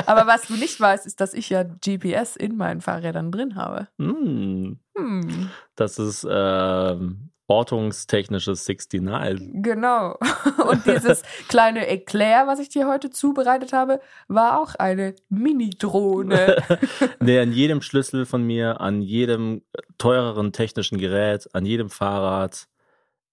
Aber 0.06 0.26
was 0.26 0.42
du 0.42 0.54
nicht 0.54 0.78
weißt, 0.80 1.06
ist, 1.06 1.20
dass 1.20 1.34
ich 1.34 1.48
ja 1.50 1.62
GPS 1.62 2.36
in 2.36 2.56
meinen 2.56 2.80
Fahrrädern 2.80 3.30
drin 3.32 3.56
habe. 3.56 3.88
Hm, 3.98 4.78
Hm, 4.96 5.50
das 5.76 5.98
ist 5.98 6.26
ähm, 6.30 7.29
ortungstechnisches 7.50 8.64
69. 8.66 9.50
genau. 9.54 10.16
Und 10.70 10.86
dieses 10.86 11.22
kleine 11.48 11.88
Eclair, 11.88 12.46
was 12.46 12.60
ich 12.60 12.68
dir 12.68 12.86
heute 12.86 13.10
zubereitet 13.10 13.72
habe, 13.72 14.00
war 14.28 14.60
auch 14.60 14.76
eine 14.76 15.14
Mini-Drohne. 15.28 16.56
Nee, 17.22 17.38
an 17.40 17.52
jedem 17.52 17.82
Schlüssel 17.82 18.24
von 18.24 18.42
mir, 18.44 18.80
an 18.80 19.02
jedem 19.02 19.62
teureren 19.98 20.52
technischen 20.52 20.98
Gerät, 20.98 21.48
an 21.54 21.66
jedem 21.66 21.90
Fahrrad, 21.90 22.68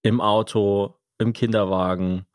im 0.02 0.20
Auto, 0.20 0.96
im 1.18 1.32
Kinderwagen. 1.32 2.26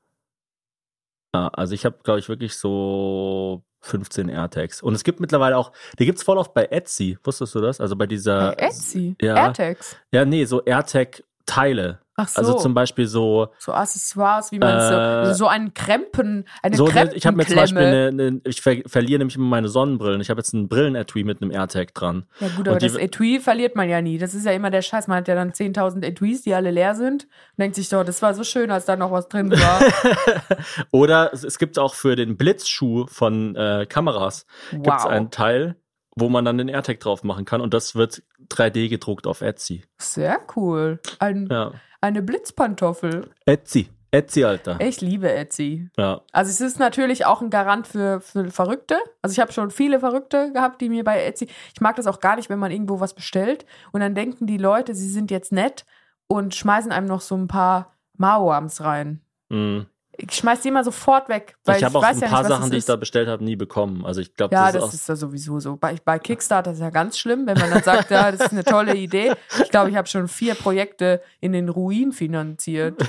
Ja, 1.36 1.50
also 1.50 1.74
ich 1.74 1.86
habe, 1.86 1.98
glaube 2.04 2.20
ich, 2.20 2.30
wirklich 2.30 2.56
so 2.56 3.64
15 3.82 4.30
AirTags. 4.30 4.82
Und 4.82 4.96
es 4.96 5.04
gibt 5.04 5.20
mittlerweile 5.20 5.58
auch, 5.58 5.74
die 6.00 6.06
gibt's 6.06 6.24
voll 6.24 6.38
oft 6.38 6.54
bei 6.54 6.66
Etsy. 6.66 7.18
Wusstest 7.24 7.54
du 7.56 7.62
das? 7.62 7.82
Also 7.82 7.96
bei 7.96 8.08
dieser. 8.08 8.56
Bei 8.56 8.68
Etsy. 8.68 9.16
Ja. 9.22 9.36
AirTags. 9.36 9.98
Ja, 10.12 10.26
nee, 10.26 10.46
so 10.46 10.64
AirTag-Teile. 11.48 12.00
Ach 12.16 12.28
so. 12.28 12.40
Also 12.42 12.54
zum 12.60 12.76
Beispiel 12.76 13.08
so, 13.08 13.48
so 13.58 13.74
Accessoires, 13.74 14.52
wie 14.52 14.60
man 14.60 14.78
Äh, 14.78 15.26
so, 15.30 15.34
so 15.34 15.48
einen 15.48 15.74
Krempen, 15.74 16.48
eine 16.62 16.76
so 16.76 16.86
ne, 16.88 17.10
ich 17.16 17.26
habe 17.26 17.36
mir 17.38 17.48
zum 17.48 17.56
Beispiel 17.56 17.82
Krempenklemme. 17.82 18.08
eine, 18.24 18.28
eine 18.28 18.42
ich 18.46 18.62
ver 18.62 18.76
verliere 18.86 19.18
nämlich 19.18 19.36
immer 19.36 19.48
meine 19.48 19.68
Sonnenbrillen. 19.68 20.22
Ich 20.22 20.30
habe 20.30 20.40
jetzt 20.40 20.54
ein 20.54 20.68
Brillenetui 20.70 21.24
mit 21.24 21.42
einem 21.42 21.50
AirTag 21.50 21.96
dran. 21.96 22.28
Ja 22.40 22.50
gut, 22.56 22.68
aber 22.68 22.78
die- 22.78 22.86
das 22.86 22.98
Etui 22.98 23.40
verliert 23.40 23.76
man 23.76 23.90
ja 23.90 24.00
nie. 24.00 24.20
Das 24.20 24.36
ist 24.36 24.46
ja 24.46 24.52
immer 24.52 24.70
der 24.70 24.84
Scheiß. 24.84 25.08
Man 25.08 25.18
hat 25.18 25.28
ja 25.28 25.34
dann 25.34 25.54
10.000 25.54 26.04
Etuis, 26.06 26.44
die 26.44 26.54
alle 26.54 26.70
leer 26.70 26.94
sind. 26.94 27.24
Und 27.24 27.30
denkt 27.60 27.76
sich 27.78 27.90
doch, 27.90 28.04
das 28.04 28.22
war 28.22 28.36
so 28.36 28.44
schön, 28.44 28.70
als 28.70 28.86
da 28.86 28.96
noch 28.96 29.12
was 29.12 29.28
drin 29.28 29.50
war. 29.52 29.82
Oder 30.92 31.32
es, 31.34 31.44
es 31.44 31.58
gibt 31.58 31.80
auch 31.80 31.96
für 31.96 32.16
den 32.16 32.38
Blitzschuh 32.38 33.08
von 33.08 33.56
äh, 33.56 33.88
Kameras 33.90 34.46
gibt's 34.72 35.04
Wow. 35.04 35.06
einen 35.08 35.32
Teil, 35.32 35.78
wo 36.16 36.30
man 36.30 36.46
dann 36.46 36.58
den 36.58 36.68
AirTag 36.70 37.00
drauf 37.00 37.24
machen 37.24 37.46
kann 37.46 37.62
und 37.62 37.74
das 37.74 37.96
wird 37.96 38.24
3D 38.50 38.90
gedruckt 38.90 39.28
auf 39.28 39.42
Etsy. 39.42 39.84
Sehr 39.98 40.40
cool. 40.56 41.00
Ein, 41.20 41.48
Ja. 41.50 41.72
Eine 42.02 42.22
Blitzpantoffel. 42.22 43.30
Etsy. 43.46 43.90
Etsy, 44.12 44.44
Alter. 44.44 44.80
Ich 44.80 45.02
liebe 45.02 45.32
Etsy. 45.32 45.90
Ja. 45.98 46.22
Also 46.32 46.52
es 46.52 46.62
ist 46.62 46.78
natürlich 46.78 47.26
auch 47.26 47.42
ein 47.42 47.50
Garant 47.50 47.88
für, 47.88 48.22
für 48.22 48.52
Verrückte. 48.52 48.98
Also 49.24 49.34
ich 49.34 49.40
habe 49.40 49.52
schon 49.52 49.72
viele 49.72 50.00
Verrückte 50.00 50.52
gehabt, 50.52 50.82
die 50.82 50.90
mir 50.90 51.04
bei 51.04 51.24
Etsy. 51.24 51.48
Ich 51.74 51.82
mag 51.82 51.96
das 51.96 52.06
auch 52.06 52.20
gar 52.20 52.36
nicht, 52.36 52.50
wenn 52.50 52.60
man 52.60 52.70
irgendwo 52.72 53.00
was 53.00 53.16
bestellt 53.16 53.66
und 53.92 54.02
dann 54.02 54.14
denken 54.14 54.46
die 54.46 54.58
Leute, 54.60 54.94
sie 54.94 55.10
sind 55.10 55.32
jetzt 55.32 55.52
nett 55.52 55.86
und 56.28 56.54
schmeißen 56.54 56.92
einem 56.92 57.08
noch 57.08 57.22
so 57.22 57.36
ein 57.36 57.48
paar 57.48 57.96
Maoams 58.18 58.82
rein. 58.82 59.22
Mhm. 59.50 59.88
Ich 60.16 60.32
schmeiß 60.34 60.62
die 60.62 60.68
immer 60.68 60.84
sofort 60.84 61.28
weg. 61.28 61.56
Weil 61.66 61.78
ich 61.78 61.84
habe 61.84 61.98
auch 61.98 62.04
ein 62.04 62.20
ja 62.20 62.28
paar 62.28 62.44
nicht, 62.44 62.50
Sachen, 62.50 62.72
die 62.72 62.78
ich 62.78 62.86
da 62.86 62.96
bestellt 62.96 63.28
habe, 63.28 63.44
nie 63.44 63.56
bekommen. 63.56 64.06
Also 64.06 64.22
ich 64.22 64.36
glaube, 64.36 64.54
Ja, 64.54 64.72
das, 64.72 64.74
das 64.74 64.84
ist 64.84 64.90
auch 64.90 64.94
ist 64.94 65.10
ja 65.10 65.16
sowieso 65.16 65.60
so. 65.60 65.76
Bei, 65.76 65.96
bei 66.04 66.20
Kickstarter 66.20 66.72
ist 66.72 66.80
ja 66.80 66.92
ganz 66.92 67.18
schlimm, 67.18 67.48
wenn 67.48 67.58
man 67.58 67.72
dann 67.72 67.84
sagt, 67.84 68.12
ja, 68.12 68.32
das 68.32 68.42
ist 68.42 68.52
eine 68.52 68.64
tolle 68.64 68.96
Idee. 68.96 69.34
Ich 69.62 69.72
glaube, 69.72 69.90
ich 69.90 69.96
habe 69.96 70.08
schon 70.08 70.28
vier 70.28 70.54
Projekte 70.56 71.22
in 71.40 71.52
den 71.54 71.70
Ruin 71.70 72.12
finanziert. 72.12 73.02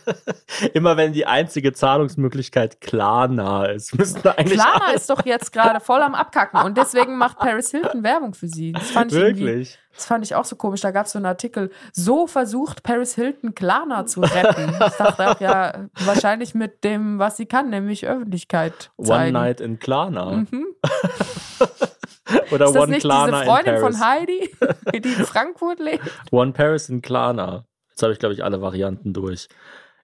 immer 0.74 0.96
wenn 0.96 1.12
die 1.12 1.26
einzige 1.26 1.72
Zahlungsmöglichkeit 1.72 2.80
Klarna 2.80 3.66
ist, 3.66 3.96
müssten 3.98 4.22
wir 4.22 4.38
eigentlich 4.38 4.60
Klarna 4.60 4.92
ist 4.92 5.08
doch 5.08 5.24
jetzt 5.24 5.52
gerade 5.52 5.80
voll 5.80 6.02
am 6.02 6.14
Abkacken 6.14 6.60
und 6.62 6.76
deswegen 6.76 7.16
macht 7.16 7.38
Paris 7.38 7.70
Hilton 7.70 8.02
Werbung 8.02 8.34
für 8.34 8.48
sie. 8.48 8.72
Das 8.72 8.90
fand 8.90 9.12
ich 9.12 9.18
wirklich. 9.18 9.78
Das 9.96 10.06
fand 10.06 10.24
ich 10.24 10.34
auch 10.34 10.44
so 10.44 10.56
komisch. 10.56 10.82
Da 10.82 10.90
gab 10.90 11.06
es 11.06 11.12
so 11.12 11.18
einen 11.18 11.26
Artikel, 11.26 11.70
so 11.92 12.26
versucht 12.26 12.82
Paris 12.82 13.14
Hilton 13.14 13.54
Klarna 13.54 14.06
zu 14.06 14.20
retten. 14.20 14.72
Ich 14.86 14.94
dachte 14.96 15.30
auch, 15.30 15.40
ja, 15.40 15.88
wahrscheinlich 16.04 16.54
mit 16.54 16.84
dem, 16.84 17.18
was 17.18 17.36
sie 17.38 17.46
kann, 17.46 17.70
nämlich 17.70 18.06
Öffentlichkeit 18.06 18.90
One 18.96 19.08
zeigen. 19.08 19.32
Night 19.32 19.60
in 19.60 19.78
Klarna. 19.78 20.44
Mhm. 20.50 20.66
Oder 22.50 22.66
Ist 22.66 22.74
das 22.74 22.82
One 22.82 22.92
nicht 22.92 23.02
Klarna 23.02 23.40
diese 23.40 23.50
Freundin 23.50 23.74
in 23.74 23.80
Paris. 23.80 23.96
von 23.98 24.06
Heidi, 24.06 24.50
die 25.00 25.08
in 25.08 25.26
Frankfurt 25.26 25.80
lebt? 25.80 26.04
One 26.30 26.52
Paris 26.52 26.88
in 26.88 27.02
Klarna. 27.02 27.64
Jetzt 27.90 28.02
habe 28.02 28.12
ich, 28.12 28.18
glaube 28.18 28.34
ich, 28.34 28.44
alle 28.44 28.60
Varianten 28.60 29.12
durch. 29.12 29.48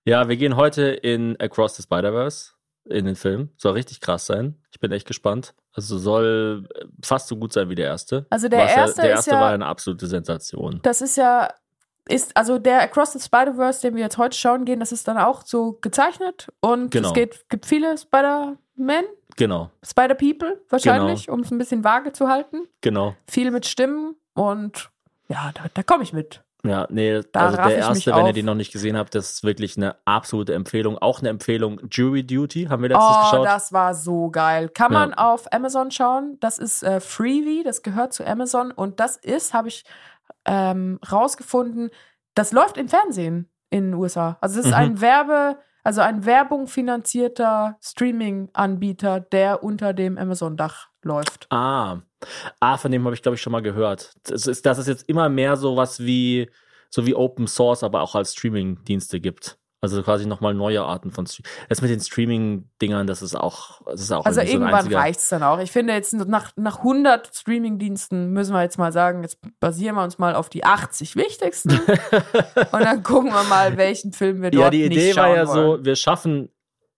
Ja, 0.04 0.28
wir 0.28 0.36
gehen 0.36 0.56
heute 0.56 0.82
in 0.82 1.38
Across 1.40 1.76
the 1.76 1.82
Spider-Verse 1.82 2.52
in 2.86 3.04
den 3.04 3.16
Film. 3.16 3.50
Soll 3.56 3.72
richtig 3.72 4.00
krass 4.00 4.26
sein. 4.26 4.56
Ich 4.70 4.80
bin 4.80 4.90
echt 4.92 5.06
gespannt. 5.06 5.54
Also 5.74 5.98
soll 5.98 6.66
äh, 6.74 6.84
fast 7.04 7.28
so 7.28 7.36
gut 7.36 7.52
sein 7.52 7.68
wie 7.70 7.74
der 7.74 7.86
erste. 7.86 8.26
Also 8.30 8.48
der 8.48 8.64
Was 8.64 8.76
erste 8.76 9.00
der 9.02 9.10
ist 9.12 9.16
erste 9.18 9.30
ja- 9.32 9.40
war 9.40 9.50
eine 9.52 9.66
absolute 9.66 10.06
Sensation. 10.06 10.80
Das 10.82 11.00
ist 11.00 11.16
ja, 11.16 11.48
ist, 12.08 12.36
also 12.36 12.58
der 12.58 12.82
Across 12.82 13.12
the 13.14 13.20
Spider-Verse, 13.20 13.80
den 13.80 13.94
wir 13.94 14.02
jetzt 14.02 14.18
heute 14.18 14.36
schauen 14.36 14.64
gehen, 14.64 14.80
das 14.80 14.92
ist 14.92 15.06
dann 15.08 15.16
auch 15.18 15.42
so 15.46 15.78
gezeichnet 15.80 16.48
und 16.60 16.90
Genau. 16.90 17.08
es 17.08 17.14
geht, 17.14 17.48
gibt 17.48 17.64
viele 17.66 17.96
Spider-Men, 17.96 19.04
Genau, 19.36 19.70
Spider-People 19.82 20.60
wahrscheinlich, 20.68 21.24
Genau. 21.26 21.36
um 21.36 21.42
es 21.42 21.50
ein 21.50 21.58
bisschen 21.58 21.84
vage 21.84 22.12
zu 22.12 22.28
halten. 22.28 22.66
genau. 22.82 23.14
Viel 23.26 23.50
mit 23.50 23.64
Stimmen 23.66 24.16
und 24.34 24.90
ja, 25.28 25.52
da, 25.54 25.62
da 25.72 25.82
komme 25.82 26.02
ich 26.02 26.12
mit. 26.12 26.42
Ja, 26.64 26.86
nee, 26.90 27.20
Da 27.32 27.40
also 27.46 27.56
der 27.56 27.76
erste, 27.76 28.14
wenn 28.14 28.26
ihr 28.26 28.32
den 28.32 28.46
noch 28.46 28.54
nicht 28.54 28.72
gesehen 28.72 28.96
habt, 28.96 29.14
das 29.16 29.32
ist 29.32 29.42
wirklich 29.44 29.76
eine 29.76 29.96
absolute 30.04 30.54
Empfehlung. 30.54 30.96
Auch 30.96 31.18
eine 31.18 31.28
Empfehlung, 31.28 31.80
Jury 31.90 32.24
Duty, 32.24 32.66
haben 32.66 32.82
wir 32.82 32.88
letztens 32.90 33.16
Oh, 33.16 33.20
geschaut. 33.20 33.46
das 33.46 33.72
war 33.72 33.94
so 33.94 34.30
geil. 34.30 34.68
Kann 34.68 34.92
Ja. 34.92 35.00
man 35.00 35.14
auf 35.14 35.52
Amazon 35.52 35.90
schauen. 35.90 36.36
Das 36.38 36.58
ist 36.58 36.84
äh, 36.84 37.00
Freebie, 37.00 37.64
das 37.64 37.82
gehört 37.82 38.12
zu 38.12 38.24
Amazon 38.24 38.70
und 38.70 39.00
das 39.00 39.16
ist, 39.16 39.54
habe 39.54 39.66
ich 39.68 39.84
ähm, 40.44 41.00
rausgefunden, 41.10 41.90
das 42.34 42.52
läuft 42.52 42.76
im 42.76 42.88
Fernsehen 42.88 43.50
in 43.70 43.90
den 43.90 43.94
USA. 43.94 44.38
Also 44.40 44.60
es 44.60 44.66
ist 44.66 44.72
Mhm. 44.72 44.78
ein 44.78 45.00
Werbe, 45.00 45.58
also 45.82 46.00
ein 46.00 46.24
Werbung 46.24 46.68
finanzierter 46.68 47.76
Streaming-Anbieter, 47.82 49.20
der 49.20 49.62
unter 49.64 49.92
dem 49.92 50.16
Amazon-Dach 50.18 50.88
läuft. 51.02 51.46
Ah, 51.50 51.98
ah, 52.60 52.76
von 52.76 52.90
dem 52.92 53.04
habe 53.04 53.14
ich 53.14 53.22
glaube 53.22 53.36
ich 53.36 53.42
schon 53.42 53.52
mal 53.52 53.62
gehört. 53.62 54.12
Das 54.24 54.46
ist, 54.46 54.66
dass 54.66 54.78
es 54.78 54.86
jetzt 54.86 55.08
immer 55.08 55.28
mehr 55.28 55.56
sowas 55.56 56.00
wie 56.00 56.50
so 56.90 57.06
wie 57.06 57.14
Open 57.14 57.46
Source, 57.46 57.82
aber 57.84 58.02
auch 58.02 58.14
als 58.14 58.32
Streaming-Dienste 58.34 59.18
gibt. 59.20 59.58
Also 59.84 60.00
quasi 60.04 60.26
nochmal 60.26 60.54
neue 60.54 60.82
Arten 60.82 61.10
von 61.10 61.26
Streaming. 61.26 61.50
Das 61.68 61.82
mit 61.82 61.90
den 61.90 61.98
Streaming-Dingern, 62.00 63.06
das 63.08 63.20
ist 63.22 63.34
auch, 63.34 63.80
das 63.86 64.00
ist 64.00 64.12
auch 64.12 64.24
Also 64.24 64.40
so 64.40 64.46
irgendwann 64.46 64.74
einziger- 64.74 64.98
reicht's 64.98 65.28
dann 65.28 65.42
auch. 65.42 65.58
Ich 65.58 65.72
finde 65.72 65.92
jetzt 65.94 66.12
nach, 66.12 66.52
nach 66.56 66.78
100 66.78 67.34
Streaming-Diensten 67.34 68.30
müssen 68.30 68.52
wir 68.54 68.62
jetzt 68.62 68.78
mal 68.78 68.92
sagen, 68.92 69.22
jetzt 69.22 69.38
basieren 69.58 69.96
wir 69.96 70.04
uns 70.04 70.18
mal 70.18 70.34
auf 70.36 70.48
die 70.50 70.64
80 70.64 71.16
wichtigsten 71.16 71.70
und 72.72 72.80
dann 72.84 73.02
gucken 73.02 73.32
wir 73.32 73.42
mal, 73.44 73.76
welchen 73.76 74.12
Film 74.12 74.42
wir 74.42 74.50
dort 74.50 74.62
Ja, 74.64 74.70
die 74.70 74.84
Idee 74.84 75.16
war 75.16 75.34
ja 75.34 75.46
wollen. 75.48 75.78
so, 75.78 75.84
wir 75.84 75.96
schaffen 75.96 76.48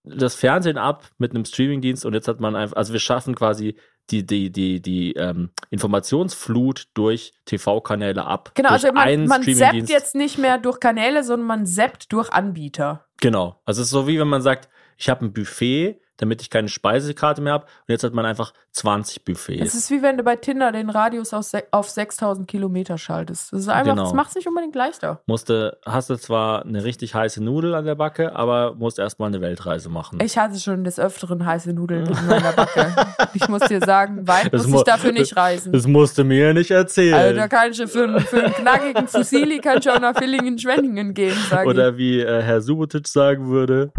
das 0.04 0.34
Fernsehen 0.34 0.76
ab 0.76 1.04
mit 1.16 1.30
einem 1.34 1.46
Streamingdienst 1.46 2.04
und 2.04 2.12
jetzt 2.12 2.28
hat 2.28 2.38
man 2.40 2.54
einfach, 2.54 2.76
also 2.76 2.92
wir 2.92 3.00
schaffen 3.00 3.34
quasi 3.34 3.76
die, 4.10 4.26
die, 4.26 4.50
die, 4.50 4.80
die 4.80 5.12
ähm, 5.12 5.50
Informationsflut 5.70 6.88
durch 6.94 7.32
TV-Kanäle 7.46 8.24
ab. 8.24 8.52
Genau, 8.54 8.70
also 8.70 8.92
man, 8.92 9.26
man 9.26 9.42
zappt 9.42 9.56
Streamingdienst. 9.56 9.92
jetzt 9.92 10.14
nicht 10.14 10.38
mehr 10.38 10.58
durch 10.58 10.80
Kanäle, 10.80 11.24
sondern 11.24 11.46
man 11.46 11.66
zappt 11.66 12.12
durch 12.12 12.30
Anbieter. 12.30 13.06
Genau. 13.20 13.60
Also 13.64 13.80
es 13.80 13.88
ist 13.88 13.92
so 13.92 14.06
wie 14.06 14.18
wenn 14.18 14.28
man 14.28 14.42
sagt, 14.42 14.68
ich 14.96 15.08
habe 15.08 15.24
ein 15.24 15.32
Buffet, 15.32 16.00
damit 16.18 16.42
ich 16.42 16.50
keine 16.50 16.68
Speisekarte 16.68 17.40
mehr 17.42 17.52
habe 17.54 17.64
und 17.64 17.88
jetzt 17.88 18.04
hat 18.04 18.12
man 18.14 18.24
einfach 18.26 18.52
20 18.72 19.16
Es 19.18 19.24
Buffets. 19.24 19.74
ist 19.74 19.90
wie 19.90 20.02
wenn 20.02 20.16
du 20.16 20.22
bei 20.24 20.36
Tinder 20.36 20.72
den 20.72 20.90
Radius 20.90 21.30
se- 21.30 21.64
auf 21.70 21.88
6000 21.90 22.46
Kilometer 22.48 22.98
schaltest. 22.98 23.52
Das 23.52 23.60
ist 23.60 23.68
einfach, 23.68 23.92
Genau. 23.92 24.04
das 24.04 24.12
macht 24.14 24.30
es 24.30 24.34
nicht 24.36 24.48
unbedingt 24.48 24.74
leichter. 24.74 25.20
Musste, 25.26 25.78
hast 25.86 26.10
du 26.10 26.16
zwar 26.16 26.64
eine 26.64 26.82
richtig 26.84 27.14
heiße 27.14 27.42
Nudel 27.42 27.74
an 27.74 27.84
der 27.84 27.94
Backe, 27.94 28.34
aber 28.34 28.74
musst 28.74 28.98
erstmal 28.98 29.28
eine 29.28 29.40
Weltreise 29.40 29.88
machen. 29.88 30.18
Ich 30.22 30.36
hatte 30.38 30.58
schon 30.58 30.84
des 30.84 30.98
Öfteren 30.98 31.44
heiße 31.46 31.72
Nudeln 31.72 32.06
in 32.06 32.26
meiner 32.26 32.52
Backe. 32.52 32.94
ich 33.34 33.48
muss 33.48 33.62
dir 33.62 33.80
sagen, 33.80 34.26
weit 34.26 34.48
Das 34.52 34.62
muss 34.62 34.70
mu- 34.72 34.78
ich 34.78 34.84
dafür 34.84 35.12
nicht 35.12 35.36
reisen. 35.36 35.72
Das 35.72 35.86
musste 35.86 36.24
mir 36.24 36.52
nicht 36.54 36.70
erzählen. 36.70 37.14
Also 37.14 37.36
da 37.36 37.48
kann 37.48 37.70
ich 37.72 37.82
für, 37.90 38.04
einen- 38.04 38.20
für 38.20 38.42
einen 38.44 38.54
knackigen 38.54 39.08
Fusilli 39.08 39.58
kann 39.60 39.78
ich 39.78 39.88
auch 39.90 40.00
nach 40.00 40.16
Villingen-Schwenningen 40.16 41.14
gehen, 41.14 41.36
sage 41.48 41.62
ich. 41.62 41.68
Oder 41.68 41.96
wie 41.96 42.20
äh, 42.20 42.42
Herr 42.42 42.60
Subotic 42.60 43.06
sagen 43.08 43.48
würde. 43.48 43.92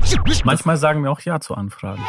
Manchmal 0.43 0.77
sagen 0.77 1.03
wir 1.03 1.11
auch 1.11 1.21
Ja 1.21 1.39
zu 1.39 1.55
Anfragen. 1.55 2.01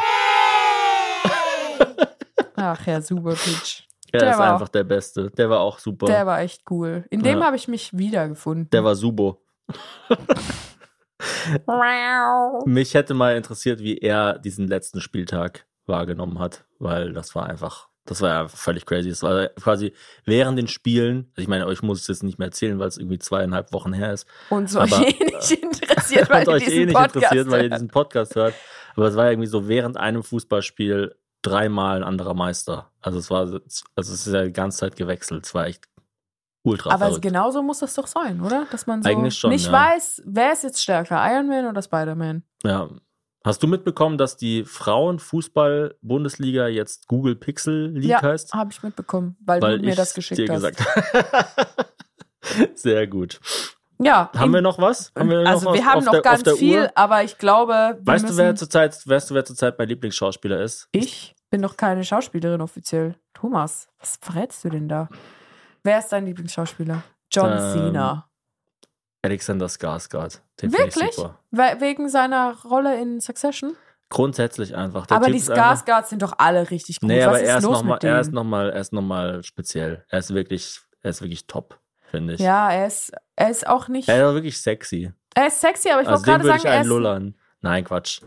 Ach, 2.57 2.85
Herr 2.85 3.01
Subotic. 3.01 3.83
Er 4.11 4.19
Der 4.21 4.31
ist 4.31 4.39
war- 4.39 4.53
einfach 4.53 4.69
der 4.69 4.83
Beste. 4.83 5.29
Der 5.31 5.49
war 5.49 5.59
auch 5.59 5.79
super. 5.79 6.05
Der 6.07 6.25
war 6.25 6.39
echt 6.41 6.63
cool. 6.71 7.05
In 7.09 7.21
dem 7.23 7.39
Ja. 7.39 7.45
habe 7.45 7.55
ich 7.55 7.67
mich 7.67 7.95
wiedergefunden. 7.97 8.69
Der 8.71 8.83
war 8.83 8.95
Subo. 8.95 9.41
Mich 12.65 12.93
hätte 12.93 13.13
mal 13.13 13.35
interessiert, 13.35 13.79
wie 13.79 13.97
er 13.97 14.37
diesen 14.39 14.67
letzten 14.67 15.01
Spieltag 15.01 15.65
wahrgenommen 15.85 16.39
hat, 16.39 16.65
weil 16.79 17.13
das 17.13 17.33
war 17.35 17.47
einfach, 17.47 17.87
das 18.05 18.21
war 18.21 18.29
ja 18.29 18.47
völlig 18.47 18.85
crazy. 18.85 19.09
Das 19.09 19.23
war 19.23 19.47
quasi 19.49 19.93
während 20.25 20.57
den 20.59 20.67
Spielen, 20.67 21.27
also 21.31 21.41
ich 21.41 21.47
meine, 21.47 21.65
euch 21.65 21.81
muss 21.81 22.01
es 22.01 22.07
jetzt 22.07 22.23
nicht 22.23 22.39
mehr 22.39 22.47
erzählen, 22.49 22.77
weil 22.79 22.87
es 22.87 22.97
irgendwie 22.97 23.19
zweieinhalb 23.19 23.73
Wochen 23.73 23.93
her 23.93 24.13
ist. 24.13 24.27
Und 24.49 24.69
so 24.69 24.79
euch 24.81 24.91
eh 24.91 25.25
nicht 25.25 25.51
interessiert, 25.51 26.29
weil 26.29 26.43
ihr 26.47 26.53
euch 26.53 26.65
diesen 26.65 26.81
eh 26.81 26.85
nicht 26.85 26.95
Podcast 26.95 27.15
interessiert, 27.15 27.51
weil 27.51 27.63
ihr 27.63 27.69
diesen 27.69 27.87
Podcast 27.89 28.35
hört. 28.35 28.53
Aber 28.95 29.07
es 29.07 29.15
war 29.15 29.29
irgendwie 29.29 29.47
so 29.49 29.67
während 29.67 29.97
einem 29.97 30.23
Fußballspiel 30.23 31.15
dreimal 31.47 31.97
ein 31.97 32.03
anderer 32.03 32.33
Meister. 32.33 32.91
Also 33.01 33.19
es 33.19 33.29
war, 33.29 33.41
also 33.41 33.59
es 33.95 34.09
ist 34.09 34.27
ja 34.33 34.43
die 34.43 34.53
ganze 34.53 34.79
Zeit 34.79 34.95
gewechselt. 34.95 35.45
Es 35.45 35.53
war 35.53 35.67
echt 35.67 35.85
ultra 36.63 36.89
Aber 36.91 37.05
verrückt. 37.07 37.21
genauso 37.21 37.61
muss 37.63 37.79
das 37.79 37.93
doch 37.93 38.07
sein, 38.07 38.41
oder? 38.41 38.65
Dass 38.71 38.87
man 38.87 39.03
so 39.03 39.09
Eigentlich 39.09 39.37
schon, 39.37 39.51
nicht 39.51 39.67
ja. 39.67 39.71
weiß, 39.71 40.23
wer 40.25 40.51
ist 40.53 40.63
jetzt 40.63 40.81
stärker, 40.83 41.21
Iron 41.31 41.47
Man 41.47 41.65
oder 41.65 41.81
Spider-Man? 41.81 42.43
Ja. 42.63 42.89
Hast 43.45 43.63
du 43.63 43.67
mitbekommen, 43.67 44.17
dass 44.17 44.35
die 44.35 44.65
Frauenfußball-Bundesliga 44.65 46.67
jetzt 46.67 47.07
Google 47.07 47.35
Pixel 47.35 47.91
League 47.93 48.09
Ja, 48.09 48.21
heißt? 48.21 48.53
habe 48.53 48.71
ich 48.71 48.83
mitbekommen, 48.83 49.37
weil, 49.45 49.61
Weil 49.61 49.79
du 49.79 49.85
mir 49.85 49.95
das 49.95 50.13
geschickt 50.13 50.39
dir 50.39 50.51
hast. 50.53 50.63
gesagt 50.63 50.83
Sehr 52.75 53.07
gut. 53.07 53.39
Ja, 53.99 54.29
Haben 54.35 54.53
wir 54.53 54.61
noch 54.61 54.77
was? 54.79 55.11
Wir 55.15 55.23
noch 55.23 55.49
also 55.49 55.65
was 55.67 55.73
wir 55.75 55.85
haben 55.85 56.03
noch 56.05 56.11
der, 56.11 56.21
ganz 56.21 56.49
viel, 56.57 56.81
Uhr? 56.81 56.91
aber 56.95 57.23
ich 57.23 57.37
glaube, 57.37 57.97
Weißt 58.03 58.29
du, 58.29 58.37
wer 58.37 58.55
zurzeit, 58.55 58.95
weißt 59.07 59.29
du, 59.31 59.35
wer 59.35 59.43
zurzeit 59.43 59.77
mein 59.79 59.87
Lieblingsschauspieler 59.87 60.61
ist? 60.61 60.87
ich 60.91 61.35
bin 61.49 61.61
doch 61.61 61.77
keine 61.77 62.03
Schauspielerin 62.03 62.61
offiziell. 62.61 63.15
Thomas, 63.33 63.87
was 63.99 64.17
verrätst 64.21 64.63
du 64.63 64.69
denn 64.69 64.87
da? 64.89 65.09
Wer 65.83 65.99
ist 65.99 66.09
dein 66.09 66.25
Lieblingsschauspieler? 66.25 67.03
John 67.31 67.51
Ähm, 67.51 67.73
Cena. 67.73 68.29
Alexander 69.21 69.67
Skarsgård. 69.67 70.41
Den 70.61 70.71
finde 70.71 70.87
ich 70.87 70.95
Wirklich? 70.95 71.15
super. 71.15 71.39
We 71.51 71.77
wegen 71.79 72.09
seiner 72.09 72.55
Rolle 72.63 72.99
in 72.99 73.19
Succession? 73.19 73.75
Grundsätzlich 74.09 74.75
einfach. 74.75 75.05
Der 75.05 75.17
aber 75.17 75.25
Typ 75.27 75.35
die 75.35 75.41
Skarsgårds 75.41 76.07
sind 76.09 76.21
doch 76.21 76.33
alle 76.37 76.69
richtig 76.71 77.01
gut. 77.01 77.09
Nee, 77.09 77.19
Was 77.19 77.27
aber 77.27 77.41
er 77.41 77.57
ist 77.57 77.63
los 77.63 77.73
nochmal, 77.77 77.95
mit 77.95 78.03
er 78.05 78.19
ist 78.21 78.31
nochmal, 78.31 78.69
er 78.69 78.79
ist 78.79 78.93
noch 78.93 79.01
mal 79.01 79.43
speziell. 79.43 80.05
Er 80.09 80.19
ist 80.19 80.33
wirklich, 80.33 80.79
er 81.01 81.09
ist 81.09 81.21
wirklich 81.21 81.45
top, 81.47 81.79
finde 82.09 82.35
ich. 82.35 82.39
ja, 82.39 82.71
er 82.71 82.87
ist, 82.87 83.11
er 83.35 83.49
ist 83.49 83.67
auch 83.67 83.87
nicht. 83.89 84.07
Er 84.07 84.29
ist 84.29 84.33
wirklich 84.35 84.61
sexy. 84.61 85.11
Er 85.35 85.47
ist 85.47 85.59
sexy, 85.59 85.89
aber 85.89 86.01
ich 86.03 86.07
also 86.07 86.25
wollte 86.25 86.43
gerade 86.43 86.45
sagen, 86.47 86.59
ich 86.59 86.65
er 86.65 86.71
einen 86.71 86.81
ist, 86.83 86.87
lullern. 86.87 87.35
Nein, 87.61 87.83
Quatsch. 87.83 88.21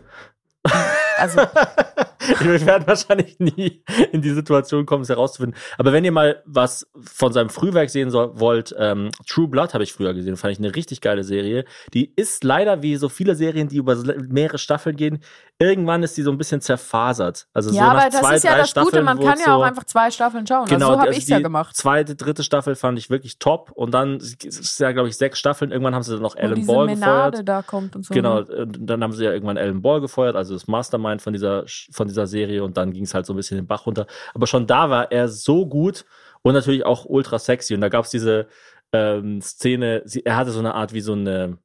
also 1.21 1.41
Wir 2.39 2.65
werden 2.65 2.87
wahrscheinlich 2.87 3.39
nie 3.39 3.83
in 4.11 4.21
die 4.21 4.29
Situation 4.31 4.85
kommen, 4.85 5.03
es 5.03 5.09
herauszufinden. 5.09 5.59
Aber 5.77 5.91
wenn 5.91 6.05
ihr 6.05 6.11
mal 6.11 6.41
was 6.45 6.87
von 7.01 7.33
seinem 7.33 7.49
Frühwerk 7.49 7.89
sehen 7.89 8.11
soll, 8.11 8.39
wollt, 8.39 8.75
ähm, 8.77 9.09
True 9.27 9.47
Blood 9.47 9.73
habe 9.73 9.83
ich 9.83 9.93
früher 9.93 10.13
gesehen, 10.13 10.37
fand 10.37 10.53
ich 10.53 10.59
eine 10.59 10.75
richtig 10.75 11.01
geile 11.01 11.23
Serie. 11.23 11.65
Die 11.93 12.13
ist 12.15 12.43
leider 12.43 12.83
wie 12.83 12.95
so 12.97 13.09
viele 13.09 13.35
Serien, 13.35 13.67
die 13.67 13.77
über 13.77 13.95
mehrere 14.29 14.59
Staffeln 14.59 14.95
gehen, 14.95 15.19
irgendwann 15.57 16.03
ist 16.03 16.17
die 16.17 16.23
so 16.23 16.31
ein 16.31 16.37
bisschen 16.37 16.61
zerfasert. 16.61 17.47
Also 17.53 17.69
so 17.69 17.75
ja, 17.75 17.93
nach 17.93 18.01
aber 18.01 18.09
das 18.09 18.19
zwei, 18.19 18.35
ist 18.35 18.43
ja 18.43 18.57
das 18.57 18.73
Gute, 18.73 18.87
Staffeln 18.87 19.05
man 19.05 19.17
wurde 19.17 19.27
kann 19.27 19.37
es 19.37 19.45
ja 19.45 19.53
auch 19.55 19.59
so, 19.59 19.63
einfach 19.63 19.83
zwei 19.83 20.11
Staffeln 20.11 20.47
schauen. 20.47 20.65
Genau, 20.65 20.87
also 20.87 20.93
so 20.93 20.99
habe 20.99 21.09
also 21.09 21.19
ich 21.19 21.27
ja 21.27 21.37
die 21.37 21.43
gemacht. 21.43 21.75
Zweite, 21.75 22.15
dritte 22.15 22.43
Staffel 22.43 22.75
fand 22.75 22.97
ich 22.97 23.09
wirklich 23.09 23.39
top. 23.39 23.71
Und 23.71 23.91
dann 23.91 24.15
es 24.15 24.35
ist 24.43 24.79
ja, 24.79 24.91
glaube 24.91 25.09
ich, 25.09 25.17
sechs 25.17 25.39
Staffeln. 25.39 25.71
Irgendwann 25.71 25.95
haben 25.95 26.03
sie 26.03 26.13
dann 26.13 26.21
noch 26.21 26.35
diese 26.35 26.65
Ball 26.65 26.85
Menade 26.85 27.31
gefeuert. 27.31 27.49
da 27.49 27.61
kommt 27.61 27.95
und 27.95 28.05
so. 28.05 28.13
Genau, 28.13 28.41
ne? 28.41 28.55
und 28.55 28.77
dann 28.81 29.03
haben 29.03 29.13
sie 29.13 29.23
ja 29.23 29.31
irgendwann 29.31 29.57
Ellen 29.57 29.81
Ball 29.81 30.01
gefeuert, 30.01 30.35
also 30.35 30.53
das 30.53 30.67
Mastermind 30.67 31.10
von 31.19 31.33
dieser, 31.33 31.65
von 31.91 32.07
dieser 32.07 32.27
Serie 32.27 32.63
und 32.63 32.77
dann 32.77 32.93
ging 32.93 33.03
es 33.03 33.13
halt 33.13 33.25
so 33.25 33.33
ein 33.33 33.35
bisschen 33.35 33.57
den 33.57 33.67
Bach 33.67 33.85
runter. 33.85 34.07
Aber 34.33 34.47
schon 34.47 34.67
da 34.67 34.89
war 34.89 35.11
er 35.11 35.27
so 35.27 35.65
gut 35.65 36.05
und 36.41 36.53
natürlich 36.53 36.85
auch 36.85 37.05
ultra 37.05 37.39
sexy. 37.39 37.75
Und 37.75 37.81
da 37.81 37.89
gab 37.89 38.05
es 38.05 38.11
diese 38.11 38.47
ähm, 38.93 39.41
Szene, 39.41 40.01
sie, 40.05 40.25
er 40.25 40.35
hatte 40.35 40.51
so 40.51 40.59
eine 40.59 40.75
Art 40.75 40.93
wie 40.93 41.01
so 41.01 41.13
eine 41.13 41.57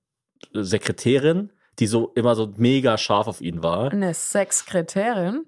Sekretärin, 0.52 1.52
die 1.78 1.86
so 1.86 2.12
immer 2.14 2.34
so 2.34 2.52
mega 2.56 2.98
scharf 2.98 3.26
auf 3.26 3.40
ihn 3.40 3.62
war. 3.62 3.92
Eine 3.92 4.14
Sexkretärin 4.14 5.44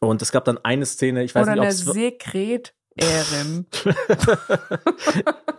Und 0.00 0.22
es 0.22 0.32
gab 0.32 0.44
dann 0.44 0.58
eine 0.58 0.86
Szene, 0.86 1.22
ich 1.22 1.34
weiß 1.34 1.48
oder 1.48 1.52
nicht, 1.52 1.60
ob 1.60 1.66
eine 1.66 1.74
es 1.74 1.84
Sekretärin. 1.84 3.66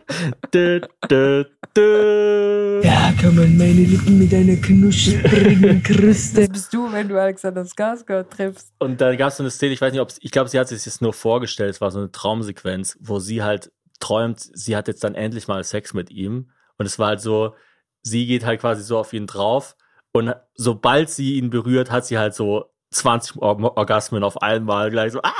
Dö, 0.54 0.82
dö, 1.10 1.44
dö. 1.44 1.46
Ja, 1.76 3.12
kann 3.20 3.36
man 3.36 3.58
meine 3.58 3.72
Lippen 3.72 4.20
mit 4.20 4.32
einer 4.32 4.58
knusprigen 4.58 5.82
Kruste. 5.82 6.42
Das 6.42 6.50
bist 6.50 6.74
du, 6.74 6.92
wenn 6.92 7.08
du 7.08 7.20
Alexander 7.20 7.64
Skarsgård 7.64 8.30
triffst. 8.30 8.72
Und 8.78 9.02
dann 9.02 9.18
gab 9.18 9.30
es 9.30 9.38
so 9.38 9.44
eine 9.44 9.50
Szene, 9.50 9.74
ich 9.74 9.82
weiß 9.82 9.92
nicht, 9.92 10.02
ob 10.02 10.12
ich 10.20 10.30
glaube, 10.30 10.50
sie 10.50 10.60
hat 10.60 10.68
sich 10.68 10.84
das 10.84 11.02
nur 11.02 11.14
vorgestellt, 11.14 11.72
es 11.72 11.82
war 11.82 11.90
so 11.90 11.98
eine 11.98 12.12
Traumsequenz, 12.12 12.98
wo 13.02 13.18
sie 13.18 13.42
halt 13.42 13.72
träumt, 14.00 14.40
sie 14.40 14.76
hat 14.76 14.88
jetzt 14.88 15.04
dann 15.04 15.16
endlich 15.16 15.48
mal 15.48 15.64
Sex 15.64 15.96
mit 15.96 16.12
ihm. 16.12 16.52
Und 16.78 16.86
es 16.86 17.00
war 17.00 17.08
halt 17.08 17.22
so, 17.22 17.56
sie 18.04 18.28
geht 18.28 18.46
halt 18.46 18.62
quasi 18.62 18.84
so 18.84 19.00
auf 19.00 19.12
ihn 19.12 19.26
drauf 19.26 19.76
und 20.12 20.36
sobald 20.54 21.10
sie 21.10 21.38
ihn 21.38 21.50
berührt, 21.50 21.90
hat 21.90 22.06
sie 22.06 22.20
halt 22.20 22.36
so 22.36 22.66
20 22.92 23.38
Or 23.38 23.78
Orgasmen 23.78 24.24
auf 24.24 24.42
einmal 24.44 24.92
gleich 24.92 25.12
so. 25.12 25.22
Ah! 25.24 25.32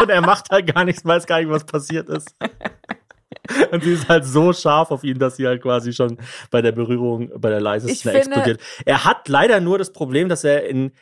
und 0.00 0.10
er 0.10 0.22
macht 0.22 0.50
halt 0.50 0.74
gar 0.74 0.84
nichts, 0.84 1.04
weiß 1.04 1.26
gar 1.26 1.38
nicht, 1.38 1.50
was 1.50 1.64
passiert 1.64 2.08
ist. 2.08 2.34
Und 3.72 3.82
sie 3.84 3.92
ist 3.94 4.08
halt 4.08 4.24
so 4.24 4.52
scharf 4.52 4.90
auf 4.90 5.04
ihn, 5.04 5.18
dass 5.18 5.36
sie 5.36 5.46
halt 5.46 5.62
quasi 5.62 5.92
schon 5.92 6.18
bei 6.50 6.62
der 6.62 6.72
Berührung, 6.72 7.30
bei 7.38 7.50
der 7.50 7.60
leisesten 7.60 7.96
finde- 8.12 8.18
explodiert. 8.18 8.60
Er 8.84 9.04
hat 9.04 9.28
leider 9.28 9.60
nur 9.60 9.78
das 9.78 9.92
Problem, 9.92 10.28
dass 10.28 10.44
er 10.44 10.66
in, 10.68 10.92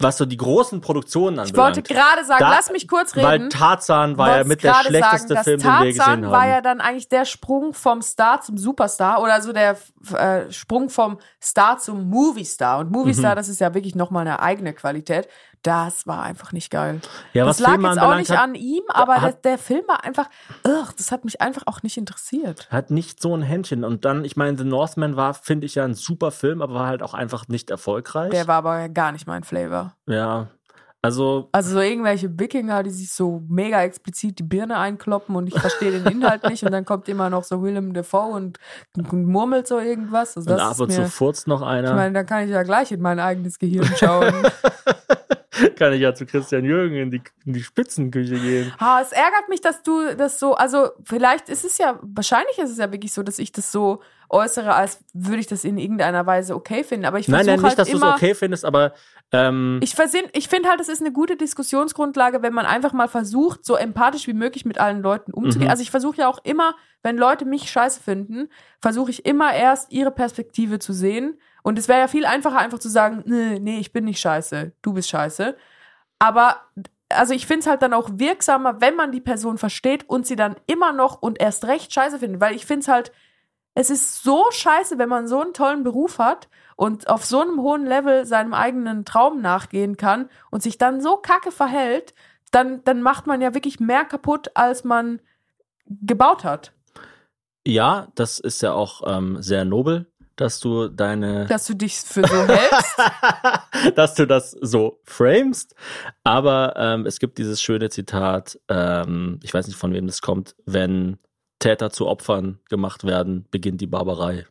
was 0.00 0.18
so 0.18 0.26
die 0.26 0.36
großen 0.36 0.80
Produktionen 0.80 1.36
Ich 1.46 1.56
wollte 1.56 1.80
anbelangt. 1.80 1.88
gerade 1.88 2.24
sagen, 2.26 2.40
Da- 2.40 2.50
lass 2.50 2.70
mich 2.72 2.88
kurz 2.88 3.14
reden. 3.14 3.26
Weil 3.26 3.48
Tarzan 3.48 4.18
war 4.18 4.38
ja 4.38 4.44
mit 4.44 4.62
der 4.64 4.74
schlechteste 4.74 5.34
sagen, 5.34 5.44
Film, 5.44 5.58
den 5.60 5.66
wir 5.70 5.78
gesehen 5.86 5.96
Tarzan 5.98 6.24
haben. 6.24 6.32
war 6.32 6.48
ja 6.48 6.60
dann 6.60 6.80
eigentlich 6.80 7.08
der 7.08 7.24
Sprung 7.24 7.72
vom 7.74 8.02
Star 8.02 8.40
zum 8.40 8.58
Superstar 8.58 9.22
oder 9.22 9.40
so 9.40 9.52
der 9.52 9.76
äh, 10.16 10.50
Sprung 10.50 10.90
vom 10.90 11.18
Star 11.42 11.78
zum 11.78 12.08
Movie-Star. 12.10 12.80
Und 12.80 12.90
Movie-Star, 12.90 13.32
Mhm. 13.32 13.36
das 13.36 13.48
ist 13.48 13.60
ja 13.60 13.72
wirklich 13.72 13.94
nochmal 13.94 14.22
eine 14.26 14.40
eigene 14.40 14.74
Qualität. 14.74 15.28
Das 15.64 16.06
war 16.06 16.22
einfach 16.22 16.52
nicht 16.52 16.70
geil. 16.70 17.00
ja, 17.32 17.44
das 17.44 17.56
was 17.56 17.60
lag 17.66 17.70
Filme 17.72 17.88
jetzt 17.88 17.98
auch 17.98 18.14
nicht 18.16 18.30
hat, 18.30 18.38
an 18.38 18.54
ihm, 18.54 18.82
aber 18.88 19.14
der, 19.14 19.22
hat- 19.22 19.44
der 19.44 19.58
Film 19.58 19.82
war 19.88 20.04
einfach, 20.04 20.28
ugh, 20.64 20.92
das 20.96 21.10
hat 21.10 21.24
mich 21.24 21.40
einfach 21.40 21.62
auch 21.66 21.82
nicht 21.82 21.96
interessiert. 21.96 22.68
hat 22.70 22.90
nicht 22.90 23.20
so 23.20 23.34
ein 23.36 23.42
Händchen. 23.42 23.82
Und 23.82 24.04
dann, 24.04 24.24
ich 24.24 24.36
meine, 24.36 24.56
The 24.56 24.64
Northman 24.64 25.16
war, 25.16 25.34
finde 25.34 25.66
ich 25.66 25.74
ja 25.74 25.84
ein 25.84 25.94
super 25.94 26.30
Film, 26.30 26.62
aber 26.62 26.74
war 26.74 26.86
halt 26.86 27.02
auch 27.02 27.14
einfach 27.14 27.48
nicht 27.48 27.70
erfolgreich. 27.70 28.30
Der 28.30 28.46
war 28.46 28.56
aber 28.56 28.88
gar 28.90 29.10
nicht 29.10 29.26
mein 29.26 29.42
Flavor. 29.42 29.94
ja. 30.06 30.48
Also, 31.02 31.50
Also 31.52 31.72
so 31.72 31.80
irgendwelche 31.80 32.30
Wikinger, 32.40 32.82
die 32.82 32.88
sich 32.88 33.12
so 33.12 33.42
mega 33.46 33.82
explizit 33.82 34.38
die 34.38 34.42
Birne 34.42 34.78
einkloppen 34.78 35.36
und 35.36 35.48
ich 35.48 35.60
verstehe 35.60 35.90
den 36.00 36.06
Inhalt 36.10 36.44
nicht 36.48 36.62
und 36.64 36.72
dann 36.72 36.86
kommt 36.86 37.10
immer 37.10 37.28
noch 37.28 37.44
so 37.44 37.62
Willem 37.62 37.92
Dafoe 37.92 38.32
und, 38.32 38.58
und 38.96 39.12
murmelt 39.12 39.66
so 39.68 39.78
irgendwas. 39.78 40.34
Also 40.34 40.50
und 40.50 40.56
das 40.58 40.62
ab 40.66 40.72
ist 40.72 40.80
und 40.80 40.90
zu 40.92 41.04
furzt 41.10 41.46
noch 41.46 41.60
einer. 41.60 41.90
Ich 41.90 41.94
meine, 41.94 42.14
da 42.14 42.24
kann 42.24 42.44
ich 42.44 42.48
ja 42.50 42.62
gleich 42.62 42.90
in 42.90 43.02
mein 43.02 43.20
eigenes 43.20 43.58
Gehirn 43.58 43.86
schauen. 43.98 44.32
Kann 45.76 45.92
ich 45.92 46.00
ja 46.00 46.14
zu 46.14 46.26
Christian 46.26 46.64
Jürgen 46.64 46.96
in 46.96 47.10
die, 47.10 47.22
in 47.44 47.52
die 47.52 47.62
Spitzenküche 47.62 48.38
gehen. 48.38 48.72
ha, 48.80 49.00
es 49.00 49.12
ärgert 49.12 49.48
mich, 49.48 49.60
dass 49.60 49.82
du 49.82 50.14
das 50.16 50.38
so, 50.38 50.54
also 50.54 50.90
vielleicht 51.02 51.48
ist 51.48 51.64
es 51.64 51.78
ja, 51.78 51.98
wahrscheinlich 52.02 52.58
ist 52.58 52.70
es 52.70 52.78
ja 52.78 52.90
wirklich 52.90 53.12
so, 53.12 53.22
dass 53.22 53.38
ich 53.38 53.52
das 53.52 53.70
so 53.70 54.00
äußere, 54.30 54.74
als 54.74 55.04
würde 55.12 55.40
ich 55.40 55.46
das 55.46 55.64
in 55.64 55.78
irgendeiner 55.78 56.26
Weise 56.26 56.54
okay 56.54 56.82
finden. 56.82 57.06
Aber 57.06 57.18
ich 57.18 57.28
Nein, 57.28 57.46
nein, 57.46 57.56
nicht, 57.56 57.68
halt 57.68 57.78
dass 57.78 57.88
du 57.88 57.96
es 57.96 58.02
okay 58.02 58.34
findest, 58.34 58.64
aber 58.64 58.94
ähm, 59.32 59.80
Ich, 59.82 59.94
ich 60.32 60.48
finde 60.48 60.68
halt, 60.68 60.80
es 60.80 60.88
ist 60.88 61.00
eine 61.00 61.12
gute 61.12 61.36
Diskussionsgrundlage, 61.36 62.42
wenn 62.42 62.52
man 62.52 62.66
einfach 62.66 62.92
mal 62.92 63.08
versucht, 63.08 63.64
so 63.64 63.76
empathisch 63.76 64.26
wie 64.26 64.32
möglich 64.32 64.64
mit 64.64 64.78
allen 64.78 65.02
Leuten 65.02 65.32
umzugehen. 65.32 65.66
Mhm. 65.66 65.70
Also 65.70 65.82
ich 65.82 65.90
versuche 65.90 66.18
ja 66.18 66.28
auch 66.28 66.38
immer, 66.44 66.74
wenn 67.02 67.16
Leute 67.16 67.44
mich 67.44 67.70
scheiße 67.70 68.02
finden, 68.02 68.48
versuche 68.80 69.10
ich 69.10 69.26
immer 69.26 69.52
erst 69.52 69.92
ihre 69.92 70.10
Perspektive 70.10 70.78
zu 70.78 70.92
sehen. 70.92 71.38
Und 71.64 71.78
es 71.78 71.88
wäre 71.88 72.00
ja 72.00 72.08
viel 72.08 72.26
einfacher, 72.26 72.58
einfach 72.58 72.78
zu 72.78 72.90
sagen, 72.90 73.22
nee, 73.24 73.58
nee, 73.58 73.78
ich 73.78 73.90
bin 73.90 74.04
nicht 74.04 74.20
scheiße, 74.20 74.72
du 74.82 74.92
bist 74.92 75.08
scheiße. 75.08 75.56
Aber 76.18 76.60
also 77.08 77.32
ich 77.32 77.46
finde 77.46 77.60
es 77.60 77.66
halt 77.66 77.80
dann 77.80 77.94
auch 77.94 78.10
wirksamer, 78.12 78.82
wenn 78.82 78.96
man 78.96 79.12
die 79.12 79.22
Person 79.22 79.56
versteht 79.56 80.06
und 80.06 80.26
sie 80.26 80.36
dann 80.36 80.56
immer 80.66 80.92
noch 80.92 81.22
und 81.22 81.40
erst 81.40 81.64
recht 81.64 81.90
scheiße 81.90 82.18
findet. 82.18 82.42
Weil 82.42 82.54
ich 82.54 82.66
finde 82.66 82.82
es 82.82 82.88
halt, 82.88 83.12
es 83.74 83.88
ist 83.88 84.22
so 84.22 84.44
scheiße, 84.50 84.98
wenn 84.98 85.08
man 85.08 85.26
so 85.26 85.40
einen 85.40 85.54
tollen 85.54 85.84
Beruf 85.84 86.18
hat 86.18 86.50
und 86.76 87.08
auf 87.08 87.24
so 87.24 87.40
einem 87.40 87.58
hohen 87.62 87.86
Level 87.86 88.26
seinem 88.26 88.52
eigenen 88.52 89.06
Traum 89.06 89.40
nachgehen 89.40 89.96
kann 89.96 90.28
und 90.50 90.62
sich 90.62 90.76
dann 90.76 91.00
so 91.00 91.16
kacke 91.16 91.50
verhält, 91.50 92.12
dann, 92.50 92.84
dann 92.84 93.00
macht 93.00 93.26
man 93.26 93.40
ja 93.40 93.54
wirklich 93.54 93.80
mehr 93.80 94.04
kaputt, 94.04 94.50
als 94.52 94.84
man 94.84 95.22
gebaut 95.86 96.44
hat. 96.44 96.72
ja, 97.66 98.08
das 98.14 98.38
ist 98.38 98.60
ja 98.62 98.72
auch 98.72 99.02
ähm, 99.06 99.40
sehr 99.40 99.64
nobel, 99.64 100.06
dass 100.36 100.60
du 100.60 100.88
deine 100.88 101.46
Dass 101.46 101.66
du 101.66 101.74
dich 101.74 101.96
für 101.96 102.26
so 102.26 102.46
hältst. 102.46 102.96
dass 103.96 104.14
du 104.14 104.26
das 104.26 104.50
so 104.50 105.00
framest. 105.04 105.74
Aber 106.22 106.74
ähm, 106.76 107.06
es 107.06 107.18
gibt 107.18 107.38
dieses 107.38 107.62
schöne 107.62 107.90
Zitat, 107.90 108.58
ähm, 108.68 109.38
ich 109.42 109.54
weiß 109.54 109.66
nicht 109.66 109.78
von 109.78 109.92
wem 109.92 110.06
das 110.06 110.20
kommt, 110.22 110.56
wenn 110.66 111.18
Täter 111.58 111.90
zu 111.90 112.06
Opfern 112.06 112.58
gemacht 112.68 113.04
werden, 113.04 113.46
beginnt 113.50 113.80
die 113.80 113.86
Barbarei. 113.86 114.46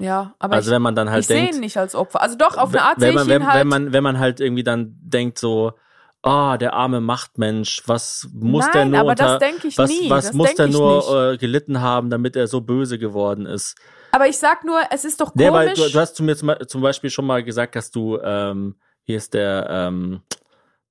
Ja, 0.00 0.34
aber 0.38 0.54
also 0.54 0.70
ich, 0.70 0.74
wenn 0.74 0.82
man 0.82 0.94
dann 0.94 1.10
halt 1.10 1.22
ich 1.22 1.26
sehe 1.26 1.36
denkt, 1.36 1.54
ihn 1.56 1.60
nicht 1.60 1.76
als 1.76 1.94
Opfer. 1.94 2.22
Also 2.22 2.36
doch, 2.36 2.56
auf 2.56 2.70
eine 2.70 2.82
Art 2.82 3.00
sehe 3.00 3.10
ich 3.10 3.20
ihn 3.20 3.28
wenn, 3.28 3.46
halt. 3.46 3.60
wenn 3.60 3.68
man 3.68 3.92
wenn 3.92 4.02
man 4.02 4.18
halt 4.18 4.40
irgendwie 4.40 4.62
dann 4.62 4.96
denkt 5.00 5.38
so, 5.38 5.72
ah, 6.22 6.56
der 6.56 6.74
arme 6.74 7.00
Machtmensch, 7.00 7.82
was 7.86 8.28
muss 8.32 8.64
Nein, 8.66 8.72
der 8.72 8.84
nur 8.86 9.00
aber 9.00 9.14
das 9.14 9.32
unter, 9.34 9.38
denke 9.38 9.68
ich 9.68 9.78
was, 9.78 9.90
was 10.08 10.32
muss 10.32 10.54
der 10.54 10.68
nur 10.68 11.32
äh, 11.32 11.36
gelitten 11.36 11.80
haben, 11.80 12.10
damit 12.10 12.36
er 12.36 12.46
so 12.46 12.60
böse 12.60 12.98
geworden 12.98 13.46
ist? 13.46 13.76
Aber 14.12 14.28
ich 14.28 14.38
sag 14.38 14.64
nur, 14.64 14.80
es 14.90 15.04
ist 15.04 15.20
doch 15.20 15.34
Nee, 15.34 15.50
weil 15.50 15.74
komisch. 15.74 15.86
du, 15.86 15.92
du 15.92 16.00
hast 16.00 16.16
zu 16.16 16.22
mir 16.22 16.36
zum, 16.36 16.80
Beispiel 16.80 17.10
schon 17.10 17.26
mal 17.26 17.42
gesagt, 17.42 17.76
dass 17.76 17.90
du, 17.90 18.18
ähm, 18.18 18.76
hier 19.02 19.16
ist 19.16 19.34
der, 19.34 19.66
ähm, 19.70 20.20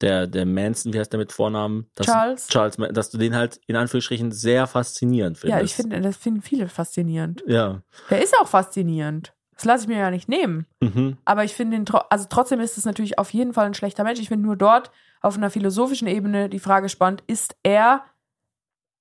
der, 0.02 0.28
der 0.28 0.46
Manson, 0.46 0.94
wie 0.94 1.00
heißt 1.00 1.12
der 1.12 1.20
mit 1.20 1.32
Vornamen? 1.32 1.90
Dass, 1.96 2.06
Charles. 2.06 2.48
Charles, 2.48 2.78
dass 2.92 3.10
du 3.10 3.18
den 3.18 3.36
halt 3.36 3.60
in 3.68 3.76
Anführungsstrichen 3.76 4.32
sehr 4.32 4.68
faszinierend 4.68 5.38
findest. 5.40 5.60
ja, 5.60 5.66
ich 5.66 5.76
finde, 5.76 6.00
das 6.02 6.18
finden 6.18 6.42
viele 6.42 6.68
faszinierend. 6.68 7.44
Ja. 7.48 7.82
Der 8.10 8.22
ist 8.22 8.36
auch 8.40 8.48
faszinierend. 8.48 9.34
Das 9.56 9.66
lasse 9.66 9.84
ich 9.86 9.88
mir 9.88 9.98
ja 9.98 10.12
nicht 10.12 10.30
nehmen. 10.30 10.68
Mhm. 10.82 11.18
Aber 11.26 11.44
ich 11.44 11.56
finde 11.56 11.78
ihn, 11.78 11.86
also 12.12 12.28
trotzdem 12.30 12.60
ist 12.60 12.78
es 12.78 12.86
natürlich 12.86 13.18
auf 13.18 13.34
jeden 13.34 13.54
Fall 13.54 13.66
ein 13.66 13.74
schlechter 13.74 14.04
Mensch. 14.04 14.20
Ich 14.20 14.28
finde 14.28 14.46
nur 14.46 14.56
dort 14.56 14.92
auf 15.22 15.36
einer 15.36 15.50
philosophischen 15.50 16.08
Ebene 16.08 16.48
die 16.48 16.60
Frage 16.60 16.90
spannend, 16.90 17.24
ist 17.26 17.56
er, 17.64 18.04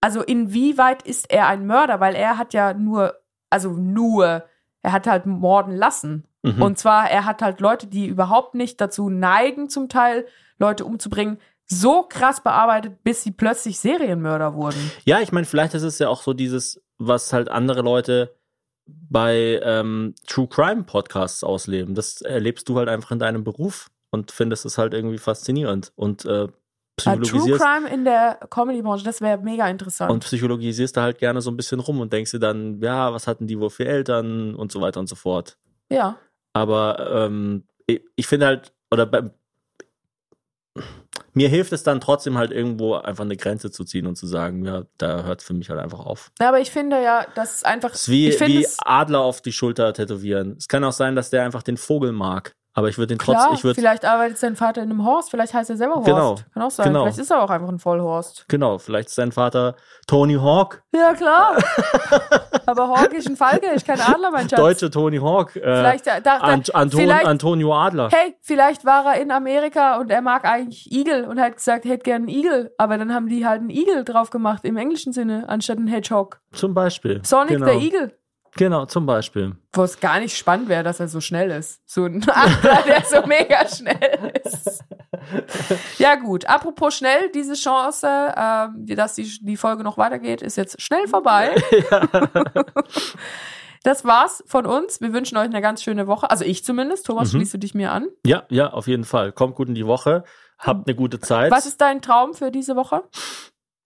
also 0.01 0.23
inwieweit 0.23 1.03
ist 1.03 1.31
er 1.31 1.49
ein 1.49 1.67
Mörder? 1.67 2.01
Weil 2.01 2.15
er 2.15 2.39
hat 2.39 2.55
ja 2.55 2.73
nur, 2.73 3.15
also 3.51 3.71
nur, 3.71 4.45
er 4.83 4.93
hat 4.93 5.07
halt 5.07 5.27
morden 5.27 5.75
lassen. 5.75 6.27
Mhm. 6.43 6.63
Und 6.63 6.79
zwar, 6.79 7.11
er 7.11 7.25
hat 7.25 7.43
halt 7.43 7.61
Leute, 7.61 7.87
die 7.87 8.07
überhaupt 8.07 8.55
nicht 8.55 8.81
dazu 8.81 9.09
neigen, 9.09 9.69
zum 9.69 9.89
Teil 9.89 10.27
Leute 10.59 10.85
umzubringen, 10.85 11.39
so 11.67 12.05
krass 12.05 12.43
bearbeitet, 12.43 13.03
bis 13.03 13.23
sie 13.23 13.33
plötzlich 13.33 13.79
Serienmörder 13.79 14.55
wurden. 14.55 14.91
Ja, 15.05 15.21
ich 15.21 15.33
meine, 15.33 15.47
vielleicht 15.47 15.75
ist 15.75 15.83
es 15.83 15.99
ja 15.99 16.09
auch 16.09 16.23
so 16.23 16.33
dieses, 16.33 16.81
was 16.99 17.33
halt 17.33 17.49
andere 17.49 17.83
Leute 17.83 18.37
bei 18.87 19.61
ähm, 19.65 20.15
True 20.27 20.47
Crime 20.47 20.85
Podcasts 20.85 21.43
ausleben. 21.43 21.95
Das 21.95 22.23
erlebst 22.23 22.69
du 22.69 22.79
halt 22.79 22.89
einfach 22.89 23.11
in 23.11 23.19
deinem 23.19 23.43
Beruf 23.43 23.91
und 24.11 24.31
findest 24.31 24.65
es 24.65 24.79
halt 24.79 24.95
irgendwie 24.95 25.19
faszinierend 25.19 25.93
und 25.97 26.25
äh, 26.25 26.47
Äh, 26.99 27.03
True 27.03 27.21
psychologisierst 27.21 27.63
Crime 27.63 27.89
in 27.89 28.05
der 28.05 28.41
Comedy-Branche, 28.51 29.05
das 29.05 29.21
wäre 29.21 29.39
mega 29.39 29.69
interessant. 29.69 30.11
und 30.11 30.21
psychologisierst 30.21 30.97
da 30.97 31.03
halt 31.03 31.19
gerne 31.19 31.43
so 31.43 31.51
ein 31.51 31.57
bisschen 31.57 31.81
rum 31.81 32.01
und 32.01 32.13
denkst 32.13 32.31
dir 32.31 32.39
dann, 32.39 32.81
ja, 32.81 33.13
was 33.13 33.27
hatten 33.27 33.47
die 33.47 33.59
wohl 33.61 33.71
für 33.71 33.85
Eltern 33.85 34.55
und 34.55 34.73
so 34.73 34.81
weiter 34.81 35.01
und 35.01 35.09
so 35.09 35.15
fort. 35.17 35.59
ja. 35.91 36.19
Aber 36.55 37.27
ähm, 37.27 37.65
ich, 37.87 38.01
ich 38.17 38.27
finde 38.27 38.47
halt, 38.47 38.73
oder 38.91 39.05
bei, 39.05 39.25
mir 41.35 41.51
hilft 41.51 41.73
es 41.73 41.83
dann 41.83 42.01
trotzdem 42.01 42.39
halt 42.39 42.51
irgendwo 42.51 42.95
einfach 42.95 43.25
eine 43.25 43.37
Grenze 43.37 43.71
zu 43.71 43.85
ziehen 43.85 44.07
und 44.07 44.17
zu 44.17 44.27
sagen, 44.27 44.65
ja, 44.65 44.85
da 44.97 45.23
hört 45.25 45.41
es 45.41 45.47
für 45.47 45.53
mich 45.53 45.69
halt 45.69 45.81
einfach 45.81 46.01
auf. 46.01 46.31
Ja, 46.41 46.49
Aber 46.49 46.61
ich 46.61 46.71
finde 46.71 47.03
ja, 47.03 47.27
das 47.35 47.57
ist 47.57 47.67
einfach. 47.67 47.93
Es 47.93 48.09
ist 48.09 48.11
wie, 48.11 48.33
wie 48.41 48.67
Adler 48.79 49.21
auf 49.21 49.43
die 49.43 49.53
Schulter 49.53 49.93
tätowieren. 49.93 50.57
Es 50.57 50.67
kann 50.67 50.83
auch 50.83 50.93
sein, 50.93 51.15
dass 51.15 51.29
der 51.29 51.45
einfach 51.45 51.63
den 51.63 51.77
Vogel 51.77 52.13
mag. 52.13 52.57
Aber 52.77 52.91
ich 52.91 52.99
würde 52.99 53.15
den 53.15 53.19
Klar, 53.19 53.37
trotzdem, 53.37 53.55
ich 53.55 53.65
würde, 53.65 53.81
vielleicht 53.81 54.05
arbeitet 54.05 54.37
sein 54.37 54.55
Vater 54.55 54.83
in 54.83 54.91
einem 54.91 55.03
Horst, 55.03 55.31
vielleicht 55.31 55.55
heißt 55.55 55.71
er 55.71 55.79
selber 55.79 55.95
Horst. 55.95 56.07
Genau, 56.07 56.37
Kann 56.53 56.63
auch 56.63 56.71
sein. 56.71 56.89
genau. 56.89 57.05
Vielleicht 57.05 57.19
ist 57.19 57.31
er 57.31 57.43
auch 57.43 57.49
einfach 57.49 57.71
ein 57.71 57.79
Vollhorst. 57.79 58.45
genau, 58.49 58.77
vielleicht 58.77 59.09
ist 59.09 59.15
sein 59.15 59.33
Vater 59.33 59.77
Tony 60.07 60.35
Hawk, 60.35 60.83
Ja, 60.95 61.15
klar. 61.15 61.57
Aber 62.67 62.89
Hawk 62.89 63.15
ist 63.15 63.29
ein 63.29 63.37
Falke, 63.37 63.67
ist 63.69 63.87
kein 63.87 63.99
Adler, 63.99 64.31
mein 64.31 64.47
Schatz. 64.47 64.61
deutsche 64.61 64.91
Tony 64.91 65.17
Hawk, 65.17 65.57
äh, 65.57 65.61
Vielleicht 65.61 66.07
da, 66.07 66.21
da, 66.21 66.37
Ant 66.37 66.75
Anton, 66.75 67.01
vielleicht, 67.01 67.27
Antonio 67.27 67.75
Adler. 67.75 68.11
hey, 68.13 68.37
vielleicht 68.43 68.85
war 68.85 69.07
er 69.07 69.23
in 69.23 69.31
Amerika 69.31 69.97
und 69.97 70.11
er 70.11 70.21
mag 70.21 70.45
eigentlich 70.45 70.93
Igel 70.93 71.25
und 71.25 71.41
hat 71.41 71.57
gesagt, 71.57 71.87
er 71.87 71.93
hätte 71.93 72.03
gern 72.03 72.23
einen 72.23 72.29
Igel. 72.29 72.75
Aber 72.77 72.99
dann 72.99 73.15
haben 73.15 73.29
die 73.29 73.47
halt 73.47 73.61
einen 73.61 73.71
Igel 73.71 74.05
drauf 74.05 74.29
gemacht, 74.29 74.67
im 74.67 74.77
englischen 74.77 75.15
Sinne, 75.15 75.49
anstatt 75.49 75.79
einen 75.79 75.89
Hedgehog. 75.89 76.41
Zum 76.53 76.75
Beispiel. 76.75 77.23
Sonic 77.25 77.55
genau. 77.55 77.67
der 77.67 77.77
Igel. 77.77 78.19
Genau, 78.57 78.87
zum 78.87 79.05
Beispiel. 79.07 79.57
Wo 79.73 79.83
es 79.83 80.01
gar 80.01 80.19
nicht 80.19 80.37
spannend 80.37 80.69
wäre, 80.69 80.83
dass 80.83 80.99
er 81.01 81.09
so 81.09 81.21
schnell 81.21 81.51
ist. 81.51 81.81
So 81.89 82.05
ein 82.07 82.23
Adler, 82.29 82.83
der 82.87 83.05
so 83.05 83.27
mega 83.27 83.69
schnell 83.69 84.33
ist. 84.45 84.83
Ja, 85.99 86.15
gut. 86.17 86.47
Apropos 86.47 86.95
schnell, 86.95 87.31
diese 87.35 87.55
Chance, 87.55 88.07
ähm, 88.37 88.87
dass 88.97 89.15
die, 89.15 89.39
die 89.43 89.57
Folge 89.57 89.83
noch 89.85 89.99
weitergeht, 89.99 90.43
ist 90.43 90.57
jetzt 90.57 90.81
schnell 90.81 91.07
vorbei. 91.09 91.55
Das 93.83 94.05
war's 94.05 94.43
von 94.49 94.67
uns. 94.67 95.01
Wir 95.01 95.13
wünschen 95.13 95.37
euch 95.39 95.45
eine 95.45 95.61
ganz 95.61 95.81
schöne 95.81 96.09
Woche. 96.09 96.29
Also 96.29 96.45
ich 96.45 96.65
zumindest. 96.65 97.07
Thomas, 97.07 97.33
Mhm. 97.33 97.39
schließt 97.39 97.55
du 97.55 97.59
dich 97.59 97.73
mir 97.75 97.93
an? 97.93 98.09
Ja, 98.27 98.43
ja, 98.49 98.73
auf 98.73 98.89
jeden 98.89 99.05
Fall. 99.05 99.31
Kommt 99.31 99.55
gut 99.55 99.69
in 99.69 99.77
die 99.77 99.87
Woche. 99.87 100.25
Habt 100.59 100.89
eine 100.89 100.97
gute 100.97 101.21
Zeit. 101.21 101.53
Was 101.53 101.67
ist 101.67 101.81
dein 101.81 102.03
Traum 102.03 102.35
für 102.35 102.51
diese 102.51 102.75
Woche? 102.75 103.05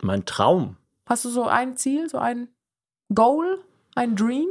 mein 0.03 0.25
Traum? 0.25 0.79
Hast 1.05 1.27
du 1.27 1.29
so 1.29 1.45
ein 1.45 1.77
Ziel, 1.77 2.09
so 2.09 2.17
ein 2.17 2.49
Goal, 3.15 3.59
ein 3.95 4.17
Dream? 4.17 4.49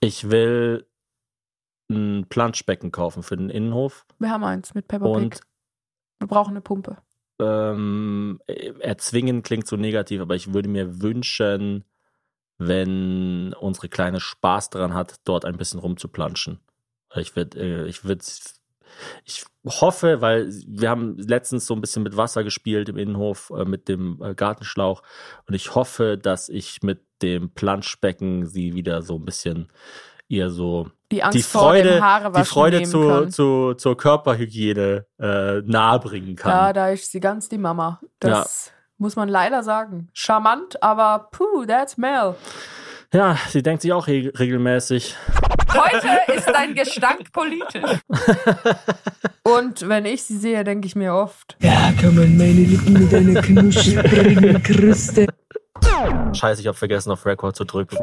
Ich 0.00 0.30
will 0.30 0.86
ein 1.90 2.26
Planschbecken 2.28 2.90
kaufen 2.90 3.22
für 3.22 3.36
den 3.36 3.50
Innenhof 3.50 4.06
Wir 4.18 4.30
haben 4.30 4.44
eins 4.44 4.74
mit 4.74 4.88
Peppa 4.88 5.04
Pig. 5.06 5.14
und 5.16 5.40
Wir 6.18 6.26
brauchen 6.28 6.50
eine 6.52 6.60
Pumpe. 6.60 6.96
ähm, 7.40 8.40
erzwingen 8.46 9.42
klingt 9.42 9.66
so 9.66 9.76
negativ, 9.76 10.20
aber 10.20 10.34
ich 10.34 10.52
würde 10.52 10.68
mir 10.68 11.02
wünschen, 11.02 11.84
wenn 12.58 13.52
unsere 13.54 13.88
Kleine 13.88 14.20
Spaß 14.20 14.70
daran 14.70 14.94
hat, 14.94 15.16
dort 15.24 15.44
ein 15.44 15.56
bisschen 15.56 15.80
rumzuplanschen. 15.80 16.60
Ich 17.14 17.36
würde, 17.36 17.58
äh, 17.58 17.86
ich 17.88 18.04
würde, 18.04 18.24
ich 19.24 19.44
hoffe, 19.64 20.20
weil 20.20 20.48
wir 20.66 20.90
haben 20.90 21.16
letztens 21.18 21.66
so 21.66 21.74
ein 21.74 21.80
bisschen 21.80 22.02
mit 22.02 22.16
Wasser 22.16 22.44
gespielt 22.44 22.88
im 22.88 22.96
Innenhof 22.96 23.52
äh, 23.56 23.64
mit 23.64 23.88
dem 23.88 24.20
äh, 24.22 24.34
Gartenschlauch 24.34 25.02
und 25.46 25.54
ich 25.54 25.74
hoffe, 25.74 26.18
dass 26.18 26.48
ich 26.48 26.82
mit 26.82 27.02
dem 27.22 27.50
Planschbecken 27.50 28.46
sie 28.46 28.74
wieder 28.74 29.02
so 29.02 29.16
ein 29.16 29.24
bisschen 29.24 29.70
ihr 30.28 30.50
so 30.50 30.90
Die 31.12 31.22
die 31.32 31.42
Freude, 31.42 32.02
die 32.36 32.44
Freude 32.44 32.82
zu, 32.84 33.26
zu, 33.26 33.74
zur 33.74 33.96
Körperhygiene 33.96 35.06
äh, 35.18 35.60
nahebringen 35.60 36.36
kann. 36.36 36.50
Ja, 36.50 36.72
da 36.72 36.88
ist 36.88 37.12
sie 37.12 37.20
ganz 37.20 37.48
die 37.48 37.58
Mama. 37.58 38.00
Das 38.18 38.72
muss 38.96 39.14
man 39.14 39.28
leider 39.28 39.62
sagen. 39.62 40.08
Charmant, 40.14 40.82
aber 40.82 41.28
puh, 41.32 41.66
that's 41.66 41.98
Mel. 41.98 42.34
Ja, 43.12 43.36
sie 43.48 43.62
denkt 43.62 43.82
sich 43.82 43.92
auch 43.92 44.06
re 44.06 44.32
regelmäßig. 44.38 45.14
Heute 45.70 46.32
ist 46.34 46.48
dein 46.48 46.74
Gestank 46.74 47.30
politisch. 47.32 47.98
Und 49.42 49.86
wenn 49.88 50.06
ich 50.06 50.22
sie 50.22 50.36
sehe, 50.38 50.64
denke 50.64 50.86
ich 50.86 50.96
mir 50.96 51.14
oft, 51.14 51.56
Ja, 51.60 51.92
kann 52.00 52.14
man 52.14 52.36
meine 52.36 52.52
Lippen 52.52 52.92
mit 52.94 53.12
einer 53.14 53.42
knusprigen 53.42 54.62
Kruste. 54.62 55.26
Scheiße, 56.32 56.62
ich 56.62 56.66
habe 56.66 56.76
vergessen, 56.76 57.10
auf 57.12 57.26
Record 57.26 57.54
zu 57.56 57.64
drücken. 57.64 57.98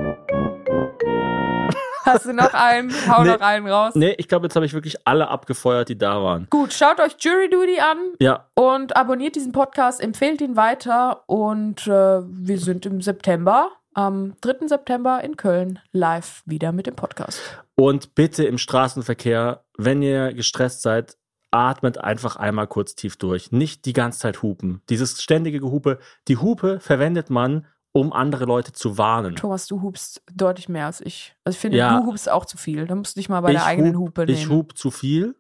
hast 2.06 2.26
du 2.26 2.34
noch 2.34 2.54
einen? 2.54 2.92
Hau 3.08 3.24
Nee. 3.24 3.30
noch 3.32 3.42
einen 3.42 3.68
raus. 3.68 3.94
Nee, 3.96 4.14
ich 4.18 4.28
glaube, 4.28 4.46
jetzt 4.46 4.56
habe 4.56 4.66
ich 4.66 4.74
wirklich 4.74 5.08
alle 5.08 5.28
abgefeuert, 5.30 5.90
die 5.90 5.98
da 5.98 6.22
waren. 6.22 6.46
Gut, 6.52 6.74
schaut 6.74 7.00
euch 7.00 7.16
Jury 7.20 7.50
Duty 7.50 7.80
an 7.80 7.98
Ja, 8.20 8.46
und 8.54 8.96
abonniert 8.96 9.36
diesen 9.36 9.54
Podcast, 9.54 10.02
empfehlt 10.02 10.42
ihn 10.42 10.56
weiter 10.56 11.24
und 11.28 11.88
äh, 11.88 12.20
wir 12.24 12.60
sind 12.60 12.86
im 12.86 13.02
September, 13.02 13.72
am 14.00 14.34
3. 14.42 14.68
September 14.68 15.22
in 15.24 15.36
Köln 15.36 15.80
live 15.92 16.42
wieder 16.46 16.72
mit 16.72 16.88
dem 16.88 16.96
Podcast. 16.96 17.40
und 17.76 18.16
bitte 18.16 18.46
im 18.46 18.58
Straßenverkehr, 18.58 19.66
wenn 19.78 20.02
ihr 20.02 20.34
gestresst 20.34 20.82
seid, 20.84 21.18
atmet 21.52 21.98
einfach 21.98 22.36
einmal 22.38 22.68
kurz 22.68 22.96
tief 22.96 23.18
durch. 23.18 23.52
Nicht 23.52 23.86
die 23.86 23.94
ganze 23.94 24.20
Zeit 24.20 24.42
hupen. 24.42 24.82
Dieses 24.90 25.22
ständige 25.22 25.60
Gehupe. 25.60 26.00
Die 26.30 26.38
Hupe 26.38 26.80
verwendet 26.80 27.30
man, 27.30 27.66
um 27.92 28.14
andere 28.14 28.46
Leute 28.46 28.72
zu 28.72 28.98
warnen. 28.98 29.36
Thomas, 29.36 29.68
du 29.68 29.82
hupst 29.82 30.22
deutlich 30.34 30.70
mehr 30.70 30.86
als 30.86 31.02
ich. 31.02 31.36
Also 31.44 31.56
ich 31.58 31.60
finde, 31.60 31.78
Ja. 31.80 32.00
du 32.00 32.06
hupst 32.06 32.30
auch 32.30 32.46
zu 32.46 32.56
viel. 32.58 32.86
Da 32.88 32.96
musst 32.96 33.16
du 33.16 33.20
dich 33.20 33.28
mal 33.30 33.42
bei 33.42 33.52
der 33.52 33.66
eigenen 33.66 33.96
hup- 33.98 34.10
Hupe 34.10 34.26
nehmen. 34.26 34.38
Ich 34.38 34.48
hub 34.50 34.78
zu 34.78 34.92
viel, 34.92 35.36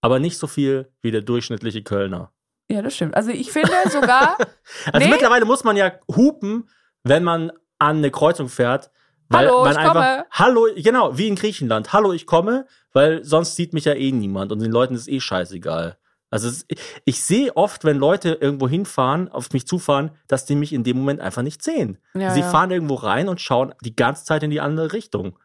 aber 0.00 0.18
nicht 0.20 0.38
so 0.38 0.46
viel 0.46 0.92
wie 1.02 1.10
der 1.10 1.22
durchschnittliche 1.22 1.82
Kölner. 1.82 2.30
ja, 2.68 2.82
das 2.82 2.94
stimmt. 2.94 3.16
Also 3.16 3.30
ich 3.30 3.50
finde 3.50 3.72
sogar, 3.90 4.36
Also 4.92 5.06
Nee. 5.06 5.10
mittlerweile 5.12 5.44
muss 5.44 5.64
man 5.64 5.76
ja 5.76 5.90
hupen, 6.14 6.68
wenn 7.02 7.24
man 7.24 7.50
an 7.78 7.98
eine 7.98 8.10
Kreuzung 8.10 8.48
fährt. 8.48 8.90
Weil 9.28 9.46
Hallo, 9.48 9.64
man 9.64 9.72
ich 9.72 9.78
einfach, 9.78 9.92
komme. 9.94 10.26
Hallo, 10.30 10.68
genau, 10.76 11.18
wie 11.18 11.26
in 11.26 11.34
Griechenland. 11.34 11.92
Hallo, 11.92 12.12
ich 12.12 12.26
komme, 12.26 12.66
weil 12.92 13.24
sonst 13.24 13.56
sieht 13.56 13.72
mich 13.72 13.84
ja 13.84 13.94
eh 13.94 14.12
niemand 14.12 14.52
und 14.52 14.60
den 14.60 14.70
Leuten 14.70 14.94
ist 14.94 15.08
eh 15.08 15.20
scheißegal. 15.20 15.98
Also 16.30 16.48
es, 16.48 16.66
ich 17.04 17.24
sehe 17.24 17.56
oft, 17.56 17.84
wenn 17.84 17.98
Leute 17.98 18.38
irgendwo 18.40 18.68
hinfahren, 18.68 19.28
auf 19.28 19.52
mich 19.52 19.66
zufahren, 19.66 20.10
dass 20.28 20.44
die 20.44 20.54
mich 20.54 20.72
in 20.72 20.84
dem 20.84 20.98
Moment 20.98 21.20
einfach 21.20 21.42
nicht 21.42 21.62
sehen. 21.62 21.98
Ja, 22.14 22.30
sie 22.30 22.40
ja. 22.40 22.50
fahren 22.50 22.70
irgendwo 22.70 22.94
rein 22.94 23.28
und 23.28 23.40
schauen 23.40 23.74
die 23.82 23.96
ganze 23.96 24.24
Zeit 24.24 24.42
in 24.42 24.50
die 24.50 24.60
andere 24.60 24.92
Richtung. 24.92 25.38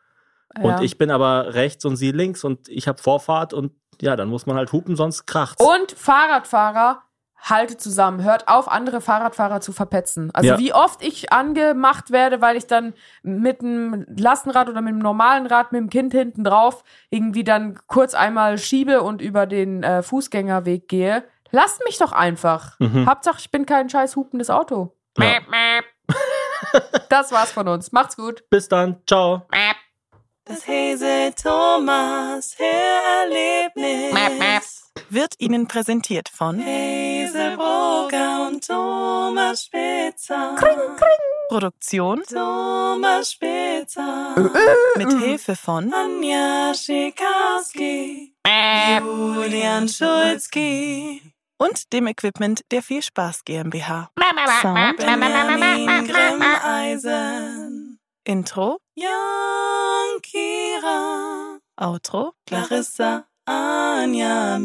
ja. 0.57 0.63
Und 0.63 0.83
ich 0.83 0.97
bin 0.97 1.11
aber 1.11 1.53
rechts 1.53 1.85
und 1.85 1.95
sie 1.95 2.11
links 2.11 2.43
und 2.43 2.67
ich 2.67 2.87
habe 2.87 3.01
Vorfahrt 3.01 3.53
und 3.53 3.73
ja, 4.01 4.15
dann 4.15 4.29
muss 4.29 4.45
man 4.47 4.57
halt 4.57 4.71
hupen, 4.71 4.95
sonst 4.95 5.25
kracht's. 5.27 5.63
Und 5.63 5.91
Fahrradfahrer, 5.91 7.03
haltet 7.41 7.81
zusammen. 7.81 8.23
Hört 8.23 8.47
auf, 8.47 8.71
andere 8.71 9.01
Fahrradfahrer 9.01 9.61
zu 9.61 9.73
verpetzen. 9.73 10.29
Also 10.33 10.49
Ja. 10.49 10.59
wie 10.59 10.73
oft 10.73 11.03
ich 11.03 11.33
angemacht 11.33 12.11
werde, 12.11 12.39
weil 12.41 12.55
ich 12.55 12.67
dann 12.67 12.93
mit 13.23 13.61
einem 13.61 14.05
Lastenrad 14.15 14.69
oder 14.69 14.81
mit 14.81 14.89
einem 14.93 14.99
normalen 15.01 15.47
Rad 15.47 15.71
mit 15.71 15.81
dem 15.81 15.89
Kind 15.89 16.13
hinten 16.13 16.43
drauf 16.43 16.83
irgendwie 17.09 17.43
dann 17.43 17.79
kurz 17.87 18.13
einmal 18.13 18.57
schiebe 18.57 19.01
und 19.01 19.21
über 19.21 19.47
den 19.47 19.83
äh, 19.83 20.03
Fußgängerweg 20.03 20.87
gehe. 20.87 21.23
Lasst 21.51 21.81
mich 21.85 21.97
doch 21.97 22.11
einfach. 22.13 22.79
Mhm. 22.79 23.07
Hauptsache, 23.09 23.37
ich 23.39 23.51
bin 23.51 23.65
kein 23.65 23.89
scheiß 23.89 24.15
hupendes 24.15 24.49
Auto. 24.49 24.95
Ja. 25.17 25.25
Mäp, 25.25 25.43
mäp. 25.49 25.85
Das 27.09 27.31
war's 27.33 27.51
von 27.51 27.67
uns. 27.67 27.91
Macht's 27.91 28.15
gut. 28.15 28.43
Bis 28.49 28.69
dann, 28.69 29.01
ciao. 29.07 29.41
Das 30.45 30.65
Hese 30.67 31.33
Thomas 31.41 32.55
Hörerlebnis 32.57 34.13
wird 35.11 35.35
Ihnen 35.39 35.67
präsentiert 35.67 36.29
von 36.29 36.59
Hazelbrugger 36.59 38.47
und 38.47 38.65
Thomas 38.65 39.65
Spitzer. 39.65 40.55
Produktion 41.49 42.23
Thomas 42.23 43.33
Spitzer. 43.33 44.35
Mit 44.95 45.11
Hilfe 45.19 45.55
von 45.55 45.93
Anja 45.93 46.73
Schikarski, 46.73 48.33
Julian 49.01 49.89
Schulzki 49.89 51.21
und 51.57 51.91
dem 51.93 52.07
Equipment 52.07 52.61
der 52.71 52.81
Viel 52.81 53.03
Spaß 53.03 53.43
GmbH. 53.43 54.09
Sound 54.61 54.97
Benjamin 54.97 56.07
Grimmeisen. 56.07 57.99
Intro 58.23 58.79
Jan 58.95 60.21
Kira. 60.21 61.59
Outro 61.75 62.33
Clarissa 62.45 63.25
Anja 63.45 64.59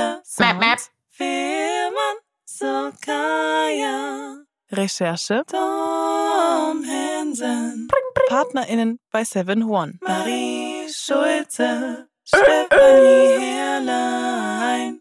Mele. 0.00 0.22
Sound 0.24 0.90
Firman 1.08 2.16
Sokaya. 2.46 4.44
Recherche 4.72 5.42
Tom 5.46 6.84
Hansen. 6.84 7.88
PartnerInnen 8.28 8.98
bei 9.10 9.24
Seven 9.24 9.64
One. 9.64 9.98
Marie 10.00 10.88
Schulze. 10.92 12.08
Stefanie 12.24 13.38
Herrlein. 13.40 15.00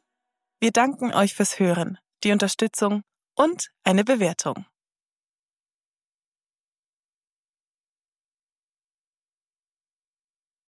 Wir 0.59 0.71
danken 0.71 1.13
euch 1.13 1.35
fürs 1.35 1.59
Hören, 1.59 1.99
die 2.23 2.31
Unterstützung 2.31 3.03
und 3.35 3.69
eine 3.83 4.03
Bewertung. 4.03 4.65